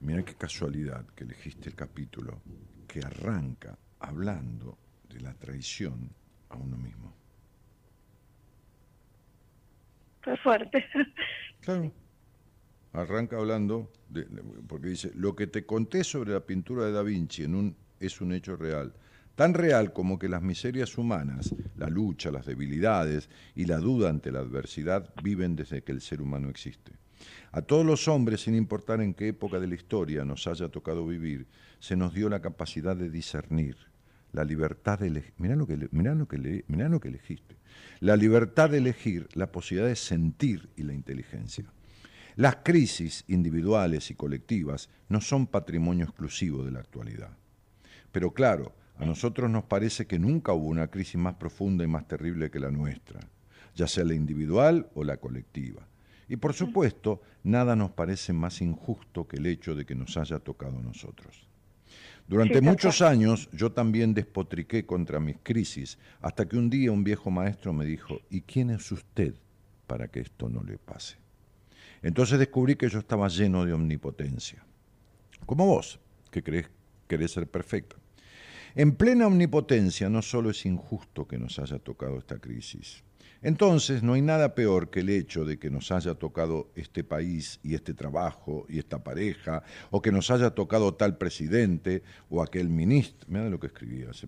Mira 0.00 0.24
qué 0.24 0.34
casualidad 0.34 1.06
que 1.14 1.24
elegiste 1.24 1.70
el 1.70 1.74
capítulo 1.74 2.42
que 2.86 3.00
arranca 3.00 3.78
hablando 4.00 4.76
de 5.08 5.20
la 5.20 5.32
traición 5.34 6.10
a 6.50 6.56
uno 6.56 6.76
mismo. 6.76 7.12
Qué 10.22 10.36
fuerte. 10.36 10.84
Claro 11.60 11.90
arranca 12.96 13.36
hablando, 13.36 13.92
porque 14.66 14.88
dice, 14.88 15.12
lo 15.14 15.36
que 15.36 15.46
te 15.46 15.66
conté 15.66 16.02
sobre 16.02 16.32
la 16.32 16.40
pintura 16.40 16.86
de 16.86 16.92
Da 16.92 17.02
Vinci 17.02 17.44
es 18.00 18.20
un 18.20 18.32
hecho 18.32 18.56
real, 18.56 18.94
tan 19.34 19.52
real 19.52 19.92
como 19.92 20.18
que 20.18 20.28
las 20.28 20.42
miserias 20.42 20.96
humanas, 20.96 21.54
la 21.76 21.88
lucha, 21.88 22.30
las 22.30 22.46
debilidades 22.46 23.28
y 23.54 23.66
la 23.66 23.78
duda 23.78 24.08
ante 24.08 24.32
la 24.32 24.40
adversidad 24.40 25.12
viven 25.22 25.56
desde 25.56 25.82
que 25.82 25.92
el 25.92 26.00
ser 26.00 26.22
humano 26.22 26.48
existe. 26.48 26.92
A 27.52 27.62
todos 27.62 27.84
los 27.84 28.08
hombres, 28.08 28.42
sin 28.42 28.54
importar 28.54 29.00
en 29.00 29.14
qué 29.14 29.28
época 29.28 29.60
de 29.60 29.66
la 29.66 29.74
historia 29.74 30.24
nos 30.24 30.46
haya 30.46 30.68
tocado 30.68 31.06
vivir, 31.06 31.46
se 31.78 31.96
nos 31.96 32.14
dio 32.14 32.28
la 32.28 32.40
capacidad 32.40 32.96
de 32.96 33.10
discernir, 33.10 33.76
la 34.32 34.44
libertad 34.44 34.98
de 34.98 35.08
elegir, 35.08 35.34
mirá 35.38 35.56
lo 35.56 35.66
que 35.66 37.08
elegiste, 37.08 37.56
la 38.00 38.16
libertad 38.16 38.70
de 38.70 38.78
elegir, 38.78 39.28
la 39.34 39.52
posibilidad 39.52 39.88
de 39.88 39.96
sentir 39.96 40.68
y 40.76 40.82
la 40.82 40.94
inteligencia. 40.94 41.64
Las 42.36 42.56
crisis 42.56 43.24
individuales 43.28 44.10
y 44.10 44.14
colectivas 44.14 44.90
no 45.08 45.22
son 45.22 45.46
patrimonio 45.46 46.04
exclusivo 46.04 46.64
de 46.64 46.70
la 46.70 46.80
actualidad. 46.80 47.30
Pero 48.12 48.34
claro, 48.34 48.74
a 48.98 49.06
nosotros 49.06 49.50
nos 49.50 49.64
parece 49.64 50.06
que 50.06 50.18
nunca 50.18 50.52
hubo 50.52 50.66
una 50.66 50.88
crisis 50.88 51.16
más 51.16 51.36
profunda 51.36 51.82
y 51.82 51.86
más 51.86 52.06
terrible 52.06 52.50
que 52.50 52.60
la 52.60 52.70
nuestra, 52.70 53.20
ya 53.74 53.86
sea 53.86 54.04
la 54.04 54.12
individual 54.12 54.90
o 54.94 55.02
la 55.02 55.16
colectiva. 55.16 55.88
Y 56.28 56.36
por 56.36 56.52
supuesto, 56.52 57.22
nada 57.42 57.74
nos 57.74 57.92
parece 57.92 58.34
más 58.34 58.60
injusto 58.60 59.26
que 59.26 59.36
el 59.36 59.46
hecho 59.46 59.74
de 59.74 59.86
que 59.86 59.94
nos 59.94 60.18
haya 60.18 60.38
tocado 60.38 60.78
a 60.78 60.82
nosotros. 60.82 61.48
Durante 62.28 62.60
muchos 62.60 63.00
años 63.00 63.48
yo 63.50 63.72
también 63.72 64.12
despotriqué 64.12 64.84
contra 64.84 65.20
mis 65.20 65.38
crisis, 65.42 65.98
hasta 66.20 66.46
que 66.46 66.58
un 66.58 66.68
día 66.68 66.92
un 66.92 67.02
viejo 67.02 67.30
maestro 67.30 67.72
me 67.72 67.86
dijo, 67.86 68.20
¿y 68.28 68.42
quién 68.42 68.68
es 68.68 68.92
usted 68.92 69.34
para 69.86 70.08
que 70.08 70.20
esto 70.20 70.50
no 70.50 70.62
le 70.62 70.76
pase? 70.76 71.16
Entonces 72.02 72.38
descubrí 72.38 72.76
que 72.76 72.88
yo 72.88 72.98
estaba 72.98 73.28
lleno 73.28 73.64
de 73.64 73.72
omnipotencia. 73.72 74.64
Como 75.44 75.66
vos, 75.66 76.00
que 76.30 76.42
crees 76.42 76.68
querés 77.06 77.32
ser 77.32 77.46
perfecta. 77.46 77.96
En 78.74 78.94
plena 78.94 79.26
omnipotencia 79.26 80.10
no 80.10 80.22
solo 80.22 80.50
es 80.50 80.66
injusto 80.66 81.26
que 81.26 81.38
nos 81.38 81.58
haya 81.58 81.78
tocado 81.78 82.18
esta 82.18 82.38
crisis. 82.38 83.02
Entonces 83.42 84.02
no 84.02 84.14
hay 84.14 84.22
nada 84.22 84.54
peor 84.54 84.90
que 84.90 85.00
el 85.00 85.08
hecho 85.08 85.44
de 85.44 85.58
que 85.58 85.70
nos 85.70 85.92
haya 85.92 86.14
tocado 86.14 86.70
este 86.74 87.04
país 87.04 87.60
y 87.62 87.74
este 87.74 87.94
trabajo 87.94 88.66
y 88.68 88.78
esta 88.78 89.04
pareja, 89.04 89.62
o 89.90 90.02
que 90.02 90.10
nos 90.10 90.30
haya 90.30 90.50
tocado 90.50 90.94
tal 90.94 91.16
presidente 91.16 92.02
o 92.28 92.42
aquel 92.42 92.68
ministro. 92.68 93.26
Mira 93.30 93.48
lo 93.48 93.60
que 93.60 93.68
escribí 93.68 94.02
hace 94.04 94.26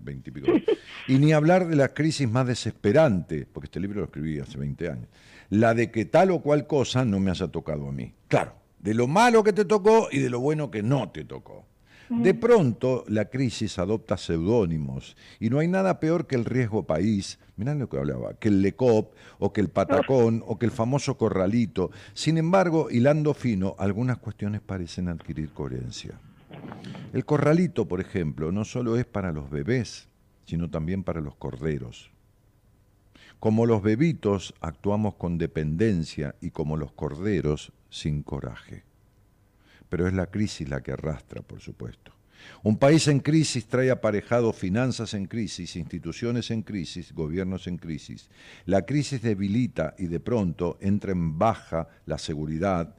veinte 0.00 0.32
y. 0.34 1.12
Y 1.14 1.18
ni 1.18 1.32
hablar 1.32 1.68
de 1.68 1.76
la 1.76 1.94
crisis 1.94 2.28
más 2.28 2.46
desesperante, 2.46 3.46
porque 3.50 3.66
este 3.66 3.80
libro 3.80 4.00
lo 4.00 4.06
escribí 4.06 4.38
hace 4.40 4.58
20 4.58 4.90
años 4.90 5.08
la 5.50 5.74
de 5.74 5.90
que 5.90 6.04
tal 6.04 6.30
o 6.30 6.40
cual 6.40 6.66
cosa 6.66 7.04
no 7.04 7.20
me 7.20 7.30
haya 7.30 7.48
tocado 7.48 7.88
a 7.88 7.92
mí. 7.92 8.14
Claro, 8.28 8.54
de 8.80 8.94
lo 8.94 9.06
malo 9.06 9.42
que 9.42 9.52
te 9.52 9.64
tocó 9.64 10.08
y 10.10 10.18
de 10.18 10.30
lo 10.30 10.40
bueno 10.40 10.70
que 10.70 10.82
no 10.82 11.10
te 11.10 11.24
tocó. 11.24 11.64
De 12.08 12.34
pronto 12.34 13.04
la 13.08 13.24
crisis 13.24 13.80
adopta 13.80 14.16
seudónimos 14.16 15.16
y 15.40 15.50
no 15.50 15.58
hay 15.58 15.66
nada 15.66 15.98
peor 15.98 16.28
que 16.28 16.36
el 16.36 16.44
riesgo 16.44 16.84
país, 16.84 17.40
mirá 17.56 17.74
lo 17.74 17.88
que 17.88 17.98
hablaba, 17.98 18.34
que 18.34 18.46
el 18.46 18.62
LECOP 18.62 19.12
o 19.40 19.52
que 19.52 19.60
el 19.60 19.70
Patacón 19.70 20.44
o 20.46 20.56
que 20.56 20.66
el 20.66 20.72
famoso 20.72 21.16
Corralito. 21.16 21.90
Sin 22.14 22.38
embargo, 22.38 22.90
hilando 22.92 23.34
fino, 23.34 23.74
algunas 23.78 24.18
cuestiones 24.18 24.60
parecen 24.60 25.08
adquirir 25.08 25.50
coherencia. 25.50 26.20
El 27.12 27.24
Corralito, 27.24 27.86
por 27.88 28.00
ejemplo, 28.00 28.52
no 28.52 28.64
solo 28.64 28.96
es 28.96 29.04
para 29.04 29.32
los 29.32 29.50
bebés, 29.50 30.08
sino 30.44 30.70
también 30.70 31.02
para 31.02 31.20
los 31.20 31.34
corderos. 31.34 32.10
Como 33.40 33.66
los 33.66 33.82
bebitos 33.82 34.54
actuamos 34.60 35.14
con 35.14 35.38
dependencia 35.38 36.34
y 36.40 36.50
como 36.50 36.76
los 36.76 36.92
corderos 36.92 37.72
sin 37.90 38.22
coraje. 38.22 38.84
Pero 39.88 40.06
es 40.06 40.14
la 40.14 40.26
crisis 40.26 40.68
la 40.68 40.82
que 40.82 40.92
arrastra, 40.92 41.42
por 41.42 41.60
supuesto. 41.60 42.12
Un 42.62 42.76
país 42.78 43.08
en 43.08 43.20
crisis 43.20 43.66
trae 43.66 43.90
aparejado 43.90 44.52
finanzas 44.52 45.14
en 45.14 45.26
crisis, 45.26 45.76
instituciones 45.76 46.50
en 46.50 46.62
crisis, 46.62 47.12
gobiernos 47.12 47.66
en 47.66 47.76
crisis. 47.76 48.28
La 48.64 48.82
crisis 48.82 49.22
debilita 49.22 49.94
y 49.98 50.06
de 50.06 50.20
pronto 50.20 50.76
entra 50.80 51.12
en 51.12 51.38
baja 51.38 51.88
la 52.06 52.18
seguridad, 52.18 52.96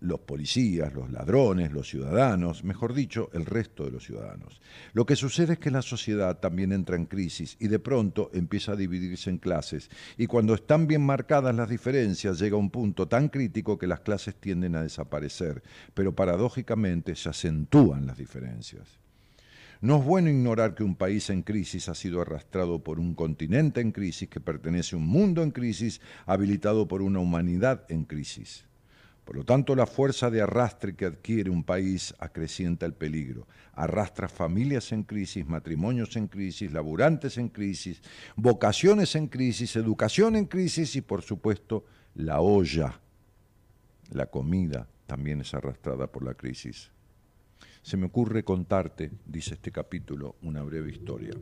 los 0.00 0.20
policías, 0.20 0.92
los 0.92 1.10
ladrones, 1.10 1.72
los 1.72 1.88
ciudadanos, 1.88 2.64
mejor 2.64 2.92
dicho, 2.92 3.30
el 3.32 3.46
resto 3.46 3.84
de 3.84 3.90
los 3.90 4.04
ciudadanos. 4.04 4.60
Lo 4.92 5.06
que 5.06 5.16
sucede 5.16 5.54
es 5.54 5.58
que 5.58 5.70
la 5.70 5.82
sociedad 5.82 6.38
también 6.38 6.72
entra 6.72 6.96
en 6.96 7.06
crisis 7.06 7.56
y 7.58 7.68
de 7.68 7.78
pronto 7.78 8.30
empieza 8.34 8.72
a 8.72 8.76
dividirse 8.76 9.30
en 9.30 9.38
clases 9.38 9.90
y 10.18 10.26
cuando 10.26 10.54
están 10.54 10.86
bien 10.86 11.02
marcadas 11.02 11.54
las 11.54 11.68
diferencias 11.68 12.38
llega 12.38 12.56
un 12.56 12.70
punto 12.70 13.08
tan 13.08 13.28
crítico 13.28 13.78
que 13.78 13.86
las 13.86 14.00
clases 14.00 14.34
tienden 14.36 14.76
a 14.76 14.82
desaparecer, 14.82 15.62
pero 15.94 16.14
paradójicamente 16.14 17.14
se 17.14 17.30
acentúan 17.30 18.06
las 18.06 18.18
diferencias. 18.18 18.98
No 19.80 19.98
es 19.98 20.04
bueno 20.04 20.30
ignorar 20.30 20.74
que 20.74 20.84
un 20.84 20.96
país 20.96 21.28
en 21.28 21.42
crisis 21.42 21.88
ha 21.88 21.94
sido 21.94 22.22
arrastrado 22.22 22.82
por 22.82 22.98
un 22.98 23.14
continente 23.14 23.82
en 23.82 23.92
crisis 23.92 24.28
que 24.28 24.40
pertenece 24.40 24.96
a 24.96 24.98
un 24.98 25.06
mundo 25.06 25.42
en 25.42 25.50
crisis 25.50 26.00
habilitado 26.24 26.88
por 26.88 27.02
una 27.02 27.20
humanidad 27.20 27.84
en 27.90 28.04
crisis. 28.04 28.64
Por 29.26 29.34
lo 29.34 29.44
tanto, 29.44 29.74
la 29.74 29.86
fuerza 29.86 30.30
de 30.30 30.40
arrastre 30.40 30.94
que 30.94 31.04
adquiere 31.04 31.50
un 31.50 31.64
país 31.64 32.14
acrecienta 32.20 32.86
el 32.86 32.94
peligro. 32.94 33.48
Arrastra 33.72 34.28
familias 34.28 34.92
en 34.92 35.02
crisis, 35.02 35.44
matrimonios 35.44 36.14
en 36.14 36.28
crisis, 36.28 36.72
laburantes 36.72 37.36
en 37.36 37.48
crisis, 37.48 38.00
vocaciones 38.36 39.16
en 39.16 39.26
crisis, 39.26 39.74
educación 39.74 40.36
en 40.36 40.44
crisis 40.44 40.94
y, 40.94 41.00
por 41.00 41.22
supuesto, 41.22 41.84
la 42.14 42.40
olla, 42.40 43.00
la 44.12 44.26
comida, 44.26 44.86
también 45.08 45.40
es 45.40 45.52
arrastrada 45.54 46.06
por 46.06 46.24
la 46.24 46.34
crisis. 46.34 46.92
Se 47.82 47.96
me 47.96 48.06
ocurre 48.06 48.44
contarte, 48.44 49.10
dice 49.26 49.54
este 49.54 49.72
capítulo, 49.72 50.36
una 50.42 50.62
breve 50.62 50.92
historia. 50.92 51.32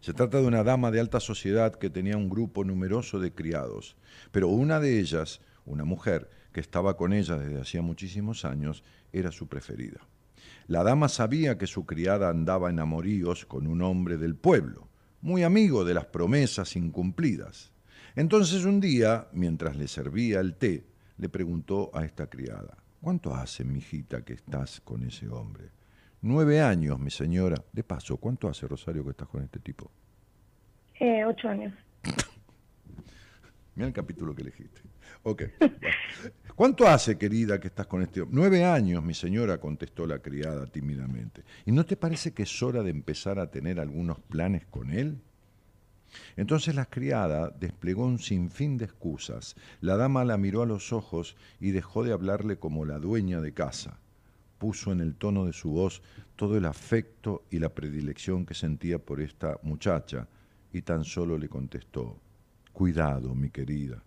Se 0.00 0.14
trata 0.14 0.40
de 0.40 0.46
una 0.46 0.64
dama 0.64 0.90
de 0.90 1.00
alta 1.00 1.20
sociedad 1.20 1.74
que 1.74 1.90
tenía 1.90 2.16
un 2.16 2.30
grupo 2.30 2.64
numeroso 2.64 3.18
de 3.18 3.34
criados, 3.34 3.96
pero 4.32 4.48
una 4.48 4.80
de 4.80 4.98
ellas, 4.98 5.42
una 5.66 5.84
mujer, 5.84 6.30
que 6.54 6.60
estaba 6.60 6.96
con 6.96 7.12
ella 7.12 7.36
desde 7.36 7.60
hacía 7.60 7.82
muchísimos 7.82 8.44
años, 8.44 8.84
era 9.12 9.32
su 9.32 9.48
preferida. 9.48 9.98
La 10.68 10.84
dama 10.84 11.08
sabía 11.08 11.58
que 11.58 11.66
su 11.66 11.84
criada 11.84 12.30
andaba 12.30 12.70
en 12.70 12.78
amoríos 12.78 13.44
con 13.44 13.66
un 13.66 13.82
hombre 13.82 14.16
del 14.18 14.36
pueblo, 14.36 14.88
muy 15.20 15.42
amigo 15.42 15.84
de 15.84 15.94
las 15.94 16.06
promesas 16.06 16.76
incumplidas. 16.76 17.72
Entonces 18.14 18.64
un 18.64 18.78
día, 18.78 19.26
mientras 19.32 19.76
le 19.76 19.88
servía 19.88 20.38
el 20.38 20.54
té, 20.54 20.86
le 21.18 21.28
preguntó 21.28 21.90
a 21.92 22.04
esta 22.04 22.28
criada, 22.30 22.78
¿cuánto 23.00 23.34
hace, 23.34 23.64
mijita, 23.64 24.24
que 24.24 24.34
estás 24.34 24.80
con 24.80 25.02
ese 25.02 25.28
hombre? 25.28 25.70
Nueve 26.22 26.60
años, 26.60 27.00
mi 27.00 27.10
señora. 27.10 27.56
De 27.72 27.82
paso, 27.82 28.16
¿cuánto 28.18 28.48
hace, 28.48 28.68
Rosario, 28.68 29.02
que 29.02 29.10
estás 29.10 29.28
con 29.28 29.42
este 29.42 29.58
tipo? 29.58 29.90
Eh, 31.00 31.24
ocho 31.24 31.48
años. 31.48 31.74
Mira 33.74 33.88
el 33.88 33.92
capítulo 33.92 34.36
que 34.36 34.42
elegiste. 34.42 34.93
Ok. 35.22 35.44
¿Cuánto 36.54 36.86
hace, 36.86 37.18
querida, 37.18 37.58
que 37.58 37.66
estás 37.66 37.88
con 37.88 38.02
este 38.02 38.20
hombre? 38.20 38.36
Nueve 38.36 38.64
años, 38.64 39.02
mi 39.02 39.12
señora, 39.12 39.58
contestó 39.58 40.06
la 40.06 40.20
criada 40.20 40.66
tímidamente. 40.66 41.42
¿Y 41.66 41.72
no 41.72 41.84
te 41.84 41.96
parece 41.96 42.32
que 42.32 42.44
es 42.44 42.62
hora 42.62 42.84
de 42.84 42.90
empezar 42.90 43.40
a 43.40 43.50
tener 43.50 43.80
algunos 43.80 44.20
planes 44.20 44.64
con 44.66 44.90
él? 44.90 45.18
Entonces 46.36 46.76
la 46.76 46.86
criada 46.86 47.50
desplegó 47.58 48.06
un 48.06 48.20
sinfín 48.20 48.78
de 48.78 48.84
excusas. 48.84 49.56
La 49.80 49.96
dama 49.96 50.24
la 50.24 50.36
miró 50.36 50.62
a 50.62 50.66
los 50.66 50.92
ojos 50.92 51.36
y 51.58 51.72
dejó 51.72 52.04
de 52.04 52.12
hablarle 52.12 52.56
como 52.56 52.84
la 52.84 53.00
dueña 53.00 53.40
de 53.40 53.52
casa. 53.52 53.98
Puso 54.58 54.92
en 54.92 55.00
el 55.00 55.16
tono 55.16 55.46
de 55.46 55.52
su 55.52 55.70
voz 55.70 56.02
todo 56.36 56.56
el 56.56 56.66
afecto 56.66 57.44
y 57.50 57.58
la 57.58 57.70
predilección 57.70 58.46
que 58.46 58.54
sentía 58.54 59.00
por 59.00 59.20
esta 59.20 59.58
muchacha 59.64 60.28
y 60.72 60.82
tan 60.82 61.02
solo 61.02 61.36
le 61.36 61.48
contestó, 61.48 62.20
Cuidado, 62.72 63.34
mi 63.34 63.50
querida 63.50 64.04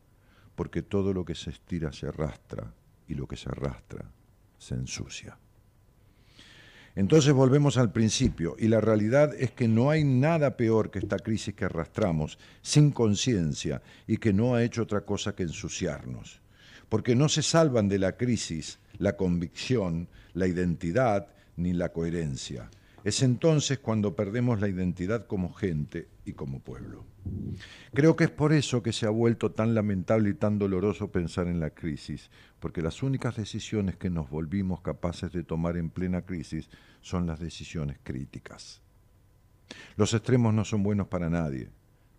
porque 0.58 0.82
todo 0.82 1.14
lo 1.14 1.24
que 1.24 1.36
se 1.36 1.52
estira 1.52 1.94
se 1.94 2.08
arrastra 2.08 2.74
y 3.08 3.14
lo 3.14 3.28
que 3.28 3.38
se 3.38 3.48
arrastra 3.48 4.12
se 4.58 4.74
ensucia. 4.74 5.38
Entonces 6.96 7.32
volvemos 7.32 7.78
al 7.78 7.92
principio 7.92 8.56
y 8.58 8.68
la 8.68 8.82
realidad 8.82 9.36
es 9.38 9.52
que 9.52 9.68
no 9.68 9.92
hay 9.92 10.04
nada 10.04 10.58
peor 10.58 10.90
que 10.90 10.98
esta 10.98 11.20
crisis 11.20 11.54
que 11.54 11.66
arrastramos 11.66 12.40
sin 12.64 12.90
conciencia 12.90 13.84
y 14.08 14.18
que 14.18 14.34
no 14.34 14.56
ha 14.56 14.64
hecho 14.64 14.82
otra 14.82 15.02
cosa 15.02 15.36
que 15.36 15.44
ensuciarnos. 15.44 16.42
Porque 16.90 17.16
no 17.16 17.30
se 17.30 17.44
salvan 17.44 17.88
de 17.88 18.00
la 18.00 18.18
crisis 18.18 18.80
la 18.98 19.16
convicción, 19.16 20.10
la 20.34 20.48
identidad 20.48 21.28
ni 21.56 21.74
la 21.74 21.90
coherencia. 21.90 22.72
Es 23.04 23.22
entonces 23.22 23.78
cuando 23.78 24.16
perdemos 24.16 24.60
la 24.60 24.68
identidad 24.68 25.28
como 25.28 25.54
gente 25.54 26.08
y 26.26 26.34
como 26.34 26.62
pueblo. 26.62 27.06
Creo 27.94 28.16
que 28.16 28.26
es 28.26 28.30
por 28.30 28.54
eso 28.54 28.84
que 28.84 28.94
se 28.94 29.06
ha 29.06 29.10
vuelto 29.10 29.52
tan 29.52 29.74
lamentable 29.74 30.30
y 30.30 30.34
tan 30.34 30.60
doloroso 30.60 31.12
pensar 31.12 31.48
en 31.48 31.60
la 31.60 31.72
crisis, 31.72 32.30
porque 32.60 32.82
las 32.82 33.02
únicas 33.02 33.36
decisiones 33.36 33.96
que 33.96 34.10
nos 34.10 34.30
volvimos 34.30 34.82
capaces 34.82 35.32
de 35.32 35.44
tomar 35.44 35.78
en 35.78 35.90
plena 35.90 36.22
crisis 36.22 36.70
son 37.02 37.26
las 37.26 37.40
decisiones 37.40 37.98
críticas. 38.04 38.82
Los 39.96 40.14
extremos 40.14 40.54
no 40.54 40.64
son 40.66 40.84
buenos 40.84 41.08
para 41.08 41.30
nadie. 41.30 41.70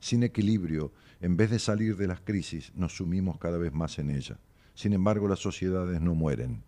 Sin 0.01 0.22
equilibrio, 0.22 0.93
en 1.20 1.36
vez 1.36 1.51
de 1.51 1.59
salir 1.59 1.97
de 1.97 2.06
las 2.06 2.20
crisis, 2.20 2.72
nos 2.74 2.97
sumimos 2.97 3.39
cada 3.39 3.59
vez 3.59 3.72
más 3.72 3.98
en 3.98 4.10
ella. 4.10 4.39
Sin 4.74 4.93
embargo, 4.93 5.28
las 5.28 5.40
sociedades 5.40 6.01
no 6.01 6.14
mueren, 6.14 6.62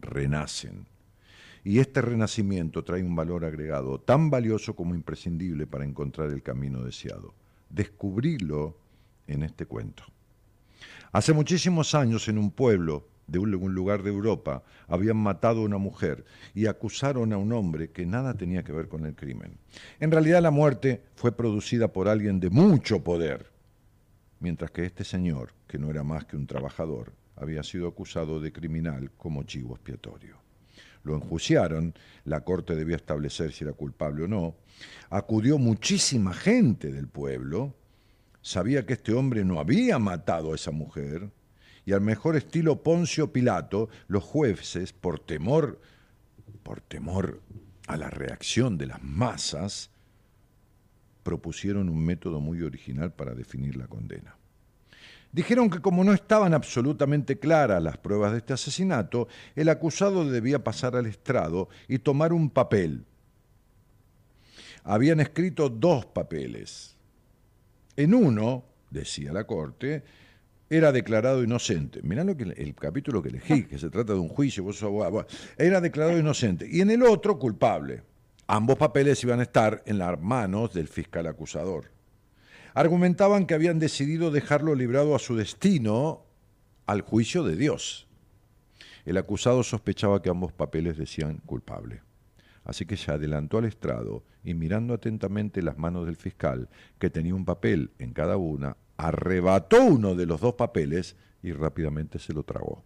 renacen. 0.00 0.86
Y 1.64 1.80
este 1.80 2.00
renacimiento 2.00 2.84
trae 2.84 3.02
un 3.02 3.16
valor 3.16 3.44
agregado 3.44 4.00
tan 4.00 4.30
valioso 4.30 4.76
como 4.76 4.94
imprescindible 4.94 5.66
para 5.66 5.84
encontrar 5.84 6.30
el 6.30 6.42
camino 6.42 6.84
deseado. 6.84 7.34
Descubrirlo 7.70 8.78
en 9.26 9.42
este 9.42 9.66
cuento. 9.66 10.04
Hace 11.12 11.32
muchísimos 11.32 11.94
años 11.94 12.28
en 12.28 12.38
un 12.38 12.50
pueblo 12.50 13.08
de 13.26 13.38
un 13.38 13.74
lugar 13.74 14.02
de 14.02 14.10
Europa 14.10 14.62
habían 14.86 15.16
matado 15.16 15.60
a 15.60 15.64
una 15.64 15.78
mujer 15.78 16.24
y 16.54 16.66
acusaron 16.66 17.32
a 17.32 17.38
un 17.38 17.52
hombre 17.52 17.90
que 17.90 18.06
nada 18.06 18.34
tenía 18.34 18.62
que 18.62 18.72
ver 18.72 18.88
con 18.88 19.04
el 19.04 19.14
crimen. 19.14 19.58
En 19.98 20.10
realidad 20.10 20.42
la 20.42 20.50
muerte 20.50 21.02
fue 21.14 21.32
producida 21.32 21.92
por 21.92 22.08
alguien 22.08 22.38
de 22.38 22.50
mucho 22.50 23.02
poder, 23.02 23.50
mientras 24.38 24.70
que 24.70 24.84
este 24.84 25.04
señor, 25.04 25.54
que 25.66 25.78
no 25.78 25.90
era 25.90 26.04
más 26.04 26.24
que 26.24 26.36
un 26.36 26.46
trabajador, 26.46 27.12
había 27.34 27.62
sido 27.62 27.88
acusado 27.88 28.40
de 28.40 28.52
criminal 28.52 29.10
como 29.16 29.42
chivo 29.42 29.74
expiatorio 29.74 30.45
lo 31.06 31.14
enjuiciaron, 31.14 31.94
la 32.24 32.40
corte 32.40 32.74
debía 32.74 32.96
establecer 32.96 33.52
si 33.52 33.64
era 33.64 33.72
culpable 33.72 34.24
o 34.24 34.28
no, 34.28 34.56
acudió 35.08 35.56
muchísima 35.56 36.34
gente 36.34 36.92
del 36.92 37.06
pueblo, 37.08 37.74
sabía 38.42 38.84
que 38.84 38.94
este 38.94 39.12
hombre 39.12 39.44
no 39.44 39.60
había 39.60 39.98
matado 39.98 40.52
a 40.52 40.56
esa 40.56 40.72
mujer, 40.72 41.30
y 41.84 41.92
al 41.92 42.00
mejor 42.00 42.36
estilo 42.36 42.82
Poncio 42.82 43.32
Pilato, 43.32 43.88
los 44.08 44.24
jueces, 44.24 44.92
por 44.92 45.20
temor, 45.20 45.80
por 46.64 46.80
temor 46.80 47.40
a 47.86 47.96
la 47.96 48.10
reacción 48.10 48.76
de 48.76 48.86
las 48.86 49.02
masas, 49.02 49.90
propusieron 51.22 51.88
un 51.88 52.04
método 52.04 52.40
muy 52.40 52.62
original 52.62 53.12
para 53.12 53.34
definir 53.34 53.76
la 53.76 53.86
condena. 53.86 54.36
Dijeron 55.36 55.68
que 55.68 55.80
como 55.80 56.02
no 56.02 56.14
estaban 56.14 56.54
absolutamente 56.54 57.38
claras 57.38 57.82
las 57.82 57.98
pruebas 57.98 58.32
de 58.32 58.38
este 58.38 58.54
asesinato, 58.54 59.28
el 59.54 59.68
acusado 59.68 60.24
debía 60.24 60.64
pasar 60.64 60.96
al 60.96 61.04
estrado 61.04 61.68
y 61.88 61.98
tomar 61.98 62.32
un 62.32 62.48
papel. 62.48 63.04
Habían 64.82 65.20
escrito 65.20 65.68
dos 65.68 66.06
papeles. 66.06 66.96
En 67.96 68.14
uno, 68.14 68.64
decía 68.88 69.30
la 69.30 69.44
corte, 69.44 70.04
era 70.70 70.90
declarado 70.90 71.44
inocente. 71.44 72.00
Mirá 72.02 72.24
lo 72.24 72.34
que 72.34 72.44
el 72.44 72.74
capítulo 72.74 73.22
que 73.22 73.28
elegí, 73.28 73.64
que 73.64 73.78
se 73.78 73.90
trata 73.90 74.14
de 74.14 74.20
un 74.20 74.30
juicio, 74.30 74.64
vos 74.64 74.82
era 75.58 75.82
declarado 75.82 76.18
inocente. 76.18 76.66
Y 76.66 76.80
en 76.80 76.92
el 76.92 77.02
otro, 77.02 77.38
culpable. 77.38 78.04
Ambos 78.46 78.78
papeles 78.78 79.22
iban 79.22 79.40
a 79.40 79.42
estar 79.42 79.82
en 79.84 79.98
las 79.98 80.18
manos 80.18 80.72
del 80.72 80.88
fiscal 80.88 81.26
acusador 81.26 81.94
argumentaban 82.76 83.46
que 83.46 83.54
habían 83.54 83.78
decidido 83.78 84.30
dejarlo 84.30 84.74
librado 84.74 85.14
a 85.14 85.18
su 85.18 85.34
destino 85.34 86.26
al 86.84 87.00
juicio 87.00 87.42
de 87.42 87.56
Dios. 87.56 88.06
El 89.06 89.16
acusado 89.16 89.62
sospechaba 89.62 90.20
que 90.20 90.28
ambos 90.28 90.52
papeles 90.52 90.98
decían 90.98 91.38
culpable. 91.46 92.02
Así 92.64 92.84
que 92.84 92.98
se 92.98 93.10
adelantó 93.10 93.56
al 93.56 93.64
estrado 93.64 94.24
y 94.44 94.52
mirando 94.52 94.92
atentamente 94.92 95.62
las 95.62 95.78
manos 95.78 96.04
del 96.04 96.16
fiscal, 96.16 96.68
que 96.98 97.08
tenía 97.08 97.34
un 97.34 97.46
papel 97.46 97.92
en 97.98 98.12
cada 98.12 98.36
una, 98.36 98.76
arrebató 98.98 99.82
uno 99.82 100.14
de 100.14 100.26
los 100.26 100.42
dos 100.42 100.52
papeles 100.52 101.16
y 101.42 101.52
rápidamente 101.52 102.18
se 102.18 102.34
lo 102.34 102.42
tragó. 102.42 102.84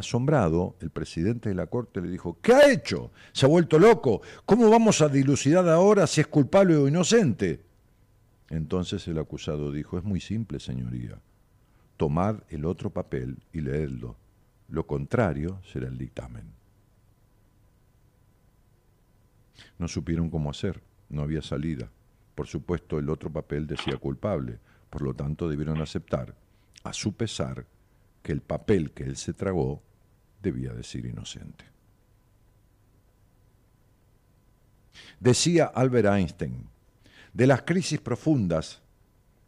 Asombrado, 0.00 0.76
el 0.80 0.90
presidente 0.90 1.48
de 1.48 1.54
la 1.54 1.66
Corte 1.66 2.00
le 2.00 2.08
dijo, 2.08 2.38
¿qué 2.42 2.52
ha 2.52 2.70
hecho? 2.70 3.12
¿Se 3.32 3.46
ha 3.46 3.48
vuelto 3.48 3.78
loco? 3.78 4.20
¿Cómo 4.44 4.68
vamos 4.68 5.00
a 5.00 5.08
dilucidar 5.08 5.68
ahora 5.68 6.06
si 6.06 6.20
es 6.20 6.26
culpable 6.26 6.76
o 6.76 6.88
inocente? 6.88 7.60
Entonces 8.50 9.06
el 9.08 9.18
acusado 9.18 9.70
dijo, 9.70 9.96
es 9.96 10.04
muy 10.04 10.20
simple, 10.20 10.58
señoría. 10.58 11.18
Tomad 11.96 12.40
el 12.48 12.64
otro 12.64 12.90
papel 12.90 13.38
y 13.52 13.60
leedlo. 13.60 14.16
Lo 14.68 14.86
contrario 14.86 15.60
será 15.70 15.88
el 15.88 15.98
dictamen. 15.98 16.44
No 19.78 19.86
supieron 19.88 20.30
cómo 20.30 20.50
hacer, 20.50 20.80
no 21.08 21.22
había 21.22 21.42
salida. 21.42 21.90
Por 22.34 22.46
supuesto, 22.46 22.98
el 22.98 23.10
otro 23.10 23.30
papel 23.30 23.66
decía 23.66 23.96
culpable, 23.96 24.58
por 24.88 25.02
lo 25.02 25.14
tanto 25.14 25.48
debieron 25.48 25.80
aceptar, 25.80 26.34
a 26.84 26.92
su 26.92 27.12
pesar, 27.12 27.66
que 28.22 28.32
el 28.32 28.40
papel 28.40 28.92
que 28.92 29.04
él 29.04 29.16
se 29.16 29.32
tragó 29.32 29.82
debía 30.42 30.72
decir 30.72 31.06
inocente. 31.06 31.64
Decía 35.18 35.66
Albert 35.66 36.08
Einstein, 36.08 36.66
de 37.32 37.46
las 37.46 37.62
crisis 37.62 38.00
profundas 38.00 38.80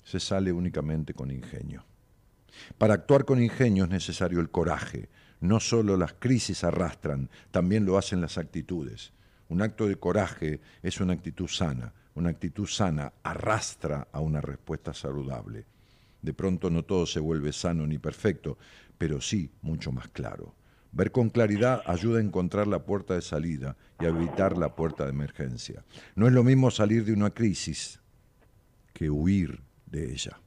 se 0.04 0.20
sale 0.20 0.52
únicamente 0.52 1.14
con 1.14 1.30
ingenio. 1.30 1.84
Para 2.78 2.94
actuar 2.94 3.24
con 3.24 3.42
ingenio 3.42 3.84
es 3.84 3.90
necesario 3.90 4.40
el 4.40 4.50
coraje. 4.50 5.08
No 5.40 5.58
solo 5.60 5.96
las 5.96 6.12
crisis 6.14 6.62
arrastran, 6.64 7.30
también 7.50 7.84
lo 7.84 7.98
hacen 7.98 8.20
las 8.20 8.38
actitudes. 8.38 9.12
Un 9.48 9.62
acto 9.62 9.88
de 9.88 9.96
coraje 9.96 10.60
es 10.82 11.00
una 11.00 11.14
actitud 11.14 11.48
sana. 11.48 11.92
Una 12.14 12.30
actitud 12.30 12.66
sana 12.66 13.12
arrastra 13.22 14.08
a 14.12 14.20
una 14.20 14.40
respuesta 14.40 14.92
saludable. 14.92 15.64
De 16.20 16.34
pronto 16.34 16.70
no 16.70 16.84
todo 16.84 17.06
se 17.06 17.20
vuelve 17.20 17.52
sano 17.52 17.86
ni 17.86 17.98
perfecto, 17.98 18.58
pero 18.98 19.20
sí 19.20 19.50
mucho 19.62 19.90
más 19.90 20.08
claro. 20.08 20.54
Ver 20.92 21.10
con 21.10 21.30
claridad 21.30 21.82
ayuda 21.86 22.18
a 22.18 22.22
encontrar 22.22 22.66
la 22.66 22.84
puerta 22.84 23.14
de 23.14 23.22
salida 23.22 23.76
y 23.98 24.04
a 24.04 24.08
evitar 24.08 24.58
la 24.58 24.76
puerta 24.76 25.04
de 25.04 25.10
emergencia. 25.10 25.82
No 26.14 26.26
es 26.26 26.34
lo 26.34 26.44
mismo 26.44 26.70
salir 26.70 27.04
de 27.04 27.14
una 27.14 27.30
crisis 27.30 27.98
que 28.92 29.08
huir 29.08 29.62
de 29.86 30.12
ella. 30.12 30.38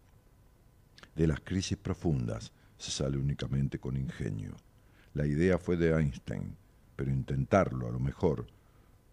De 1.16 1.26
las 1.26 1.40
crisis 1.40 1.78
profundas 1.78 2.52
se 2.78 2.92
sale 2.92 3.18
únicamente 3.18 3.80
con 3.80 3.98
ingenio. 3.98 4.56
La 5.16 5.26
idea 5.26 5.58
fue 5.58 5.78
de 5.78 5.98
Einstein, 5.98 6.56
pero 6.96 7.10
intentarlo 7.10 7.88
a 7.88 7.92
lo 7.92 8.00
mejor 8.00 8.46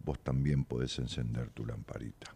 vos 0.05 0.19
también 0.21 0.65
podés 0.65 0.99
encender 0.99 1.51
tu 1.51 1.65
lamparita. 1.65 2.35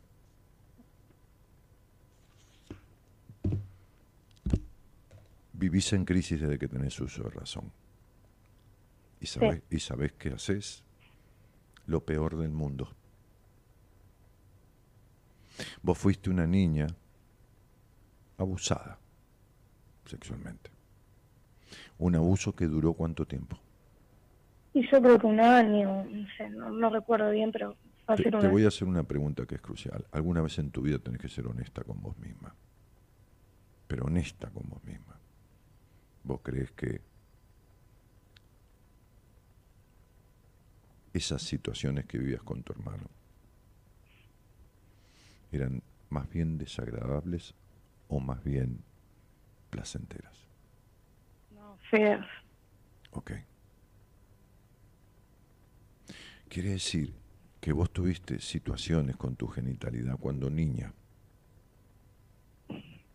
Vivís 5.52 5.92
en 5.92 6.04
crisis 6.04 6.40
desde 6.40 6.58
que 6.58 6.68
tenés 6.68 6.98
uso 7.00 7.24
de 7.24 7.30
razón. 7.30 7.72
¿Y 9.26 9.28
sabés, 9.28 9.62
¿Y 9.70 9.80
sabés 9.80 10.12
qué 10.12 10.28
haces? 10.28 10.84
Lo 11.86 12.04
peor 12.04 12.36
del 12.36 12.50
mundo. 12.50 12.88
Vos 15.82 15.98
fuiste 15.98 16.30
una 16.30 16.46
niña 16.46 16.86
abusada 18.38 19.00
sexualmente. 20.04 20.70
Un 21.98 22.14
abuso 22.14 22.54
que 22.54 22.66
duró 22.66 22.92
cuánto 22.92 23.26
tiempo? 23.26 23.58
Y 24.74 24.88
yo 24.88 25.02
creo 25.02 25.18
que 25.18 25.26
un 25.26 25.40
año, 25.40 26.04
no 26.04 26.26
sé, 26.36 26.48
no, 26.50 26.88
recuerdo 26.88 27.30
bien, 27.30 27.50
pero... 27.50 27.76
Te, 28.16 28.30
te 28.30 28.46
voy 28.46 28.64
a 28.64 28.68
hacer 28.68 28.86
una 28.86 29.02
pregunta 29.02 29.44
que 29.44 29.56
es 29.56 29.60
crucial. 29.60 30.06
Alguna 30.12 30.40
vez 30.40 30.56
en 30.60 30.70
tu 30.70 30.82
vida 30.82 31.00
tenés 31.00 31.20
que 31.20 31.28
ser 31.28 31.48
honesta 31.48 31.82
con 31.82 32.00
vos 32.00 32.16
misma. 32.18 32.54
Pero 33.88 34.04
honesta 34.04 34.50
con 34.50 34.68
vos 34.68 34.84
misma. 34.84 35.18
¿Vos 36.22 36.42
crees 36.44 36.70
que 36.70 37.00
esas 41.16 41.42
situaciones 41.42 42.04
que 42.04 42.18
vivías 42.18 42.42
con 42.42 42.62
tu 42.62 42.72
hermano 42.72 43.08
eran 45.50 45.82
más 46.10 46.28
bien 46.28 46.58
desagradables 46.58 47.54
o 48.08 48.20
más 48.20 48.44
bien 48.44 48.84
placenteras? 49.70 50.46
No, 51.54 51.78
feas. 51.90 52.26
Ok. 53.12 53.32
Quiere 56.48 56.70
decir 56.70 57.14
que 57.60 57.72
vos 57.72 57.90
tuviste 57.90 58.38
situaciones 58.38 59.16
con 59.16 59.36
tu 59.36 59.48
genitalidad 59.48 60.18
cuando 60.18 60.50
niña 60.50 60.92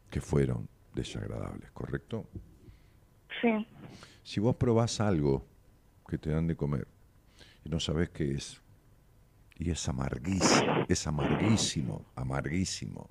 que 0.10 0.22
fueron 0.22 0.68
desagradables, 0.94 1.72
¿correcto? 1.72 2.28
Sí. 3.41 3.68
Si 4.23 4.40
vos 4.40 4.56
probás 4.56 4.99
algo 4.99 5.45
que 6.07 6.18
te 6.18 6.32
dan 6.32 6.48
de 6.48 6.56
comer 6.57 6.88
y 7.64 7.70
no 7.70 7.80
sabes 7.80 8.10
qué 8.10 8.32
es, 8.32 8.62
y 9.56 9.70
es 9.70 9.88
amarguísimo, 9.88 10.86
es 10.88 11.08
amarguísimo, 11.08 12.06
amarguísimo, 12.16 13.10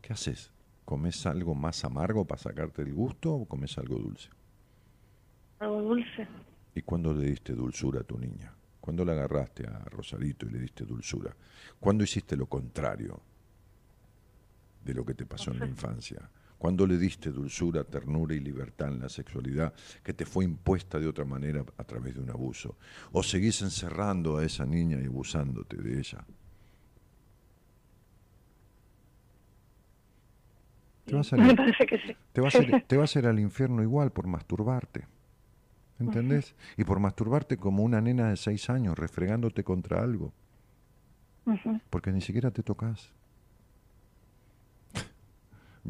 ¿qué 0.00 0.12
haces? 0.12 0.52
¿Comes 0.84 1.26
algo 1.26 1.54
más 1.54 1.84
amargo 1.84 2.24
para 2.24 2.40
sacarte 2.40 2.82
el 2.82 2.94
gusto 2.94 3.34
o 3.34 3.44
comes 3.44 3.76
algo 3.76 3.96
dulce? 3.96 4.30
Algo 5.58 5.82
dulce. 5.82 6.28
¿Y 6.74 6.82
cuándo 6.82 7.12
le 7.12 7.26
diste 7.26 7.54
dulzura 7.54 8.00
a 8.00 8.04
tu 8.04 8.18
niña? 8.18 8.54
¿Cuándo 8.80 9.04
la 9.04 9.12
agarraste 9.12 9.66
a 9.66 9.80
Rosarito 9.86 10.46
y 10.46 10.50
le 10.50 10.60
diste 10.60 10.84
dulzura? 10.84 11.34
¿Cuándo 11.80 12.04
hiciste 12.04 12.36
lo 12.36 12.46
contrario 12.46 13.20
de 14.84 14.94
lo 14.94 15.04
que 15.04 15.14
te 15.14 15.26
pasó 15.26 15.50
en 15.50 15.58
la 15.58 15.66
infancia? 15.66 16.30
¿Cuándo 16.66 16.84
le 16.84 16.98
diste 16.98 17.30
dulzura, 17.30 17.84
ternura 17.84 18.34
y 18.34 18.40
libertad 18.40 18.88
en 18.88 18.98
la 18.98 19.08
sexualidad 19.08 19.72
que 20.02 20.12
te 20.12 20.26
fue 20.26 20.44
impuesta 20.44 20.98
de 20.98 21.06
otra 21.06 21.24
manera 21.24 21.64
a 21.78 21.84
través 21.84 22.16
de 22.16 22.20
un 22.20 22.28
abuso? 22.28 22.74
¿O 23.12 23.22
seguís 23.22 23.62
encerrando 23.62 24.36
a 24.36 24.44
esa 24.44 24.66
niña 24.66 24.98
y 25.00 25.06
abusándote 25.06 25.76
de 25.76 26.00
ella? 26.00 26.24
Te 31.04 31.14
vas, 31.14 31.32
a 31.32 31.36
ir, 31.36 31.56
te, 32.32 32.40
vas 32.40 32.56
a 32.56 32.80
te 32.88 32.96
vas 32.96 33.14
a 33.14 33.18
ir 33.20 33.26
al 33.28 33.38
infierno 33.38 33.84
igual 33.84 34.10
por 34.10 34.26
masturbarte. 34.26 35.06
¿Entendés? 36.00 36.56
Y 36.76 36.82
por 36.82 36.98
masturbarte 36.98 37.58
como 37.58 37.84
una 37.84 38.00
nena 38.00 38.30
de 38.30 38.36
seis 38.36 38.70
años, 38.70 38.98
refregándote 38.98 39.62
contra 39.62 40.02
algo. 40.02 40.32
Porque 41.90 42.10
ni 42.10 42.22
siquiera 42.22 42.50
te 42.50 42.64
tocas. 42.64 43.12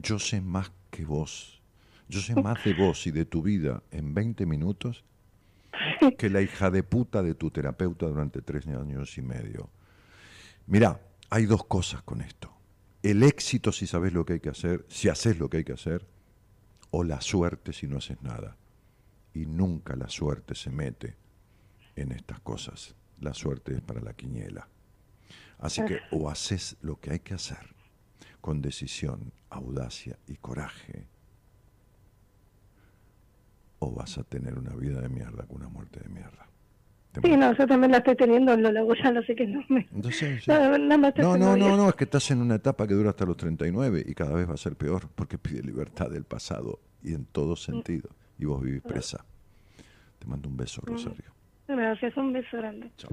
Yo 0.00 0.18
sé 0.18 0.40
más 0.40 0.70
que 0.90 1.04
vos. 1.04 1.62
Yo 2.08 2.20
sé 2.20 2.34
más 2.40 2.62
de 2.64 2.74
vos 2.74 3.06
y 3.06 3.10
de 3.10 3.24
tu 3.24 3.42
vida 3.42 3.82
en 3.90 4.14
20 4.14 4.46
minutos 4.46 5.04
que 6.18 6.30
la 6.30 6.40
hija 6.40 6.70
de 6.70 6.82
puta 6.82 7.22
de 7.22 7.34
tu 7.34 7.50
terapeuta 7.50 8.06
durante 8.06 8.42
tres 8.42 8.66
años 8.68 9.18
y 9.18 9.22
medio. 9.22 9.70
Mirá, 10.66 11.00
hay 11.30 11.46
dos 11.46 11.64
cosas 11.64 12.02
con 12.02 12.20
esto 12.20 12.56
el 13.10 13.22
éxito 13.22 13.70
si 13.70 13.86
sabes 13.86 14.12
lo 14.12 14.26
que 14.26 14.34
hay 14.34 14.40
que 14.40 14.48
hacer, 14.48 14.84
si 14.88 15.08
haces 15.08 15.38
lo 15.38 15.48
que 15.48 15.58
hay 15.58 15.64
que 15.64 15.74
hacer, 15.74 16.04
o 16.90 17.04
la 17.04 17.20
suerte 17.20 17.72
si 17.72 17.86
no 17.86 17.98
haces 17.98 18.20
nada. 18.20 18.56
Y 19.32 19.46
nunca 19.46 19.94
la 19.94 20.08
suerte 20.08 20.56
se 20.56 20.70
mete 20.70 21.14
en 21.94 22.10
estas 22.10 22.40
cosas. 22.40 22.96
La 23.20 23.32
suerte 23.32 23.74
es 23.74 23.80
para 23.80 24.00
la 24.00 24.14
quiniela. 24.14 24.68
Así 25.58 25.84
que 25.84 26.00
o 26.10 26.28
haces 26.28 26.76
lo 26.82 26.98
que 26.98 27.12
hay 27.12 27.20
que 27.20 27.34
hacer 27.34 27.75
con 28.46 28.62
decisión, 28.62 29.32
audacia 29.50 30.16
y 30.28 30.36
coraje, 30.36 31.08
o 33.80 33.90
vas 33.90 34.18
a 34.18 34.22
tener 34.22 34.56
una 34.56 34.72
vida 34.76 35.00
de 35.00 35.08
mierda 35.08 35.44
con 35.48 35.56
una 35.56 35.68
muerte 35.68 35.98
de 35.98 36.08
mierda. 36.08 36.46
Sí, 37.24 37.36
no, 37.36 37.52
yo 37.56 37.66
también 37.66 37.90
la 37.90 37.98
estoy 37.98 38.14
teniendo, 38.14 38.56
lo 38.56 38.68
hago 38.68 38.94
ya, 38.94 39.10
no 39.10 39.20
sé 39.24 39.34
qué 39.34 39.48
no 39.48 39.64
me... 39.68 39.88
No, 41.16 41.36
no, 41.36 41.56
no, 41.56 41.76
no, 41.76 41.88
es 41.88 41.96
que 41.96 42.04
estás 42.04 42.30
en 42.30 42.40
una 42.40 42.54
etapa 42.54 42.86
que 42.86 42.94
dura 42.94 43.10
hasta 43.10 43.26
los 43.26 43.36
39 43.36 44.04
y 44.06 44.14
cada 44.14 44.36
vez 44.36 44.48
va 44.48 44.54
a 44.54 44.58
ser 44.58 44.76
peor 44.76 45.08
porque 45.12 45.38
pide 45.38 45.60
libertad 45.62 46.08
del 46.08 46.22
pasado 46.22 46.78
y 47.02 47.14
en 47.14 47.24
todo 47.24 47.54
mm. 47.54 47.56
sentido. 47.56 48.10
Y 48.38 48.44
vos 48.44 48.62
vivís 48.62 48.82
presa. 48.82 49.24
Te 50.20 50.26
mando 50.28 50.48
un 50.48 50.56
beso, 50.56 50.82
mm. 50.82 50.86
Rosario. 50.92 51.32
Gracias, 51.66 52.16
un 52.16 52.32
beso 52.32 52.58
grande. 52.58 52.92
Chao. 52.96 53.10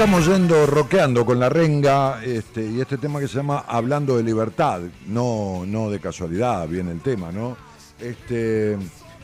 Estamos 0.00 0.28
yendo 0.28 0.64
roqueando 0.64 1.26
con 1.26 1.38
la 1.38 1.50
renga 1.50 2.24
este, 2.24 2.64
y 2.64 2.80
este 2.80 2.96
tema 2.96 3.20
que 3.20 3.28
se 3.28 3.34
llama 3.34 3.66
Hablando 3.68 4.16
de 4.16 4.22
Libertad. 4.22 4.80
No, 5.08 5.64
no 5.66 5.90
de 5.90 6.00
casualidad 6.00 6.66
viene 6.66 6.92
el 6.92 7.02
tema, 7.02 7.30
¿no? 7.30 7.54
Este, 8.00 8.78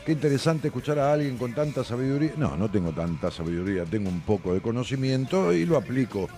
qué 0.05 0.11
interesante 0.11 0.67
escuchar 0.67 0.99
a 0.99 1.13
alguien 1.13 1.35
con 1.35 1.55
tanta 1.55 1.83
sabiduría. 1.83 2.33
No, 2.37 2.55
no 2.55 2.69
tengo 2.69 2.91
tanta 2.91 3.31
sabiduría, 3.31 3.85
tengo 3.85 4.07
un 4.07 4.21
poco 4.21 4.53
de 4.53 4.61
conocimiento 4.61 5.51
y 5.51 5.65
lo 5.65 5.77
aplico. 5.77 6.29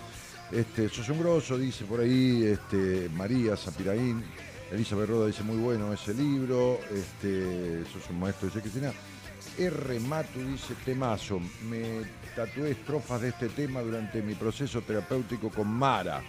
Este, 0.53 0.87
sos 0.87 1.09
un 1.09 1.19
grosso, 1.19 1.57
dice 1.57 1.83
por 1.83 1.99
ahí 1.99 2.45
este, 2.45 3.09
María 3.13 3.57
Zapiraín. 3.57 4.23
Elizabeth 4.71 5.09
Roda 5.09 5.27
dice 5.27 5.43
muy 5.43 5.57
bueno 5.57 5.91
ese 5.91 6.13
libro. 6.13 6.79
Este, 6.93 7.83
sos 7.91 8.09
un 8.09 8.21
maestro, 8.21 8.47
dice 8.47 8.61
Cristina. 8.61 8.93
R. 9.57 9.99
Matu 9.99 10.39
dice 10.39 10.75
temazo. 10.85 11.41
Me 11.69 12.03
tatué 12.35 12.71
estrofas 12.71 13.21
de 13.21 13.29
este 13.29 13.49
tema 13.49 13.81
durante 13.81 14.21
mi 14.21 14.35
proceso 14.35 14.81
terapéutico 14.81 15.49
con 15.49 15.67
Mara. 15.67 16.21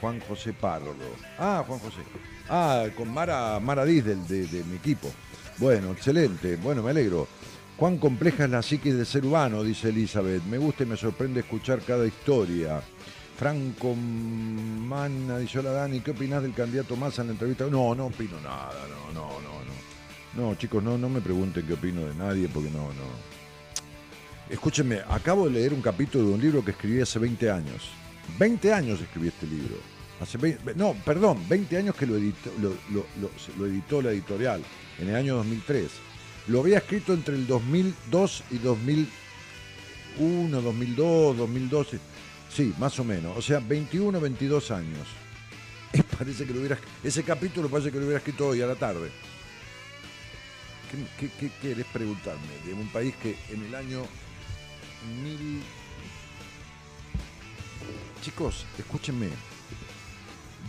Juan 0.00 0.20
José 0.20 0.52
Pardo. 0.52 0.94
Ah, 1.38 1.64
Juan 1.66 1.78
José. 1.78 2.00
Ah, 2.48 2.84
con 2.96 3.12
Mara, 3.12 3.58
Mara 3.60 3.84
Diz 3.84 4.04
de, 4.04 4.16
de 4.16 4.64
mi 4.64 4.76
equipo. 4.76 5.10
Bueno, 5.58 5.92
excelente. 5.92 6.56
Bueno, 6.56 6.82
me 6.82 6.90
alegro. 6.90 7.26
Cuán 7.76 7.98
compleja 7.98 8.44
es 8.44 8.50
la 8.50 8.62
psiquis 8.62 8.94
del 8.94 9.06
ser 9.06 9.24
humano, 9.24 9.62
dice 9.64 9.88
Elizabeth. 9.88 10.42
Me 10.44 10.58
gusta 10.58 10.84
y 10.84 10.86
me 10.86 10.96
sorprende 10.96 11.40
escuchar 11.40 11.80
cada 11.80 12.06
historia. 12.06 12.80
Franco 13.36 13.94
Manna 13.94 15.38
dice, 15.38 15.58
hola 15.58 15.72
Dani, 15.72 16.00
¿qué 16.00 16.12
opinás 16.12 16.42
del 16.42 16.54
candidato 16.54 16.94
Massa 16.94 17.22
en 17.22 17.28
la 17.28 17.32
entrevista? 17.32 17.66
No, 17.66 17.92
no 17.94 18.06
opino 18.06 18.40
nada, 18.40 18.86
no, 18.88 19.12
no, 19.12 19.40
no, 19.40 19.64
no. 19.64 20.50
No, 20.50 20.54
chicos, 20.56 20.82
no, 20.82 20.96
no 20.96 21.08
me 21.08 21.20
pregunten 21.20 21.66
qué 21.66 21.74
opino 21.74 22.02
de 22.02 22.14
nadie, 22.14 22.48
porque 22.48 22.70
no, 22.70 22.88
no. 22.88 23.33
Escúchenme, 24.48 25.00
acabo 25.08 25.46
de 25.46 25.52
leer 25.52 25.72
un 25.72 25.80
capítulo 25.80 26.28
de 26.28 26.34
un 26.34 26.40
libro 26.40 26.64
que 26.64 26.72
escribí 26.72 27.00
hace 27.00 27.18
20 27.18 27.50
años. 27.50 27.90
20 28.38 28.72
años 28.72 29.00
escribí 29.00 29.28
este 29.28 29.46
libro. 29.46 29.76
Hace 30.20 30.38
no, 30.76 30.94
perdón, 31.04 31.40
20 31.48 31.78
años 31.78 31.96
que 31.96 32.06
lo 32.06 32.16
editó, 32.16 32.50
lo, 32.60 32.76
editó 33.66 34.02
la 34.02 34.10
editorial, 34.10 34.62
en 34.98 35.08
el 35.08 35.16
año 35.16 35.36
2003. 35.36 35.90
Lo 36.48 36.60
había 36.60 36.78
escrito 36.78 37.14
entre 37.14 37.36
el 37.36 37.46
2002 37.46 38.44
y 38.50 38.58
2001, 38.58 40.60
2002, 40.60 41.36
2012. 41.38 41.98
Sí, 42.54 42.74
más 42.78 42.98
o 43.00 43.04
menos. 43.04 43.36
O 43.36 43.42
sea, 43.42 43.60
21, 43.60 44.20
22 44.20 44.70
años. 44.70 45.08
parece 46.18 46.44
que 46.44 46.52
lo 46.52 46.60
hubiera, 46.60 46.78
ese 47.02 47.22
capítulo 47.22 47.70
parece 47.70 47.90
que 47.90 47.98
lo 47.98 48.04
hubiera 48.04 48.18
escrito 48.18 48.48
hoy 48.48 48.60
a 48.60 48.66
la 48.66 48.74
tarde. 48.74 49.10
¿Qué, 51.18 51.30
qué 51.40 51.50
querés 51.60 51.86
preguntarme? 51.86 52.46
De 52.64 52.74
un 52.74 52.86
país 52.88 53.14
que 53.20 53.36
en 53.50 53.64
el 53.64 53.74
año 53.74 54.02
mil... 55.22 55.62
Chicos, 58.22 58.64
escúchenme. 58.78 59.28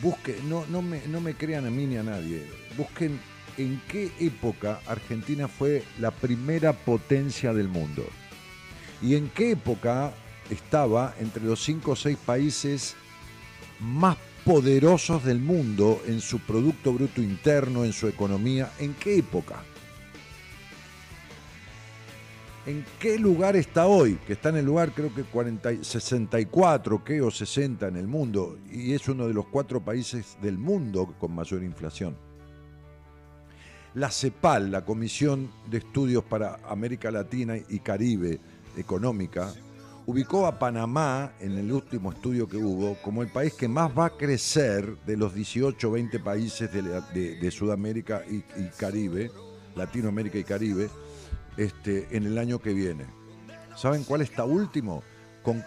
Busquen, 0.01 0.49
no, 0.49 0.65
no, 0.67 0.81
me, 0.81 1.07
no 1.07 1.21
me 1.21 1.35
crean 1.35 1.65
a 1.65 1.69
mí 1.69 1.85
ni 1.85 1.97
a 1.97 2.03
nadie. 2.03 2.45
Busquen 2.77 3.19
en 3.57 3.81
qué 3.87 4.11
época 4.19 4.81
Argentina 4.85 5.47
fue 5.47 5.83
la 5.99 6.11
primera 6.11 6.73
potencia 6.73 7.53
del 7.53 7.69
mundo. 7.69 8.05
Y 9.01 9.15
en 9.15 9.29
qué 9.29 9.51
época 9.51 10.13
estaba 10.49 11.15
entre 11.19 11.43
los 11.43 11.63
cinco 11.63 11.91
o 11.91 11.95
seis 11.95 12.17
países 12.17 12.95
más 13.79 14.17
poderosos 14.43 15.23
del 15.23 15.39
mundo 15.39 16.01
en 16.07 16.21
su 16.21 16.39
Producto 16.39 16.93
Bruto 16.93 17.21
Interno, 17.21 17.83
en 17.83 17.93
su 17.93 18.07
economía. 18.07 18.71
¿En 18.79 18.93
qué 18.93 19.17
época? 19.17 19.63
¿En 22.65 22.83
qué 22.99 23.19
lugar 23.19 23.55
está 23.55 23.85
hoy? 23.85 24.15
Que 24.25 24.33
está 24.33 24.49
en 24.49 24.57
el 24.57 24.65
lugar 24.65 24.91
creo 24.91 25.13
que 25.13 25.23
40, 25.23 25.83
64, 25.83 27.03
¿qué? 27.03 27.21
o 27.21 27.29
60 27.29 27.87
en 27.87 27.95
el 27.95 28.07
mundo, 28.07 28.57
y 28.71 28.93
es 28.93 29.07
uno 29.07 29.27
de 29.27 29.35
los 29.35 29.45
cuatro 29.45 29.85
países 29.85 30.35
del 30.41 30.57
mundo 30.57 31.13
con 31.19 31.35
mayor 31.35 31.61
inflación. 31.61 32.17
La 33.93 34.09
CEPAL, 34.09 34.71
la 34.71 34.83
Comisión 34.83 35.51
de 35.69 35.77
Estudios 35.77 36.23
para 36.23 36.59
América 36.67 37.11
Latina 37.11 37.55
y 37.55 37.79
Caribe 37.79 38.39
Económica, 38.75 39.53
ubicó 40.07 40.47
a 40.47 40.57
Panamá 40.57 41.33
en 41.39 41.59
el 41.59 41.71
último 41.71 42.11
estudio 42.11 42.49
que 42.49 42.57
hubo 42.57 42.95
como 43.03 43.21
el 43.21 43.29
país 43.29 43.53
que 43.53 43.67
más 43.67 43.91
va 43.95 44.07
a 44.07 44.17
crecer 44.17 44.97
de 45.05 45.17
los 45.17 45.35
18 45.35 45.87
o 45.87 45.91
20 45.91 46.19
países 46.19 46.71
de, 46.73 47.51
Sudamérica 47.51 48.23
y 48.27 48.41
Caribe, 48.75 49.29
Latinoamérica 49.75 50.39
y 50.39 50.43
Caribe, 50.43 50.89
este, 51.57 52.07
en 52.15 52.25
el 52.25 52.37
año 52.37 52.59
que 52.59 52.73
viene. 52.73 53.05
¿Saben 53.75 54.03
cuál 54.03 54.21
está 54.21 54.45
último? 54.45 55.03
Con, 55.43 55.63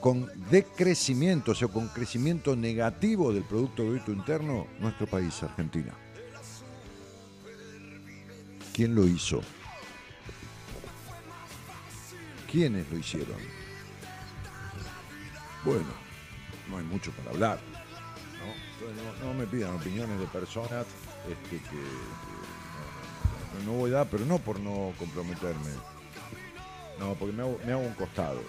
con 0.00 0.30
decrecimiento, 0.50 1.52
o 1.52 1.54
sea, 1.54 1.68
con 1.68 1.88
crecimiento 1.88 2.56
negativo 2.56 3.32
del 3.32 3.44
Producto 3.44 3.86
Bruto 3.86 4.12
Interno, 4.12 4.66
nuestro 4.80 5.06
país, 5.06 5.42
Argentina. 5.42 5.92
¿Quién 8.74 8.94
lo 8.94 9.06
hizo? 9.06 9.40
¿Quiénes 12.50 12.90
lo 12.90 12.98
hicieron? 12.98 13.38
Bueno, 15.64 15.88
no 16.70 16.78
hay 16.78 16.84
mucho 16.84 17.10
para 17.12 17.30
hablar. 17.30 17.58
No, 19.22 19.34
me 19.34 19.46
pidan 19.46 19.74
opiniones 19.74 20.20
de 20.20 20.26
personas 20.26 20.86
este, 21.28 21.58
que 21.70 21.82
no 23.64 23.72
voy 23.72 23.90
a 23.90 23.98
dar, 23.98 24.06
pero 24.10 24.24
no 24.24 24.38
por 24.38 24.60
no 24.60 24.92
comprometerme. 24.98 25.70
No, 26.98 27.14
porque 27.14 27.34
me 27.34 27.42
hago, 27.42 27.82
un 27.82 27.94
costado. 27.94 28.40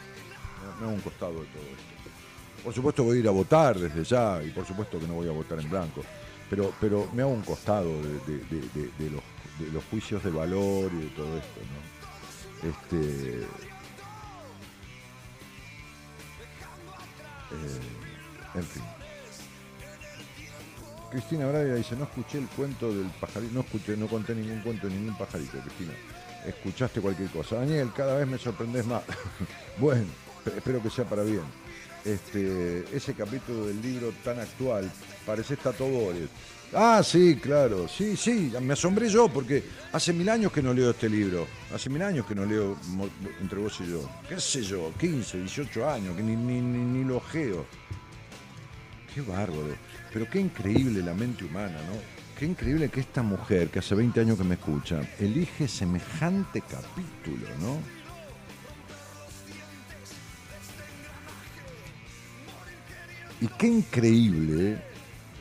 Me 0.80 0.86
hago 0.86 0.95
un 0.95 1.02
costado 1.02 1.34
de 1.34 1.45
todo 1.48 1.64
esto. 1.64 1.98
Por 2.64 2.74
supuesto 2.74 3.03
voy 3.03 3.18
a 3.18 3.19
ir 3.19 3.28
a 3.28 3.32
votar 3.32 3.78
desde 3.78 4.03
ya 4.03 4.41
y 4.44 4.49
por 4.52 4.65
supuesto 4.65 4.99
que 4.99 5.07
no 5.07 5.15
voy 5.15 5.28
a 5.28 5.32
votar 5.32 5.60
en 5.60 5.69
blanco. 5.69 6.03
Pero, 6.49 6.74
pero 6.80 7.10
me 7.14 7.22
hago 7.22 7.32
un 7.32 7.41
costado 7.41 7.90
de, 8.26 9.11
los, 9.72 9.84
juicios 9.86 10.24
de 10.24 10.32
valor 10.32 10.91
y 10.94 11.02
de 11.02 11.10
todo 11.10 11.38
esto. 11.38 11.60
Este, 12.64 13.41
eh, 17.52 17.80
en 18.56 18.64
fin. 18.64 18.97
Cristina 21.18 21.48
Braga 21.48 21.73
dice, 21.73 21.95
no 21.95 22.03
escuché 22.03 22.38
el 22.38 22.45
cuento 22.45 22.94
del 22.94 23.07
pajarito, 23.19 23.52
no 23.52 23.61
escuché, 23.61 23.98
no 23.98 24.06
conté 24.06 24.35
ningún 24.35 24.61
cuento 24.61 24.85
de 24.85 24.94
ningún 24.94 25.18
pajarito, 25.18 25.57
Cristina. 25.57 25.91
Escuchaste 26.45 27.02
cualquier 27.02 27.31
cosa. 27.31 27.56
Daniel, 27.56 27.89
cada 27.95 28.18
vez 28.18 28.27
me 28.27 28.38
sorprendes 28.38 28.85
más. 28.85 29.02
bueno, 29.80 30.06
espero 30.56 30.80
que 30.80 30.91
sea 30.91 31.06
para 31.06 31.23
bien. 31.23 31.41
Este, 32.06 32.85
ese 32.95 33.15
capítulo 33.15 33.65
del 33.65 33.81
libro 33.81 34.14
tan 34.23 34.39
actual, 34.39 34.91
parece 35.26 35.57
Tatobores. 35.57 36.30
Ah, 36.72 37.02
sí, 37.03 37.38
claro, 37.38 37.88
sí, 37.88 38.15
sí, 38.15 38.53
me 38.61 38.73
asombré 38.73 39.10
yo 39.10 39.27
porque 39.27 39.64
hace 39.94 40.14
mil 40.14 40.30
años 40.30 40.52
que 40.52 40.61
no 40.61 40.72
leo 40.72 40.91
este 40.91 41.10
libro, 41.10 41.48
hace 41.73 41.89
mil 41.89 42.03
años 42.03 42.27
que 42.27 42.35
no 42.35 42.45
leo 42.45 42.77
entre 43.41 43.57
vos 43.57 43.76
y 43.80 43.89
yo, 43.89 44.07
qué 44.30 44.39
sé 44.39 44.61
yo, 44.61 44.94
15, 44.99 45.39
18 45.39 45.89
años, 45.89 46.15
que 46.15 46.22
ni, 46.22 46.35
ni 46.35 47.03
lo 47.03 47.19
geo. 47.22 47.65
Qué 49.15 49.22
bárbaro. 49.22 49.73
Pero 50.14 50.30
qué 50.30 50.40
increíble 50.40 51.02
la 51.02 51.14
mente 51.14 51.46
humana, 51.46 51.78
¿no? 51.88 52.18
Qué 52.38 52.46
increíble 52.46 52.90
que 52.90 53.00
esta 53.00 53.24
mujer, 53.24 53.70
que 53.70 53.80
hace 53.80 53.96
20 53.96 54.20
años 54.22 54.38
que 54.38 54.44
me 54.44 54.56
escucha, 54.56 55.02
elige 55.20 55.68
semejante 55.68 56.62
capítulo, 56.62 57.48
¿no? 57.60 57.80
Y 63.42 63.48
qué 63.48 63.68
increíble, 63.68 64.82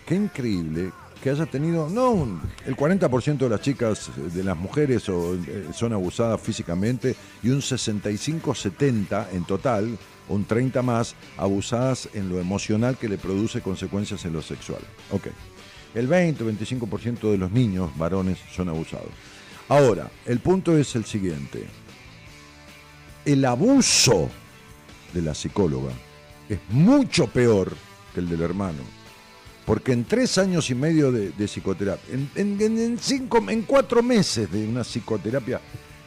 qué 0.07 0.15
increíble 0.15 0.91
que 1.23 1.31
haya 1.31 1.47
tenido, 1.47 1.89
no, 1.89 2.41
el 2.67 2.77
40% 2.77 3.39
de 3.39 3.49
las 3.49 3.61
chicas, 3.61 4.11
de 4.35 4.45
las 4.45 4.57
mujeres 4.57 5.09
eh, 5.09 5.67
son 5.73 5.93
abusadas 5.93 6.41
físicamente 6.41 7.17
y 7.43 7.49
un 7.49 7.61
65-70 7.61 9.29
en 9.33 9.45
total 9.45 9.99
un 10.28 10.44
30 10.44 10.82
más 10.82 11.15
abusadas 11.36 12.09
en 12.15 12.28
lo 12.28 12.40
emocional 12.40 12.97
que 12.97 13.09
le 13.09 13.19
produce 13.19 13.61
consecuencias 13.61 14.24
en 14.24 14.32
lo 14.32 14.43
sexual. 14.43 14.81
Ok. 15.11 15.28
El 15.94 16.07
20 16.09 16.44
o 16.44 16.51
25% 16.51 17.31
de 17.31 17.39
los 17.39 17.51
niños 17.51 17.97
varones 17.97 18.39
son 18.55 18.69
abusados. 18.69 19.11
Ahora, 19.69 20.11
el 20.27 20.40
punto 20.40 20.77
es 20.77 20.94
el 20.94 21.05
siguiente. 21.05 21.66
El 23.24 23.44
abuso 23.44 24.28
de 25.12 25.23
la 25.23 25.35
psicóloga 25.35 25.93
es 26.48 26.59
mucho 26.70 27.27
peor 27.27 27.74
que 28.15 28.20
el 28.20 28.28
del 28.28 28.43
hermano. 28.43 28.82
Porque 29.65 29.93
en 29.93 30.05
tres 30.05 30.39
años 30.39 30.70
y 30.70 30.77
medio 30.77 31.11
de, 31.11 31.32
psicoterapia, 31.48 32.15
en, 32.36 33.62
cuatro 33.66 34.01
meses 34.01 34.51
de 34.53 34.69
una 34.69 34.85
psicoterapia, 34.85 35.61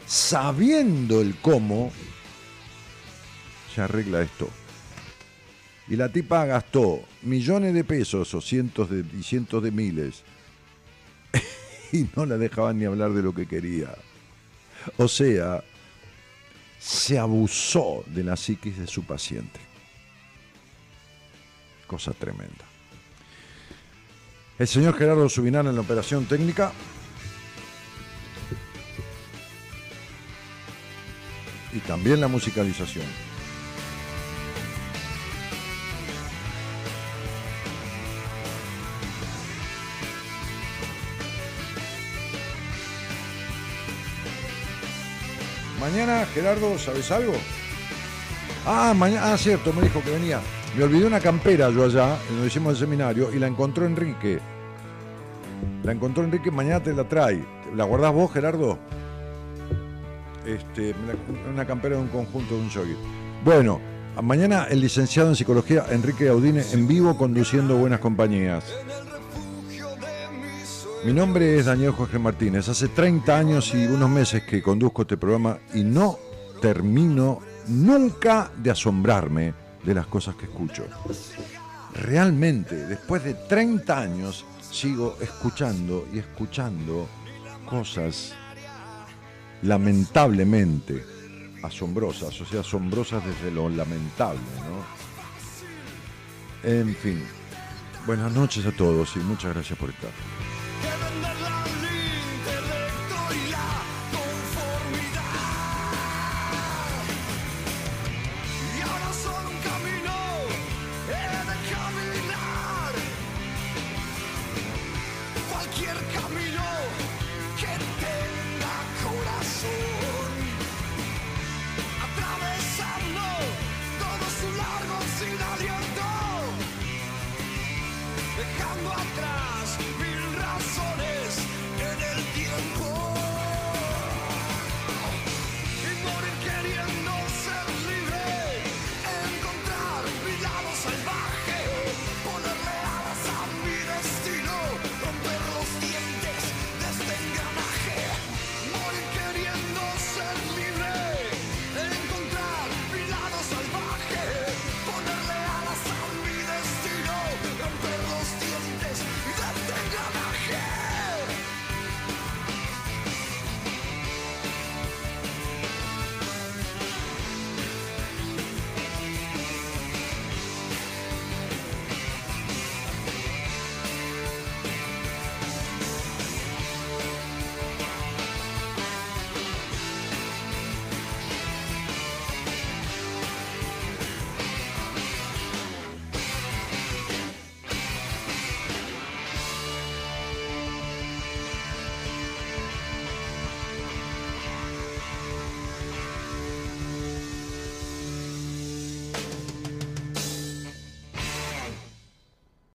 sabiendo 0.08 1.20
el 1.20 1.36
cómo, 1.42 1.92
se 3.74 3.82
arregla 3.82 4.22
esto. 4.22 4.50
Y 5.88 5.96
la 5.96 6.10
tipa 6.10 6.46
gastó 6.46 7.04
millones 7.24 7.74
de 7.74 7.84
pesos 7.84 8.34
o 8.34 8.42
cientos 8.42 8.90
de, 8.90 9.04
cientos 9.24 9.64
de 9.64 9.72
miles 9.72 10.24
y 11.92 12.06
no 12.16 12.26
la 12.26 12.38
dejaban 12.38 12.78
ni 12.78 12.86
hablar 12.86 13.12
de 13.14 13.24
lo 13.24 13.34
que 13.34 13.48
quería. 13.48 13.96
O 14.98 15.08
sea, 15.08 15.64
se 16.80 17.18
abusó 17.18 18.04
de 18.08 18.24
la 18.24 18.38
psiquis 18.38 18.78
de 18.78 18.88
su 18.88 19.04
paciente. 19.04 19.60
cosa 21.88 22.14
tremenda. 22.14 22.66
El 24.60 24.68
señor 24.68 24.96
Gerardo 24.98 25.28
Subinán 25.28 25.68
en 25.68 25.76
la 25.76 25.82
operación 25.82 26.26
técnica. 26.26 26.72
Y 31.74 31.80
también 31.80 32.20
la 32.20 32.28
musicalización. 32.28 33.06
Mañana, 45.92 46.24
Gerardo, 46.36 46.78
¿sabes 46.78 47.10
algo? 47.10 47.34
Ah, 48.64 48.94
mañana, 48.96 49.34
ah, 49.34 49.38
cierto, 49.38 49.74
me 49.74 49.82
dijo 49.82 50.04
que 50.04 50.12
venía. 50.12 50.40
Me 50.78 50.84
olvidé 50.84 51.08
una 51.08 51.20
campera 51.20 51.72
yo 51.72 51.84
allá, 51.84 52.16
donde 52.30 52.46
hicimos 52.46 52.74
el 52.74 52.80
seminario, 52.80 53.34
y 53.34 53.40
la 53.40 53.48
encontró 53.48 53.88
Enrique. 53.88 54.40
La 55.84 55.92
encontró 55.92 56.24
Enrique, 56.24 56.52
mañana 56.52 56.84
te 56.84 56.94
la 56.94 57.06
trae. 57.06 57.44
¿La 57.76 57.86
guardás 57.86 58.14
vos, 58.14 58.32
Gerardo? 58.32 58.78
Este, 60.46 60.94
una 61.52 61.66
campera 61.66 61.96
de 61.96 62.04
un 62.04 62.10
conjunto 62.10 62.54
de 62.54 62.62
un 62.62 62.70
jogging. 62.70 62.98
Bueno, 63.44 63.82
mañana 64.22 64.68
el 64.70 64.82
licenciado 64.82 65.30
en 65.30 65.36
psicología 65.36 65.86
Enrique 65.90 66.30
Audine 66.30 66.64
en 66.72 66.88
vivo 66.88 67.18
conduciendo 67.18 67.78
Buenas 67.78 68.00
Compañías. 68.00 68.64
Mi 71.06 71.14
nombre 71.14 71.58
es 71.58 71.66
Daniel 71.66 71.92
Jorge 71.92 72.20
Martínez. 72.20 72.68
Hace 72.68 72.90
30 72.90 73.38
años 73.38 73.74
y 73.74 73.86
unos 73.86 74.10
meses 74.10 74.44
que 74.44 74.62
conduzco 74.62 75.04
este 75.04 75.16
programa 75.16 75.58
y 75.74 75.84
no 75.84 76.20
termino 76.62 77.40
nunca 77.68 78.52
de 78.58 78.72
asombrarme 78.72 79.54
de 79.84 79.94
las 79.94 80.08
cosas 80.08 80.36
que 80.36 80.46
escucho. 80.46 80.86
Realmente, 81.94 82.76
después 82.86 83.24
de 83.24 83.34
30 83.34 83.98
años, 83.98 84.46
sigo 84.60 85.16
escuchando 85.22 86.06
y 86.14 86.20
escuchando 86.20 87.08
cosas 87.66 88.34
lamentablemente 89.62 91.04
asombrosas, 91.64 92.40
o 92.42 92.46
sea, 92.46 92.60
asombrosas 92.60 93.24
desde 93.26 93.52
lo 93.52 93.70
lamentable, 93.70 94.42
¿no? 94.68 95.00
En 96.70 96.94
fin, 96.94 97.24
buenas 98.06 98.34
noches 98.34 98.66
a 98.66 98.72
todos 98.72 99.16
y 99.16 99.20
muchas 99.20 99.54
gracias 99.54 99.80
por 99.80 99.90
estar. 99.90 100.12
the 101.22 101.49